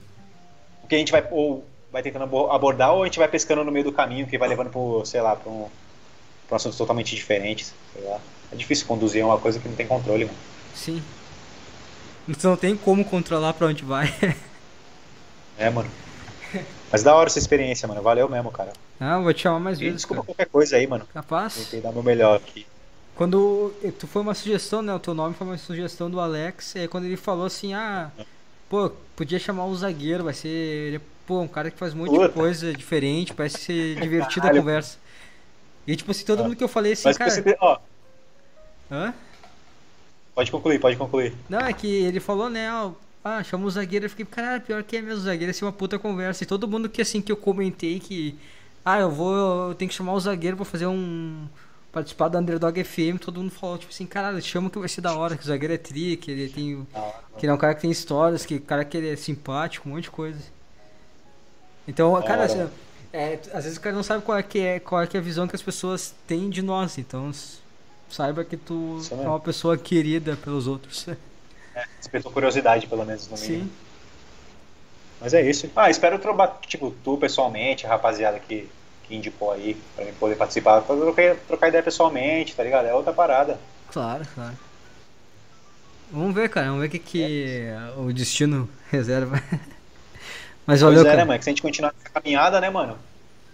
Porque 0.81 0.97
a 0.97 0.99
gente 0.99 1.13
vai, 1.13 1.25
ou 1.31 1.65
vai 1.93 2.03
tentando 2.03 2.25
abordar, 2.51 2.93
ou 2.93 3.05
a 3.05 3.07
gente 3.07 3.21
vai 3.21 3.29
pescando 3.29 3.63
no 3.63 3.71
meio 3.71 3.85
do 3.85 3.93
caminho, 3.93 4.27
que 4.27 4.37
vai 4.37 4.49
levando 4.49 4.71
pro, 4.71 5.07
sei 5.07 5.21
lá, 5.21 5.37
pra 5.37 5.49
um, 5.49 5.69
pra 6.49 6.55
um 6.55 6.57
assunto 6.57 6.77
totalmente 6.77 7.15
diferente, 7.15 7.67
sei 7.93 8.03
lá. 8.03 8.21
É 8.53 8.57
difícil 8.57 8.87
conduzir 8.87 9.25
uma 9.25 9.39
coisa 9.39 9.59
que 9.59 9.69
não 9.69 9.77
tem 9.77 9.87
controle, 9.87 10.25
mano. 10.25 10.39
Sim. 10.75 11.03
Você 12.29 12.47
não 12.47 12.57
tem 12.57 12.77
como 12.77 13.05
controlar 13.05 13.53
pra 13.55 13.69
onde 13.69 13.85
vai. 13.85 14.13
é, 15.57 15.71
mano. 15.71 15.91
Mas 16.91 17.03
da 17.03 17.15
hora 17.15 17.29
essa 17.29 17.39
experiência, 17.39 17.87
mano. 17.87 18.03
Valeu 18.03 18.29
mesmo, 18.29 18.51
cara. 18.51 18.73
Ah, 18.99 19.19
vou 19.19 19.33
te 19.33 19.43
chamar 19.43 19.61
mais 19.61 19.79
vezes. 19.79 19.97
Desculpa 19.97 20.23
cara. 20.23 20.27
qualquer 20.27 20.51
coisa 20.51 20.77
aí, 20.77 20.87
mano. 20.87 21.07
Capaz? 21.13 21.55
Tentei 21.55 21.81
dar 21.81 21.93
meu 21.93 22.03
melhor 22.03 22.37
aqui. 22.37 22.67
Quando 23.15 23.73
tu 23.99 24.07
foi 24.07 24.23
uma 24.23 24.35
sugestão, 24.35 24.83
né? 24.83 24.95
O 24.95 24.99
teu 24.99 25.15
nome 25.15 25.35
foi 25.35 25.47
uma 25.47 25.59
sugestão 25.59 26.11
do 26.11 26.21
Alex. 26.21 26.75
E 26.75 26.81
aí 26.81 26.89
quando 26.89 27.05
ele 27.05 27.17
falou 27.17 27.47
assim, 27.47 27.75
ah, 27.75 28.11
pô, 28.69 28.91
podia 29.15 29.39
chamar 29.39 29.67
o 29.67 29.75
zagueiro, 29.75 30.25
vai 30.25 30.35
ser. 30.35 30.49
Ele, 30.49 31.01
pô, 31.27 31.41
um 31.41 31.49
cara 31.49 31.71
que 31.71 31.79
faz 31.79 31.95
um 31.95 31.99
monte 31.99 32.11
Puta. 32.11 32.29
de 32.29 32.35
coisa 32.35 32.73
diferente, 32.73 33.35
parece 33.35 33.59
ser 33.59 34.01
divertida 34.01 34.49
a 34.49 34.55
conversa. 34.55 34.99
E 35.87 35.95
tipo 35.97 36.11
assim, 36.11 36.25
todo 36.25 36.41
ah. 36.41 36.43
mundo 36.45 36.57
que 36.57 36.65
eu 36.65 36.69
falei 36.69 36.93
assim, 36.93 37.05
Mas 37.05 37.17
cara. 37.17 37.31
Você, 37.31 37.57
ó. 37.61 37.79
Hã? 38.91 39.15
Pode 40.35 40.51
concluir, 40.51 40.79
pode 40.79 40.97
concluir. 40.97 41.35
Não, 41.49 41.61
é 41.61 41.73
que 41.73 41.87
ele 41.87 42.21
falou, 42.21 42.51
né, 42.51 42.71
ó, 42.73 42.93
ah, 43.25 43.43
chama 43.43 43.67
o 43.67 43.71
zagueiro, 43.71 44.05
eu 44.05 44.11
fiquei, 44.11 44.25
caralho, 44.25 44.61
pior 44.61 44.83
que 44.83 44.97
é 44.97 45.03
mesmo, 45.03 45.19
o 45.19 45.25
zagueiro, 45.25 45.51
assim, 45.51 45.65
uma 45.65 45.73
puta 45.73 45.99
conversa. 45.99 46.45
E 46.45 46.47
todo 46.47 46.69
mundo 46.69 46.89
que, 46.89 47.03
assim, 47.03 47.21
que 47.21 47.33
eu 47.33 47.37
comentei 47.37 47.99
que, 47.99 48.39
ah, 48.85 49.01
eu 49.01 49.11
vou, 49.11 49.69
eu 49.71 49.75
tenho 49.75 49.89
que 49.89 49.95
chamar 49.95 50.13
o 50.13 50.21
zagueiro 50.21 50.57
pra 50.57 50.65
fazer 50.65 50.87
um, 50.87 51.47
participar 51.91 52.29
da 52.29 52.39
Underdog 52.39 52.85
FM, 52.85 53.19
todo 53.19 53.41
mundo 53.41 53.51
falou, 53.51 53.79
tipo 53.79 53.91
assim, 53.91 54.05
caralho, 54.05 54.41
chama 54.43 54.69
que 54.69 54.79
vai 54.79 54.89
ser 54.89 55.01
da 55.01 55.17
hora, 55.17 55.35
que 55.35 55.43
o 55.43 55.47
zagueiro 55.47 55.73
é 55.73 55.79
tri, 55.79 56.17
que 56.19 56.31
ele 56.31 56.49
tem, 56.51 56.87
que 57.39 57.47
ele 57.47 57.51
é 57.51 57.55
um 57.55 57.59
cara 57.59 57.75
que 57.75 57.81
tem 57.81 57.91
histórias, 57.91 58.45
que 58.45 58.57
o 58.57 58.61
cara 58.61 58.85
que 58.85 58.97
ele 58.99 59.09
é 59.09 59.17
simpático, 59.17 59.89
um 59.89 59.93
monte 59.93 60.05
de 60.05 60.11
coisa. 60.11 60.39
Então, 61.89 62.21
cara, 62.23 62.45
assim, 62.45 62.69
é, 63.13 63.39
às 63.55 63.65
vezes 63.65 63.79
o 63.79 63.81
cara 63.81 63.97
não 63.97 64.03
sabe 64.03 64.23
qual 64.23 64.37
é, 64.37 64.43
que 64.43 64.59
é, 64.59 64.79
qual 64.79 65.01
é 65.01 65.07
que 65.07 65.17
é 65.17 65.21
a 65.21 65.23
visão 65.23 65.49
que 65.49 65.57
as 65.57 65.63
pessoas 65.63 66.15
têm 66.27 66.51
de 66.51 66.61
nós, 66.61 66.99
então 66.99 67.33
saiba 68.09 68.45
que 68.45 68.57
tu 68.57 69.01
é 69.11 69.15
uma 69.15 69.41
pessoa 69.41 69.77
querida 69.77 70.37
pelos 70.37 70.67
outros. 70.67 71.07
É, 71.75 71.85
despertou 71.99 72.33
curiosidade, 72.33 72.87
pelo 72.87 73.05
menos, 73.05 73.29
no 73.29 73.37
mínimo. 73.37 73.65
Sim. 73.65 73.73
Mas 75.21 75.35
é 75.35 75.49
isso. 75.49 75.71
Ah, 75.75 75.91
espero 75.91 76.19
trocar, 76.19 76.59
tipo, 76.67 76.95
tu 77.03 77.17
pessoalmente, 77.17 77.87
a 77.87 77.91
rapaziada 77.91 78.39
que, 78.39 78.69
que 79.05 79.15
indicou 79.15 79.53
aí, 79.53 79.77
pra 79.95 80.05
mim 80.05 80.13
poder 80.19 80.37
participar, 80.37 80.83
pra 80.83 80.97
trocar, 80.97 81.37
trocar 81.47 81.69
ideia 81.69 81.83
pessoalmente, 81.83 82.55
tá 82.55 82.63
ligado? 82.63 82.87
É 82.87 82.95
outra 82.95 83.13
parada. 83.13 83.59
Claro, 83.91 84.27
claro. 84.35 84.57
Vamos 86.11 86.35
ver, 86.35 86.49
cara, 86.49 86.67
vamos 86.67 86.81
ver 86.83 86.87
o 86.87 86.91
que, 86.91 86.99
que 86.99 87.67
é. 87.69 87.93
o 87.99 88.13
destino 88.13 88.69
reserva. 88.91 89.43
Mas 90.67 90.81
valeu, 90.81 91.03
pois 91.03 91.07
é, 91.07 91.11
cara. 91.11 91.17
né, 91.17 91.25
mano? 91.25 91.39
Que 91.39 91.45
se 91.45 91.51
a 91.51 91.53
gente 91.53 91.63
continuar 91.63 91.95
essa 91.99 92.11
caminhada, 92.11 92.61
né, 92.61 92.71
mano? 92.71 92.99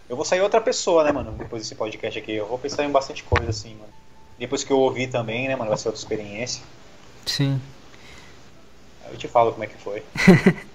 Eu 0.09 0.17
vou 0.17 0.25
sair 0.25 0.41
outra 0.41 0.61
pessoa, 0.61 1.05
né, 1.05 1.13
mano? 1.13 1.33
Depois 1.33 1.63
desse 1.63 1.75
podcast 1.75 2.19
aqui. 2.19 2.33
Eu 2.33 2.47
vou 2.47 2.59
pensar 2.59 2.85
em 2.85 2.91
bastante 2.91 3.23
coisa, 3.23 3.51
assim, 3.51 3.75
mano. 3.75 3.93
Depois 4.39 4.65
que 4.65 4.73
eu 4.73 4.79
ouvir 4.79 5.09
também, 5.09 5.49
né, 5.49 5.57
mano? 5.57 5.71
Vai 5.71 5.79
ser 5.79 5.89
outra 5.89 6.01
experiência. 6.01 6.63
Sim. 7.27 7.61
Eu 9.11 9.17
te 9.17 9.29
falo 9.29 9.53
como 9.53 9.65
é 9.65 9.67
que 9.67 9.77
foi. 9.77 10.03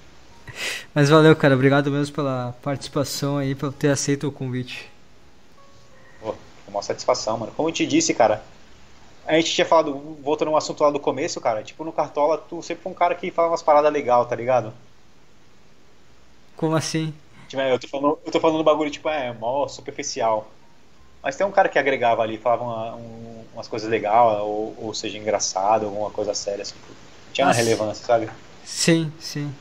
Mas 0.94 1.10
valeu, 1.10 1.36
cara. 1.36 1.56
Obrigado 1.56 1.92
mesmo 1.92 2.16
pela 2.16 2.56
participação 2.62 3.38
aí, 3.38 3.56
por 3.56 3.74
ter 3.74 3.90
aceito 3.90 4.28
o 4.28 4.32
convite. 4.32 4.90
Pô, 6.22 6.34
uma 6.68 6.82
satisfação, 6.82 7.38
mano. 7.38 7.52
Como 7.56 7.70
eu 7.70 7.74
te 7.74 7.86
disse, 7.86 8.14
cara, 8.14 8.44
a 9.26 9.36
gente 9.36 9.54
tinha 9.54 9.66
falado, 9.66 9.94
voltando 10.24 10.52
no 10.52 10.58
assunto 10.58 10.82
lá 10.82 10.90
do 10.90 11.00
começo, 11.00 11.42
cara, 11.42 11.62
tipo, 11.62 11.84
no 11.84 11.92
Cartola, 11.92 12.38
tu 12.38 12.64
sempre 12.64 12.84
foi 12.84 12.92
um 12.92 12.96
cara 12.96 13.14
que 13.14 13.30
fala 13.30 13.50
umas 13.50 13.62
paradas 13.62 13.92
legal, 13.92 14.26
tá 14.26 14.36
ligado? 14.36 14.74
Como 16.56 16.76
assim? 16.76 17.14
Tipo, 17.48 17.62
é, 17.62 17.74
eu 17.74 17.80
tô 17.80 17.88
falando, 17.88 18.20
eu 18.26 18.32
tô 18.32 18.40
falando 18.40 18.64
bagulho, 18.64 18.90
tipo, 18.90 19.10
é, 19.10 19.34
mó 19.34 19.68
superficial. 19.68 20.50
Mas 21.28 21.36
tem 21.36 21.46
um 21.46 21.52
cara 21.52 21.68
que 21.68 21.78
agregava 21.78 22.22
ali, 22.22 22.38
falava 22.38 22.64
uma, 22.64 22.96
um, 22.96 23.44
umas 23.54 23.68
coisas 23.68 23.90
legais, 23.90 24.40
ou, 24.40 24.74
ou 24.78 24.94
seja, 24.94 25.18
engraçado, 25.18 25.88
alguma 25.88 26.10
coisa 26.10 26.34
séria, 26.34 26.62
assim. 26.62 26.76
Tinha 27.34 27.48
uma 27.48 27.54
relevância, 27.54 28.06
sabe? 28.06 28.30
Sim, 28.64 29.12
sim. 29.20 29.54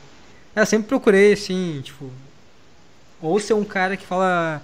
Eu 0.55 0.65
sempre 0.65 0.87
procurei, 0.87 1.33
assim, 1.33 1.81
tipo. 1.83 2.09
Ou 3.21 3.37
ser 3.37 3.53
um 3.53 3.65
cara 3.65 3.97
que 3.97 4.05
fala. 4.05 4.61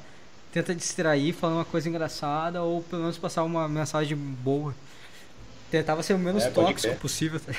Tenta 0.53 0.73
distrair, 0.73 1.33
falando 1.33 1.57
uma 1.57 1.65
coisa 1.65 1.89
engraçada, 1.89 2.63
ou 2.63 2.81
pelo 2.83 3.01
menos 3.01 3.17
passar 3.17 3.43
uma 3.43 3.67
mensagem 3.67 4.15
boa. 4.15 4.73
Tentava 5.69 6.01
ser 6.03 6.13
o 6.13 6.17
menos 6.17 6.45
é, 6.45 6.51
tóxico 6.51 6.95
possível, 6.95 7.37
tá 7.37 7.51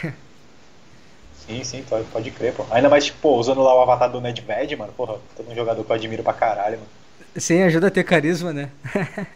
Sim, 1.47 1.63
sim, 1.65 1.85
pode 2.11 2.31
crer, 2.31 2.55
pô. 2.55 2.65
Ainda 2.71 2.89
mais, 2.89 3.05
tipo, 3.05 3.29
usando 3.37 3.63
lá 3.63 3.75
o 3.75 3.83
avatar 3.83 4.11
do 4.11 4.23
Nedved, 4.23 4.75
mano. 4.75 4.95
Porra, 4.95 5.19
todo 5.37 5.51
um 5.51 5.55
jogador 5.55 5.85
que 5.85 5.93
eu 5.93 5.97
admiro 5.97 6.23
pra 6.23 6.33
caralho, 6.33 6.79
mano. 6.79 7.04
Sim, 7.37 7.63
ajuda 7.63 7.89
a 7.89 7.91
ter 7.91 8.05
carisma, 8.05 8.53
né? 8.53 8.71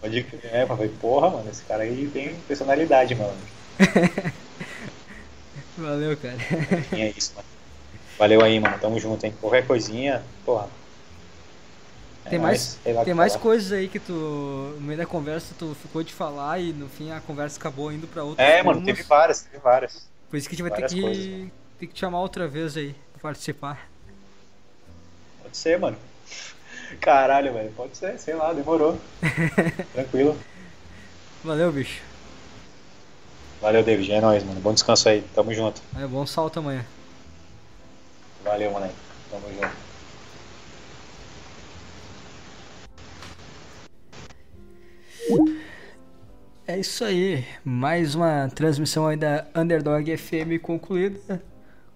pode 0.00 0.22
crer, 0.24 0.54
é, 0.54 0.66
falei, 0.66 0.88
porra, 1.00 1.30
mano, 1.30 1.48
esse 1.50 1.62
cara 1.64 1.82
aí 1.84 2.10
tem 2.12 2.34
personalidade, 2.46 3.14
mano. 3.14 3.36
Valeu, 5.78 6.16
cara. 6.16 6.36
E 6.92 7.00
é 7.00 7.10
isso, 7.16 7.32
mano. 7.34 7.48
Valeu 8.18 8.42
aí, 8.42 8.60
mano. 8.60 8.78
Tamo 8.78 8.98
junto, 9.00 9.24
hein? 9.24 9.34
Qualquer 9.40 9.66
coisinha, 9.66 10.22
porra. 10.44 10.68
É 12.24 12.30
tem 12.30 12.38
mais, 12.38 12.78
tem 13.04 13.12
mais 13.12 13.36
coisas 13.36 13.70
aí 13.72 13.86
que 13.86 13.98
tu, 13.98 14.12
no 14.12 14.80
meio 14.80 14.98
da 14.98 15.04
conversa, 15.04 15.54
tu 15.58 15.74
ficou 15.74 16.02
de 16.02 16.12
falar 16.12 16.58
e 16.58 16.72
no 16.72 16.88
fim 16.88 17.10
a 17.10 17.20
conversa 17.20 17.58
acabou 17.58 17.92
indo 17.92 18.06
pra 18.06 18.24
outros 18.24 18.46
É, 18.46 18.62
mano, 18.62 18.82
teve 18.82 19.02
várias, 19.02 19.42
teve 19.42 19.58
várias. 19.58 20.08
Por 20.30 20.36
isso 20.38 20.48
que 20.48 20.54
a 20.54 20.56
gente 20.56 20.68
vai 20.68 20.80
ter 20.80 20.88
que, 20.88 21.52
ter 21.78 21.86
que 21.86 21.92
te 21.92 22.00
chamar 22.00 22.20
outra 22.20 22.48
vez 22.48 22.76
aí 22.78 22.94
pra 23.12 23.22
participar. 23.22 23.90
Pode 25.42 25.56
ser, 25.56 25.78
mano. 25.78 25.98
Caralho, 27.00 27.52
velho. 27.52 27.72
Pode 27.76 27.96
ser, 27.96 28.18
sei 28.18 28.34
lá, 28.34 28.52
demorou. 28.52 28.98
Tranquilo. 29.92 30.36
Valeu, 31.42 31.70
bicho. 31.72 32.02
Valeu, 33.60 33.82
David. 33.82 34.12
É 34.12 34.20
nóis, 34.20 34.44
mano. 34.44 34.60
Bom 34.60 34.72
descanso 34.72 35.08
aí. 35.08 35.22
Tamo 35.34 35.52
junto. 35.54 35.80
É 35.98 36.06
bom 36.06 36.26
salto 36.26 36.58
amanhã. 36.58 36.84
Valeu, 38.44 38.70
moleque. 38.70 38.94
Tamo 39.30 39.46
junto. 39.52 39.84
É 46.66 46.78
isso 46.78 47.04
aí. 47.04 47.44
Mais 47.64 48.14
uma 48.14 48.48
transmissão 48.54 49.06
aí 49.06 49.16
da 49.16 49.46
Underdog 49.54 50.16
FM 50.16 50.60
concluída. 50.62 51.42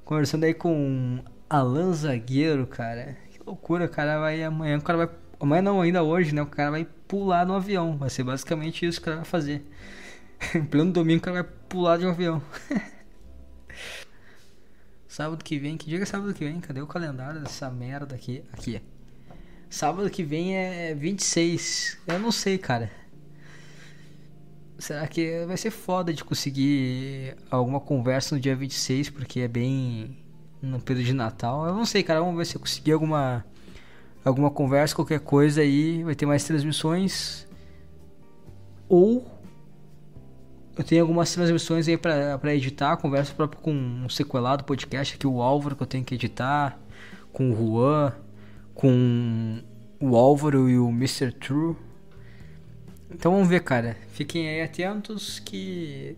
Conversando 0.05 0.44
aí 0.44 0.55
com 0.55 1.19
Alan 1.48 1.93
Zagueiro, 1.93 2.66
cara. 2.66 3.16
Loucura, 3.48 3.86
o 3.86 3.88
cara 3.88 4.20
vai 4.20 4.42
amanhã, 4.42 4.76
o 4.76 4.82
cara 4.82 5.06
vai. 5.06 5.16
Amanhã 5.40 5.62
não, 5.62 5.80
ainda 5.80 6.02
hoje, 6.02 6.34
né? 6.34 6.42
O 6.42 6.46
cara 6.46 6.70
vai 6.70 6.84
pular 6.84 7.46
no 7.46 7.54
avião. 7.54 7.96
Vai 7.96 8.10
ser 8.10 8.22
basicamente 8.22 8.84
isso 8.84 9.00
que 9.00 9.04
o 9.04 9.06
cara 9.06 9.16
vai 9.16 9.24
fazer. 9.24 9.66
em 10.54 10.64
pleno 10.64 10.92
domingo 10.92 11.20
o 11.20 11.22
cara 11.22 11.42
vai 11.42 11.52
pular 11.66 11.96
de 11.96 12.04
um 12.04 12.10
avião. 12.10 12.42
sábado 15.08 15.42
que 15.42 15.58
vem, 15.58 15.78
que 15.78 15.88
dia 15.88 16.02
é 16.02 16.04
sábado 16.04 16.34
que 16.34 16.44
vem? 16.44 16.60
Cadê 16.60 16.82
o 16.82 16.86
calendário 16.86 17.40
dessa 17.40 17.70
merda 17.70 18.14
aqui? 18.14 18.44
Aqui. 18.52 18.82
Sábado 19.70 20.10
que 20.10 20.22
vem 20.22 20.54
é 20.54 20.94
26. 20.94 22.00
Eu 22.06 22.18
não 22.18 22.30
sei, 22.30 22.58
cara. 22.58 22.92
Será 24.78 25.08
que 25.08 25.46
vai 25.46 25.56
ser 25.56 25.70
foda 25.70 26.12
de 26.12 26.22
conseguir 26.22 27.34
alguma 27.50 27.80
conversa 27.80 28.34
no 28.34 28.40
dia 28.40 28.54
26, 28.54 29.08
porque 29.08 29.40
é 29.40 29.48
bem 29.48 30.18
no 30.62 30.80
período 30.80 31.06
de 31.06 31.12
Natal. 31.12 31.66
Eu 31.66 31.74
não 31.74 31.86
sei, 31.86 32.02
cara, 32.02 32.20
vamos 32.20 32.36
ver 32.36 32.47
se 32.47 32.56
eu 32.56 32.60
conseguir 32.60 32.93
alguma 32.93 33.44
alguma 34.24 34.51
conversa, 34.51 34.94
qualquer 34.94 35.20
coisa 35.20 35.62
aí, 35.62 36.02
vai 36.05 36.14
ter 36.14 36.26
mais 36.26 36.44
transmissões. 36.44 37.47
Ou 38.89 39.26
eu 40.76 40.85
tenho 40.85 41.02
algumas 41.02 41.32
transmissões 41.32 41.89
aí 41.89 41.97
para 41.97 42.55
editar, 42.55 42.97
conversa 42.98 43.35
próprio 43.35 43.60
com 43.60 43.72
um 43.72 44.09
sequelado 44.09 44.64
podcast 44.64 45.16
aqui, 45.16 45.26
o 45.26 45.43
Álvaro, 45.43 45.74
que 45.74 45.82
eu 45.82 45.86
tenho 45.86 46.05
que 46.05 46.14
editar, 46.14 46.78
com 47.32 47.51
o 47.51 47.56
Juan, 47.56 48.12
com 48.74 49.60
o 50.01 50.16
Álvaro 50.16 50.68
e 50.68 50.78
o 50.78 50.89
Mr. 50.89 51.32
True. 51.32 51.76
Então 53.10 53.32
vamos 53.32 53.48
ver, 53.48 53.60
cara. 53.64 53.97
Fiquem 54.10 54.48
aí 54.48 54.62
atentos 54.62 55.40
que 55.40 56.16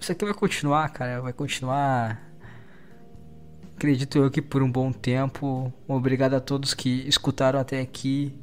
isso 0.00 0.12
aqui 0.12 0.24
vai 0.24 0.34
continuar, 0.34 0.88
cara. 0.90 1.20
Vai 1.20 1.32
continuar. 1.32 2.33
Acredito 3.76 4.18
eu 4.18 4.30
que 4.30 4.40
por 4.40 4.62
um 4.62 4.70
bom 4.70 4.92
tempo. 4.92 5.72
Obrigado 5.86 6.34
a 6.34 6.40
todos 6.40 6.74
que 6.74 7.06
escutaram 7.08 7.58
até 7.58 7.80
aqui. 7.80 8.34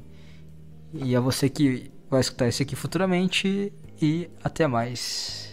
E 0.93 1.15
a 1.15 1.19
você 1.19 1.49
que 1.49 1.89
vai 2.09 2.19
escutar 2.19 2.47
isso 2.47 2.61
aqui 2.61 2.75
futuramente 2.75 3.71
e 4.01 4.29
até 4.43 4.67
mais. 4.67 5.50